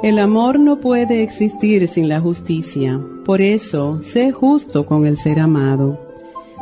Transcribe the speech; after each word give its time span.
El 0.00 0.20
amor 0.20 0.60
no 0.60 0.78
puede 0.78 1.24
existir 1.24 1.88
sin 1.88 2.08
la 2.08 2.20
justicia. 2.20 3.00
Por 3.24 3.42
eso, 3.42 4.00
sé 4.00 4.30
justo 4.30 4.86
con 4.86 5.06
el 5.06 5.16
ser 5.16 5.40
amado. 5.40 5.98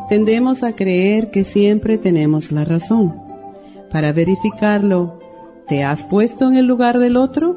Tendemos 0.08 0.62
a 0.62 0.74
creer 0.74 1.30
que 1.30 1.44
siempre 1.44 1.98
tenemos 1.98 2.50
la 2.50 2.64
razón. 2.64 3.14
Para 3.92 4.14
verificarlo, 4.14 5.20
¿te 5.66 5.84
has 5.84 6.02
puesto 6.02 6.48
en 6.48 6.56
el 6.56 6.66
lugar 6.66 6.98
del 6.98 7.18
otro? 7.18 7.54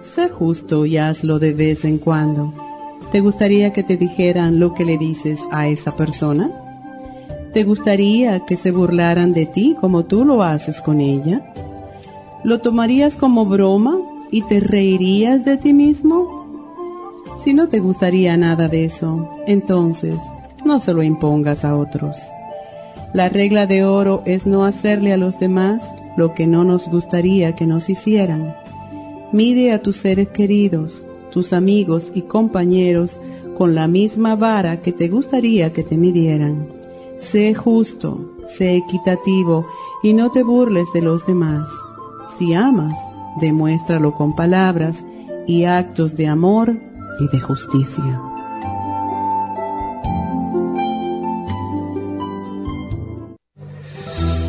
Sé 0.00 0.28
justo 0.28 0.84
y 0.84 0.98
hazlo 0.98 1.38
de 1.38 1.54
vez 1.54 1.86
en 1.86 1.96
cuando. 1.96 2.52
¿Te 3.10 3.20
gustaría 3.20 3.72
que 3.72 3.82
te 3.82 3.96
dijeran 3.96 4.60
lo 4.60 4.74
que 4.74 4.84
le 4.84 4.98
dices 4.98 5.40
a 5.50 5.66
esa 5.66 5.96
persona? 5.96 6.50
¿Te 7.54 7.64
gustaría 7.64 8.44
que 8.44 8.56
se 8.56 8.70
burlaran 8.70 9.32
de 9.32 9.46
ti 9.46 9.74
como 9.80 10.04
tú 10.04 10.26
lo 10.26 10.42
haces 10.42 10.82
con 10.82 11.00
ella? 11.00 11.54
¿Lo 12.44 12.60
tomarías 12.60 13.16
como 13.16 13.46
broma 13.46 13.98
y 14.30 14.42
te 14.42 14.60
reirías 14.60 15.44
de 15.44 15.56
ti 15.56 15.72
mismo? 15.72 16.40
Si 17.44 17.54
no 17.54 17.68
te 17.68 17.80
gustaría 17.80 18.36
nada 18.36 18.68
de 18.68 18.84
eso, 18.84 19.36
entonces 19.46 20.16
no 20.64 20.80
se 20.80 20.92
lo 20.92 21.02
impongas 21.02 21.64
a 21.64 21.76
otros. 21.76 22.18
La 23.12 23.28
regla 23.28 23.66
de 23.66 23.84
oro 23.84 24.22
es 24.24 24.46
no 24.46 24.64
hacerle 24.64 25.12
a 25.12 25.16
los 25.16 25.38
demás 25.38 25.92
lo 26.16 26.34
que 26.34 26.46
no 26.46 26.64
nos 26.64 26.88
gustaría 26.88 27.56
que 27.56 27.66
nos 27.66 27.88
hicieran. 27.88 28.54
Mide 29.32 29.72
a 29.72 29.82
tus 29.82 29.96
seres 29.96 30.28
queridos, 30.28 31.04
tus 31.30 31.52
amigos 31.52 32.12
y 32.14 32.22
compañeros 32.22 33.18
con 33.56 33.74
la 33.74 33.88
misma 33.88 34.36
vara 34.36 34.80
que 34.80 34.92
te 34.92 35.08
gustaría 35.08 35.72
que 35.72 35.82
te 35.82 35.96
midieran. 35.96 36.68
Sé 37.18 37.54
justo, 37.54 38.32
sé 38.46 38.76
equitativo 38.76 39.66
y 40.02 40.12
no 40.12 40.30
te 40.30 40.42
burles 40.42 40.88
de 40.92 41.02
los 41.02 41.26
demás. 41.26 41.68
Si 42.38 42.54
amas, 42.54 42.94
demuéstralo 43.40 44.14
con 44.14 44.34
palabras 44.34 45.04
y 45.46 45.64
actos 45.64 46.16
de 46.16 46.28
amor 46.28 46.72
y 47.20 47.28
de 47.28 47.40
justicia. 47.40 48.20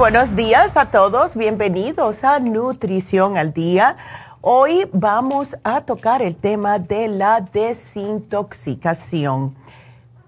Buenos 0.00 0.34
días 0.34 0.76
a 0.78 0.90
todos, 0.90 1.34
bienvenidos 1.34 2.24
a 2.24 2.40
Nutrición 2.40 3.36
al 3.36 3.52
Día. 3.52 3.98
Hoy 4.40 4.88
vamos 4.94 5.54
a 5.62 5.82
tocar 5.82 6.22
el 6.22 6.36
tema 6.36 6.78
de 6.78 7.06
la 7.06 7.42
desintoxicación. 7.42 9.54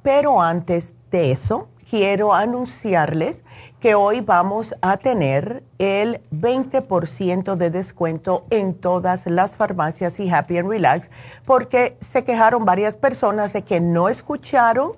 Pero 0.03 0.43
antes 0.43 0.93
de 1.10 1.33
eso, 1.33 1.71
quiero 1.88 2.34
anunciarles 2.34 3.44
que 3.81 3.94
hoy 3.94 4.21
vamos 4.21 4.75
a 4.83 4.99
tener 4.99 5.65
el 5.78 6.21
20% 6.31 7.56
de 7.56 7.71
descuento 7.71 8.44
en 8.50 8.75
todas 8.75 9.27
las 9.27 9.56
farmacias 9.56 10.21
y 10.21 10.31
Happy 10.31 10.59
and 10.59 10.69
Relax 10.69 11.09
porque 11.47 11.97
se 12.00 12.25
quejaron 12.25 12.66
varias 12.66 12.94
personas 12.94 13.54
de 13.54 13.62
que 13.62 13.81
no 13.81 14.10
escucharon 14.10 14.93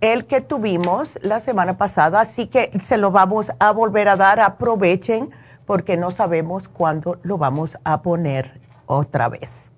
el 0.00 0.26
que 0.26 0.40
tuvimos 0.40 1.10
la 1.22 1.40
semana 1.40 1.76
pasada, 1.76 2.20
así 2.20 2.46
que 2.46 2.70
se 2.82 2.96
lo 2.96 3.10
vamos 3.10 3.50
a 3.58 3.72
volver 3.72 4.08
a 4.08 4.16
dar. 4.16 4.40
Aprovechen 4.40 5.30
porque 5.66 5.96
no 5.96 6.10
sabemos 6.10 6.68
cuándo 6.68 7.18
lo 7.22 7.38
vamos 7.38 7.76
a 7.84 8.02
poner 8.02 8.60
otra 8.86 9.28
vez. 9.28 9.72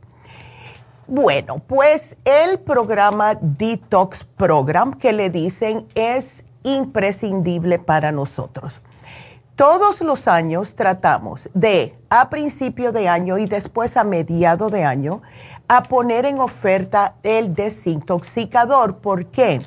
Bueno, 1.09 1.61
pues 1.67 2.17
el 2.25 2.59
programa 2.59 3.37
Detox 3.41 4.25
Program 4.25 4.95
que 4.95 5.13
le 5.13 5.31
dicen 5.31 5.87
es 5.95 6.43
imprescindible 6.65 7.79
para 7.79 8.11
nosotros. 8.11 8.81
Todos 9.55 10.01
los 10.01 10.27
años 10.29 10.75
tratamos 10.75 11.49
de, 11.55 11.97
a 12.11 12.29
principio 12.29 12.93
de 12.93 13.09
año 13.09 13.39
y 13.39 13.47
después 13.47 13.97
a 13.97 14.05
mediado 14.05 14.69
de 14.69 14.85
año, 14.85 15.23
a 15.69 15.85
poner 15.85 16.27
en 16.27 16.41
oferta 16.41 17.15
el 17.23 17.55
desintoxicador. 17.55 18.99
¿Por 18.99 19.27
qué? 19.27 19.63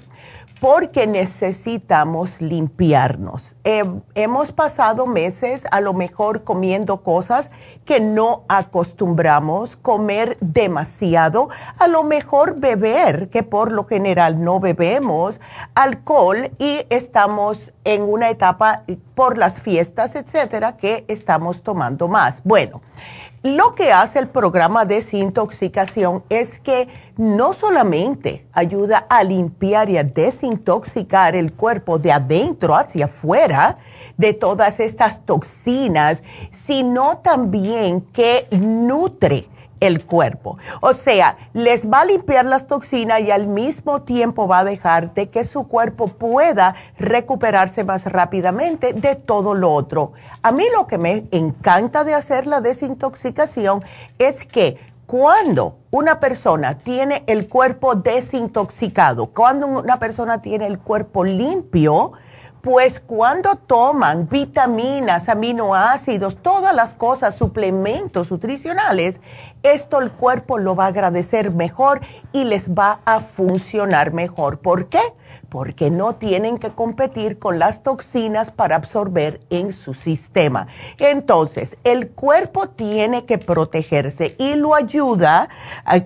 Porque 0.60 1.08
necesitamos 1.08 2.30
limpiarnos. 2.40 3.56
hemos 3.64 4.52
pasado 4.52 5.06
meses 5.06 5.64
a 5.72 5.80
lo 5.80 5.94
mejor 5.94 6.44
comiendo 6.44 7.04
cosas 7.04 7.52
que 7.86 8.00
no 8.00 8.44
acostumbramos, 8.48 9.76
comer 9.78 10.38
demasiado, 10.42 11.50
a 11.78 11.88
lo 11.88 12.04
mejor 12.04 12.60
beber, 12.60 13.30
que 13.30 13.44
por 13.44 13.72
lo 13.72 13.86
general 13.86 14.44
no 14.44 14.60
bebemos, 14.60 15.40
alcohol 15.76 16.52
y 16.58 16.82
estamos 16.90 17.72
en 17.84 18.02
una 18.02 18.30
etapa 18.30 18.84
por 19.16 19.38
las 19.38 19.60
fiestas, 19.60 20.16
etcétera, 20.16 20.78
que 20.78 21.06
estamos 21.08 21.64
tomando 21.64 22.08
más. 22.08 22.42
Bueno, 22.44 22.82
lo 23.44 23.74
que 23.74 23.94
hace 23.94 24.20
el 24.20 24.28
programa 24.28 24.86
de 24.86 24.96
desintoxicación 24.96 26.24
es 26.30 26.60
que 26.60 26.90
no 27.16 27.54
solamente 27.54 28.46
ayuda 28.52 29.06
a 29.10 29.24
limpiar 29.24 29.90
y 29.90 29.98
a 29.98 30.04
desintoxicar 30.04 31.36
el 31.36 31.54
cuerpo 31.54 32.00
de 32.00 32.12
adentro 32.12 32.76
hacia 32.76 33.06
afuera 33.06 33.78
de 34.18 34.34
todas 34.34 34.82
estas 34.82 35.26
toxinas, 35.26 36.22
sino 36.66 37.20
también 37.20 38.02
que 38.02 38.48
nutre 38.52 39.48
el 39.80 40.06
cuerpo. 40.06 40.58
O 40.82 40.94
sea, 40.94 41.38
les 41.54 41.90
va 41.90 42.02
a 42.02 42.06
limpiar 42.06 42.46
las 42.46 42.68
toxinas 42.68 43.22
y 43.22 43.32
al 43.32 43.48
mismo 43.48 44.02
tiempo 44.02 44.48
va 44.48 44.60
a 44.60 44.64
dejar 44.64 45.14
de 45.14 45.30
que 45.30 45.44
su 45.44 45.68
cuerpo 45.68 46.08
pueda 46.08 46.76
recuperarse 46.98 47.84
más 47.84 48.06
rápidamente 48.06 48.94
de 48.94 49.16
todo 49.16 49.54
lo 49.54 49.72
otro. 49.72 50.14
A 50.42 50.52
mí 50.52 50.64
lo 50.76 50.88
que 50.88 50.98
me 50.98 51.28
encanta 51.32 52.04
de 52.04 52.14
hacer 52.14 52.48
la 52.48 52.62
desintoxicación 52.62 53.84
es 54.18 54.46
que 54.46 54.78
cuando 55.06 55.80
una 55.90 56.20
persona 56.20 56.78
tiene 56.78 57.24
el 57.26 57.50
cuerpo 57.50 57.96
desintoxicado, 57.96 59.28
cuando 59.28 59.66
una 59.66 59.98
persona 59.98 60.40
tiene 60.42 60.68
el 60.68 60.78
cuerpo 60.78 61.24
limpio, 61.24 62.12
pues 62.62 63.00
cuando 63.00 63.56
toman 63.56 64.28
vitaminas, 64.28 65.30
aminoácidos, 65.30 66.38
todas 66.42 66.76
las 66.76 66.94
cosas, 66.94 67.36
suplementos 67.36 68.32
nutricionales, 68.32 69.20
esto 69.64 70.00
el 70.00 70.12
cuerpo 70.12 70.58
lo 70.58 70.76
va 70.76 70.86
a 70.86 70.88
agradecer 70.88 71.52
mejor 71.52 72.02
y 72.32 72.44
les 72.44 72.72
va 72.72 73.00
a 73.06 73.22
funcionar 73.22 74.14
mejor. 74.14 74.60
¿Por 74.60 74.88
qué? 74.88 75.02
Porque 75.50 75.90
no 75.90 76.16
tienen 76.16 76.58
que 76.58 76.70
competir 76.70 77.40
con 77.40 77.60
las 77.60 77.84
toxinas 77.84 78.52
para 78.52 78.76
absorber 78.76 79.42
en 79.50 79.74
su 79.74 79.94
sistema. 79.94 80.68
Entonces, 80.98 81.76
el 81.84 82.10
cuerpo 82.10 82.70
tiene 82.70 83.26
que 83.26 83.38
protegerse 83.38 84.36
y 84.38 84.56
lo 84.56 84.76
ayuda 84.76 85.50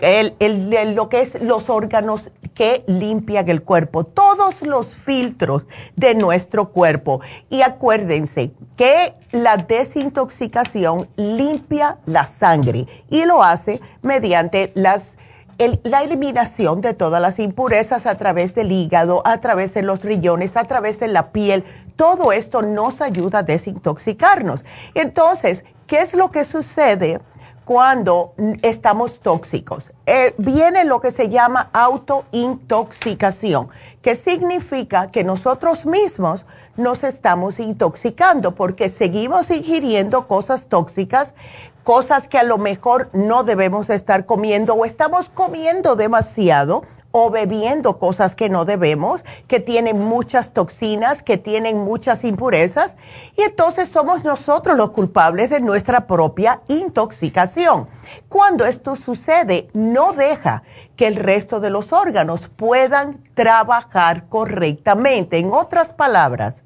el, 0.02 0.96
lo 0.96 1.10
que 1.10 1.22
es 1.22 1.42
los 1.42 1.70
órganos 1.70 2.32
que 2.54 2.84
limpian 2.88 3.50
el 3.50 3.64
cuerpo, 3.64 4.04
todos 4.04 4.62
los 4.62 4.88
filtros 4.88 5.66
de 5.96 6.16
nuestro 6.16 6.70
cuerpo. 6.70 7.22
Y 7.50 7.62
acuérdense 7.62 8.52
que 8.78 9.16
la 9.32 9.58
desintoxicación 9.58 11.08
limpia 11.16 11.98
la 12.06 12.26
sangre 12.28 12.88
y 13.10 13.26
lo 13.26 13.44
hace 13.44 13.82
mediante 14.02 14.72
las 14.76 15.14
la 15.58 16.04
eliminación 16.04 16.82
de 16.82 16.94
todas 16.94 17.22
las 17.22 17.40
impurezas 17.40 18.06
a 18.06 18.16
través 18.16 18.56
del 18.56 18.72
hígado, 18.72 19.22
a 19.26 19.40
través 19.40 19.74
de 19.74 19.82
los 19.82 20.02
riñones, 20.02 20.58
a 20.58 20.64
través 20.66 21.00
de 21.00 21.08
la 21.08 21.32
piel, 21.32 21.64
todo 21.96 22.32
esto 22.32 22.62
nos 22.62 23.02
ayuda 23.02 23.40
a 23.40 23.44
desintoxicarnos. 23.44 24.64
Entonces, 24.96 25.64
¿qué 25.88 26.02
es 26.02 26.14
lo 26.14 26.32
que 26.32 26.46
sucede 26.46 27.20
cuando 27.66 28.34
estamos 28.62 29.20
tóxicos? 29.20 29.92
Eh, 30.06 30.34
viene 30.38 30.86
lo 30.86 31.00
que 31.00 31.12
se 31.12 31.30
llama 31.30 31.70
autointoxicación, 31.72 33.70
que 34.02 34.16
significa 34.16 35.08
que 35.08 35.24
nosotros 35.24 35.86
mismos 35.86 36.46
nos 36.76 37.04
estamos 37.04 37.60
intoxicando 37.60 38.56
porque 38.56 38.90
seguimos 38.90 39.52
ingiriendo 39.52 40.28
cosas 40.28 40.68
tóxicas 40.68 41.36
cosas 41.84 42.28
que 42.28 42.38
a 42.38 42.44
lo 42.44 42.58
mejor 42.58 43.10
no 43.14 43.44
debemos 43.44 43.90
estar 43.90 44.26
comiendo 44.26 44.74
o 44.74 44.86
estamos 44.86 45.30
comiendo 45.30 45.96
demasiado 45.96 46.84
o 47.16 47.30
bebiendo 47.30 48.00
cosas 48.00 48.34
que 48.34 48.50
no 48.50 48.66
debemos, 48.66 49.24
que 49.48 49.60
tienen 49.60 50.00
muchas 50.00 50.52
toxinas, 50.52 51.22
que 51.22 51.38
tienen 51.38 51.78
muchas 51.78 52.24
impurezas, 52.24 52.96
y 53.38 53.44
entonces 53.44 53.88
somos 53.88 54.24
nosotros 54.24 54.76
los 54.76 54.90
culpables 54.90 55.52
de 55.52 55.60
nuestra 55.60 56.08
propia 56.08 56.62
intoxicación. 56.68 57.88
Cuando 58.30 58.66
esto 58.66 58.96
sucede, 58.96 59.70
no 59.76 60.14
deja 60.14 60.64
que 60.96 61.06
el 61.06 61.16
resto 61.16 61.60
de 61.60 61.70
los 61.70 61.94
órganos 61.94 62.50
puedan 62.56 63.20
trabajar 63.36 64.28
correctamente. 64.28 65.38
En 65.38 65.54
otras 65.54 65.94
palabras, 65.94 66.63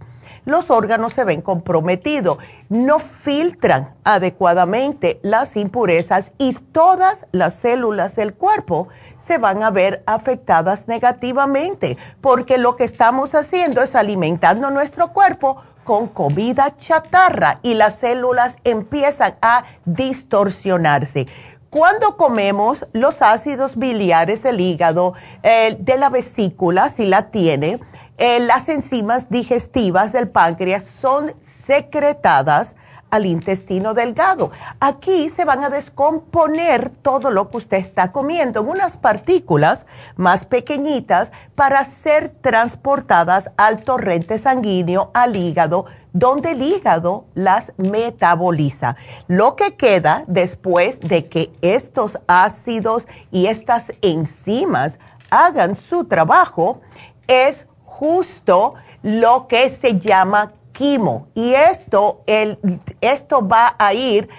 los 0.47 0.69
órganos 0.69 1.11
se 1.11 1.25
ven 1.25 1.41
comprometidos, 1.41 2.37
no 2.69 2.99
filtran 2.99 3.95
adecuadamente 4.05 5.19
las 5.21 5.57
impurezas 5.57 6.31
y 6.37 6.53
todas 6.53 7.25
las 7.33 7.53
células 7.55 8.15
del 8.15 8.33
cuerpo 8.33 8.87
se 9.19 9.37
van 9.37 9.61
a 9.61 9.71
ver 9.71 10.03
afectadas 10.05 10.87
negativamente, 10.87 11.97
porque 12.21 12.57
lo 12.57 12.77
que 12.77 12.85
estamos 12.85 13.35
haciendo 13.35 13.81
es 13.81 13.93
alimentando 13.93 14.71
nuestro 14.71 15.11
cuerpo 15.11 15.61
con 15.83 16.07
comida 16.07 16.77
chatarra 16.77 17.59
y 17.61 17.73
las 17.73 17.97
células 17.99 18.55
empiezan 18.63 19.35
a 19.41 19.65
distorsionarse. 19.83 21.27
Cuando 21.69 22.15
comemos 22.15 22.87
los 22.93 23.21
ácidos 23.21 23.75
biliares 23.75 24.43
del 24.43 24.61
hígado, 24.61 25.13
eh, 25.43 25.75
de 25.77 25.97
la 25.97 26.09
vesícula, 26.09 26.89
si 26.89 27.05
la 27.05 27.29
tiene, 27.31 27.81
eh, 28.17 28.39
las 28.39 28.69
enzimas 28.69 29.29
digestivas 29.29 30.11
del 30.11 30.29
páncreas 30.29 30.85
son 30.99 31.33
secretadas 31.45 32.75
al 33.09 33.25
intestino 33.25 33.93
delgado. 33.93 34.51
Aquí 34.79 35.29
se 35.29 35.45
van 35.45 35.63
a 35.63 35.69
descomponer 35.69 36.89
todo 36.89 37.31
lo 37.31 37.49
que 37.49 37.57
usted 37.57 37.77
está 37.77 38.11
comiendo 38.11 38.61
en 38.61 38.69
unas 38.69 38.97
partículas 38.97 39.85
más 40.15 40.45
pequeñitas 40.45 41.31
para 41.55 41.85
ser 41.85 42.29
transportadas 42.29 43.51
al 43.57 43.83
torrente 43.83 44.39
sanguíneo, 44.39 45.11
al 45.13 45.35
hígado, 45.35 45.85
donde 46.11 46.51
el 46.51 46.61
hígado 46.61 47.25
las 47.33 47.73
metaboliza. 47.77 48.95
Lo 49.27 49.55
que 49.55 49.75
queda 49.75 50.23
después 50.27 50.99
de 50.99 51.27
que 51.27 51.51
estos 51.61 52.19
ácidos 52.27 53.07
y 53.31 53.47
estas 53.47 53.91
enzimas 54.01 54.99
hagan 55.29 55.75
su 55.75 56.05
trabajo 56.05 56.81
es 57.27 57.66
justo 57.99 58.75
lo 59.01 59.47
que 59.47 59.71
se 59.71 59.99
llama 59.99 60.53
quimo. 60.71 61.27
Y 61.33 61.53
esto, 61.53 62.21
el, 62.27 62.59
esto 63.01 63.47
va 63.47 63.75
a 63.77 63.93
ir, 63.93 64.29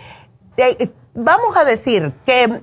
vamos 1.14 1.56
a 1.56 1.64
decir 1.64 2.12
que 2.24 2.62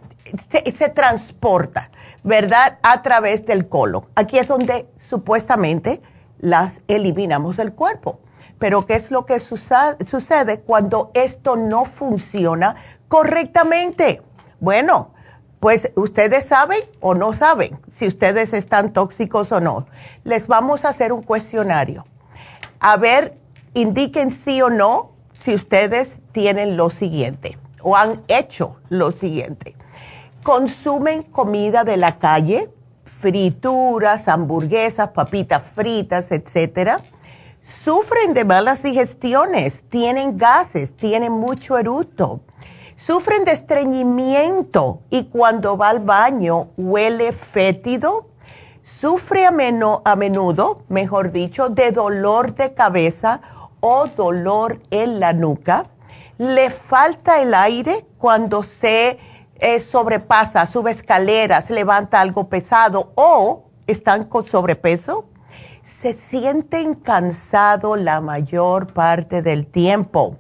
se, 0.78 0.90
transporta, 0.90 1.90
¿verdad? 2.24 2.80
A 2.82 3.02
través 3.02 3.46
del 3.46 3.68
colon. 3.68 4.06
Aquí 4.16 4.38
es 4.38 4.48
donde 4.48 4.88
supuestamente 5.10 6.02
las 6.40 6.82
eliminamos 6.88 7.58
del 7.58 7.74
cuerpo. 7.74 8.20
Pero 8.58 8.86
¿qué 8.86 8.96
es 8.96 9.12
lo 9.12 9.26
que 9.26 9.42
sucede 9.42 10.62
cuando 10.62 11.12
esto 11.14 11.58
no 11.58 11.84
funciona 11.84 12.76
correctamente? 13.10 14.22
Bueno, 14.62 15.12
pues 15.60 15.92
ustedes 15.96 16.46
saben 16.46 16.82
o 17.00 17.16
no 17.16 17.34
saben 17.34 17.80
si 17.90 18.08
ustedes 18.08 18.54
están 18.54 18.94
tóxicos 18.94 19.52
o 19.52 19.62
no. 19.62 19.88
Les 20.24 20.48
vamos 20.48 20.86
a 20.86 20.90
hacer 20.90 21.12
un 21.12 21.24
cuestionario. 21.24 22.06
A 22.80 22.98
ver, 22.98 23.38
indiquen 23.74 24.32
sí 24.32 24.62
o 24.62 24.70
no 24.70 25.14
si 25.40 25.54
ustedes 25.54 26.16
tienen 26.32 26.78
lo 26.78 26.90
siguiente 26.90 27.58
o 27.82 27.96
han 27.96 28.24
hecho 28.28 28.78
lo 28.90 29.12
siguiente. 29.12 29.76
Consumen 30.44 31.24
comida 31.24 31.84
de 31.84 31.98
la 31.98 32.20
calle, 32.20 32.70
frituras, 33.04 34.28
hamburguesas, 34.28 35.10
papitas 35.10 35.64
fritas, 35.64 36.32
etcétera. 36.32 37.02
Sufren 37.64 38.34
de 38.34 38.46
malas 38.46 38.84
digestiones, 38.84 39.84
tienen 39.90 40.38
gases, 40.38 40.96
tienen 40.96 41.32
mucho 41.32 41.78
eruto 41.78 42.42
Sufren 43.06 43.46
de 43.46 43.52
estreñimiento 43.52 45.04
y 45.12 45.26
cuando 45.26 45.78
va 45.78 45.90
al 45.90 46.00
baño 46.00 46.70
huele 46.76 47.34
fétido. 47.34 48.30
Sufre 48.82 49.46
a, 49.46 49.52
menudo, 49.52 50.82
mejor 50.90 51.32
dicho, 51.32 51.70
de 51.70 51.92
dolor 51.92 52.56
de 52.56 52.74
cabeza 52.74 53.42
o 53.80 54.08
dolor 54.08 54.82
en 54.90 55.20
la 55.20 55.34
nuca. 55.34 55.86
Le 56.40 56.72
falta 56.72 57.44
el 57.44 57.54
aire 57.54 58.08
cuando 58.18 58.64
se 58.64 59.20
eh, 59.60 59.80
sobrepasa, 59.82 60.66
sube 60.66 60.90
escaleras, 60.90 61.70
levanta 61.70 62.20
algo 62.20 62.50
pesado 62.50 63.12
o 63.14 63.66
están 63.86 64.26
con 64.26 64.46
sobrepeso. 64.46 65.30
Se 65.84 66.14
sienten 66.14 66.96
cansados 66.96 68.00
la 68.00 68.20
mayor 68.20 68.94
parte 68.94 69.44
del 69.44 69.68
tiempo. 69.68 70.38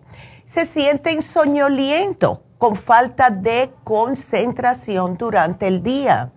Se 0.48 0.65
sienten 0.65 1.22
soñolientos 1.22 2.39
con 2.58 2.76
falta 2.76 3.30
de 3.30 3.74
concentración 3.84 5.18
durante 5.18 5.68
el 5.68 5.84
día. 5.84 6.32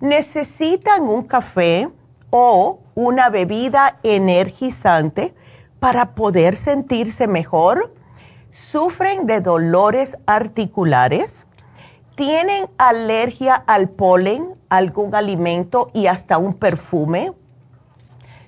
Necesitan 0.00 1.02
un 1.08 1.22
café 1.22 1.88
o 2.30 2.80
una 2.94 3.28
bebida 3.28 3.98
energizante 4.02 5.34
para 5.78 6.14
poder 6.14 6.56
sentirse 6.56 7.26
mejor. 7.26 7.94
Sufren 8.52 9.26
de 9.26 9.40
dolores 9.40 10.18
articulares. 10.26 11.46
Tienen 12.16 12.68
alergia 12.76 13.54
al 13.54 13.88
polen, 13.88 14.54
algún 14.68 15.14
alimento 15.14 15.90
y 15.94 16.06
hasta 16.06 16.38
un 16.38 16.54
perfume. 16.54 17.32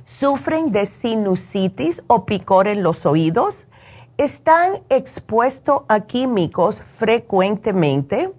Sufren 0.05 0.73
de 0.73 0.87
sinusitis 0.87 2.02
o 2.07 2.26
picor 2.26 2.69
en 2.69 2.83
los 2.83 3.07
oídos 3.07 3.64
están 4.25 4.83
expuestos 4.88 5.83
a 5.88 6.00
químicos 6.00 6.81
frecuentemente. 6.97 8.33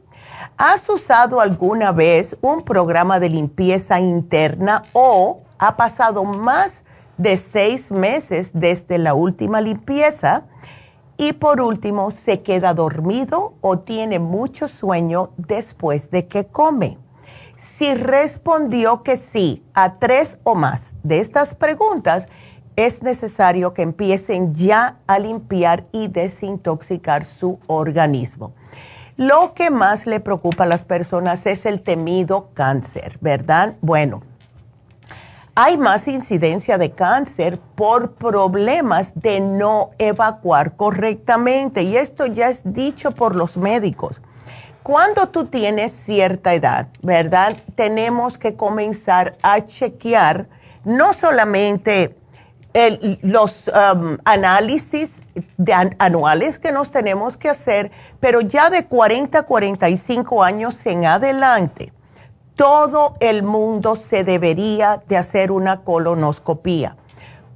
¿Has 0.56 0.88
usado 0.88 1.42
alguna 1.42 1.92
vez 1.92 2.38
un 2.42 2.64
programa 2.64 3.20
de 3.20 3.30
limpieza 3.30 4.00
interna 4.00 4.84
o 4.94 5.42
ha 5.58 5.76
pasado 5.76 6.24
más 6.24 6.84
de 7.18 7.38
seis 7.38 7.92
meses 7.92 8.52
desde 8.54 8.98
la 8.98 9.14
última 9.14 9.60
limpieza? 9.60 10.46
Y 11.18 11.34
por 11.34 11.60
último, 11.60 12.12
se 12.12 12.42
queda 12.42 12.74
dormido 12.74 13.56
o 13.60 13.80
tiene 13.80 14.20
mucho 14.20 14.70
sueño 14.70 15.32
después 15.36 16.10
de 16.12 16.28
que 16.28 16.46
come. 16.46 16.98
Si 17.58 17.94
respondió 17.94 19.04
que 19.04 19.18
sí 19.18 19.64
a 19.74 19.96
tres 20.00 20.38
o 20.44 20.56
más 20.56 20.94
de 21.04 21.20
estas 21.20 21.56
preguntas, 21.56 22.28
es 22.76 23.02
necesario 23.04 23.74
que 23.74 23.82
empiecen 23.82 24.54
ya 24.54 24.98
a 25.08 25.20
limpiar 25.20 25.86
y 25.92 26.08
desintoxicar 26.08 27.26
su 27.26 27.60
organismo. 27.68 28.54
Lo 29.16 29.54
que 29.54 29.70
más 29.70 30.08
le 30.08 30.20
preocupa 30.20 30.64
a 30.64 30.68
las 30.68 30.86
personas 30.86 31.46
es 31.46 31.66
el 31.66 31.82
temido 31.82 32.50
cáncer, 32.54 33.18
¿verdad? 33.22 33.76
Bueno, 33.82 34.24
hay 35.56 35.78
más 35.78 36.08
incidencia 36.08 36.80
de 36.80 36.94
cáncer 36.94 37.60
por 37.76 38.14
problemas 38.14 39.12
de 39.14 39.40
no 39.40 39.92
evacuar 40.00 40.76
correctamente 40.76 41.84
y 41.84 41.96
esto 41.96 42.26
ya 42.26 42.50
es 42.50 42.62
dicho 42.66 43.12
por 43.12 43.36
los 43.36 43.56
médicos. 43.56 44.20
Cuando 44.82 45.30
tú 45.30 45.46
tienes 45.46 45.94
cierta 45.94 46.56
edad, 46.56 46.88
¿verdad? 47.04 47.56
Tenemos 47.76 48.40
que 48.40 48.56
comenzar 48.56 49.38
a 49.44 49.64
chequear 49.68 50.48
no 50.84 51.14
solamente 51.14 52.18
los 53.22 53.68
um, 53.68 54.18
análisis 54.26 55.22
anuales 56.00 56.58
que 56.58 56.72
nos 56.72 56.92
tenemos 56.92 57.38
que 57.38 57.50
hacer, 57.50 57.92
pero 58.20 58.42
ya 58.42 58.70
de 58.70 58.86
40 58.86 59.40
a 59.40 59.44
45 59.44 60.44
años 60.44 60.86
en 60.86 61.06
adelante, 61.06 61.94
todo 62.56 63.16
el 63.20 63.44
mundo 63.44 63.96
se 63.96 64.24
debería 64.24 65.02
de 65.08 65.18
hacer 65.18 65.52
una 65.52 65.82
colonoscopía, 65.82 66.98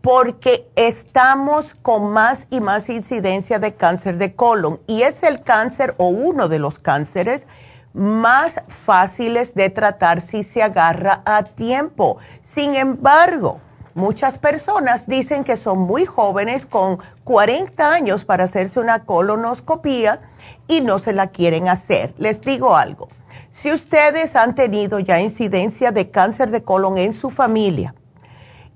porque 0.01 0.69
estamos 0.75 1.75
con 1.81 2.11
más 2.11 2.47
y 2.49 2.61
más 2.61 2.89
incidencia 2.89 3.59
de 3.59 3.75
cáncer 3.75 4.17
de 4.17 4.35
colon 4.35 4.79
y 4.87 5.01
es 5.01 5.23
el 5.23 5.41
cáncer 5.41 5.95
o 5.97 6.07
uno 6.07 6.47
de 6.47 6.59
los 6.59 6.79
cánceres 6.79 7.45
más 7.93 8.61
fáciles 8.67 9.55
de 9.55 9.69
tratar 9.71 10.21
si 10.21 10.43
se 10.43 10.61
agarra 10.61 11.21
a 11.25 11.43
tiempo. 11.43 12.17
Sin 12.43 12.75
embargo, 12.75 13.59
Muchas 13.97 14.37
personas 14.37 15.07
dicen 15.07 15.43
que 15.43 15.57
son 15.57 15.79
muy 15.79 16.05
jóvenes 16.05 16.67
con 16.67 16.99
40 17.23 17.91
años 17.91 18.25
para 18.25 18.43
hacerse 18.43 18.79
una 18.79 19.05
colonoscopía 19.05 20.21
y 20.67 20.81
no 20.81 20.99
se 20.99 21.13
la 21.13 21.29
quieren 21.29 21.67
hacer. 21.67 22.13
Les 22.19 22.39
digo 22.41 22.75
algo, 22.75 23.09
si 23.53 23.71
ustedes 23.71 24.35
han 24.35 24.53
tenido 24.53 24.99
ya 24.99 25.19
incidencia 25.19 25.91
de 25.91 26.11
cáncer 26.11 26.51
de 26.51 26.61
colon 26.63 26.99
en 26.99 27.13
su 27.13 27.31
familia, 27.31 27.95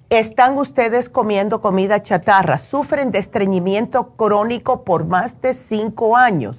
están 0.09 0.57
ustedes 0.57 1.07
comiendo 1.07 1.61
comida 1.61 2.01
chatarra, 2.01 2.57
sufren 2.57 3.11
de 3.11 3.19
estreñimiento 3.19 4.15
crónico 4.15 4.83
por 4.83 5.05
más 5.05 5.39
de 5.39 5.53
5 5.53 6.17
años, 6.17 6.57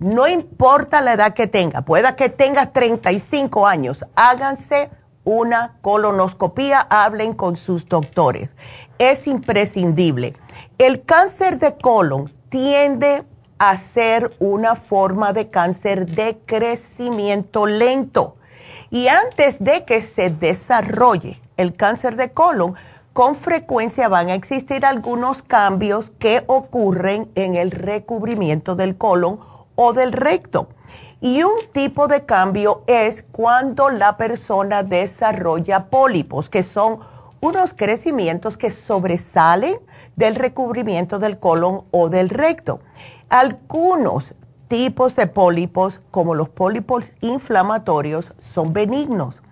no 0.00 0.26
importa 0.26 1.00
la 1.00 1.12
edad 1.12 1.32
que 1.32 1.46
tenga, 1.46 1.82
pueda 1.82 2.16
que 2.16 2.28
tenga 2.28 2.72
35 2.72 3.68
años, 3.68 4.04
háganse 4.16 4.90
una 5.30 5.76
colonoscopía, 5.80 6.80
hablen 6.90 7.34
con 7.34 7.56
sus 7.56 7.88
doctores. 7.88 8.50
Es 8.98 9.28
imprescindible. 9.28 10.34
El 10.78 11.04
cáncer 11.04 11.58
de 11.58 11.76
colon 11.76 12.32
tiende 12.48 13.22
a 13.58 13.76
ser 13.76 14.34
una 14.40 14.74
forma 14.74 15.32
de 15.32 15.48
cáncer 15.50 16.06
de 16.06 16.38
crecimiento 16.46 17.66
lento. 17.66 18.36
Y 18.90 19.06
antes 19.06 19.58
de 19.60 19.84
que 19.84 20.02
se 20.02 20.30
desarrolle 20.30 21.40
el 21.56 21.76
cáncer 21.76 22.16
de 22.16 22.32
colon, 22.32 22.74
con 23.12 23.36
frecuencia 23.36 24.08
van 24.08 24.30
a 24.30 24.34
existir 24.34 24.84
algunos 24.84 25.42
cambios 25.42 26.10
que 26.18 26.42
ocurren 26.48 27.30
en 27.36 27.54
el 27.54 27.70
recubrimiento 27.70 28.74
del 28.74 28.96
colon 28.96 29.38
o 29.76 29.92
del 29.92 30.12
recto. 30.12 30.68
Y 31.22 31.42
un 31.42 31.52
tipo 31.72 32.08
de 32.08 32.24
cambio 32.24 32.82
es 32.86 33.24
cuando 33.30 33.90
la 33.90 34.16
persona 34.16 34.82
desarrolla 34.82 35.90
pólipos, 35.90 36.48
que 36.48 36.62
son 36.62 37.00
unos 37.40 37.74
crecimientos 37.74 38.56
que 38.56 38.70
sobresalen 38.70 39.76
del 40.16 40.34
recubrimiento 40.34 41.18
del 41.18 41.38
colon 41.38 41.82
o 41.90 42.08
del 42.08 42.30
recto. 42.30 42.80
Algunos 43.28 44.34
tipos 44.68 45.14
de 45.14 45.26
pólipos, 45.26 46.00
como 46.10 46.34
los 46.34 46.48
pólipos 46.48 47.12
inflamatorios, 47.20 48.32
son 48.40 48.72
benignos. 48.72 49.42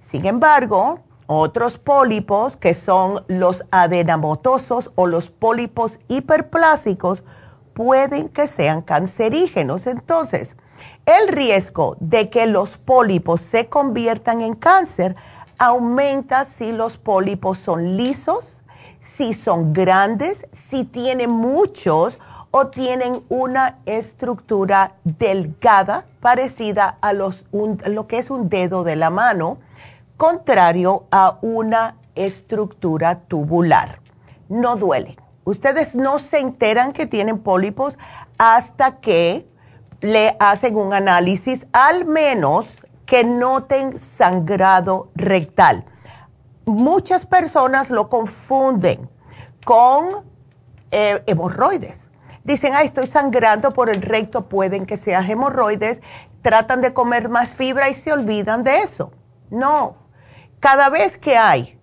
Sin 0.00 0.26
embargo, 0.26 1.00
otros 1.26 1.78
pólipos, 1.78 2.58
que 2.58 2.74
son 2.74 3.24
los 3.28 3.64
adenamotosos 3.70 4.90
o 4.94 5.06
los 5.06 5.30
pólipos 5.30 5.98
hiperplásicos, 6.08 7.22
pueden 7.72 8.28
que 8.28 8.46
sean 8.46 8.82
cancerígenos. 8.82 9.86
Entonces, 9.86 10.54
el 11.06 11.28
riesgo 11.28 11.96
de 12.00 12.30
que 12.30 12.46
los 12.46 12.78
pólipos 12.78 13.40
se 13.40 13.68
conviertan 13.68 14.40
en 14.40 14.54
cáncer 14.54 15.16
aumenta 15.58 16.44
si 16.44 16.72
los 16.72 16.96
pólipos 16.96 17.58
son 17.58 17.96
lisos, 17.96 18.60
si 19.00 19.34
son 19.34 19.72
grandes, 19.72 20.46
si 20.52 20.84
tienen 20.84 21.30
muchos 21.30 22.18
o 22.50 22.68
tienen 22.68 23.22
una 23.28 23.78
estructura 23.84 24.94
delgada 25.04 26.06
parecida 26.20 26.98
a 27.00 27.12
lo 27.12 28.06
que 28.06 28.18
es 28.18 28.30
un 28.30 28.48
dedo 28.48 28.84
de 28.84 28.96
la 28.96 29.10
mano, 29.10 29.58
contrario 30.16 31.04
a 31.10 31.38
una 31.42 31.96
estructura 32.14 33.20
tubular. 33.26 33.98
No 34.48 34.76
duele. 34.76 35.16
Ustedes 35.44 35.94
no 35.94 36.20
se 36.20 36.38
enteran 36.38 36.92
que 36.92 37.06
tienen 37.06 37.38
pólipos 37.38 37.98
hasta 38.38 39.00
que 39.00 39.46
le 40.04 40.36
hacen 40.38 40.76
un 40.76 40.92
análisis, 40.92 41.66
al 41.72 42.04
menos 42.04 42.66
que 43.06 43.24
noten 43.24 43.98
sangrado 43.98 45.10
rectal. 45.14 45.86
Muchas 46.66 47.24
personas 47.24 47.88
lo 47.88 48.10
confunden 48.10 49.08
con 49.64 50.26
eh, 50.90 51.22
hemorroides. 51.26 52.06
Dicen, 52.42 52.74
ay, 52.74 52.88
estoy 52.88 53.06
sangrando 53.06 53.72
por 53.72 53.88
el 53.88 54.02
recto, 54.02 54.46
pueden 54.46 54.84
que 54.84 54.98
sea 54.98 55.20
hemorroides, 55.26 56.02
tratan 56.42 56.82
de 56.82 56.92
comer 56.92 57.30
más 57.30 57.54
fibra 57.54 57.88
y 57.88 57.94
se 57.94 58.12
olvidan 58.12 58.62
de 58.62 58.80
eso. 58.80 59.10
No, 59.48 59.96
cada 60.60 60.90
vez 60.90 61.16
que 61.16 61.38
hay 61.38 61.80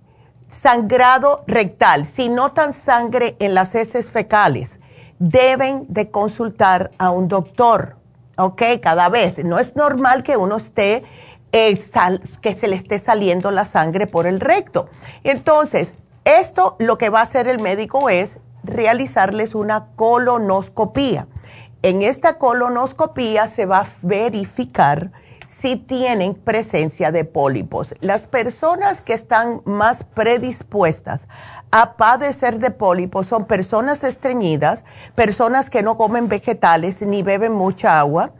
sangrado 0.47 1.43
rectal, 1.47 2.05
si 2.05 2.29
notan 2.29 2.73
sangre 2.73 3.35
en 3.39 3.55
las 3.55 3.73
heces 3.73 4.11
fecales, 4.11 4.79
deben 5.17 5.87
de 5.89 6.11
consultar 6.11 6.91
a 6.99 7.09
un 7.09 7.27
doctor 7.27 7.99
¿ok? 8.43 8.61
Cada 8.81 9.09
vez. 9.09 9.43
No 9.43 9.59
es 9.59 9.75
normal 9.75 10.23
que 10.23 10.37
uno 10.37 10.57
esté, 10.57 11.03
eh, 11.51 11.81
que 12.41 12.55
se 12.55 12.67
le 12.67 12.75
esté 12.75 12.99
saliendo 12.99 13.51
la 13.51 13.65
sangre 13.65 14.07
por 14.07 14.27
el 14.27 14.39
recto. 14.39 14.89
Entonces, 15.23 15.93
esto 16.25 16.75
lo 16.79 16.97
que 16.97 17.09
va 17.09 17.19
a 17.19 17.23
hacer 17.23 17.47
el 17.47 17.59
médico 17.59 18.09
es 18.09 18.37
realizarles 18.63 19.55
una 19.55 19.87
colonoscopía. 19.95 21.27
En 21.81 22.03
esta 22.03 22.37
colonoscopía 22.37 23.47
se 23.47 23.65
va 23.65 23.79
a 23.79 23.87
verificar 24.03 25.11
si 25.49 25.75
tienen 25.75 26.35
presencia 26.35 27.11
de 27.11 27.25
pólipos. 27.25 27.93
Las 27.99 28.27
personas 28.27 29.01
que 29.01 29.13
están 29.13 29.61
más 29.65 30.03
predispuestas 30.03 31.27
a 31.71 31.93
padecer 31.93 32.59
de 32.59 32.69
pólipos 32.71 33.27
son 33.27 33.45
personas 33.45 34.03
estreñidas, 34.03 34.83
personas 35.15 35.69
que 35.69 35.83
no 35.83 35.97
comen 35.97 36.27
vegetales 36.27 37.01
ni 37.01 37.23
beben 37.23 37.53
mucha 37.53 37.97
agua, 37.97 38.31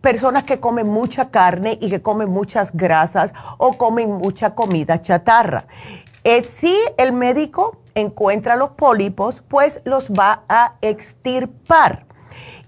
personas 0.00 0.44
que 0.44 0.58
comen 0.58 0.88
mucha 0.88 1.30
carne 1.30 1.78
y 1.80 1.88
que 1.88 2.02
comen 2.02 2.28
muchas 2.28 2.72
grasas 2.72 3.32
o 3.58 3.78
comen 3.78 4.10
mucha 4.10 4.54
comida 4.54 5.00
chatarra. 5.00 5.66
Eh, 6.24 6.42
si 6.42 6.76
el 6.98 7.12
médico 7.12 7.78
encuentra 7.94 8.56
los 8.56 8.70
pólipos, 8.70 9.42
pues 9.48 9.80
los 9.84 10.10
va 10.10 10.42
a 10.48 10.74
extirpar. 10.80 12.06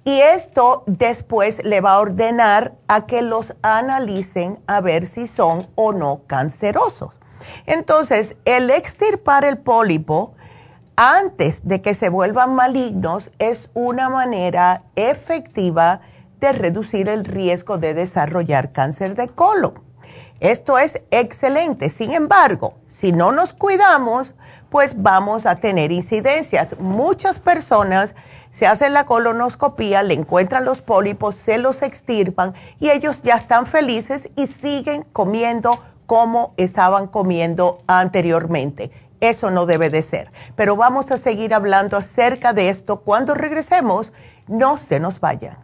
Y 0.04 0.20
esto 0.20 0.84
después 0.86 1.64
le 1.64 1.80
va 1.80 1.94
a 1.94 2.00
ordenar 2.00 2.74
a 2.88 3.06
que 3.06 3.22
los 3.22 3.54
analicen 3.62 4.58
a 4.66 4.80
ver 4.80 5.06
si 5.06 5.26
son 5.28 5.66
o 5.76 5.92
no 5.92 6.20
cancerosos. 6.26 7.10
Entonces, 7.66 8.36
el 8.44 8.70
extirpar 8.70 9.44
el 9.44 9.58
pólipo 9.58 10.34
antes 10.96 11.66
de 11.66 11.82
que 11.82 11.94
se 11.94 12.08
vuelvan 12.08 12.54
malignos 12.54 13.30
es 13.38 13.68
una 13.74 14.08
manera 14.08 14.82
efectiva 14.94 16.00
de 16.40 16.52
reducir 16.52 17.08
el 17.08 17.24
riesgo 17.24 17.78
de 17.78 17.94
desarrollar 17.94 18.72
cáncer 18.72 19.14
de 19.14 19.28
colon. 19.28 19.82
Esto 20.40 20.78
es 20.78 21.00
excelente. 21.10 21.90
Sin 21.90 22.12
embargo, 22.12 22.74
si 22.86 23.12
no 23.12 23.32
nos 23.32 23.54
cuidamos, 23.54 24.34
pues 24.68 25.00
vamos 25.00 25.46
a 25.46 25.56
tener 25.56 25.92
incidencias. 25.92 26.78
Muchas 26.78 27.38
personas 27.38 28.14
se 28.52 28.66
hacen 28.66 28.92
la 28.92 29.04
colonoscopía, 29.04 30.02
le 30.02 30.14
encuentran 30.14 30.64
los 30.64 30.80
pólipos, 30.80 31.34
se 31.36 31.58
los 31.58 31.82
extirpan 31.82 32.54
y 32.78 32.90
ellos 32.90 33.22
ya 33.22 33.36
están 33.36 33.66
felices 33.66 34.28
y 34.36 34.46
siguen 34.46 35.04
comiendo 35.12 35.80
como 36.06 36.54
estaban 36.56 37.06
comiendo 37.06 37.82
anteriormente. 37.86 38.90
Eso 39.20 39.50
no 39.50 39.66
debe 39.66 39.90
de 39.90 40.02
ser. 40.02 40.30
Pero 40.56 40.76
vamos 40.76 41.10
a 41.10 41.18
seguir 41.18 41.54
hablando 41.54 41.96
acerca 41.96 42.52
de 42.52 42.68
esto 42.68 43.00
cuando 43.00 43.34
regresemos 43.34 44.12
No 44.46 44.76
se 44.76 45.00
nos 45.00 45.20
vayan. 45.20 45.63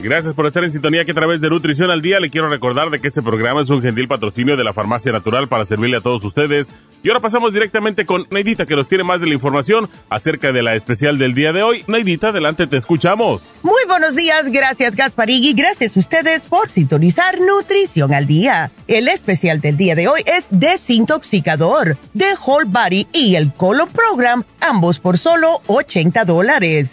Gracias 0.00 0.34
por 0.34 0.46
estar 0.46 0.62
en 0.62 0.70
sintonía 0.70 1.04
que 1.04 1.10
a 1.10 1.14
través 1.14 1.40
de 1.40 1.50
Nutrición 1.50 1.90
al 1.90 2.00
Día 2.00 2.20
le 2.20 2.30
quiero 2.30 2.48
recordar 2.48 2.90
de 2.90 3.00
que 3.00 3.08
este 3.08 3.20
programa 3.20 3.62
es 3.62 3.68
un 3.68 3.82
gentil 3.82 4.06
patrocinio 4.06 4.56
de 4.56 4.62
la 4.62 4.72
Farmacia 4.72 5.10
Natural 5.10 5.48
para 5.48 5.64
servirle 5.64 5.96
a 5.96 6.00
todos 6.00 6.22
ustedes. 6.22 6.68
Y 7.02 7.08
ahora 7.08 7.18
pasamos 7.18 7.52
directamente 7.52 8.06
con 8.06 8.24
Neidita 8.30 8.64
que 8.64 8.76
nos 8.76 8.86
tiene 8.86 9.02
más 9.02 9.20
de 9.20 9.26
la 9.26 9.34
información 9.34 9.90
acerca 10.08 10.52
de 10.52 10.62
la 10.62 10.76
especial 10.76 11.18
del 11.18 11.34
día 11.34 11.52
de 11.52 11.64
hoy. 11.64 11.82
Neidita, 11.88 12.28
adelante, 12.28 12.68
te 12.68 12.76
escuchamos. 12.76 13.42
Muy 13.64 13.82
buenos 13.88 14.14
días, 14.14 14.52
gracias 14.52 14.94
Gasparigui, 14.94 15.54
gracias 15.54 15.96
a 15.96 16.00
ustedes 16.00 16.42
por 16.44 16.70
sintonizar 16.70 17.40
Nutrición 17.40 18.14
al 18.14 18.28
Día. 18.28 18.70
El 18.86 19.08
especial 19.08 19.60
del 19.60 19.76
día 19.76 19.96
de 19.96 20.06
hoy 20.06 20.22
es 20.26 20.46
desintoxicador 20.50 21.96
de 22.14 22.26
Whole 22.46 22.66
Body 22.68 23.08
y 23.12 23.34
el 23.34 23.52
Colon 23.52 23.88
Program, 23.88 24.44
ambos 24.60 25.00
por 25.00 25.18
solo 25.18 25.60
80 25.66 26.24
dólares. 26.24 26.92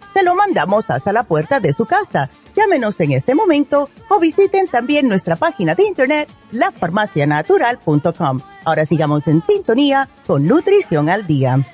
Se 0.13 0.23
lo 0.23 0.35
mandamos 0.35 0.89
hasta 0.89 1.13
la 1.13 1.23
puerta 1.23 1.59
de 1.59 1.73
su 1.73 1.85
casa. 1.85 2.29
Llámenos 2.55 2.99
en 2.99 3.11
este 3.11 3.33
momento 3.33 3.89
o 4.09 4.19
visiten 4.19 4.67
también 4.67 5.07
nuestra 5.07 5.35
página 5.35 5.73
de 5.73 5.83
internet, 5.83 6.29
lafarmacianatural.com. 6.51 8.39
Ahora 8.65 8.85
sigamos 8.85 9.25
en 9.27 9.41
sintonía 9.41 10.09
con 10.27 10.47
Nutrición 10.47 11.09
al 11.09 11.25
Día. 11.25 11.65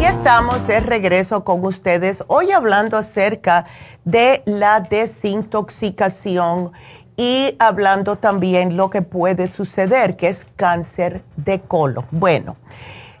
Y 0.00 0.04
estamos 0.04 0.66
de 0.66 0.80
regreso 0.80 1.44
con 1.44 1.64
ustedes 1.64 2.24
hoy 2.26 2.50
hablando 2.50 2.96
acerca 2.96 3.66
la 4.04 4.80
desintoxicación 4.80 6.72
y 7.16 7.54
hablando 7.58 8.16
también 8.16 8.76
lo 8.76 8.90
que 8.90 9.02
puede 9.02 9.46
suceder, 9.46 10.16
que 10.16 10.28
es 10.28 10.46
cáncer 10.56 11.22
de 11.36 11.60
colon. 11.60 12.06
Bueno, 12.10 12.56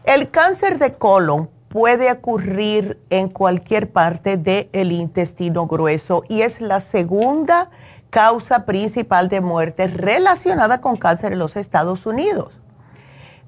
el 0.04 0.30
cáncer 0.30 0.78
de 0.78 0.94
colon 0.94 1.50
puede 1.68 2.10
ocurrir 2.10 3.00
en 3.10 3.28
cualquier 3.28 3.90
parte 3.90 4.36
del 4.36 4.92
intestino 4.92 5.66
grueso 5.66 6.24
y 6.28 6.42
es 6.42 6.60
la 6.60 6.80
segunda 6.80 7.70
causa 8.10 8.66
principal 8.66 9.28
de 9.30 9.40
muerte 9.40 9.86
relacionada 9.86 10.80
con 10.82 10.96
cáncer 10.96 11.32
en 11.32 11.38
los 11.38 11.56
Estados 11.56 12.04
Unidos. 12.04 12.52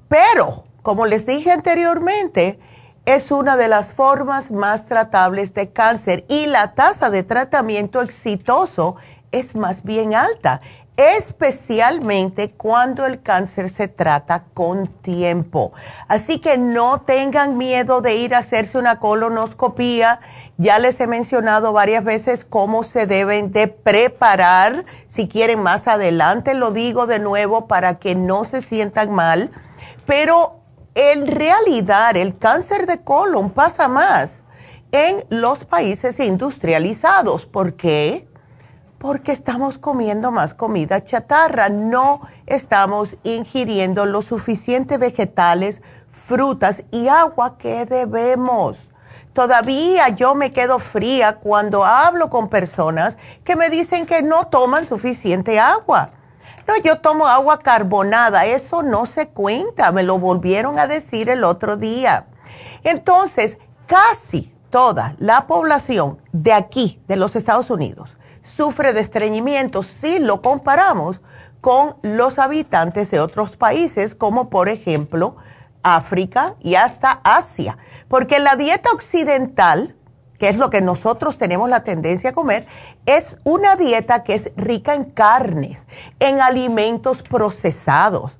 Pero, 0.08 0.64
como 0.82 1.04
les 1.04 1.26
dije 1.26 1.50
anteriormente, 1.50 2.58
es 3.06 3.30
una 3.30 3.56
de 3.56 3.68
las 3.68 3.92
formas 3.92 4.50
más 4.50 4.86
tratables 4.86 5.52
de 5.52 5.70
cáncer 5.70 6.24
y 6.28 6.46
la 6.46 6.74
tasa 6.74 7.10
de 7.10 7.22
tratamiento 7.22 8.00
exitoso 8.00 8.96
es 9.30 9.54
más 9.54 9.82
bien 9.82 10.14
alta, 10.14 10.62
especialmente 10.96 12.52
cuando 12.52 13.04
el 13.04 13.20
cáncer 13.20 13.68
se 13.68 13.88
trata 13.88 14.44
con 14.54 14.86
tiempo. 14.86 15.72
Así 16.08 16.38
que 16.38 16.56
no 16.56 17.02
tengan 17.02 17.58
miedo 17.58 18.00
de 18.00 18.14
ir 18.14 18.34
a 18.34 18.38
hacerse 18.38 18.78
una 18.78 19.00
colonoscopía. 19.00 20.20
Ya 20.56 20.78
les 20.78 20.98
he 21.00 21.06
mencionado 21.06 21.72
varias 21.72 22.04
veces 22.04 22.44
cómo 22.44 22.84
se 22.84 23.06
deben 23.06 23.52
de 23.52 23.66
preparar. 23.68 24.84
Si 25.08 25.28
quieren 25.28 25.60
más 25.60 25.88
adelante 25.88 26.54
lo 26.54 26.70
digo 26.70 27.06
de 27.06 27.18
nuevo 27.18 27.66
para 27.66 27.98
que 27.98 28.14
no 28.14 28.44
se 28.44 28.62
sientan 28.62 29.10
mal. 29.10 29.50
Pero 30.06 30.63
en 30.94 31.26
realidad 31.26 32.16
el 32.16 32.38
cáncer 32.38 32.87
de 32.87 33.02
colon 33.02 33.50
pasa 33.50 33.88
más 33.88 34.42
en 34.92 35.24
los 35.28 35.64
países 35.64 36.20
industrializados. 36.20 37.46
¿Por 37.46 37.74
qué? 37.74 38.28
Porque 38.98 39.33
estamos 39.33 39.78
comiendo 39.78 40.30
más 40.30 40.54
comida 40.54 41.02
chatarra, 41.02 41.68
no 41.68 42.20
estamos 42.46 43.16
ingiriendo 43.24 44.07
lo 44.07 44.22
suficiente 44.22 44.96
vegetales, 44.96 45.83
frutas 46.12 46.85
y 46.92 47.09
agua 47.09 47.59
que 47.59 47.87
debemos. 47.87 48.78
Todavía 49.33 50.11
yo 50.11 50.37
me 50.37 50.52
quedo 50.52 50.78
fría 50.78 51.37
cuando 51.37 51.85
hablo 51.85 52.30
con 52.30 52.48
personas 52.48 53.18
que 53.42 53.57
me 53.57 53.68
dicen 53.68 54.07
que 54.07 54.22
no 54.22 54.46
toman 54.46 54.87
suficiente 54.87 55.59
agua. 55.59 56.12
No, 56.66 56.77
yo 56.79 56.98
tomo 57.00 57.27
agua 57.27 57.59
carbonada, 57.59 58.46
eso 58.46 58.83
no 58.83 59.07
se 59.07 59.29
cuenta, 59.29 59.92
me 59.92 60.03
lo 60.03 60.18
volvieron 60.18 60.79
a 60.79 60.87
decir 60.87 61.29
el 61.29 61.44
otro 61.44 61.77
día. 61.77 62.27
Entonces, 62.85 63.59
casi 63.87 64.55
toda 64.70 65.14
la 65.18 65.46
población 65.46 66.18
de 66.33 66.53
aquí, 66.53 67.00
de 67.07 67.16
los 67.16 67.37
Estados 67.37 67.70
Unidos, 67.70 68.16
sufre 68.42 68.92
de 68.92 69.00
estreñimiento 69.00 69.83
si 69.83 70.18
lo 70.18 70.42
comparamos 70.42 71.20
con 71.61 71.96
los 72.03 72.38
habitantes 72.38 73.11
de 73.11 73.20
otros 73.20 73.57
países, 73.57 74.14
como 74.14 74.50
por 74.50 74.68
ejemplo 74.68 75.37
África 75.83 76.57
y 76.61 76.74
hasta 76.74 77.20
Asia. 77.24 77.79
Porque 78.09 78.38
la 78.38 78.57
dieta 78.57 78.90
occidental, 78.90 79.94
que 80.44 80.50
es 80.50 80.59
lo 80.59 80.68
que 80.68 80.83
nosotros 80.83 81.38
tenemos 81.38 81.70
la 81.70 81.85
tendencia 81.85 82.28
a 82.28 82.33
comer, 82.35 82.66
es 83.07 83.38
una 83.44 83.76
dieta 83.76 84.24
que 84.24 84.35
es 84.35 84.52
rica 84.59 84.92
en 84.92 85.04
carnes, 85.04 85.87
en 86.20 86.38
alimentos 86.38 87.22
procesados, 87.22 88.30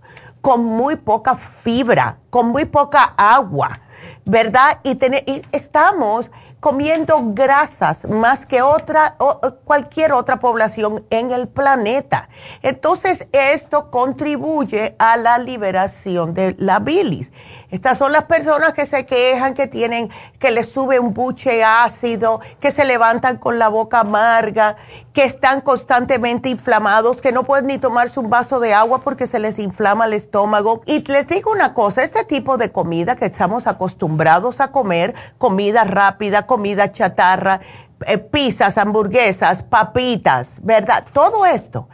con 0.43 0.67
muy 0.67 0.97
poca 0.97 1.35
fibra, 1.35 2.19
con 2.29 2.49
muy 2.49 2.67
poca 2.67 3.14
agua, 3.17 3.81
¿verdad? 4.27 4.81
Y, 4.83 4.99
y 5.01 5.43
estamos 5.51 6.31
comiendo 6.64 7.20
grasas 7.35 8.07
más 8.09 8.46
que 8.46 8.62
otra, 8.62 9.16
cualquier 9.64 10.14
otra 10.14 10.40
población 10.40 11.05
en 11.11 11.31
el 11.31 11.46
planeta. 11.46 12.31
Entonces, 12.62 13.27
esto 13.33 13.90
contribuye 13.90 14.96
a 14.98 15.18
la 15.18 15.37
liberación 15.37 16.33
de 16.33 16.57
la 16.57 16.79
bilis. 16.79 17.33
Estas 17.68 17.98
son 17.98 18.12
las 18.12 18.24
personas 18.24 18.72
que 18.72 18.87
se 18.87 19.05
quejan, 19.05 19.53
que 19.53 19.66
tienen, 19.66 20.09
que 20.38 20.50
les 20.50 20.66
sube 20.66 20.98
un 20.98 21.12
buche 21.12 21.62
ácido, 21.62 22.40
que 22.61 22.70
se 22.70 22.87
levantan 22.87 23.37
con 23.37 23.59
la 23.59 23.68
boca 23.68 24.00
amarga, 24.00 24.77
que 25.14 25.22
están 25.22 25.61
constantemente 25.61 26.48
inflamados, 26.48 27.22
que 27.22 27.31
no 27.31 27.44
pueden 27.44 27.68
ni 27.68 27.79
tomarse 27.79 28.18
un 28.18 28.31
vaso 28.31 28.59
de 28.59 28.74
agua 28.74 29.00
porque 29.00 29.29
se 29.29 29.38
les 29.38 29.61
inflama 29.61 30.07
el 30.07 30.12
estómago. 30.12 30.83
Y 30.87 31.07
les 31.07 31.29
digo 31.29 31.53
una 31.53 31.72
cosa, 31.72 32.03
este 32.03 32.24
tipo 32.24 32.59
de 32.59 32.72
comida 32.72 33.14
que 33.14 33.27
estamos 33.27 33.68
acostumbrados 33.68 34.61
a 34.61 34.72
comer, 34.72 35.14
comida 35.38 35.85
rápida, 35.85 36.48
comida 36.48 36.90
chatarra, 36.90 37.61
eh, 38.07 38.18
pizzas, 38.18 38.77
hamburguesas, 38.77 39.62
papitas, 39.62 40.59
¿verdad? 40.62 41.07
Todo 41.12 41.46
esto, 41.46 41.88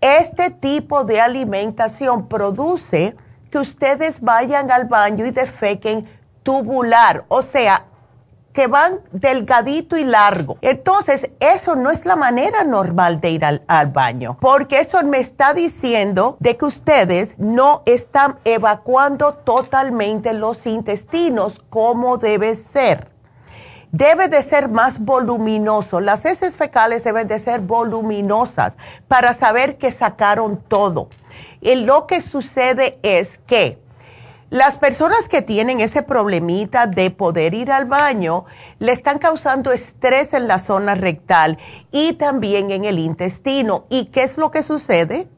este 0.00 0.50
tipo 0.50 1.02
de 1.04 1.20
alimentación 1.20 2.28
produce 2.28 3.16
que 3.50 3.58
ustedes 3.58 4.20
vayan 4.20 4.70
al 4.70 4.84
baño 4.84 5.26
y 5.26 5.32
defequen 5.32 6.08
tubular, 6.44 7.24
o 7.26 7.42
sea, 7.42 7.86
que 8.52 8.66
van 8.66 9.00
delgadito 9.12 9.96
y 9.96 10.04
largo. 10.04 10.58
Entonces, 10.60 11.30
eso 11.40 11.76
no 11.76 11.90
es 11.90 12.04
la 12.04 12.16
manera 12.16 12.64
normal 12.64 13.20
de 13.20 13.30
ir 13.30 13.44
al, 13.44 13.86
baño, 13.92 14.36
porque 14.40 14.80
eso 14.80 15.02
me 15.04 15.18
está 15.18 15.54
diciendo 15.54 16.36
de 16.40 16.56
que 16.56 16.64
ustedes 16.64 17.34
no 17.38 17.82
están 17.86 18.38
evacuando 18.44 19.34
totalmente 19.34 20.32
los 20.32 20.66
intestinos 20.66 21.60
como 21.70 22.18
debe 22.18 22.56
ser 22.56 23.10
debe 23.92 24.28
de 24.28 24.44
ser 24.44 24.68
más 24.68 25.00
voluminoso. 25.00 26.00
Las 26.00 26.24
heces 26.24 26.56
fecales 26.56 27.02
deben 27.02 27.26
de 27.26 27.40
ser 27.40 27.60
voluminosas 27.60 28.76
para 29.08 29.34
saber 29.34 29.78
que 29.78 29.90
sacaron 29.90 30.58
todo. 30.68 31.08
Y 31.60 31.74
lo 31.74 32.06
que 32.06 32.20
sucede 32.20 33.00
es 33.02 33.38
que 33.48 33.79
las 34.50 34.76
personas 34.76 35.28
que 35.28 35.42
tienen 35.42 35.80
ese 35.80 36.02
problemita 36.02 36.88
de 36.88 37.10
poder 37.10 37.54
ir 37.54 37.70
al 37.70 37.84
baño 37.84 38.46
le 38.80 38.90
están 38.92 39.20
causando 39.20 39.70
estrés 39.72 40.32
en 40.32 40.48
la 40.48 40.58
zona 40.58 40.96
rectal 40.96 41.56
y 41.92 42.14
también 42.14 42.72
en 42.72 42.84
el 42.84 42.98
intestino. 42.98 43.84
¿Y 43.88 44.06
qué 44.06 44.24
es 44.24 44.36
lo 44.36 44.50
que 44.50 44.62
sucede? 44.62 45.28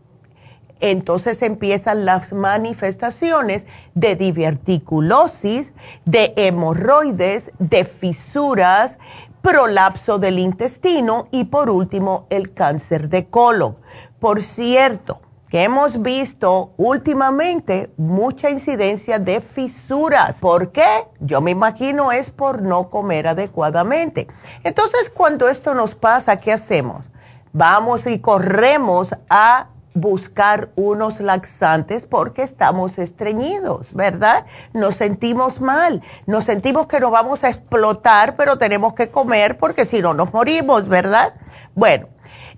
entonces 0.83 1.43
empiezan 1.43 2.05
las 2.05 2.33
manifestaciones 2.33 3.65
de 3.95 4.17
diverticulosis, 4.17 5.73
de 6.05 6.35
hemorroides, 6.37 7.53
de 7.61 7.85
fisuras, 7.85 8.99
prolapso 9.43 10.19
del 10.19 10.41
intestino 10.41 11.29
y 11.31 11.45
por 11.45 11.71
último 11.71 12.27
el 12.31 12.53
cáncer 12.53 13.09
de 13.11 13.27
colon. 13.27 13.77
Por 14.19 14.43
cierto, 14.43 15.21
que 15.53 15.65
hemos 15.65 16.01
visto 16.01 16.73
últimamente 16.79 17.91
mucha 17.99 18.49
incidencia 18.49 19.19
de 19.19 19.43
fisuras. 19.43 20.39
¿Por 20.41 20.73
qué? 20.73 21.07
Yo 21.21 21.43
me 21.43 21.51
imagino 21.51 22.11
es 22.11 22.31
por 22.31 22.63
no 22.63 22.89
comer 22.89 23.29
adecuadamente. 23.29 24.29
Entonces, 24.65 25.11
cuando 25.11 25.51
esto 25.51 25.75
nos 25.75 25.95
pasa, 25.95 26.41
¿qué 26.41 26.55
hacemos? 26.55 27.05
Vamos 27.53 28.07
y 28.07 28.19
corremos 28.19 29.11
a 29.29 29.67
buscar 29.93 30.71
unos 30.75 31.21
laxantes 31.21 32.07
porque 32.07 32.45
estamos 32.45 32.97
estreñidos, 32.97 33.93
¿verdad? 33.93 34.47
Nos 34.73 34.97
sentimos 34.97 35.61
mal, 35.61 36.01
nos 36.25 36.45
sentimos 36.45 36.87
que 36.87 36.99
nos 36.99 37.11
vamos 37.11 37.45
a 37.45 37.51
explotar, 37.51 38.37
pero 38.37 38.57
tenemos 38.57 38.95
que 38.95 39.11
comer 39.11 39.59
porque 39.59 39.85
si 39.85 40.01
no 40.01 40.15
nos 40.15 40.33
morimos, 40.33 40.89
¿verdad? 40.89 41.35
Bueno, 41.75 42.09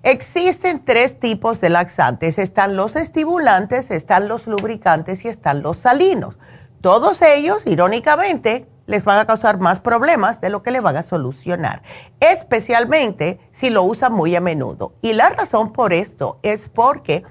existen 0.05 0.85
tres 0.85 1.19
tipos 1.19 1.59
de 1.59 1.69
laxantes. 1.69 2.37
Están 2.37 2.77
los 2.77 2.95
estimulantes, 2.95 3.89
están 3.89 4.27
los 4.27 4.47
lubricantes 4.47 5.25
y 5.25 5.27
están 5.27 5.63
los 5.63 5.77
salinos. 5.77 6.37
Todos 6.79 7.21
ellos, 7.23 7.65
irónicamente, 7.65 8.67
les 8.85 9.03
van 9.03 9.17
a 9.17 9.25
causar 9.25 9.59
más 9.59 9.79
problemas 9.79 10.39
de 10.41 10.51
lo 10.51 10.61
que 10.61 10.69
le 10.69 10.79
van 10.79 10.95
a 10.95 11.01
solucionar, 11.01 11.81
especialmente 12.19 13.39
si 13.51 13.71
lo 13.71 13.81
usan 13.81 14.13
muy 14.13 14.35
a 14.35 14.41
menudo. 14.41 14.93
Y 15.01 15.13
la 15.13 15.31
razón 15.31 15.73
por 15.73 15.91
esto 15.91 16.37
es 16.43 16.69
porque 16.69 17.23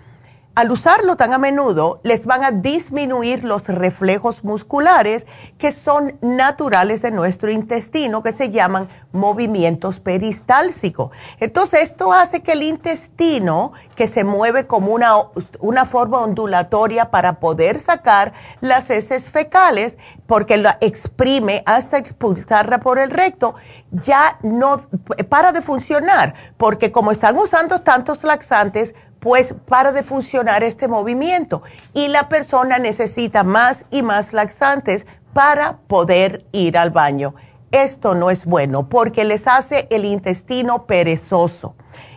al 0.54 0.70
usarlo 0.70 1.16
tan 1.16 1.32
a 1.32 1.38
menudo, 1.38 2.00
les 2.04 2.26
van 2.26 2.44
a 2.44 2.52
disminuir 2.52 3.42
los 3.42 3.66
reflejos 3.66 4.44
musculares 4.44 5.26
que 5.58 5.72
son 5.72 6.16
naturales 6.20 7.02
de 7.02 7.10
nuestro 7.10 7.50
intestino, 7.50 8.22
que 8.22 8.32
se 8.32 8.50
llaman 8.50 8.88
movimientos 9.12 9.98
peristálsicos. 9.98 11.10
Entonces, 11.40 11.82
esto 11.82 12.12
hace 12.12 12.42
que 12.42 12.52
el 12.52 12.62
intestino, 12.62 13.72
que 13.96 14.06
se 14.06 14.22
mueve 14.22 14.66
como 14.66 14.92
una, 14.92 15.14
una 15.58 15.86
forma 15.86 16.18
ondulatoria 16.20 17.10
para 17.10 17.40
poder 17.40 17.80
sacar 17.80 18.32
las 18.60 18.90
heces 18.90 19.28
fecales, 19.28 19.96
porque 20.26 20.56
la 20.56 20.78
exprime 20.80 21.64
hasta 21.66 21.98
expulsarla 21.98 22.78
por 22.78 23.00
el 23.00 23.10
recto, 23.10 23.56
ya 23.90 24.38
no 24.42 24.86
para 25.28 25.50
de 25.50 25.62
funcionar, 25.62 26.34
porque 26.56 26.92
como 26.92 27.10
están 27.10 27.36
usando 27.38 27.80
tantos 27.80 28.22
laxantes, 28.22 28.94
pues 29.24 29.54
para 29.66 29.92
de 29.92 30.02
funcionar 30.02 30.62
este 30.62 30.86
movimiento 30.86 31.62
y 31.94 32.08
la 32.08 32.28
persona 32.28 32.78
necesita 32.78 33.42
más 33.42 33.86
y 33.90 34.02
más 34.02 34.34
laxantes 34.34 35.06
para 35.32 35.78
poder 35.78 36.44
ir 36.52 36.76
al 36.76 36.90
baño. 36.90 37.34
Esto 37.72 38.14
no 38.14 38.28
es 38.28 38.44
bueno 38.44 38.90
porque 38.90 39.24
les 39.24 39.48
hace 39.48 39.88
el 39.90 40.04
intestino 40.04 40.84
perezoso 40.84 41.74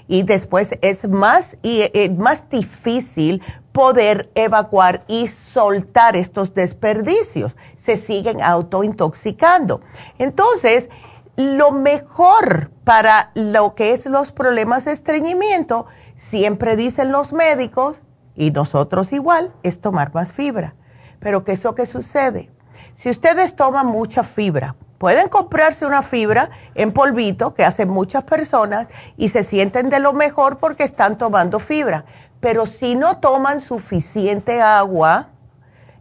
y 0.09 0.23
después 0.23 0.77
es 0.81 1.07
más, 1.07 1.55
y, 1.61 1.83
eh, 1.93 2.13
más 2.15 2.49
difícil 2.49 3.41
poder 3.71 4.29
evacuar 4.35 5.05
y 5.07 5.29
soltar 5.29 6.17
estos 6.17 6.53
desperdicios. 6.53 7.55
Se 7.77 7.95
siguen 7.95 8.41
autointoxicando. 8.41 9.79
Entonces, 10.17 10.89
lo 11.37 11.71
mejor 11.71 12.71
para 12.83 13.31
lo 13.33 13.75
que 13.75 13.93
es 13.93 14.05
los 14.07 14.31
problemas 14.33 14.85
de 14.85 14.91
estreñimiento 14.91 15.85
Siempre 16.17 16.75
dicen 16.75 17.12
los 17.12 17.32
médicos, 17.32 18.01
y 18.36 18.51
nosotros 18.51 19.12
igual, 19.13 19.53
es 19.63 19.82
tomar 19.82 20.13
más 20.13 20.34
fibra. 20.34 20.75
Pero 21.19 21.43
¿qué 21.43 21.53
es 21.53 21.63
lo 21.63 21.75
que 21.75 21.86
sucede? 21.86 22.51
Si 22.95 23.10
ustedes 23.10 23.56
toman 23.56 23.88
mucha 23.88 24.23
fibra, 24.23 24.75
pueden 24.97 25.30
comprarse 25.30 25.86
una 25.86 26.03
fibra 26.03 26.49
en 26.75 26.91
polvito 26.91 27.53
que 27.53 27.63
hacen 27.63 27.89
muchas 27.89 28.23
personas 28.23 28.88
y 29.17 29.30
se 29.30 29.43
sienten 29.43 29.89
de 29.89 29.99
lo 29.99 30.13
mejor 30.13 30.58
porque 30.58 30.84
están 30.84 31.17
tomando 31.17 31.60
fibra. 31.60 32.06
Pero 32.39 32.65
si 32.65 32.95
no 32.95 33.17
toman 33.17 33.62
suficiente 33.62 34.62
agua, 34.62 35.30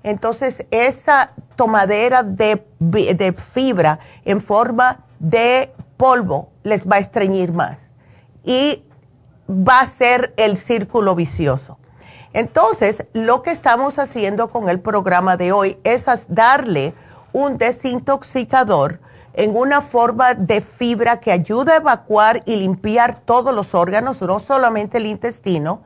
entonces 0.03 0.67
esa 0.71 1.33
tomadera 1.57 2.23
de, 2.23 2.67
de 2.79 3.33
fibra 3.33 3.99
en 4.25 4.41
forma 4.41 5.05
de 5.19 5.75
polvo 5.97 6.51
les 6.63 6.87
va 6.87 6.97
a 6.97 7.01
estreñir 7.01 7.53
más. 7.53 7.91
Y 8.45 8.86
va 9.49 9.81
a 9.81 9.87
ser 9.87 10.35
el 10.37 10.57
círculo 10.57 11.15
vicioso. 11.15 11.79
Entonces, 12.33 13.05
lo 13.13 13.43
que 13.43 13.51
estamos 13.51 13.99
haciendo 13.99 14.49
con 14.49 14.69
el 14.69 14.81
programa 14.81 15.37
de 15.37 15.53
hoy 15.53 15.79
es 15.85 16.07
darle 16.29 16.95
un 17.33 17.59
desintoxicador 17.59 19.01
en 19.35 19.55
una 19.55 19.83
forma 19.83 20.35
de 20.35 20.61
fibra 20.61 21.21
que 21.21 21.31
ayuda 21.31 21.75
a 21.75 21.77
evacuar 21.77 22.43
y 22.47 22.57
limpiar 22.57 23.21
todos 23.21 23.55
los 23.55 23.75
órganos, 23.75 24.21
no 24.23 24.41
solamente 24.41 24.99
el 24.99 25.07
intestino, 25.07 25.83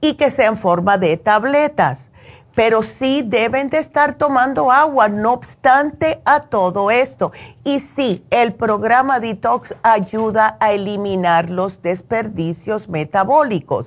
y 0.00 0.14
que 0.14 0.30
sea 0.30 0.48
en 0.48 0.58
forma 0.58 0.98
de 0.98 1.16
tabletas 1.16 2.09
pero 2.54 2.82
sí 2.82 3.22
deben 3.24 3.70
de 3.70 3.78
estar 3.78 4.14
tomando 4.14 4.70
agua, 4.70 5.08
no 5.08 5.32
obstante 5.32 6.20
a 6.24 6.40
todo 6.40 6.90
esto. 6.90 7.32
Y 7.64 7.80
sí, 7.80 8.24
el 8.30 8.54
programa 8.54 9.20
Detox 9.20 9.74
ayuda 9.82 10.56
a 10.60 10.72
eliminar 10.72 11.50
los 11.50 11.80
desperdicios 11.82 12.88
metabólicos. 12.88 13.86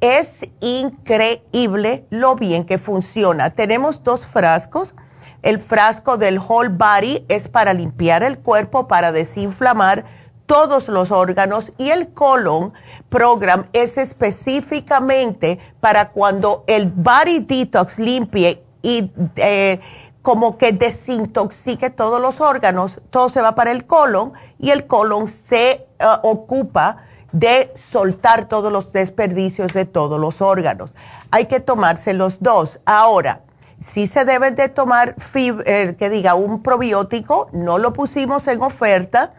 Es 0.00 0.40
increíble 0.60 2.04
lo 2.10 2.34
bien 2.34 2.64
que 2.64 2.78
funciona. 2.78 3.50
Tenemos 3.50 4.02
dos 4.02 4.26
frascos. 4.26 4.94
El 5.42 5.60
frasco 5.60 6.16
del 6.16 6.38
Whole 6.38 6.70
Body 6.70 7.24
es 7.28 7.48
para 7.48 7.74
limpiar 7.74 8.22
el 8.22 8.38
cuerpo, 8.38 8.88
para 8.88 9.12
desinflamar 9.12 10.04
todos 10.46 10.88
los 10.88 11.10
órganos 11.10 11.72
y 11.78 11.90
el 11.90 12.12
colon 12.12 12.72
program 13.08 13.66
es 13.72 13.96
específicamente 13.96 15.58
para 15.80 16.10
cuando 16.10 16.64
el 16.66 16.88
body 16.88 17.40
detox 17.40 17.98
limpie 17.98 18.62
y 18.82 19.10
eh, 19.36 19.80
como 20.22 20.56
que 20.58 20.72
desintoxique 20.72 21.90
todos 21.90 22.20
los 22.20 22.40
órganos, 22.40 23.00
todo 23.10 23.28
se 23.28 23.40
va 23.40 23.54
para 23.54 23.72
el 23.72 23.86
colon 23.86 24.32
y 24.58 24.70
el 24.70 24.86
colon 24.86 25.28
se 25.28 25.70
eh, 25.70 25.86
ocupa 26.22 26.98
de 27.32 27.72
soltar 27.74 28.46
todos 28.48 28.72
los 28.72 28.92
desperdicios 28.92 29.72
de 29.72 29.84
todos 29.84 30.20
los 30.20 30.40
órganos. 30.40 30.90
Hay 31.30 31.46
que 31.46 31.60
tomarse 31.60 32.14
los 32.14 32.40
dos. 32.40 32.78
Ahora, 32.84 33.40
sí 33.82 34.06
se 34.06 34.24
deben 34.24 34.54
de 34.54 34.68
tomar, 34.68 35.16
eh, 35.34 35.96
que 35.98 36.08
diga, 36.08 36.34
un 36.34 36.62
probiótico, 36.62 37.48
no 37.52 37.78
lo 37.78 37.92
pusimos 37.92 38.46
en 38.46 38.62
oferta 38.62 39.34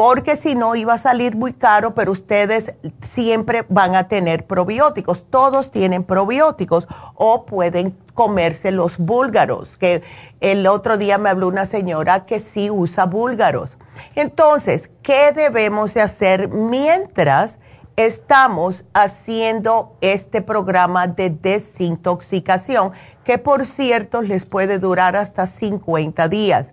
porque 0.00 0.36
si 0.36 0.54
no 0.54 0.76
iba 0.76 0.94
a 0.94 0.98
salir 0.98 1.36
muy 1.36 1.52
caro, 1.52 1.94
pero 1.94 2.12
ustedes 2.12 2.72
siempre 3.02 3.66
van 3.68 3.94
a 3.94 4.08
tener 4.08 4.46
probióticos. 4.46 5.24
Todos 5.28 5.70
tienen 5.70 6.04
probióticos 6.04 6.88
o 7.16 7.44
pueden 7.44 7.98
comerse 8.14 8.70
los 8.70 8.96
búlgaros, 8.96 9.76
que 9.76 10.02
el 10.40 10.66
otro 10.66 10.96
día 10.96 11.18
me 11.18 11.28
habló 11.28 11.48
una 11.48 11.66
señora 11.66 12.24
que 12.24 12.40
sí 12.40 12.70
usa 12.70 13.04
búlgaros. 13.04 13.76
Entonces, 14.14 14.88
¿qué 15.02 15.32
debemos 15.32 15.92
de 15.92 16.00
hacer 16.00 16.48
mientras 16.48 17.58
estamos 17.96 18.84
haciendo 18.94 19.98
este 20.00 20.40
programa 20.40 21.08
de 21.08 21.28
desintoxicación, 21.28 22.92
que 23.22 23.36
por 23.36 23.66
cierto 23.66 24.22
les 24.22 24.46
puede 24.46 24.78
durar 24.78 25.14
hasta 25.14 25.46
50 25.46 26.26
días? 26.28 26.72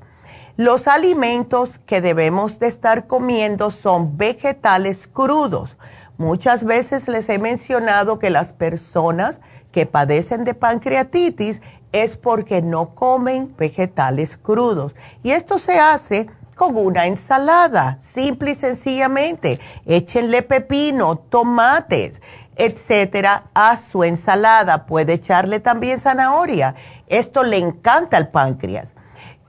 Los 0.57 0.87
alimentos 0.87 1.77
que 1.85 2.01
debemos 2.01 2.57
de 2.57 2.65
estar 2.65 3.05
comiendo 3.05 3.69
son 3.69 4.17
vegetales 4.17 5.05
crudos. 5.05 5.69
Muchas 6.17 6.63
veces 6.63 7.07
les 7.07 7.29
he 7.29 7.37
mencionado 7.37 8.17
que 8.17 8.31
las 8.31 8.53
personas 8.53 9.39
que 9.71 9.85
padecen 9.85 10.45
de 10.45 10.55
pancreatitis 10.55 11.61
es 11.91 12.17
porque 12.17 12.63
no 12.63 12.95
comen 12.95 13.55
vegetales 13.55 14.35
crudos. 14.35 14.95
Y 15.21 15.29
esto 15.29 15.59
se 15.59 15.79
hace 15.79 16.27
con 16.55 16.75
una 16.75 17.05
ensalada, 17.05 17.99
simple 18.01 18.53
y 18.53 18.55
sencillamente. 18.55 19.59
Échenle 19.85 20.41
pepino, 20.41 21.17
tomates, 21.17 22.19
etcétera, 22.55 23.43
a 23.53 23.77
su 23.77 24.03
ensalada. 24.03 24.87
Puede 24.87 25.13
echarle 25.13 25.59
también 25.59 25.99
zanahoria. 25.99 26.73
Esto 27.05 27.43
le 27.43 27.59
encanta 27.59 28.17
al 28.17 28.29
páncreas 28.29 28.95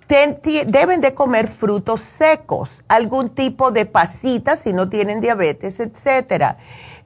deben 0.08 1.00
de 1.00 1.14
comer 1.14 1.48
frutos 1.48 2.00
secos, 2.00 2.70
algún 2.88 3.30
tipo 3.30 3.70
de 3.70 3.84
pasitas 3.84 4.60
si 4.60 4.72
no 4.72 4.88
tienen 4.88 5.20
diabetes, 5.20 5.80
etcétera. 5.80 6.56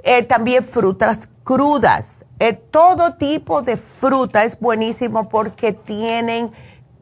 Eh, 0.04 0.22
también 0.22 0.64
frutas 0.64 1.28
crudas. 1.42 2.24
Eh, 2.38 2.54
todo 2.54 3.14
tipo 3.14 3.62
de 3.62 3.76
fruta 3.76 4.44
es 4.44 4.58
buenísimo 4.58 5.28
porque 5.28 5.72
tienen 5.72 6.52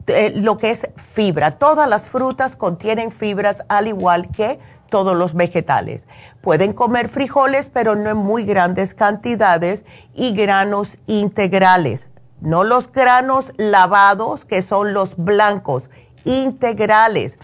eh, 0.07 0.31
lo 0.35 0.57
que 0.57 0.71
es 0.71 0.87
fibra. 1.13 1.51
Todas 1.51 1.87
las 1.87 2.07
frutas 2.07 2.55
contienen 2.55 3.11
fibras 3.11 3.63
al 3.69 3.87
igual 3.87 4.29
que 4.31 4.59
todos 4.89 5.15
los 5.15 5.33
vegetales. 5.33 6.05
Pueden 6.41 6.73
comer 6.73 7.09
frijoles, 7.09 7.69
pero 7.71 7.95
no 7.95 8.09
en 8.09 8.17
muy 8.17 8.43
grandes 8.43 8.93
cantidades, 8.93 9.83
y 10.13 10.33
granos 10.33 10.97
integrales 11.07 12.10
no 12.41 12.63
los 12.63 12.91
granos 12.91 13.51
lavados, 13.57 14.45
que 14.45 14.61
son 14.61 14.93
los 14.93 15.15
blancos, 15.15 15.83
integrales. 16.25 17.37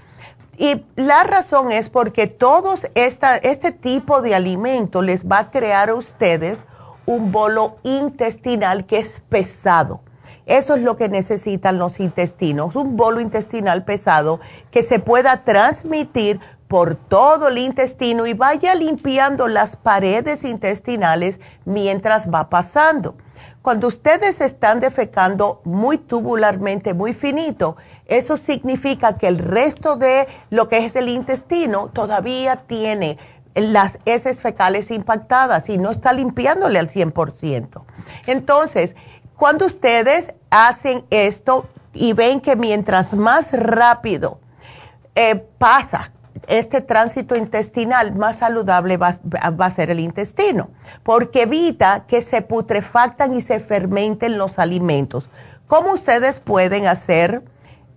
Y 0.58 0.84
la 0.96 1.24
razón 1.24 1.72
es 1.72 1.90
porque 1.90 2.28
todos 2.28 2.88
esta, 2.96 3.38
este 3.38 3.72
tipo 3.72 4.22
de 4.22 4.36
alimento 4.36 5.02
les 5.02 5.26
va 5.26 5.40
a 5.40 5.52
crear 5.52 5.90
a 5.90 5.96
ustedes 5.96 6.64
un 7.06 7.32
bolo 7.32 7.78
intestinal 7.84 8.86
que 8.86 9.00
es 9.00 9.22
pesado. 9.30 10.02
Eso 10.48 10.76
es 10.76 10.82
lo 10.82 10.96
que 10.98 11.10
necesitan 11.10 11.78
los 11.78 12.00
intestinos, 12.00 12.76
un 12.76 12.96
bolo 12.96 13.20
intestinal 13.20 13.84
pesado 13.84 14.40
que 14.72 14.82
se 14.82 15.00
pueda 15.00 15.44
transmitir 15.44 16.40
por 16.68 16.96
todo 16.96 17.50
el 17.50 17.58
intestino 17.58 18.28
y 18.28 18.34
vaya 18.34 18.74
limpiando 18.74 19.48
las 19.48 19.76
paredes 19.76 20.44
intestinales 20.44 21.40
mientras 21.66 22.32
va 22.34 22.50
pasando. 22.50 23.16
Cuando 23.62 23.88
ustedes 23.88 24.42
están 24.42 24.80
defecando 24.80 25.62
muy 25.64 25.98
tubularmente, 25.98 26.94
muy 26.94 27.14
finito, 27.14 27.78
eso 28.06 28.38
significa 28.38 29.18
que 29.18 29.28
el 29.28 29.40
resto 29.40 29.98
de 29.98 30.28
lo 30.50 30.70
que 30.70 30.86
es 30.86 30.96
el 30.96 31.10
intestino 31.10 31.90
todavía 31.90 32.64
tiene 32.68 33.18
las 33.56 34.00
heces 34.06 34.42
fecales 34.42 34.92
impactadas 34.92 35.68
y 35.70 35.78
no 35.78 35.92
está 35.92 36.14
limpiándole 36.14 36.80
al 36.80 36.90
100%. 36.90 37.84
Entonces, 38.28 38.96
cuando 39.36 39.66
ustedes 39.66 40.34
hacen 40.50 41.06
esto 41.10 41.68
y 41.94 42.14
ven 42.14 42.40
que 42.40 42.56
mientras 42.56 43.16
más 43.16 43.52
rápido 43.52 44.40
eh, 45.16 45.36
pasa 45.58 46.12
este 46.48 46.82
tránsito 46.82 47.36
intestinal, 47.36 48.16
más 48.16 48.38
saludable 48.38 48.98
va, 48.98 49.18
a 49.42 49.72
ser 49.72 49.90
el 49.90 50.00
intestino, 50.00 50.70
porque 51.04 51.44
evita 51.44 52.06
que 52.08 52.22
se 52.22 52.42
putrefactan 52.42 53.34
y 53.34 53.42
se 53.42 53.60
fermenten 53.60 54.38
los 54.38 54.60
alimentos. 54.60 55.30
¿Cómo 55.68 55.94
ustedes 55.94 56.40
pueden 56.40 56.88
hacer 56.88 57.44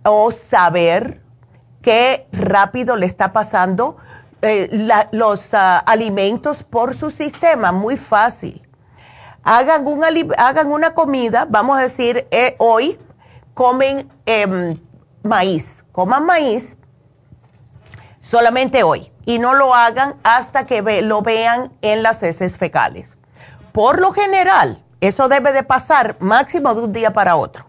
o 0.03 0.31
saber 0.31 1.21
qué 1.81 2.27
rápido 2.31 2.95
le 2.95 3.05
está 3.05 3.33
pasando 3.33 3.97
eh, 4.41 4.69
los 5.11 5.53
ah, 5.53 5.79
alimentos 5.79 6.63
por 6.63 6.95
su 6.95 7.11
sistema? 7.11 7.71
Muy 7.71 7.97
fácil. 7.97 8.61
Hagan, 9.43 9.87
un, 9.87 10.03
hagan 10.37 10.71
una 10.71 10.93
comida, 10.93 11.47
vamos 11.49 11.79
a 11.79 11.81
decir, 11.81 12.27
eh, 12.29 12.55
hoy 12.59 12.99
comen 13.53 14.09
em, 14.25 14.79
maíz, 15.23 15.83
coman 15.91 16.25
maíz 16.25 16.77
solamente 18.31 18.83
hoy 18.83 19.11
y 19.25 19.39
no 19.39 19.53
lo 19.53 19.75
hagan 19.75 20.15
hasta 20.23 20.65
que 20.65 21.01
lo 21.01 21.21
vean 21.21 21.73
en 21.81 22.01
las 22.01 22.23
heces 22.23 22.55
fecales. 22.55 23.17
Por 23.73 23.99
lo 23.99 24.13
general, 24.13 24.81
eso 25.01 25.27
debe 25.27 25.51
de 25.51 25.63
pasar 25.63 26.15
máximo 26.21 26.73
de 26.73 26.81
un 26.81 26.93
día 26.93 27.11
para 27.11 27.35
otro, 27.35 27.65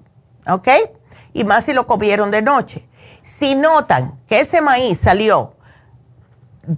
¿ok? 0.48 0.68
Y 1.32 1.42
más 1.42 1.64
si 1.64 1.72
lo 1.72 1.88
comieron 1.88 2.30
de 2.30 2.42
noche. 2.42 2.88
Si 3.24 3.56
notan 3.56 4.20
que 4.28 4.38
ese 4.38 4.60
maíz 4.60 5.00
salió 5.00 5.56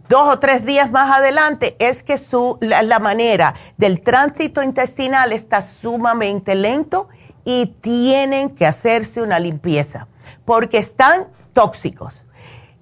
dos 0.08 0.28
o 0.28 0.38
tres 0.38 0.64
días 0.64 0.90
más 0.90 1.14
adelante, 1.14 1.76
es 1.78 2.02
que 2.02 2.16
su, 2.16 2.56
la, 2.62 2.82
la 2.82 3.00
manera 3.00 3.54
del 3.76 4.00
tránsito 4.00 4.62
intestinal 4.62 5.30
está 5.30 5.60
sumamente 5.60 6.54
lento 6.54 7.10
y 7.44 7.66
tienen 7.82 8.48
que 8.54 8.66
hacerse 8.66 9.20
una 9.20 9.38
limpieza 9.38 10.08
porque 10.46 10.78
están 10.78 11.28
tóxicos. 11.52 12.23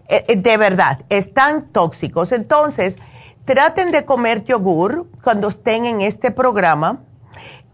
Eh, 0.09 0.25
eh, 0.29 0.37
de 0.37 0.57
verdad, 0.57 1.01
están 1.09 1.69
tóxicos. 1.69 2.33
Entonces, 2.33 2.97
traten 3.45 3.93
de 3.93 4.05
comer 4.05 4.45
yogur 4.45 5.09
cuando 5.23 5.49
estén 5.49 5.85
en 5.85 6.01
este 6.01 6.31
programa. 6.31 7.01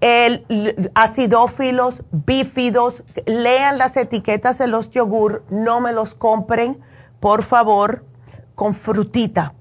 El, 0.00 0.90
acidófilos, 0.94 2.02
bífidos, 2.12 3.02
lean 3.26 3.78
las 3.78 3.96
etiquetas 3.96 4.58
de 4.58 4.68
los 4.68 4.90
yogur, 4.90 5.44
no 5.50 5.80
me 5.80 5.92
los 5.92 6.14
compren, 6.14 6.78
por 7.18 7.42
favor, 7.42 8.04
con 8.54 8.74
frutita, 8.74 9.54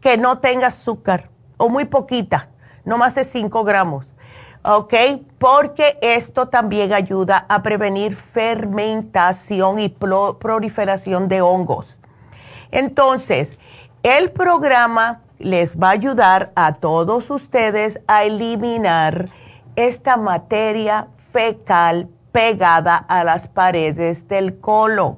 que 0.00 0.16
no 0.16 0.38
tenga 0.38 0.68
azúcar 0.68 1.30
o 1.56 1.68
muy 1.68 1.86
poquita, 1.86 2.50
no 2.84 2.98
más 2.98 3.16
de 3.16 3.24
5 3.24 3.64
gramos. 3.64 4.07
¿Ok? 4.68 4.94
Porque 5.38 5.98
esto 6.02 6.48
también 6.48 6.92
ayuda 6.92 7.46
a 7.48 7.62
prevenir 7.62 8.16
fermentación 8.16 9.78
y 9.78 9.88
proliferación 9.88 11.26
de 11.28 11.40
hongos. 11.40 11.96
Entonces, 12.70 13.50
el 14.02 14.30
programa 14.30 15.22
les 15.38 15.78
va 15.78 15.88
a 15.88 15.92
ayudar 15.92 16.52
a 16.54 16.74
todos 16.74 17.30
ustedes 17.30 17.98
a 18.06 18.24
eliminar 18.24 19.30
esta 19.74 20.18
materia 20.18 21.08
fecal 21.32 22.10
pegada 22.30 22.96
a 22.96 23.24
las 23.24 23.48
paredes 23.48 24.28
del 24.28 24.60
colon. 24.60 25.16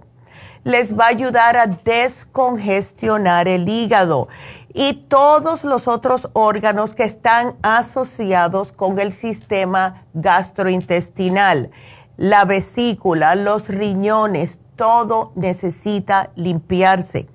Les 0.62 0.96
va 0.96 1.06
a 1.06 1.08
ayudar 1.08 1.56
a 1.56 1.66
descongestionar 1.66 3.48
el 3.48 3.68
hígado 3.68 4.28
y 4.72 4.94
todos 4.94 5.64
los 5.64 5.88
otros 5.88 6.28
órganos 6.32 6.94
que 6.94 7.04
están 7.04 7.56
asociados 7.62 8.72
con 8.72 8.98
el 8.98 9.12
sistema 9.12 10.04
gastrointestinal, 10.14 11.70
la 12.16 12.44
vesícula, 12.44 13.34
los 13.34 13.68
riñones, 13.68 14.58
todo 14.76 15.32
necesita 15.34 16.30
limpiarse. 16.36 17.28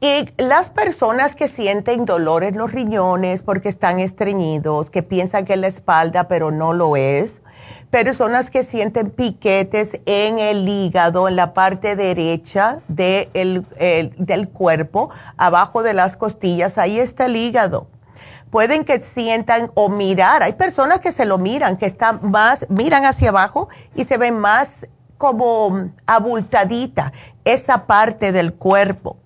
Y 0.00 0.28
las 0.36 0.68
personas 0.68 1.34
que 1.34 1.48
sienten 1.48 2.04
dolor 2.04 2.44
en 2.44 2.58
los 2.58 2.72
riñones 2.72 3.42
porque 3.42 3.68
están 3.68 3.98
estreñidos, 3.98 4.90
que 4.90 5.02
piensan 5.02 5.46
que 5.46 5.54
es 5.54 5.58
la 5.58 5.68
espalda, 5.68 6.28
pero 6.28 6.50
no 6.50 6.74
lo 6.74 6.96
es, 6.96 7.40
personas 8.04 8.50
que 8.50 8.62
sienten 8.62 9.10
piquetes 9.10 9.98
en 10.04 10.38
el 10.38 10.68
hígado, 10.68 11.28
en 11.28 11.36
la 11.36 11.54
parte 11.54 11.96
derecha 11.96 12.80
del 12.88 13.64
cuerpo, 14.52 15.08
abajo 15.38 15.82
de 15.82 15.94
las 15.94 16.16
costillas, 16.18 16.76
ahí 16.76 16.98
está 16.98 17.24
el 17.24 17.36
hígado. 17.36 17.86
Pueden 18.50 18.84
que 18.84 19.00
sientan 19.00 19.70
o 19.74 19.88
mirar, 19.88 20.42
hay 20.42 20.52
personas 20.52 21.00
que 21.00 21.10
se 21.10 21.24
lo 21.24 21.38
miran, 21.38 21.78
que 21.78 21.86
están 21.86 22.20
más, 22.22 22.66
miran 22.68 23.06
hacia 23.06 23.30
abajo 23.30 23.70
y 23.94 24.04
se 24.04 24.18
ven 24.18 24.38
más 24.38 24.86
como 25.16 25.90
abultadita 26.04 27.14
esa 27.46 27.86
parte 27.86 28.30
del 28.30 28.52
cuerpo. 28.52 29.16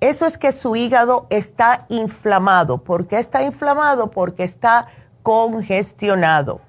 Eso 0.00 0.26
es 0.26 0.36
que 0.36 0.52
su 0.52 0.76
hígado 0.76 1.26
está 1.30 1.86
inflamado. 1.88 2.78
¿Por 2.84 3.06
qué 3.06 3.18
está 3.18 3.42
inflamado? 3.42 4.10
Porque 4.10 4.44
está 4.44 4.88
congestionado. 5.22 6.60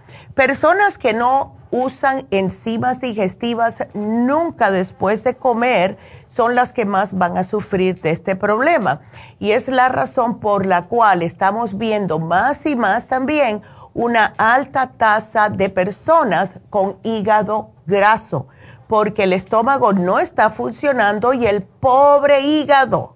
Personas 0.42 0.98
que 0.98 1.14
no 1.14 1.54
usan 1.70 2.26
enzimas 2.32 3.00
digestivas 3.00 3.78
nunca 3.94 4.72
después 4.72 5.24
de 5.24 5.36
comer 5.36 6.00
son 6.30 6.56
las 6.56 6.74
que 6.74 6.84
más 6.84 7.16
van 7.16 7.38
a 7.38 7.44
sufrir 7.44 8.02
de 8.02 8.10
este 8.10 8.36
problema. 8.36 9.02
Y 9.38 9.52
es 9.52 9.68
la 9.68 9.88
razón 9.90 10.40
por 10.40 10.66
la 10.66 10.86
cual 10.88 11.22
estamos 11.22 11.78
viendo 11.78 12.18
más 12.18 12.66
y 12.66 12.76
más 12.76 13.06
también 13.06 13.62
una 13.94 14.34
alta 14.40 14.94
tasa 14.98 15.50
de 15.50 15.70
personas 15.70 16.56
con 16.72 16.98
hígado 17.04 17.70
graso, 17.86 18.48
porque 18.88 19.26
el 19.26 19.34
estómago 19.34 19.94
no 19.94 20.18
está 20.18 20.50
funcionando 20.50 21.34
y 21.34 21.46
el 21.46 21.62
pobre 21.62 22.42
hígado 22.42 23.16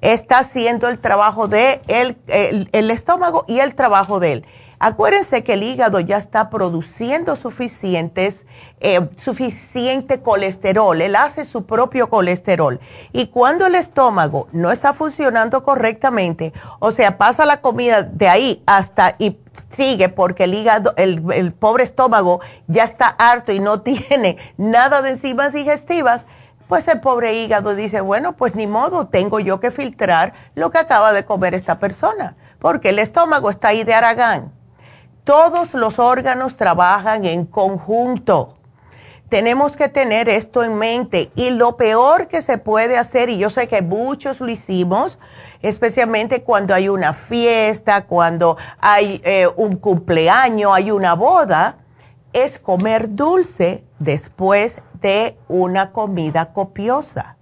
está 0.00 0.38
haciendo 0.38 0.88
el 0.88 0.98
trabajo 0.98 1.46
de 1.48 1.82
el, 1.86 2.90
estómago 2.90 3.44
y 3.46 3.60
el 3.60 3.74
trabajo 3.74 4.18
de 4.20 4.32
él. 4.32 4.46
Acuérdense 4.82 5.44
que 5.44 5.52
el 5.52 5.62
hígado 5.62 6.00
ya 6.00 6.16
está 6.16 6.48
produciendo 6.48 7.36
suficientes, 7.36 8.46
eh, 8.80 9.10
suficiente 9.18 10.22
colesterol, 10.22 10.98
él 11.02 11.16
hace 11.16 11.44
su 11.44 11.66
propio 11.66 12.08
colesterol. 12.08 12.80
Y 13.12 13.26
cuando 13.26 13.66
el 13.66 13.74
estómago 13.74 14.48
no 14.52 14.72
está 14.72 14.94
funcionando 14.94 15.64
correctamente, 15.64 16.54
o 16.78 16.92
sea, 16.92 17.18
pasa 17.18 17.44
la 17.44 17.60
comida 17.60 18.04
de 18.04 18.26
ahí 18.26 18.62
hasta 18.64 19.16
y 19.18 19.38
sigue 19.76 20.08
porque 20.08 20.44
el 20.44 20.54
hígado, 20.54 20.94
el, 20.96 21.30
el 21.30 21.52
pobre 21.52 21.84
estómago 21.84 22.40
ya 22.66 22.84
está 22.84 23.08
harto 23.08 23.52
y 23.52 23.60
no 23.60 23.80
tiene 23.82 24.38
nada 24.56 25.02
de 25.02 25.10
enzimas 25.10 25.52
digestivas, 25.52 26.24
pues 26.68 26.88
el 26.88 27.00
pobre 27.00 27.34
hígado 27.34 27.74
dice, 27.74 28.00
bueno, 28.00 28.34
pues 28.34 28.54
ni 28.54 28.66
modo, 28.66 29.08
tengo 29.08 29.40
yo 29.40 29.60
que 29.60 29.72
filtrar 29.72 30.32
lo 30.54 30.70
que 30.70 30.78
acaba 30.78 31.12
de 31.12 31.26
comer 31.26 31.52
esta 31.52 31.78
persona, 31.78 32.38
porque 32.58 32.88
el 32.88 32.98
estómago 32.98 33.50
está 33.50 33.68
ahí 33.68 33.84
de 33.84 33.92
Aragán 33.92 34.58
todos 35.24 35.74
los 35.74 35.98
órganos 35.98 36.56
trabajan 36.56 37.24
en 37.24 37.46
conjunto. 37.46 38.56
Tenemos 39.28 39.76
que 39.76 39.88
tener 39.88 40.28
esto 40.28 40.64
en 40.64 40.74
mente. 40.74 41.30
Y 41.36 41.50
lo 41.50 41.76
peor 41.76 42.26
que 42.26 42.42
se 42.42 42.58
puede 42.58 42.98
hacer, 42.98 43.28
y 43.28 43.38
yo 43.38 43.48
sé 43.48 43.68
que 43.68 43.80
muchos 43.80 44.40
lo 44.40 44.48
hicimos, 44.48 45.18
especialmente 45.62 46.42
cuando 46.42 46.74
hay 46.74 46.88
una 46.88 47.14
fiesta, 47.14 48.06
cuando 48.06 48.56
hay 48.80 49.20
eh, 49.24 49.48
un 49.56 49.76
cumpleaños, 49.76 50.72
hay 50.74 50.90
una 50.90 51.14
boda, 51.14 51.78
es 52.32 52.58
comer 52.58 53.14
dulce 53.14 53.84
después 53.98 54.78
de 55.00 55.36
una 55.48 55.92
comida 55.92 56.52
copiosa 56.52 57.36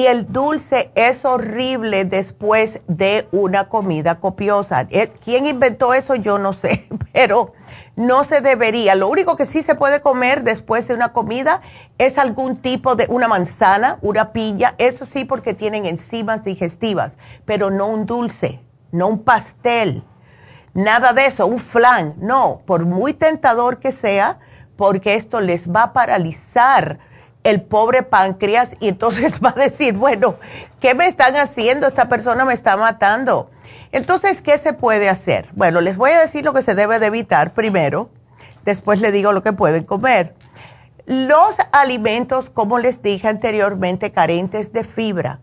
y 0.00 0.06
el 0.06 0.32
dulce 0.32 0.90
es 0.94 1.26
horrible 1.26 2.06
después 2.06 2.80
de 2.88 3.28
una 3.32 3.68
comida 3.68 4.18
copiosa. 4.18 4.86
Eh, 4.88 5.12
¿Quién 5.22 5.44
inventó 5.44 5.92
eso? 5.92 6.14
Yo 6.14 6.38
no 6.38 6.54
sé, 6.54 6.88
pero 7.12 7.52
no 7.96 8.24
se 8.24 8.40
debería. 8.40 8.94
Lo 8.94 9.08
único 9.08 9.36
que 9.36 9.44
sí 9.44 9.62
se 9.62 9.74
puede 9.74 10.00
comer 10.00 10.42
después 10.42 10.88
de 10.88 10.94
una 10.94 11.12
comida 11.12 11.60
es 11.98 12.16
algún 12.16 12.62
tipo 12.62 12.96
de 12.96 13.08
una 13.10 13.28
manzana, 13.28 13.98
una 14.00 14.32
pilla, 14.32 14.74
eso 14.78 15.04
sí 15.04 15.26
porque 15.26 15.52
tienen 15.52 15.84
enzimas 15.84 16.44
digestivas, 16.44 17.18
pero 17.44 17.70
no 17.70 17.88
un 17.88 18.06
dulce, 18.06 18.58
no 18.92 19.06
un 19.06 19.22
pastel, 19.22 20.02
nada 20.72 21.12
de 21.12 21.26
eso, 21.26 21.46
un 21.46 21.58
flan, 21.58 22.14
no, 22.16 22.62
por 22.64 22.86
muy 22.86 23.12
tentador 23.12 23.80
que 23.80 23.92
sea, 23.92 24.38
porque 24.78 25.16
esto 25.16 25.42
les 25.42 25.70
va 25.70 25.82
a 25.82 25.92
paralizar 25.92 27.00
el 27.44 27.62
pobre 27.62 28.02
páncreas 28.02 28.76
y 28.80 28.88
entonces 28.88 29.40
va 29.44 29.54
a 29.56 29.60
decir, 29.60 29.94
bueno, 29.94 30.36
¿qué 30.80 30.94
me 30.94 31.06
están 31.06 31.36
haciendo? 31.36 31.86
Esta 31.86 32.08
persona 32.08 32.44
me 32.44 32.54
está 32.54 32.76
matando. 32.76 33.50
Entonces, 33.92 34.40
¿qué 34.40 34.58
se 34.58 34.72
puede 34.72 35.08
hacer? 35.08 35.48
Bueno, 35.52 35.80
les 35.80 35.96
voy 35.96 36.12
a 36.12 36.20
decir 36.20 36.44
lo 36.44 36.52
que 36.52 36.62
se 36.62 36.74
debe 36.74 36.98
de 36.98 37.06
evitar 37.06 37.54
primero, 37.54 38.10
después 38.64 39.00
les 39.00 39.12
digo 39.12 39.32
lo 39.32 39.42
que 39.42 39.52
pueden 39.52 39.84
comer. 39.84 40.34
Los 41.06 41.56
alimentos, 41.72 42.50
como 42.50 42.78
les 42.78 43.02
dije 43.02 43.26
anteriormente, 43.26 44.12
carentes 44.12 44.72
de 44.72 44.84
fibra. 44.84 45.40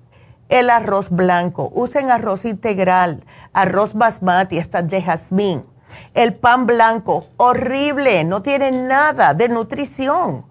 El 0.47 0.69
arroz 0.69 1.09
blanco, 1.09 1.69
usen 1.73 2.09
arroz 2.09 2.45
integral, 2.45 3.25
arroz 3.51 3.93
basmati, 3.93 4.59
hasta 4.59 4.81
de 4.81 5.01
jazmín. 5.01 5.65
El 6.13 6.35
pan 6.35 6.67
blanco, 6.67 7.27
horrible, 7.35 8.23
no 8.23 8.41
tiene 8.41 8.71
nada 8.71 9.33
de 9.33 9.49
nutrición 9.49 10.45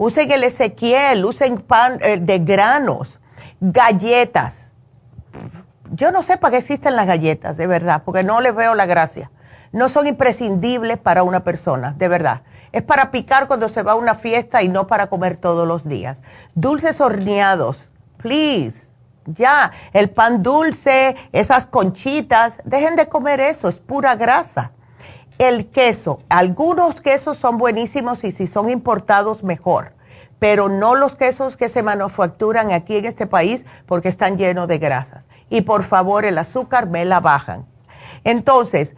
usen 0.00 0.30
el 0.30 0.44
Ezequiel, 0.44 1.26
usen 1.26 1.58
pan 1.58 1.98
eh, 2.00 2.18
de 2.18 2.38
granos, 2.38 3.18
galletas. 3.60 4.72
Yo 5.92 6.10
no 6.10 6.22
sé 6.22 6.38
para 6.38 6.52
qué 6.52 6.56
existen 6.56 6.96
las 6.96 7.06
galletas, 7.06 7.58
de 7.58 7.66
verdad, 7.66 8.00
porque 8.06 8.22
no 8.22 8.40
les 8.40 8.54
veo 8.54 8.74
la 8.74 8.86
gracia. 8.86 9.30
No 9.72 9.90
son 9.90 10.06
imprescindibles 10.06 10.96
para 10.96 11.22
una 11.22 11.44
persona, 11.44 11.94
de 11.98 12.08
verdad. 12.08 12.40
Es 12.72 12.82
para 12.82 13.10
picar 13.10 13.46
cuando 13.46 13.68
se 13.68 13.82
va 13.82 13.92
a 13.92 13.96
una 13.96 14.14
fiesta 14.14 14.62
y 14.62 14.68
no 14.68 14.86
para 14.86 15.08
comer 15.08 15.36
todos 15.36 15.68
los 15.68 15.86
días. 15.86 16.16
Dulces 16.54 16.98
horneados, 16.98 17.76
please. 18.16 18.88
Ya, 19.26 19.70
el 19.92 20.08
pan 20.08 20.42
dulce, 20.42 21.14
esas 21.32 21.66
conchitas, 21.66 22.58
dejen 22.64 22.96
de 22.96 23.06
comer 23.06 23.40
eso, 23.40 23.68
es 23.68 23.78
pura 23.78 24.14
grasa 24.14 24.72
el 25.40 25.70
queso, 25.70 26.20
algunos 26.28 27.00
quesos 27.00 27.38
son 27.38 27.56
buenísimos 27.56 28.24
y 28.24 28.30
si 28.30 28.46
son 28.46 28.68
importados 28.68 29.42
mejor, 29.42 29.94
pero 30.38 30.68
no 30.68 30.94
los 30.94 31.14
quesos 31.14 31.56
que 31.56 31.70
se 31.70 31.82
manufacturan 31.82 32.72
aquí 32.72 32.98
en 32.98 33.06
este 33.06 33.26
país 33.26 33.64
porque 33.86 34.10
están 34.10 34.36
llenos 34.36 34.68
de 34.68 34.76
grasas. 34.76 35.24
Y 35.48 35.62
por 35.62 35.84
favor, 35.84 36.26
el 36.26 36.36
azúcar 36.36 36.90
me 36.90 37.06
la 37.06 37.20
bajan. 37.20 37.64
Entonces, 38.22 38.94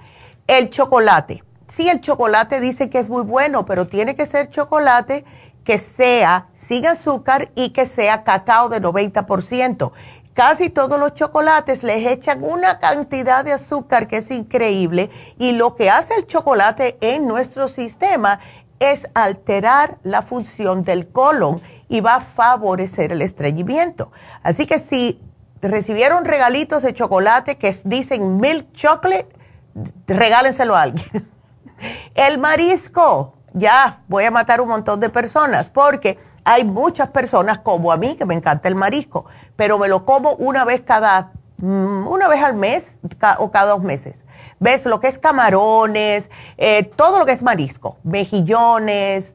el 0.48 0.70
chocolate. 0.70 1.44
Sí, 1.68 1.88
el 1.88 2.00
chocolate 2.00 2.58
dice 2.58 2.90
que 2.90 2.98
es 2.98 3.08
muy 3.08 3.22
bueno, 3.22 3.64
pero 3.64 3.86
tiene 3.86 4.16
que 4.16 4.26
ser 4.26 4.50
chocolate 4.50 5.24
que 5.62 5.78
sea 5.78 6.48
sin 6.54 6.86
azúcar 6.88 7.52
y 7.54 7.70
que 7.70 7.86
sea 7.86 8.24
cacao 8.24 8.68
de 8.68 8.82
90% 8.82 9.92
casi 10.34 10.70
todos 10.70 10.98
los 10.98 11.14
chocolates 11.14 11.82
les 11.82 12.06
echan 12.06 12.42
una 12.42 12.78
cantidad 12.78 13.44
de 13.44 13.52
azúcar 13.52 14.08
que 14.08 14.18
es 14.18 14.30
increíble 14.30 15.10
y 15.38 15.52
lo 15.52 15.74
que 15.74 15.90
hace 15.90 16.14
el 16.14 16.26
chocolate 16.26 16.96
en 17.00 17.26
nuestro 17.26 17.68
sistema 17.68 18.40
es 18.78 19.06
alterar 19.14 19.98
la 20.02 20.22
función 20.22 20.84
del 20.84 21.08
colon 21.08 21.62
y 21.88 22.00
va 22.00 22.16
a 22.16 22.20
favorecer 22.20 23.12
el 23.12 23.22
estreñimiento. 23.22 24.10
Así 24.42 24.66
que 24.66 24.78
si 24.78 25.20
recibieron 25.60 26.24
regalitos 26.24 26.82
de 26.82 26.92
chocolate 26.92 27.56
que 27.56 27.76
dicen 27.84 28.38
milk 28.38 28.72
chocolate, 28.72 29.28
regálenselo 30.06 30.74
a 30.74 30.82
alguien. 30.82 31.30
El 32.14 32.38
marisco, 32.38 33.34
ya 33.52 34.02
voy 34.08 34.24
a 34.24 34.30
matar 34.30 34.60
un 34.60 34.68
montón 34.68 35.00
de 35.00 35.08
personas 35.08 35.68
porque 35.68 36.18
hay 36.44 36.64
muchas 36.64 37.08
personas 37.10 37.58
como 37.58 37.92
a 37.92 37.96
mí 37.96 38.16
que 38.16 38.24
me 38.24 38.34
encanta 38.34 38.68
el 38.68 38.74
marisco, 38.74 39.26
pero 39.56 39.78
me 39.78 39.88
lo 39.88 40.04
como 40.04 40.32
una 40.34 40.64
vez 40.64 40.80
cada, 40.80 41.32
mm, 41.58 42.06
una 42.08 42.28
vez 42.28 42.42
al 42.42 42.54
mes 42.54 42.96
o 43.38 43.50
cada 43.50 43.72
dos 43.72 43.82
meses. 43.82 44.16
¿Ves? 44.58 44.84
Lo 44.84 45.00
que 45.00 45.08
es 45.08 45.18
camarones, 45.18 46.30
eh, 46.56 46.84
todo 46.84 47.18
lo 47.18 47.26
que 47.26 47.32
es 47.32 47.42
marisco, 47.42 47.98
mejillones, 48.04 49.34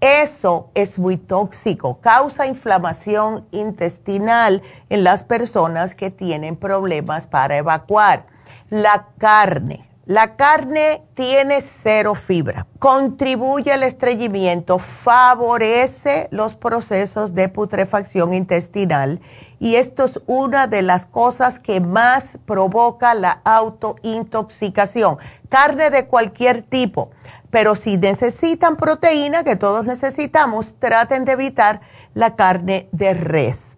eso 0.00 0.70
es 0.74 0.96
muy 0.96 1.16
tóxico, 1.16 1.98
causa 2.00 2.46
inflamación 2.46 3.48
intestinal 3.50 4.62
en 4.88 5.02
las 5.02 5.24
personas 5.24 5.96
que 5.96 6.12
tienen 6.12 6.54
problemas 6.54 7.26
para 7.26 7.56
evacuar. 7.56 8.26
La 8.70 9.06
carne, 9.18 9.87
la 10.08 10.36
carne 10.36 11.02
tiene 11.12 11.60
cero 11.60 12.14
fibra, 12.14 12.66
contribuye 12.78 13.72
al 13.72 13.82
estreñimiento, 13.82 14.78
favorece 14.78 16.28
los 16.30 16.54
procesos 16.54 17.34
de 17.34 17.50
putrefacción 17.50 18.32
intestinal 18.32 19.20
y 19.58 19.74
esto 19.74 20.06
es 20.06 20.18
una 20.24 20.66
de 20.66 20.80
las 20.80 21.04
cosas 21.04 21.58
que 21.58 21.82
más 21.82 22.38
provoca 22.46 23.12
la 23.12 23.42
autointoxicación. 23.44 25.18
Carne 25.50 25.90
de 25.90 26.06
cualquier 26.06 26.62
tipo, 26.62 27.10
pero 27.50 27.74
si 27.74 27.98
necesitan 27.98 28.76
proteína, 28.76 29.44
que 29.44 29.56
todos 29.56 29.84
necesitamos, 29.84 30.74
traten 30.78 31.26
de 31.26 31.32
evitar 31.32 31.82
la 32.14 32.34
carne 32.34 32.88
de 32.92 33.12
res. 33.12 33.76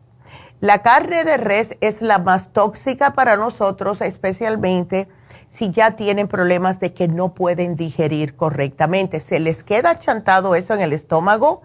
La 0.61 0.79
carne 0.83 1.25
de 1.25 1.39
res 1.39 1.77
es 1.81 2.03
la 2.03 2.21
más 2.21 2.53
tóxica 2.53 3.15
para 3.15 3.37
nosotros, 3.37 4.01
especialmente 4.01 5.09
si 5.51 5.71
ya 5.71 5.93
tienen 5.97 6.29
problemas 6.29 6.81
de 6.81 6.95
que 6.95 7.09
no 7.09 7.35
pueden 7.35 7.77
digerir 7.77 8.37
correctamente. 8.37 9.21
Se 9.21 9.41
les 9.41 9.63
queda 9.63 9.97
chantado 9.97 10.55
eso 10.55 10.75
en 10.75 10.81
el 10.81 10.93
estómago 10.93 11.63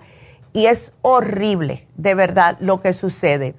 y 0.53 0.65
es 0.65 0.91
horrible, 1.01 1.88
de 1.95 2.15
verdad, 2.15 2.57
lo 2.59 2.81
que 2.81 2.93
sucede. 2.93 3.55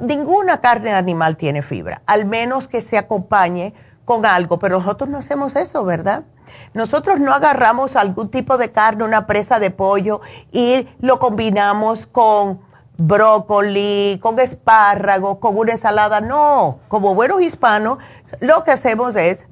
ninguna 0.00 0.60
carne 0.60 0.92
animal 0.92 1.36
tiene 1.36 1.62
fibra, 1.62 2.02
al 2.06 2.24
menos 2.24 2.68
que 2.68 2.80
se 2.80 2.96
acompañe 2.96 3.74
con 4.04 4.26
algo, 4.26 4.58
pero 4.58 4.78
nosotros 4.78 5.08
no 5.08 5.18
hacemos 5.18 5.56
eso, 5.56 5.84
¿verdad? 5.84 6.24
Nosotros 6.72 7.20
no 7.20 7.32
agarramos 7.32 7.96
algún 7.96 8.30
tipo 8.30 8.56
de 8.58 8.70
carne, 8.70 9.04
una 9.04 9.26
presa 9.26 9.58
de 9.58 9.70
pollo 9.70 10.20
y 10.52 10.86
lo 11.00 11.18
combinamos 11.18 12.06
con 12.06 12.60
brócoli, 12.96 14.18
con 14.22 14.38
espárragos, 14.38 15.38
con 15.38 15.56
una 15.56 15.72
ensalada. 15.72 16.20
No, 16.20 16.78
como 16.88 17.14
buenos 17.14 17.42
hispanos, 17.42 17.98
lo 18.40 18.64
que 18.64 18.72
hacemos 18.72 19.16
es 19.16 19.46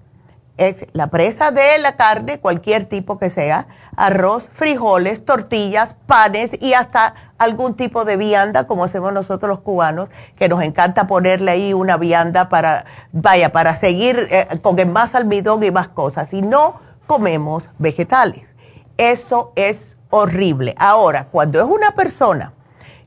es 0.58 0.86
la 0.92 1.08
presa 1.08 1.50
de 1.50 1.78
la 1.78 1.96
carne, 1.96 2.40
cualquier 2.40 2.84
tipo 2.86 3.18
que 3.18 3.30
sea, 3.30 3.66
arroz, 3.96 4.48
frijoles, 4.52 5.24
tortillas, 5.24 5.94
panes 6.06 6.52
y 6.60 6.74
hasta 6.74 7.14
algún 7.38 7.74
tipo 7.74 8.04
de 8.04 8.16
vianda, 8.16 8.66
como 8.66 8.84
hacemos 8.84 9.12
nosotros 9.12 9.48
los 9.48 9.62
cubanos, 9.62 10.08
que 10.36 10.48
nos 10.48 10.62
encanta 10.62 11.06
ponerle 11.06 11.52
ahí 11.52 11.72
una 11.72 11.96
vianda 11.96 12.48
para, 12.48 12.84
vaya, 13.12 13.50
para 13.50 13.76
seguir 13.76 14.28
eh, 14.30 14.60
con 14.60 14.92
más 14.92 15.14
almidón 15.14 15.62
y 15.62 15.70
más 15.70 15.88
cosas. 15.88 16.32
Y 16.32 16.42
no 16.42 16.80
comemos 17.06 17.68
vegetales. 17.78 18.54
Eso 18.98 19.52
es 19.56 19.96
horrible. 20.10 20.74
Ahora, 20.78 21.28
cuando 21.32 21.60
es 21.60 21.66
una 21.66 21.92
persona 21.92 22.52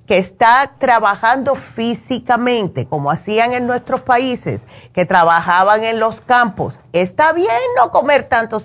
que 0.05 0.17
está 0.17 0.73
trabajando 0.77 1.55
físicamente, 1.55 2.85
como 2.87 3.09
hacían 3.09 3.53
en 3.53 3.65
nuestros 3.65 4.01
países, 4.01 4.63
que 4.93 5.05
trabajaban 5.05 5.83
en 5.83 5.99
los 5.99 6.21
campos, 6.21 6.79
está 6.93 7.33
bien 7.33 7.49
no 7.77 7.91
comer 7.91 8.25
tanto 8.25 8.61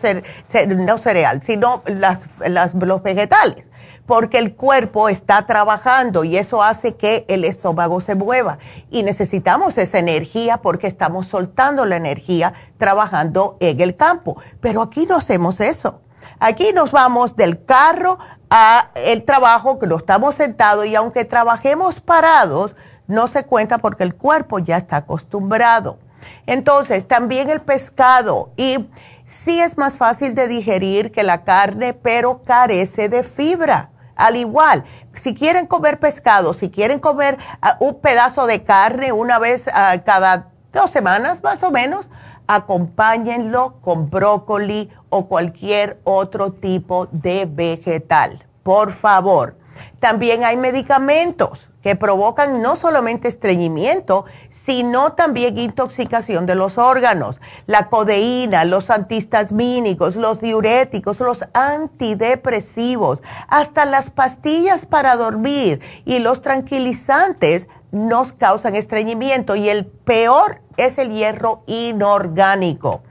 no 0.76 0.98
cereal, 0.98 1.42
sino 1.42 1.82
los 1.86 3.02
vegetales, 3.02 3.64
porque 4.06 4.38
el 4.38 4.54
cuerpo 4.54 5.08
está 5.08 5.46
trabajando 5.46 6.24
y 6.24 6.36
eso 6.36 6.62
hace 6.62 6.96
que 6.96 7.24
el 7.28 7.44
estómago 7.44 8.00
se 8.00 8.14
mueva. 8.14 8.58
Y 8.90 9.02
necesitamos 9.02 9.78
esa 9.78 9.98
energía 9.98 10.58
porque 10.58 10.88
estamos 10.88 11.28
soltando 11.28 11.86
la 11.86 11.96
energía 11.96 12.52
trabajando 12.76 13.56
en 13.60 13.80
el 13.80 13.96
campo. 13.96 14.36
Pero 14.60 14.82
aquí 14.82 15.06
no 15.06 15.16
hacemos 15.16 15.60
eso. 15.60 16.00
Aquí 16.38 16.72
nos 16.72 16.92
vamos 16.92 17.36
del 17.36 17.64
carro 17.64 18.18
a 18.50 18.90
el 18.94 19.24
trabajo, 19.24 19.78
que 19.78 19.86
lo 19.86 19.96
estamos 19.96 20.34
sentados 20.34 20.86
y 20.86 20.94
aunque 20.94 21.24
trabajemos 21.24 22.00
parados, 22.00 22.74
no 23.06 23.28
se 23.28 23.44
cuenta 23.44 23.78
porque 23.78 24.04
el 24.04 24.14
cuerpo 24.14 24.58
ya 24.58 24.76
está 24.76 24.98
acostumbrado. 24.98 25.98
Entonces, 26.46 27.06
también 27.06 27.50
el 27.50 27.60
pescado 27.60 28.52
y 28.56 28.88
sí 29.26 29.60
es 29.60 29.78
más 29.78 29.96
fácil 29.96 30.34
de 30.34 30.48
digerir 30.48 31.12
que 31.12 31.22
la 31.22 31.44
carne, 31.44 31.94
pero 31.94 32.42
carece 32.42 33.08
de 33.08 33.22
fibra. 33.22 33.90
Al 34.16 34.36
igual, 34.36 34.84
si 35.14 35.34
quieren 35.34 35.66
comer 35.66 35.98
pescado, 35.98 36.52
si 36.52 36.70
quieren 36.70 37.00
comer 37.00 37.38
ah, 37.62 37.76
un 37.80 38.00
pedazo 38.00 38.46
de 38.46 38.62
carne 38.64 39.12
una 39.12 39.38
vez 39.38 39.66
ah, 39.72 39.96
cada 40.04 40.48
dos 40.72 40.90
semanas 40.90 41.42
más 41.42 41.62
o 41.62 41.70
menos, 41.70 42.06
acompáñenlo 42.54 43.80
con 43.80 44.10
brócoli 44.10 44.90
o 45.08 45.28
cualquier 45.28 46.00
otro 46.02 46.52
tipo 46.52 47.06
de 47.12 47.46
vegetal. 47.48 48.44
Por 48.64 48.90
favor. 48.90 49.56
También 50.00 50.44
hay 50.44 50.56
medicamentos 50.56 51.70
que 51.82 51.94
provocan 51.96 52.60
no 52.60 52.74
solamente 52.74 53.28
estreñimiento, 53.28 54.24
sino 54.50 55.12
también 55.12 55.56
intoxicación 55.56 56.44
de 56.44 56.56
los 56.56 56.76
órganos. 56.76 57.40
La 57.66 57.88
codeína, 57.88 58.64
los 58.64 58.90
antihistamínicos, 58.90 60.16
los 60.16 60.40
diuréticos, 60.40 61.20
los 61.20 61.38
antidepresivos, 61.54 63.22
hasta 63.48 63.84
las 63.84 64.10
pastillas 64.10 64.86
para 64.86 65.16
dormir 65.16 65.80
y 66.04 66.18
los 66.18 66.42
tranquilizantes 66.42 67.68
nos 67.92 68.32
causan 68.32 68.74
estreñimiento 68.74 69.56
y 69.56 69.68
el 69.68 69.86
peor 69.86 70.60
es 70.76 70.98
el 70.98 71.10
hierro 71.10 71.62
inorgánico. 71.66 73.02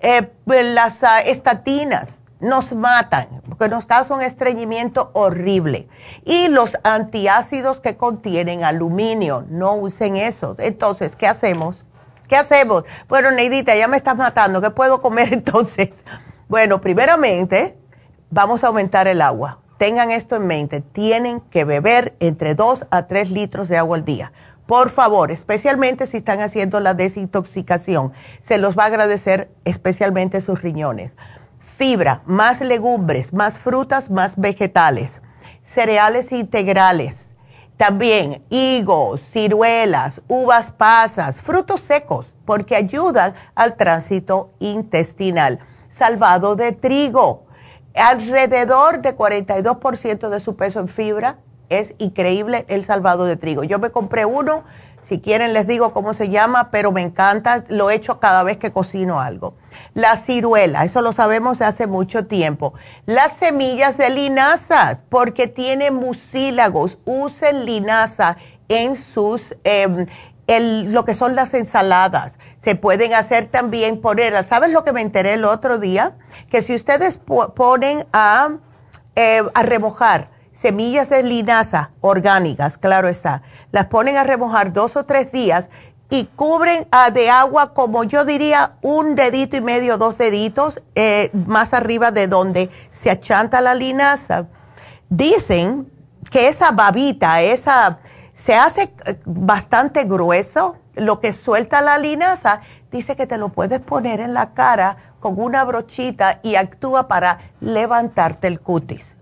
Eh, 0.00 0.30
las 0.46 1.02
ah, 1.02 1.20
estatinas 1.20 2.20
nos 2.40 2.72
matan 2.72 3.42
porque 3.48 3.68
nos 3.68 3.86
causan 3.86 4.20
estreñimiento 4.20 5.10
horrible. 5.14 5.88
Y 6.24 6.48
los 6.48 6.76
antiácidos 6.82 7.80
que 7.80 7.96
contienen 7.96 8.64
aluminio, 8.64 9.44
no 9.48 9.74
usen 9.74 10.16
eso. 10.16 10.56
Entonces, 10.58 11.16
¿qué 11.16 11.26
hacemos? 11.26 11.84
¿Qué 12.28 12.36
hacemos? 12.36 12.84
Bueno, 13.08 13.30
Neidita, 13.30 13.74
ya 13.76 13.88
me 13.88 13.96
estás 13.96 14.16
matando, 14.16 14.60
¿qué 14.60 14.70
puedo 14.70 15.00
comer 15.00 15.32
entonces? 15.32 15.90
Bueno, 16.48 16.80
primeramente, 16.80 17.78
vamos 18.30 18.64
a 18.64 18.68
aumentar 18.68 19.08
el 19.08 19.22
agua 19.22 19.63
tengan 19.84 20.10
esto 20.10 20.36
en 20.36 20.46
mente, 20.46 20.80
tienen 20.80 21.42
que 21.42 21.66
beber 21.66 22.16
entre 22.18 22.54
2 22.54 22.86
a 22.90 23.06
3 23.06 23.30
litros 23.30 23.68
de 23.68 23.76
agua 23.76 23.98
al 23.98 24.06
día. 24.06 24.32
Por 24.64 24.88
favor, 24.88 25.30
especialmente 25.30 26.06
si 26.06 26.16
están 26.16 26.40
haciendo 26.40 26.80
la 26.80 26.94
desintoxicación, 26.94 28.14
se 28.40 28.56
los 28.56 28.78
va 28.78 28.84
a 28.84 28.86
agradecer 28.86 29.50
especialmente 29.66 30.40
sus 30.40 30.62
riñones. 30.62 31.12
Fibra, 31.58 32.22
más 32.24 32.62
legumbres, 32.62 33.34
más 33.34 33.58
frutas, 33.58 34.08
más 34.08 34.36
vegetales, 34.36 35.20
cereales 35.64 36.32
integrales, 36.32 37.28
también 37.76 38.42
higos, 38.48 39.20
ciruelas, 39.34 40.22
uvas 40.28 40.70
pasas, 40.70 41.42
frutos 41.42 41.82
secos, 41.82 42.32
porque 42.46 42.74
ayudan 42.74 43.34
al 43.54 43.76
tránsito 43.76 44.50
intestinal. 44.60 45.58
Salvado 45.90 46.56
de 46.56 46.72
trigo, 46.72 47.43
alrededor 47.94 49.00
de 49.00 49.16
42% 49.16 50.28
de 50.28 50.40
su 50.40 50.56
peso 50.56 50.80
en 50.80 50.88
fibra. 50.88 51.38
Es 51.68 51.94
increíble 51.98 52.66
el 52.68 52.84
salvado 52.84 53.24
de 53.24 53.36
trigo. 53.36 53.64
Yo 53.64 53.78
me 53.78 53.90
compré 53.90 54.24
uno, 54.24 54.64
si 55.02 55.20
quieren 55.20 55.52
les 55.52 55.66
digo 55.66 55.92
cómo 55.92 56.14
se 56.14 56.28
llama, 56.28 56.70
pero 56.70 56.92
me 56.92 57.00
encanta, 57.00 57.64
lo 57.68 57.90
he 57.90 57.94
hecho 57.94 58.20
cada 58.20 58.42
vez 58.42 58.58
que 58.58 58.72
cocino 58.72 59.20
algo. 59.20 59.54
La 59.94 60.16
ciruela, 60.16 60.84
eso 60.84 61.02
lo 61.02 61.12
sabemos 61.12 61.60
hace 61.60 61.86
mucho 61.86 62.26
tiempo. 62.26 62.74
Las 63.06 63.36
semillas 63.36 63.96
de 63.96 64.10
linaza, 64.10 65.00
porque 65.08 65.46
tiene 65.46 65.90
mucílagos, 65.90 66.98
usen 67.04 67.64
linaza 67.64 68.36
en 68.68 68.96
sus, 68.96 69.54
em, 69.64 70.06
lo 70.46 71.04
que 71.04 71.14
son 71.14 71.34
las 71.34 71.54
ensaladas 71.54 72.38
se 72.64 72.76
pueden 72.76 73.12
hacer 73.12 73.48
también 73.48 74.00
poner, 74.00 74.42
¿sabes 74.42 74.72
lo 74.72 74.84
que 74.84 74.94
me 74.94 75.02
enteré 75.02 75.34
el 75.34 75.44
otro 75.44 75.78
día? 75.78 76.14
Que 76.50 76.62
si 76.62 76.74
ustedes 76.74 77.18
ponen 77.54 78.06
a, 78.10 78.52
eh, 79.16 79.42
a 79.52 79.62
remojar 79.62 80.30
semillas 80.52 81.10
de 81.10 81.22
linaza 81.22 81.90
orgánicas, 82.00 82.78
claro 82.78 83.08
está, 83.08 83.42
las 83.70 83.86
ponen 83.86 84.16
a 84.16 84.24
remojar 84.24 84.72
dos 84.72 84.96
o 84.96 85.04
tres 85.04 85.30
días 85.30 85.68
y 86.08 86.24
cubren 86.36 86.86
ah, 86.90 87.10
de 87.10 87.28
agua 87.28 87.74
como 87.74 88.04
yo 88.04 88.24
diría 88.24 88.76
un 88.80 89.14
dedito 89.14 89.58
y 89.58 89.60
medio, 89.60 89.98
dos 89.98 90.16
deditos 90.16 90.80
eh, 90.94 91.30
más 91.34 91.74
arriba 91.74 92.12
de 92.12 92.28
donde 92.28 92.70
se 92.92 93.10
achanta 93.10 93.60
la 93.60 93.74
linaza. 93.74 94.46
Dicen 95.10 95.90
que 96.30 96.48
esa 96.48 96.70
babita, 96.70 97.42
esa 97.42 97.98
se 98.34 98.54
hace 98.54 98.94
eh, 99.04 99.20
bastante 99.26 100.04
grueso 100.04 100.78
lo 100.94 101.20
que 101.20 101.32
suelta 101.32 101.80
la 101.80 101.98
linaza, 101.98 102.60
dice 102.90 103.16
que 103.16 103.26
te 103.26 103.38
lo 103.38 103.50
puedes 103.50 103.80
poner 103.80 104.20
en 104.20 104.34
la 104.34 104.54
cara 104.54 104.96
con 105.20 105.40
una 105.40 105.64
brochita 105.64 106.40
y 106.42 106.56
actúa 106.56 107.08
para 107.08 107.38
levantarte 107.60 108.46
el 108.46 108.60
cutis. 108.60 109.16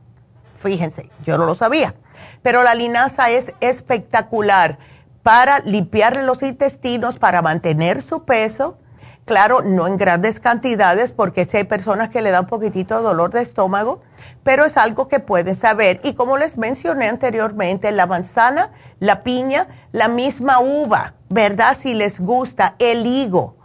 Fíjense, 0.58 1.10
yo 1.24 1.38
no 1.38 1.46
lo 1.46 1.54
sabía. 1.54 1.94
Pero 2.42 2.62
la 2.62 2.74
linaza 2.74 3.30
es 3.30 3.52
espectacular 3.60 4.78
para 5.22 5.60
limpiarle 5.60 6.24
los 6.24 6.42
intestinos, 6.42 7.18
para 7.18 7.42
mantener 7.42 8.02
su 8.02 8.24
peso. 8.24 8.78
Claro, 9.24 9.62
no 9.62 9.86
en 9.86 9.96
grandes 9.96 10.40
cantidades 10.40 11.12
porque 11.12 11.44
si 11.44 11.56
hay 11.56 11.64
personas 11.64 12.10
que 12.10 12.22
le 12.22 12.32
dan 12.32 12.44
un 12.44 12.48
poquitito 12.48 12.96
de 12.96 13.04
dolor 13.04 13.30
de 13.30 13.42
estómago, 13.42 14.02
pero 14.42 14.64
es 14.64 14.76
algo 14.76 15.06
que 15.06 15.20
puedes 15.20 15.58
saber. 15.58 16.00
Y 16.02 16.14
como 16.14 16.36
les 16.36 16.58
mencioné 16.58 17.08
anteriormente, 17.08 17.92
la 17.92 18.06
manzana, 18.06 18.72
la 18.98 19.22
piña, 19.22 19.68
la 19.92 20.08
misma 20.08 20.58
uva, 20.58 21.14
¿verdad? 21.32 21.76
Si 21.78 21.94
les 21.94 22.20
gusta, 22.20 22.74
el 22.78 23.06
higo. 23.06 23.56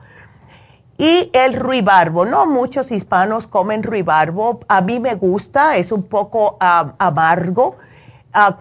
Y 0.98 1.30
el 1.34 1.54
ruibarbo, 1.54 2.26
no 2.26 2.48
muchos 2.48 2.90
hispanos 2.92 3.46
comen 3.46 3.84
ruibarbo, 3.84 4.62
a 4.68 4.82
mí 4.82 5.00
me 5.00 5.14
gusta, 5.14 5.78
es 5.78 5.92
un 5.92 6.04
poco 6.04 6.58
amargo. 6.60 7.78
Ah, 8.34 8.58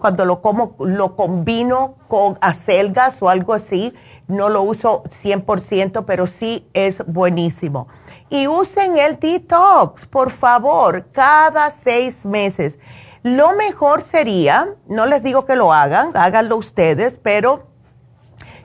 cuando 0.00 0.24
lo 0.24 0.40
como, 0.40 0.76
lo 0.78 1.14
combino 1.14 1.96
con 2.08 2.38
acelgas 2.40 3.20
o 3.20 3.28
algo 3.28 3.52
así, 3.52 3.92
no 4.28 4.48
lo 4.48 4.62
uso 4.62 5.04
100%, 5.22 6.04
pero 6.06 6.26
sí 6.26 6.66
es 6.72 7.04
buenísimo. 7.06 7.88
Y 8.30 8.46
usen 8.46 8.96
el 8.96 9.18
detox, 9.18 10.06
por 10.06 10.30
favor, 10.30 11.08
cada 11.12 11.70
seis 11.70 12.24
meses. 12.24 12.78
Lo 13.22 13.54
mejor 13.54 14.04
sería, 14.04 14.74
no 14.86 15.04
les 15.04 15.22
digo 15.22 15.44
que 15.44 15.56
lo 15.56 15.72
hagan, 15.72 16.12
háganlo 16.14 16.56
ustedes, 16.56 17.18
pero 17.22 17.73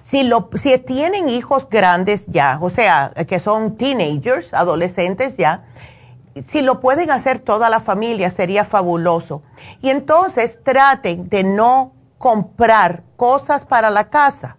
si, 0.10 0.24
lo, 0.24 0.50
si 0.56 0.78
tienen 0.80 1.30
hijos 1.30 1.70
grandes 1.70 2.26
ya, 2.28 2.58
o 2.62 2.70
sea, 2.70 3.12
que 3.28 3.40
son 3.40 3.78
teenagers, 3.78 4.54
adolescentes 4.54 5.38
ya, 5.38 5.66
si 6.48 6.62
lo 6.62 6.80
pueden 6.80 7.12
hacer 7.12 7.40
toda 7.40 7.70
la 7.70 7.80
familia 7.80 8.32
sería 8.32 8.66
fabuloso. 8.66 9.44
Y 9.82 9.90
entonces 9.90 10.60
traten 10.64 11.30
de 11.30 11.44
no 11.44 11.94
comprar 12.18 13.04
cosas 13.18 13.66
para 13.66 13.90
la 13.90 14.10
casa 14.10 14.58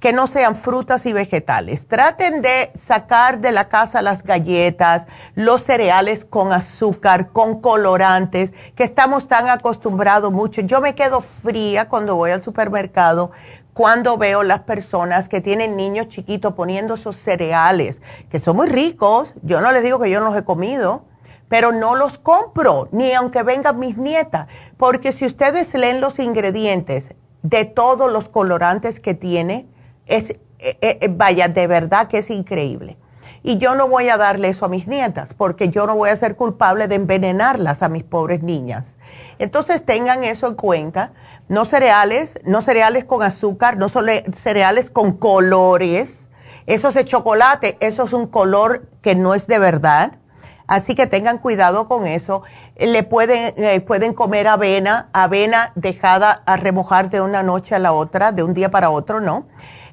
que 0.00 0.12
no 0.12 0.26
sean 0.26 0.54
frutas 0.54 1.06
y 1.06 1.14
vegetales. 1.14 1.88
Traten 1.88 2.42
de 2.42 2.72
sacar 2.78 3.38
de 3.38 3.52
la 3.52 3.70
casa 3.70 4.02
las 4.02 4.22
galletas, 4.22 5.06
los 5.34 5.62
cereales 5.62 6.26
con 6.26 6.52
azúcar, 6.52 7.30
con 7.30 7.62
colorantes, 7.62 8.52
que 8.76 8.84
estamos 8.84 9.28
tan 9.28 9.48
acostumbrados 9.48 10.30
mucho. 10.30 10.60
Yo 10.60 10.82
me 10.82 10.94
quedo 10.94 11.22
fría 11.22 11.88
cuando 11.88 12.16
voy 12.16 12.32
al 12.32 12.42
supermercado 12.42 13.30
cuando 13.74 14.16
veo 14.16 14.44
las 14.44 14.60
personas 14.60 15.28
que 15.28 15.40
tienen 15.40 15.76
niños 15.76 16.08
chiquitos 16.08 16.54
poniendo 16.54 16.94
esos 16.94 17.16
cereales, 17.16 18.00
que 18.30 18.38
son 18.38 18.56
muy 18.56 18.68
ricos, 18.68 19.34
yo 19.42 19.60
no 19.60 19.72
les 19.72 19.82
digo 19.82 19.98
que 19.98 20.08
yo 20.08 20.20
no 20.20 20.26
los 20.26 20.36
he 20.36 20.44
comido, 20.44 21.04
pero 21.48 21.72
no 21.72 21.96
los 21.96 22.16
compro, 22.18 22.88
ni 22.92 23.12
aunque 23.12 23.42
vengan 23.42 23.78
mis 23.78 23.96
nietas, 23.96 24.46
porque 24.76 25.12
si 25.12 25.26
ustedes 25.26 25.74
leen 25.74 26.00
los 26.00 26.18
ingredientes 26.20 27.14
de 27.42 27.64
todos 27.64 28.10
los 28.10 28.28
colorantes 28.28 29.00
que 29.00 29.14
tiene, 29.14 29.66
es, 30.06 30.30
eh, 30.30 30.78
eh, 30.80 31.08
vaya, 31.10 31.48
de 31.48 31.66
verdad 31.66 32.06
que 32.08 32.18
es 32.18 32.30
increíble. 32.30 32.96
Y 33.46 33.58
yo 33.58 33.74
no 33.74 33.88
voy 33.88 34.08
a 34.08 34.16
darle 34.16 34.48
eso 34.48 34.64
a 34.64 34.70
mis 34.70 34.86
nietas, 34.88 35.34
porque 35.34 35.68
yo 35.68 35.86
no 35.86 35.94
voy 35.94 36.08
a 36.08 36.16
ser 36.16 36.34
culpable 36.34 36.88
de 36.88 36.94
envenenarlas 36.94 37.82
a 37.82 37.90
mis 37.90 38.02
pobres 38.02 38.42
niñas. 38.42 38.96
Entonces 39.38 39.84
tengan 39.84 40.24
eso 40.24 40.48
en 40.48 40.54
cuenta. 40.54 41.12
No 41.48 41.66
cereales, 41.66 42.36
no 42.44 42.62
cereales 42.62 43.04
con 43.04 43.22
azúcar, 43.22 43.76
no 43.76 43.90
cereales 43.90 44.88
con 44.88 45.12
colores. 45.12 46.26
Eso 46.66 46.88
es 46.88 46.94
de 46.94 47.04
chocolate, 47.04 47.76
eso 47.80 48.04
es 48.04 48.14
un 48.14 48.28
color 48.28 48.88
que 49.02 49.14
no 49.14 49.34
es 49.34 49.46
de 49.46 49.58
verdad. 49.58 50.12
Así 50.66 50.94
que 50.94 51.06
tengan 51.06 51.36
cuidado 51.36 51.86
con 51.86 52.06
eso. 52.06 52.44
Le 52.78 53.02
pueden, 53.02 53.52
eh, 53.58 53.80
pueden 53.82 54.14
comer 54.14 54.48
avena, 54.48 55.10
avena 55.12 55.72
dejada 55.74 56.42
a 56.46 56.56
remojar 56.56 57.10
de 57.10 57.20
una 57.20 57.42
noche 57.42 57.74
a 57.74 57.78
la 57.78 57.92
otra, 57.92 58.32
de 58.32 58.42
un 58.42 58.54
día 58.54 58.70
para 58.70 58.88
otro, 58.88 59.20
¿no? 59.20 59.44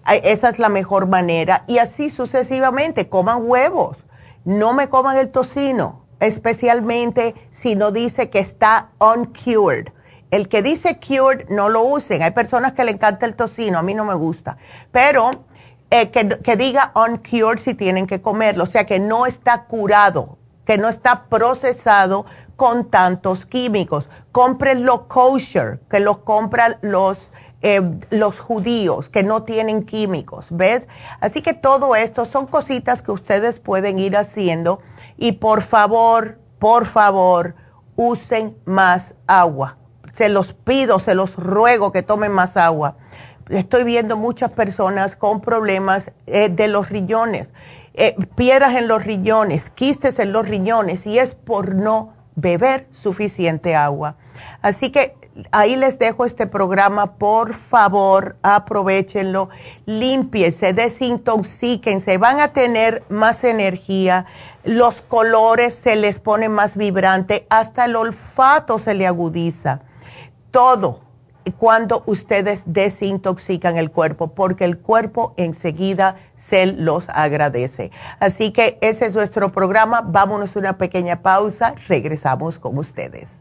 Esa 0.05 0.49
es 0.49 0.59
la 0.59 0.69
mejor 0.69 1.07
manera. 1.07 1.63
Y 1.67 1.77
así 1.77 2.09
sucesivamente, 2.09 3.09
coman 3.09 3.39
huevos. 3.43 3.97
No 4.43 4.73
me 4.73 4.89
coman 4.89 5.17
el 5.17 5.29
tocino, 5.29 6.05
especialmente 6.19 7.35
si 7.51 7.75
no 7.75 7.91
dice 7.91 8.29
que 8.29 8.39
está 8.39 8.89
uncured. 8.99 9.89
El 10.31 10.49
que 10.49 10.61
dice 10.61 10.99
cured 10.99 11.49
no 11.49 11.69
lo 11.69 11.83
usen. 11.83 12.23
Hay 12.23 12.31
personas 12.31 12.73
que 12.73 12.83
le 12.83 12.91
encanta 12.91 13.25
el 13.25 13.35
tocino, 13.35 13.77
a 13.77 13.83
mí 13.83 13.93
no 13.93 14.05
me 14.05 14.15
gusta. 14.15 14.57
Pero 14.91 15.45
eh, 15.89 16.09
que, 16.09 16.27
que 16.27 16.55
diga 16.55 16.91
uncured 16.95 17.59
si 17.59 17.75
tienen 17.75 18.07
que 18.07 18.21
comerlo, 18.21 18.63
o 18.63 18.67
sea 18.67 18.85
que 18.85 18.99
no 18.99 19.25
está 19.25 19.65
curado 19.65 20.37
que 20.65 20.77
no 20.77 20.89
está 20.89 21.25
procesado 21.25 22.25
con 22.55 22.89
tantos 22.89 23.45
químicos. 23.45 24.07
Cómprenlo 24.31 25.07
kosher, 25.07 25.81
que 25.89 25.99
lo 25.99 26.23
compran 26.23 26.77
los, 26.81 27.31
eh, 27.62 27.82
los 28.09 28.39
judíos, 28.39 29.09
que 29.09 29.24
no 29.24 29.43
tienen 29.43 29.84
químicos, 29.84 30.45
¿ves? 30.49 30.88
Así 31.20 31.41
que 31.41 31.53
todo 31.53 31.95
esto 31.95 32.26
son 32.26 32.47
cositas 32.47 33.01
que 33.01 33.12
ustedes 33.12 33.59
pueden 33.59 33.99
ir 33.99 34.18
haciendo 34.18 34.82
y 35.18 35.34
por 35.34 35.62
favor, 35.62 36.39
por 36.59 36.86
favor, 36.86 37.55
usen 37.95 38.57
más 38.66 39.14
agua. 39.28 39.78
Se 40.14 40.30
los 40.30 40.53
pido, 40.53 40.99
se 40.99 41.16
los 41.16 41.36
ruego 41.36 41.91
que 41.91 42.03
tomen 42.03 42.32
más 42.32 42.57
agua. 42.57 42.97
Estoy 43.49 43.84
viendo 43.84 44.18
muchas 44.18 44.51
personas 44.51 45.16
con 45.16 45.41
problemas 45.41 46.12
eh, 46.26 46.49
de 46.49 46.68
los 46.68 46.89
riñones 46.89 47.49
eh, 47.93 48.16
piedras 48.36 48.76
en 48.76 48.88
los 48.88 49.03
riñones, 49.03 49.70
quistes 49.70 50.20
en 50.20 50.32
los 50.32 50.47
riñones, 50.47 51.05
y 51.05 51.20
es 51.20 51.36
por 51.36 51.76
no 51.76 52.14
beber 52.36 52.88
suficiente 52.93 53.76
agua. 53.76 54.16
Así 54.62 54.91
que 54.91 55.16
ahí 55.51 55.75
les 55.75 55.97
dejo 55.99 56.25
este 56.25 56.47
programa, 56.47 57.13
por 57.13 57.53
favor, 57.53 58.36
aprovechenlo, 58.41 59.49
limpiense, 59.86 60.73
desintoxíquense, 60.73 62.17
van 62.17 62.39
a 62.39 62.53
tener 62.53 63.03
más 63.09 63.43
energía, 63.43 64.25
los 64.63 65.01
colores 65.01 65.73
se 65.75 65.95
les 65.95 66.19
ponen 66.19 66.51
más 66.51 66.77
vibrante, 66.77 67.45
hasta 67.49 67.86
el 67.86 67.95
olfato 67.95 68.79
se 68.79 68.93
le 68.93 69.07
agudiza. 69.07 69.82
Todo 70.51 71.01
cuando 71.57 72.03
ustedes 72.05 72.61
desintoxican 72.65 73.77
el 73.77 73.89
cuerpo, 73.89 74.29
porque 74.29 74.65
el 74.65 74.77
cuerpo 74.77 75.34
enseguida 75.38 76.17
se 76.38 76.67
los 76.67 77.05
agradece. 77.09 77.91
Así 78.19 78.51
que 78.51 78.77
ese 78.82 79.07
es 79.07 79.15
nuestro 79.15 79.51
programa. 79.51 80.01
Vámonos 80.01 80.55
a 80.55 80.59
una 80.59 80.77
pequeña 80.77 81.21
pausa. 81.21 81.73
Regresamos 81.88 82.59
con 82.59 82.77
ustedes. 82.77 83.40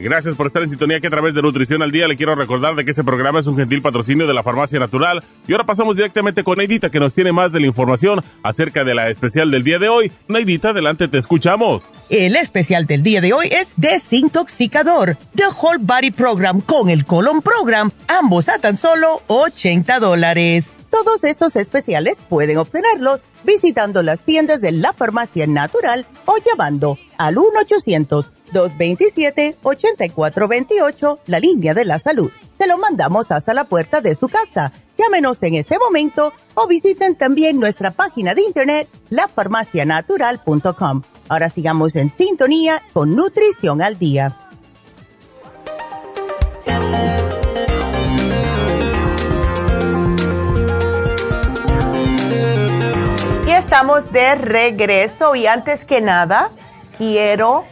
Gracias 0.00 0.36
por 0.36 0.46
estar 0.46 0.62
en 0.62 0.68
sintonía 0.68 1.00
que 1.00 1.08
a 1.08 1.10
través 1.10 1.34
de 1.34 1.42
Nutrición 1.42 1.82
al 1.82 1.90
Día 1.90 2.06
le 2.06 2.16
quiero 2.16 2.36
recordar 2.36 2.76
de 2.76 2.84
que 2.84 2.92
este 2.92 3.02
programa 3.02 3.40
es 3.40 3.48
un 3.48 3.56
gentil 3.56 3.82
patrocinio 3.82 4.28
de 4.28 4.32
la 4.32 4.44
Farmacia 4.44 4.78
Natural. 4.78 5.24
Y 5.48 5.52
ahora 5.52 5.66
pasamos 5.66 5.96
directamente 5.96 6.44
con 6.44 6.58
Neidita 6.58 6.88
que 6.88 7.00
nos 7.00 7.14
tiene 7.14 7.32
más 7.32 7.50
de 7.50 7.58
la 7.58 7.66
información 7.66 8.22
acerca 8.44 8.84
de 8.84 8.94
la 8.94 9.10
especial 9.10 9.50
del 9.50 9.64
día 9.64 9.80
de 9.80 9.88
hoy. 9.88 10.12
Neidita, 10.28 10.68
adelante, 10.68 11.08
te 11.08 11.18
escuchamos. 11.18 11.82
El 12.10 12.36
especial 12.36 12.86
del 12.86 13.02
día 13.02 13.20
de 13.20 13.32
hoy 13.32 13.48
es 13.50 13.72
desintoxicador, 13.76 15.16
The 15.34 15.48
Whole 15.60 15.78
Body 15.80 16.12
Program 16.12 16.60
con 16.60 16.90
el 16.90 17.04
Colon 17.04 17.42
Program, 17.42 17.90
ambos 18.06 18.48
a 18.48 18.58
tan 18.58 18.76
solo 18.76 19.22
80 19.26 19.98
dólares. 19.98 20.76
Todos 20.90 21.24
estos 21.24 21.56
especiales 21.56 22.18
pueden 22.28 22.56
obtenerlos 22.58 23.20
visitando 23.44 24.02
las 24.02 24.20
tiendas 24.20 24.60
de 24.60 24.72
la 24.72 24.92
Farmacia 24.92 25.46
Natural 25.48 26.06
o 26.24 26.36
llamando 26.38 26.98
al 27.18 27.36
1 27.36 27.48
800 27.62 28.37
1-800-227-8428, 28.52 31.18
la 31.26 31.40
línea 31.40 31.74
de 31.74 31.84
la 31.84 31.98
salud. 31.98 32.30
Se 32.58 32.66
lo 32.66 32.78
mandamos 32.78 33.30
hasta 33.30 33.54
la 33.54 33.64
puerta 33.64 34.00
de 34.00 34.14
su 34.14 34.28
casa. 34.28 34.72
Llámenos 34.98 35.38
en 35.42 35.54
este 35.54 35.78
momento 35.78 36.32
o 36.54 36.66
visiten 36.66 37.14
también 37.14 37.60
nuestra 37.60 37.92
página 37.92 38.34
de 38.34 38.42
internet, 38.42 38.88
lafarmacianatural.com. 39.10 41.02
Ahora 41.28 41.48
sigamos 41.50 41.94
en 41.94 42.10
sintonía 42.10 42.82
con 42.92 43.14
Nutrición 43.14 43.80
al 43.80 43.96
Día. 43.96 44.36
Y 53.46 53.50
estamos 53.52 54.10
de 54.12 54.34
regreso 54.34 55.36
y 55.36 55.46
antes 55.46 55.84
que 55.84 56.00
nada 56.00 56.50
quiero 56.96 57.64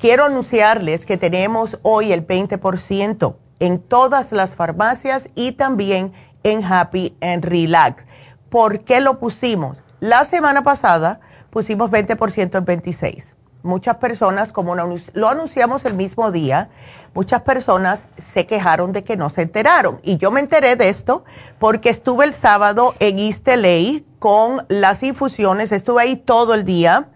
Quiero 0.00 0.24
anunciarles 0.24 1.04
que 1.06 1.16
tenemos 1.16 1.78
hoy 1.82 2.12
el 2.12 2.26
20% 2.26 3.36
en 3.60 3.78
todas 3.78 4.32
las 4.32 4.56
farmacias 4.56 5.28
y 5.36 5.52
también 5.52 6.06
en 6.06 6.31
Happy 6.44 7.16
and 7.20 7.44
Relax. 7.44 8.06
¿Por 8.48 8.80
qué 8.80 9.00
lo 9.00 9.18
pusimos? 9.18 9.78
La 10.00 10.24
semana 10.24 10.62
pasada 10.62 11.20
pusimos 11.50 11.90
20% 11.90 12.58
en 12.58 12.64
26. 12.64 13.36
Muchas 13.62 13.96
personas, 13.96 14.52
como 14.52 14.74
lo 14.74 15.28
anunciamos 15.28 15.84
el 15.84 15.94
mismo 15.94 16.32
día, 16.32 16.68
muchas 17.14 17.42
personas 17.42 18.02
se 18.20 18.46
quejaron 18.46 18.92
de 18.92 19.04
que 19.04 19.16
no 19.16 19.30
se 19.30 19.42
enteraron. 19.42 20.00
Y 20.02 20.16
yo 20.16 20.32
me 20.32 20.40
enteré 20.40 20.74
de 20.74 20.88
esto 20.88 21.24
porque 21.60 21.88
estuve 21.88 22.24
el 22.24 22.34
sábado 22.34 22.94
en 22.98 23.20
East 23.20 23.46
LA 23.46 24.02
con 24.18 24.66
las 24.68 25.04
infusiones, 25.04 25.70
estuve 25.70 26.02
ahí 26.02 26.16
todo 26.16 26.54
el 26.54 26.64
día. 26.64 27.10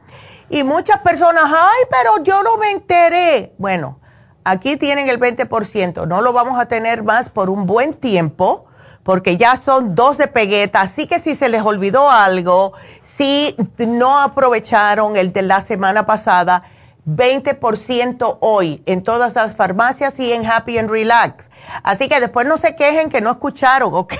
Y 0.48 0.62
muchas 0.62 1.00
personas, 1.00 1.46
ay, 1.46 1.84
pero 1.90 2.22
yo 2.22 2.44
no 2.44 2.56
me 2.58 2.70
enteré. 2.70 3.52
Bueno, 3.58 3.98
aquí 4.44 4.76
tienen 4.76 5.08
el 5.08 5.18
20%, 5.18 6.06
no 6.06 6.22
lo 6.22 6.32
vamos 6.32 6.60
a 6.60 6.66
tener 6.66 7.02
más 7.02 7.28
por 7.28 7.50
un 7.50 7.66
buen 7.66 7.94
tiempo 7.94 8.66
porque 9.06 9.36
ya 9.36 9.56
son 9.56 9.94
dos 9.94 10.18
de 10.18 10.26
pegueta, 10.26 10.80
así 10.80 11.06
que 11.06 11.20
si 11.20 11.36
se 11.36 11.48
les 11.48 11.62
olvidó 11.62 12.10
algo, 12.10 12.72
si 13.04 13.54
no 13.78 14.18
aprovecharon 14.18 15.16
el 15.16 15.32
de 15.32 15.42
la 15.42 15.60
semana 15.60 16.06
pasada, 16.06 16.64
20% 17.06 18.38
hoy 18.40 18.82
en 18.84 19.04
todas 19.04 19.36
las 19.36 19.54
farmacias 19.54 20.18
y 20.18 20.32
en 20.32 20.44
Happy 20.44 20.76
and 20.76 20.90
Relax. 20.90 21.50
Así 21.84 22.08
que 22.08 22.18
después 22.18 22.48
no 22.48 22.58
se 22.58 22.74
quejen 22.74 23.08
que 23.08 23.20
no 23.20 23.30
escucharon, 23.30 23.94
¿ok? 23.94 24.14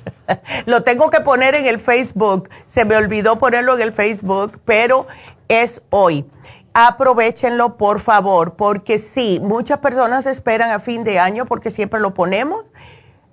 Lo 0.64 0.82
tengo 0.82 1.10
que 1.10 1.20
poner 1.20 1.54
en 1.54 1.66
el 1.66 1.78
Facebook. 1.78 2.48
Se 2.66 2.86
me 2.86 2.96
olvidó 2.96 3.36
ponerlo 3.36 3.74
en 3.74 3.82
el 3.82 3.92
Facebook, 3.92 4.62
pero 4.64 5.06
es 5.48 5.82
hoy. 5.90 6.24
Aprovechenlo, 6.72 7.76
por 7.76 8.00
favor, 8.00 8.54
porque 8.54 8.98
sí, 8.98 9.40
muchas 9.42 9.80
personas 9.80 10.24
esperan 10.24 10.70
a 10.70 10.78
fin 10.78 11.04
de 11.04 11.18
año 11.18 11.44
porque 11.44 11.70
siempre 11.70 12.00
lo 12.00 12.14
ponemos 12.14 12.64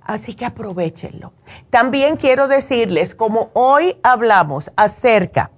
Así 0.10 0.34
que 0.34 0.44
aprovechenlo. 0.44 1.34
También 1.70 2.16
quiero 2.16 2.48
decirles, 2.48 3.14
como 3.14 3.52
hoy 3.54 4.00
hablamos 4.02 4.72
acerca 4.76 5.52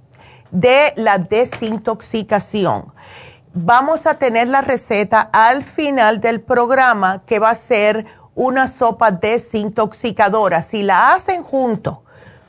de 0.52 0.92
la 0.98 1.20
desintoxicación, 1.20 2.92
vamos 3.54 4.06
a 4.06 4.16
tener 4.16 4.50
la 4.50 4.60
receta 4.60 5.22
al 5.32 5.64
final 5.64 6.20
del 6.20 6.42
programa 6.42 7.24
que 7.26 7.40
va 7.40 7.52
a 7.52 7.56
ser 7.56 8.06
una 8.36 8.68
sopa 8.68 9.12
desintoxicadora. 9.12 10.64
Si 10.64 10.84
la 10.84 11.14
hacen 11.14 11.44
junto 11.44 12.04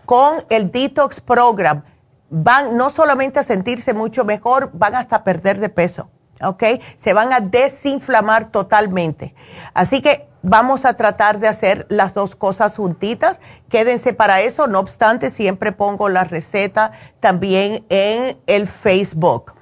con 0.05 0.45
el 0.49 0.73
Detox 0.73 1.21
Program, 1.21 1.85
van 2.31 2.77
no 2.77 2.91
solamente 2.91 3.39
a 3.39 3.45
sentirse 3.45 3.95
mucho 3.95 4.25
mejor, 4.25 4.73
van 4.73 4.97
hasta 4.97 5.23
perder 5.23 5.61
de 5.61 5.69
peso. 5.69 6.11
¿Ok? 6.45 6.63
Se 6.97 7.13
van 7.13 7.33
a 7.33 7.41
desinflamar 7.41 8.51
totalmente. 8.51 9.35
Así 9.75 10.03
que 10.03 10.29
vamos 10.43 10.85
a 10.85 10.95
tratar 10.95 11.39
de 11.39 11.49
hacer 11.49 11.87
las 11.89 12.15
dos 12.15 12.37
cosas 12.37 12.77
juntitas. 12.77 13.41
Quédense 13.69 14.13
para 14.13 14.41
eso. 14.41 14.67
No 14.67 14.81
obstante, 14.81 15.31
siempre 15.31 15.73
pongo 15.73 16.09
la 16.09 16.25
receta 16.25 16.93
también 17.21 17.85
en 17.89 18.39
el 18.47 18.69
Facebook. 18.69 19.55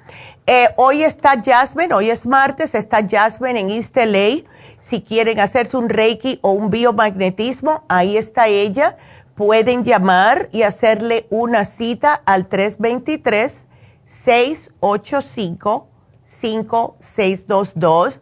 Eh, 0.46 0.68
hoy 0.76 1.04
está 1.04 1.40
Jasmine, 1.40 1.94
hoy 1.94 2.10
es 2.10 2.26
martes, 2.26 2.74
está 2.74 3.06
Jasmine 3.08 3.60
en 3.60 3.70
East 3.70 3.96
LA. 3.96 4.42
Si 4.80 5.02
quieren 5.02 5.38
hacerse 5.38 5.76
un 5.76 5.88
Reiki 5.88 6.40
o 6.42 6.50
un 6.52 6.70
biomagnetismo, 6.70 7.84
ahí 7.88 8.16
está 8.16 8.48
ella. 8.48 8.96
Pueden 9.34 9.84
llamar 9.84 10.48
y 10.50 10.62
hacerle 10.62 11.26
una 11.30 11.64
cita 11.64 12.20
al 12.24 12.48
323 12.48 13.66
685 14.06 15.89
5622. 16.40 18.20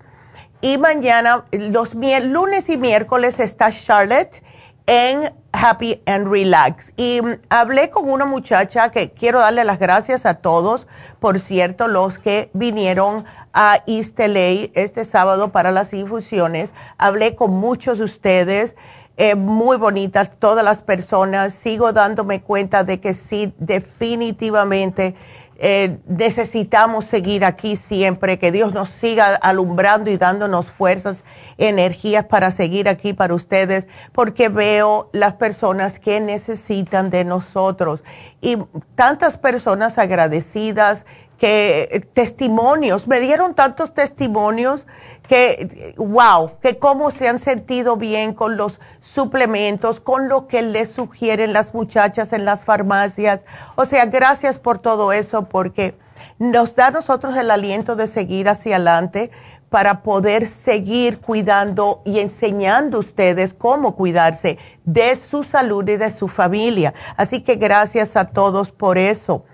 Y 0.61 0.77
mañana, 0.79 1.45
los 1.53 1.95
lunes 1.95 2.69
y 2.69 2.77
miércoles 2.77 3.39
está 3.39 3.71
Charlotte 3.71 4.43
en 4.87 5.33
Happy 5.53 6.03
and 6.07 6.29
Relax. 6.29 6.93
Y 6.97 7.21
mm, 7.23 7.41
hablé 7.51 7.91
con 7.91 8.11
una 8.11 8.25
muchacha 8.25 8.91
que 8.91 9.11
quiero 9.11 9.39
darle 9.39 9.63
las 9.65 9.79
gracias 9.79 10.27
a 10.27 10.35
todos, 10.35 10.87
por 11.21 11.41
cierto, 11.41 11.89
los 11.89 12.19
que 12.19 12.51
vinieron 12.55 13.25
a 13.53 13.83
East 13.87 14.19
LA 14.19 14.71
este 14.75 15.05
sábado 15.05 15.53
para 15.53 15.71
las 15.73 15.93
infusiones. 15.93 16.73
Hablé 16.97 17.37
con 17.37 17.53
muchos 17.53 17.99
de 17.99 18.05
ustedes. 18.05 18.77
Eh, 19.19 19.35
muy 19.35 19.77
bonitas 19.77 20.33
todas 20.39 20.65
las 20.65 20.81
personas. 20.81 21.53
Sigo 21.53 21.93
dándome 21.93 22.41
cuenta 22.41 22.85
de 22.85 23.01
que 23.01 23.15
sí, 23.15 23.53
definitivamente 23.59 25.17
eh, 25.61 25.99
necesitamos 26.07 27.07
seguir 27.07 27.45
aquí 27.45 27.75
siempre, 27.75 28.39
que 28.39 28.53
Dios 28.53 28.73
nos 28.73 28.91
siga 28.91 29.35
alumbrando 29.35 30.09
y 30.09 30.17
dándonos 30.17 30.67
fuerzas, 30.67 31.25
energías 31.57 32.25
para 32.25 32.53
seguir 32.53 32.89
aquí 32.89 33.13
para 33.13 33.35
ustedes, 33.35 33.89
porque 34.13 34.49
veo 34.49 35.11
las 35.13 35.35
personas 35.35 35.99
que 35.99 36.21
necesitan 36.21 37.11
de 37.11 37.25
nosotros. 37.25 38.05
Y 38.41 38.59
tantas 38.95 39.37
personas 39.37 39.99
agradecidas 39.99 41.05
que 41.39 41.89
eh, 41.91 42.01
testimonios, 42.01 43.09
me 43.09 43.19
dieron 43.19 43.55
tantos 43.55 43.95
testimonios 43.95 44.87
que, 45.29 45.95
wow, 45.99 46.53
que 46.61 46.79
cómo 46.79 47.11
se 47.11 47.29
han 47.29 47.39
sentido 47.39 47.97
bien 47.97 48.33
con 48.33 48.57
los 48.57 48.81
suplementos, 49.01 50.01
con 50.01 50.29
lo 50.29 50.49
que 50.49 50.63
les 50.63 50.89
sugieren 50.91 51.53
las 51.53 51.75
muchachas 51.75 52.33
en 52.33 52.45
las 52.47 52.65
farmacias. 52.65 53.45
O 53.77 53.85
sea, 53.85 54.07
gracias 54.07 54.59
por 54.59 54.79
todo 54.79 55.13
eso 55.13 55.45
porque 55.45 55.95
nos 56.39 56.75
da 56.75 56.87
a 56.87 56.91
nosotros 56.91 57.37
el 57.37 57.51
aliento 57.51 57.95
de 57.95 58.07
seguir 58.07 58.49
hacia 58.49 58.77
adelante 58.77 59.31
para 59.69 60.03
poder 60.03 60.47
seguir 60.47 61.21
cuidando 61.21 62.01
y 62.07 62.21
enseñando 62.21 62.97
a 62.97 63.01
ustedes 63.01 63.53
cómo 63.53 63.97
cuidarse 63.97 64.59
de 64.85 65.15
su 65.17 65.45
salud 65.45 65.87
y 65.89 65.99
de 65.99 66.11
su 66.11 66.27
familia. 66.27 66.95
Así 67.19 67.43
que 67.43 67.57
gracias 67.57 68.17
a 68.17 68.29
todos 68.29 68.71
por 68.71 68.97
eso. 68.97 69.45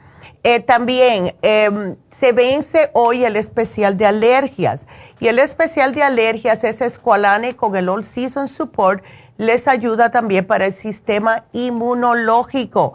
Eh, 0.46 0.60
también 0.60 1.34
em, 1.40 1.96
se 2.10 2.32
vence 2.32 2.90
hoy 2.92 3.24
el 3.24 3.34
especial 3.36 3.96
de 3.96 4.04
alergias 4.04 4.84
y 5.18 5.28
el 5.28 5.38
especial 5.38 5.94
de 5.94 6.02
alergias 6.02 6.64
es 6.64 6.82
Esqualane 6.82 7.56
con 7.56 7.74
el 7.76 7.88
All 7.88 8.04
Season 8.04 8.46
Support. 8.46 9.02
Les 9.38 9.66
ayuda 9.66 10.10
también 10.10 10.46
para 10.46 10.66
el 10.66 10.74
sistema 10.74 11.46
inmunológico. 11.52 12.92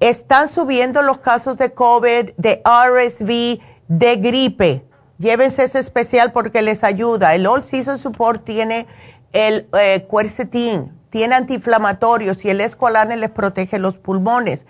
Están 0.00 0.48
subiendo 0.48 1.02
los 1.02 1.18
casos 1.18 1.58
de 1.58 1.74
COVID, 1.74 2.30
de 2.38 2.62
RSV, 2.64 3.60
de 3.88 4.16
gripe. 4.16 4.86
Llévense 5.18 5.64
ese 5.64 5.78
especial 5.78 6.32
porque 6.32 6.62
les 6.62 6.84
ayuda. 6.84 7.34
El 7.34 7.46
All 7.46 7.66
Season 7.66 7.98
Support 7.98 8.46
tiene 8.46 8.86
el 9.32 9.68
eh, 9.78 10.08
quercetin, 10.10 10.90
tiene 11.10 11.34
antiinflamatorios 11.34 12.42
y 12.46 12.48
el 12.48 12.62
Esqualane 12.62 13.18
les 13.18 13.30
protege 13.30 13.78
los 13.78 13.98
pulmones 13.98 14.64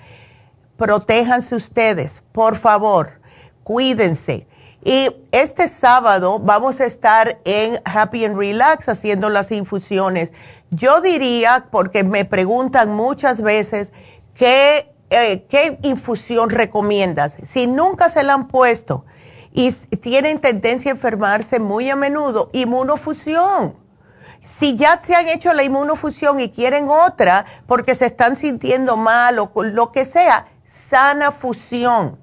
protéjanse 0.82 1.54
ustedes, 1.54 2.24
por 2.32 2.56
favor, 2.56 3.20
cuídense. 3.62 4.48
Y 4.84 5.14
este 5.30 5.68
sábado 5.68 6.40
vamos 6.40 6.80
a 6.80 6.86
estar 6.86 7.38
en 7.44 7.80
Happy 7.84 8.24
and 8.24 8.36
Relax 8.36 8.88
haciendo 8.88 9.28
las 9.28 9.52
infusiones. 9.52 10.32
Yo 10.70 11.00
diría, 11.00 11.68
porque 11.70 12.02
me 12.02 12.24
preguntan 12.24 12.96
muchas 12.96 13.40
veces, 13.42 13.92
¿qué, 14.34 14.92
eh, 15.10 15.46
¿qué 15.48 15.78
infusión 15.82 16.50
recomiendas? 16.50 17.36
Si 17.44 17.68
nunca 17.68 18.08
se 18.08 18.24
la 18.24 18.34
han 18.34 18.48
puesto 18.48 19.04
y 19.52 19.70
tienen 19.70 20.40
tendencia 20.40 20.90
a 20.90 20.96
enfermarse 20.96 21.60
muy 21.60 21.90
a 21.90 21.94
menudo, 21.94 22.50
inmunofusión 22.52 23.76
Si 24.44 24.74
ya 24.74 25.00
se 25.06 25.14
han 25.14 25.28
hecho 25.28 25.52
la 25.52 25.62
inmunofusión 25.62 26.40
y 26.40 26.50
quieren 26.50 26.88
otra 26.88 27.44
porque 27.68 27.94
se 27.94 28.06
están 28.06 28.34
sintiendo 28.34 28.96
mal 28.96 29.38
o 29.38 29.52
lo 29.62 29.92
que 29.92 30.04
sea, 30.04 30.48
sana 30.92 31.32
fusión. 31.32 32.18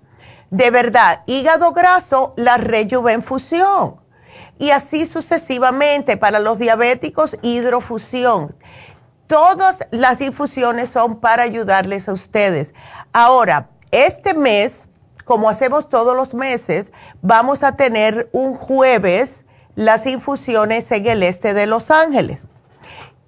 De 0.51 0.69
verdad, 0.69 1.23
hígado 1.25 1.71
graso, 1.71 2.35
la 2.37 2.57
rejuvenfusión. 2.57 3.95
Y 4.59 4.69
así 4.69 5.07
sucesivamente 5.07 6.17
para 6.17 6.37
los 6.37 6.59
diabéticos, 6.59 7.35
hidrofusión. 7.41 8.55
Todas 9.25 9.79
las 9.89 10.21
infusiones 10.21 10.91
son 10.91 11.19
para 11.19 11.41
ayudarles 11.41 12.07
a 12.07 12.13
ustedes. 12.13 12.75
Ahora, 13.11 13.69
este 13.89 14.35
mes, 14.35 14.87
como 15.25 15.49
hacemos 15.49 15.89
todos 15.89 16.15
los 16.15 16.35
meses, 16.35 16.91
vamos 17.23 17.63
a 17.63 17.75
tener 17.75 18.29
un 18.33 18.53
jueves 18.53 19.43
las 19.73 20.05
infusiones 20.05 20.91
en 20.91 21.07
el 21.07 21.23
este 21.23 21.55
de 21.55 21.65
Los 21.65 21.89
Ángeles. 21.89 22.45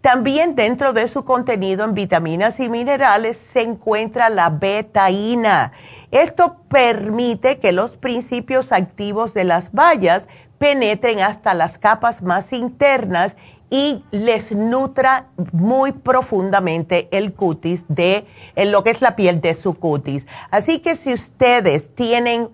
También 0.07 0.55
dentro 0.55 0.93
de 0.93 1.09
su 1.09 1.25
contenido 1.25 1.85
en 1.85 1.93
vitaminas 1.93 2.61
y 2.61 2.69
minerales 2.69 3.37
se 3.39 3.63
encuentra 3.63 4.31
la 4.31 4.51
betaína. 4.51 5.73
Esto 6.13 6.59
permite 6.69 7.59
que 7.59 7.73
los 7.73 7.97
principios 7.97 8.71
activos 8.71 9.35
de 9.35 9.43
las 9.43 9.73
bayas 9.73 10.29
penetren 10.59 11.19
hasta 11.19 11.55
las 11.55 11.79
capas 11.79 12.23
más 12.23 12.53
internas 12.53 13.37
y 13.69 14.05
les 14.13 14.53
nutra 14.53 15.27
muy 15.51 15.91
profundamente 15.91 17.09
el 17.11 17.35
cutis 17.35 17.85
de 17.89 18.29
lo 18.55 18.85
que 18.85 18.91
es 18.91 19.03
la 19.03 19.17
piel 19.17 19.41
de 19.41 19.55
su 19.55 19.75
cutis. 19.75 20.25
Así 20.53 20.79
que 20.79 20.95
si 20.95 21.15
ustedes 21.15 21.93
tienen 21.97 22.51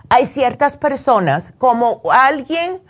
Hay 0.08 0.26
ciertas 0.26 0.76
personas, 0.76 1.52
como 1.58 2.00
alguien 2.10 2.80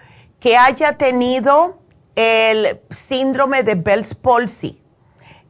que 0.41 0.57
haya 0.57 0.97
tenido 0.97 1.79
el 2.17 2.81
síndrome 2.91 3.63
de 3.63 3.75
Bell's 3.75 4.15
palsy. 4.15 4.81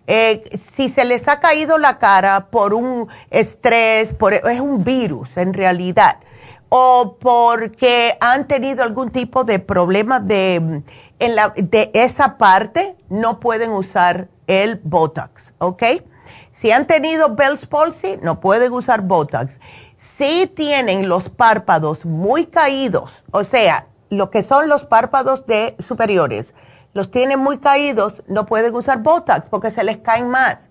Eh, 0.07 0.59
si 0.75 0.89
se 0.89 1.05
les 1.05 1.29
ha 1.29 1.41
caído 1.41 1.77
la 1.77 1.99
cara 1.99 2.49
por 2.51 2.73
un 2.73 3.09
estrés, 3.31 4.15
por, 4.15 4.33
es 4.33 4.61
un 4.61 4.83
virus 4.83 5.37
en 5.37 5.53
realidad, 5.53 6.19
o 6.71 7.17
porque 7.21 8.17
han 8.21 8.49
tenido 8.49 8.83
algún 8.83 9.11
tipo 9.11 9.45
de 9.45 9.59
problema 9.59 10.21
de, 10.21 10.83
en 11.19 11.37
la, 11.37 11.53
de 11.57 11.91
esa 11.93 12.39
parte, 12.39 12.97
no 13.11 13.39
pueden 13.39 13.73
usar 13.73 14.29
el 14.47 14.81
Botox, 14.83 15.53
¿ok? 15.59 15.83
Si 16.53 16.73
han 16.73 16.87
tenido 16.87 17.35
Bell's 17.37 17.67
palsy, 17.67 18.19
no 18.23 18.41
pueden 18.41 18.73
usar 18.73 19.03
Botox. 19.03 19.61
Si 20.17 20.47
tienen 20.47 21.09
los 21.09 21.29
párpados 21.29 22.05
muy 22.05 22.47
caídos, 22.47 23.13
o 23.31 23.45
sea, 23.45 23.87
lo 24.11 24.31
que 24.31 24.43
son 24.43 24.69
los 24.69 24.85
párpados 24.85 25.47
de 25.47 25.77
superiores, 25.79 26.55
los 26.95 27.11
tienen 27.11 27.39
muy 27.39 27.59
caídos, 27.59 28.23
no 28.27 28.47
pueden 28.47 28.75
usar 28.75 28.99
Botox 28.99 29.47
porque 29.51 29.71
se 29.71 29.85
les 29.85 29.99
caen 29.99 30.29
más. 30.29 30.69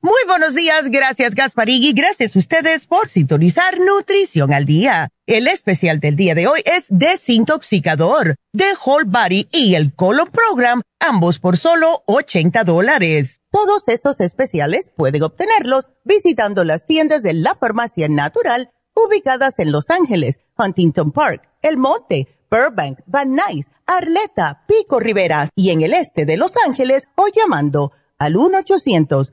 Muy 0.00 0.20
buenos 0.28 0.54
días, 0.54 0.90
gracias 0.90 1.34
Gasparigui, 1.34 1.92
gracias 1.92 2.36
a 2.36 2.38
ustedes 2.38 2.86
por 2.86 3.08
sintonizar 3.08 3.80
Nutrición 3.80 4.52
al 4.52 4.64
Día. 4.64 5.08
El 5.26 5.48
especial 5.48 5.98
del 5.98 6.14
día 6.14 6.36
de 6.36 6.46
hoy 6.46 6.60
es 6.66 6.86
Desintoxicador, 6.88 8.36
de 8.52 8.66
Whole 8.84 9.06
Body 9.08 9.48
y 9.50 9.74
el 9.74 9.92
Colon 9.92 10.28
Program, 10.30 10.82
ambos 11.00 11.40
por 11.40 11.56
solo 11.56 12.04
80 12.06 12.62
dólares. 12.62 13.40
Todos 13.50 13.82
estos 13.88 14.20
especiales 14.20 14.88
pueden 14.96 15.24
obtenerlos 15.24 15.88
visitando 16.04 16.62
las 16.62 16.86
tiendas 16.86 17.24
de 17.24 17.32
la 17.32 17.56
Farmacia 17.56 18.08
Natural 18.08 18.70
ubicadas 18.94 19.58
en 19.58 19.72
Los 19.72 19.90
Ángeles, 19.90 20.38
Huntington 20.56 21.10
Park, 21.10 21.50
El 21.60 21.76
Monte, 21.76 22.28
Burbank, 22.48 23.00
Van 23.06 23.34
Nuys, 23.34 23.66
Arleta, 23.84 24.64
Pico 24.68 25.00
Rivera 25.00 25.50
y 25.56 25.70
en 25.70 25.82
el 25.82 25.92
este 25.92 26.24
de 26.24 26.36
Los 26.36 26.52
Ángeles 26.64 27.08
o 27.16 27.26
llamando 27.34 27.90
al 28.16 28.36
1 28.36 28.58
800 28.58 29.32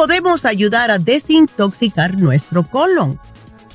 Podemos 0.00 0.46
ayudar 0.46 0.90
a 0.90 0.98
desintoxicar 0.98 2.18
nuestro 2.18 2.66
colon? 2.66 3.20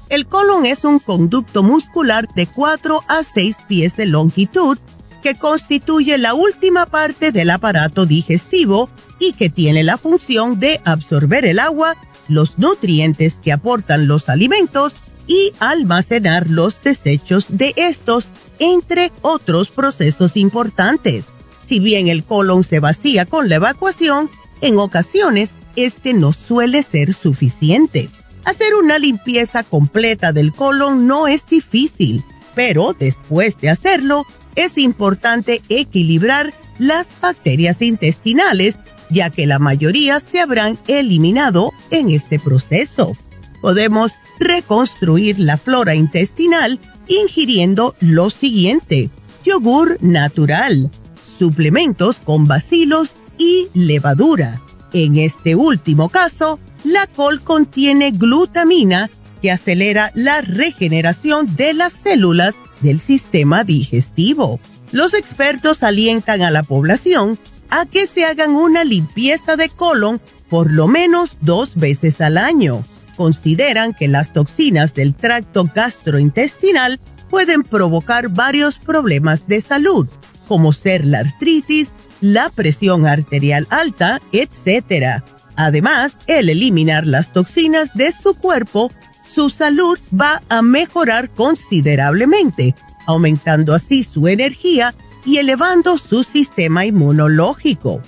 El 0.10 0.26
colon 0.26 0.66
es 0.66 0.84
un 0.84 0.98
conducto 0.98 1.62
muscular 1.62 2.28
de 2.34 2.48
4 2.48 3.04
a 3.08 3.22
6 3.22 3.58
pies 3.68 3.96
de 3.96 4.08
longitud 4.08 4.80
que 5.22 5.36
constituye 5.36 6.18
la 6.18 6.34
última 6.34 6.88
parte 6.88 7.32
del 7.32 7.52
aparato 7.52 8.08
digestivo 8.08 8.90
y 9.20 9.34
que 9.34 9.52
tiene 9.52 9.84
la 9.84 10.00
función 10.00 10.60
de 10.60 10.82
absorber 10.84 11.46
el 11.46 11.60
agua, 11.60 11.96
los 12.28 12.58
nutrientes 12.58 13.36
que 13.36 13.54
aportan 13.54 14.08
los 14.08 14.28
alimentos 14.28 14.94
y 15.28 15.54
almacenar 15.60 16.50
los 16.50 16.82
desechos 16.82 17.46
de 17.50 17.76
estos, 17.76 18.30
entre 18.58 19.12
otros 19.22 19.70
procesos 19.70 20.36
importantes. 20.38 21.26
Si 21.68 21.80
bien 21.80 22.08
el 22.08 22.26
colon 22.26 22.64
se 22.64 22.80
vacía 22.80 23.28
con 23.28 23.48
la 23.48 23.58
evacuación, 23.58 24.32
en 24.62 24.80
ocasiones 24.80 25.52
este 25.76 26.14
no 26.14 26.34
suele 26.34 26.84
ser 26.84 27.14
suficiente. 27.14 28.10
Hacer 28.44 28.76
una 28.76 29.00
limpieza 29.00 29.64
completa 29.64 30.32
del 30.32 30.54
colon 30.54 31.08
no 31.08 31.28
es 31.28 31.46
difícil, 31.48 32.24
pero 32.54 32.96
después 32.98 33.58
de 33.58 33.70
hacerlo, 33.70 34.26
es 34.56 34.78
importante 34.78 35.62
equilibrar 35.70 36.54
las 36.80 37.08
bacterias 37.22 37.82
intestinales, 37.82 38.80
ya 39.10 39.30
que 39.30 39.46
la 39.46 39.60
mayoría 39.60 40.20
se 40.20 40.40
habrán 40.40 40.80
eliminado 40.88 41.72
en 41.92 42.10
este 42.10 42.40
proceso. 42.40 43.16
Podemos 43.62 44.14
reconstruir 44.40 45.40
la 45.40 45.58
flora 45.58 45.96
intestinal 45.96 46.80
ingiriendo 47.08 47.96
lo 48.00 48.30
siguiente, 48.30 49.10
yogur 49.44 49.98
natural, 50.02 50.90
suplementos 51.38 52.18
con 52.18 52.48
bacilos 52.48 53.12
y 53.38 53.68
levadura. 53.74 54.62
En 54.96 55.18
este 55.18 55.56
último 55.56 56.08
caso, 56.08 56.58
la 56.86 57.06
col 57.06 57.42
contiene 57.42 58.12
glutamina 58.12 59.10
que 59.42 59.52
acelera 59.52 60.14
la 60.16 60.40
regeneración 60.40 61.54
de 61.58 61.74
las 61.74 61.92
células 61.92 62.56
del 62.80 63.02
sistema 63.02 63.66
digestivo. 63.66 64.62
Los 64.94 65.14
expertos 65.14 65.84
alientan 65.84 66.44
a 66.44 66.50
la 66.50 66.64
población 66.64 67.38
a 67.70 67.86
que 67.86 68.08
se 68.08 68.24
hagan 68.24 68.52
una 68.52 68.86
limpieza 68.86 69.58
de 69.58 69.68
colon 69.68 70.22
por 70.48 70.72
lo 70.72 70.88
menos 70.88 71.32
dos 71.42 71.76
veces 71.76 72.22
al 72.22 72.38
año. 72.38 72.82
Consideran 73.18 73.94
que 73.94 74.08
las 74.08 74.32
toxinas 74.32 74.94
del 74.94 75.14
tracto 75.14 75.66
gastrointestinal 75.76 77.02
pueden 77.30 77.64
provocar 77.64 78.30
varios 78.30 78.78
problemas 78.78 79.46
de 79.46 79.60
salud, 79.60 80.08
como 80.48 80.72
ser 80.72 81.06
la 81.06 81.20
artritis, 81.20 81.92
la 82.22 82.50
presión 82.50 83.06
arterial 83.06 83.68
alta, 83.70 84.22
etc. 84.32 85.24
Además, 85.56 86.18
el 86.28 86.50
eliminar 86.50 87.06
las 87.06 87.34
toxinas 87.34 87.94
de 87.94 88.12
su 88.12 88.36
cuerpo, 88.36 88.92
su 89.24 89.50
salud 89.50 89.98
va 90.14 90.42
a 90.50 90.62
mejorar 90.62 91.30
considerablemente, 91.30 92.76
aumentando 93.06 93.74
así 93.74 94.04
su 94.04 94.28
energía 94.28 94.94
y 95.26 95.38
elevando 95.38 95.98
su 95.98 96.24
sistema 96.24 96.86
inmunológico. 96.86 98.02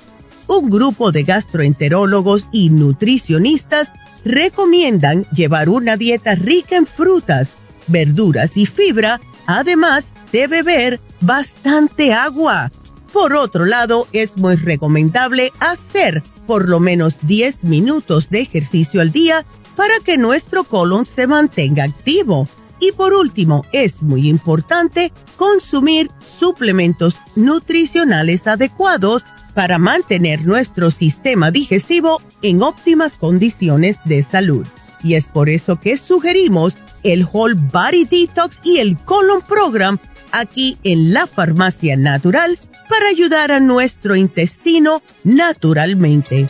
Un 0.47 0.69
grupo 0.69 1.11
de 1.11 1.23
gastroenterólogos 1.23 2.47
y 2.51 2.69
nutricionistas 2.69 3.91
recomiendan 4.23 5.25
llevar 5.31 5.69
una 5.69 5.97
dieta 5.97 6.35
rica 6.35 6.77
en 6.77 6.85
frutas, 6.85 7.49
verduras 7.87 8.55
y 8.55 8.65
fibra, 8.65 9.19
además 9.45 10.09
de 10.31 10.47
beber 10.47 11.01
bastante 11.21 12.13
agua. 12.13 12.71
Por 13.17 13.33
otro 13.33 13.65
lado, 13.65 14.07
es 14.13 14.37
muy 14.37 14.57
recomendable 14.57 15.51
hacer 15.59 16.21
por 16.45 16.69
lo 16.69 16.79
menos 16.79 17.15
10 17.23 17.63
minutos 17.63 18.29
de 18.29 18.41
ejercicio 18.41 19.01
al 19.01 19.11
día 19.11 19.43
para 19.75 19.95
que 20.05 20.19
nuestro 20.19 20.65
colon 20.65 21.07
se 21.07 21.25
mantenga 21.25 21.83
activo. 21.83 22.47
Y 22.79 22.91
por 22.91 23.15
último, 23.15 23.65
es 23.71 24.03
muy 24.03 24.29
importante 24.29 25.11
consumir 25.35 26.11
suplementos 26.39 27.15
nutricionales 27.35 28.45
adecuados 28.45 29.25
para 29.55 29.79
mantener 29.79 30.45
nuestro 30.45 30.91
sistema 30.91 31.49
digestivo 31.49 32.21
en 32.43 32.61
óptimas 32.61 33.15
condiciones 33.15 33.97
de 34.05 34.21
salud. 34.21 34.67
Y 35.03 35.15
es 35.15 35.25
por 35.25 35.49
eso 35.49 35.79
que 35.79 35.97
sugerimos 35.97 36.75
el 37.01 37.25
Whole 37.25 37.55
Body 37.55 38.05
Detox 38.05 38.59
y 38.63 38.77
el 38.77 38.95
Colon 38.95 39.41
Program 39.41 39.97
aquí 40.31 40.77
en 40.83 41.13
la 41.13 41.25
Farmacia 41.25 41.97
Natural 41.97 42.59
para 42.89 43.07
ayudar 43.07 43.51
a 43.51 43.59
nuestro 43.59 44.15
intestino 44.15 45.01
naturalmente. 45.23 46.47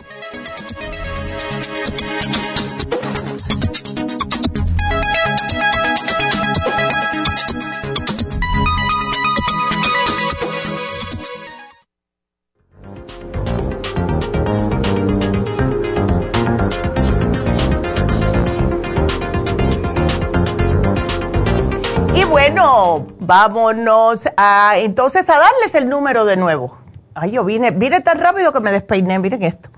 Vámonos 23.19 24.23
a 24.37 24.75
entonces 24.77 25.27
a 25.29 25.37
darles 25.37 25.75
el 25.75 25.89
número 25.89 26.23
de 26.25 26.37
nuevo. 26.37 26.77
Ay, 27.13 27.31
yo 27.31 27.43
vine, 27.43 27.71
vine 27.71 27.99
tan 28.01 28.19
rápido 28.19 28.53
que 28.53 28.59
me 28.59 28.71
despeiné, 28.71 29.19
miren 29.19 29.43
esto. 29.43 29.69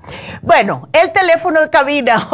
Bueno, 0.41 0.89
el 0.91 1.13
teléfono 1.13 1.61
de 1.61 1.69
cabina 1.69 2.29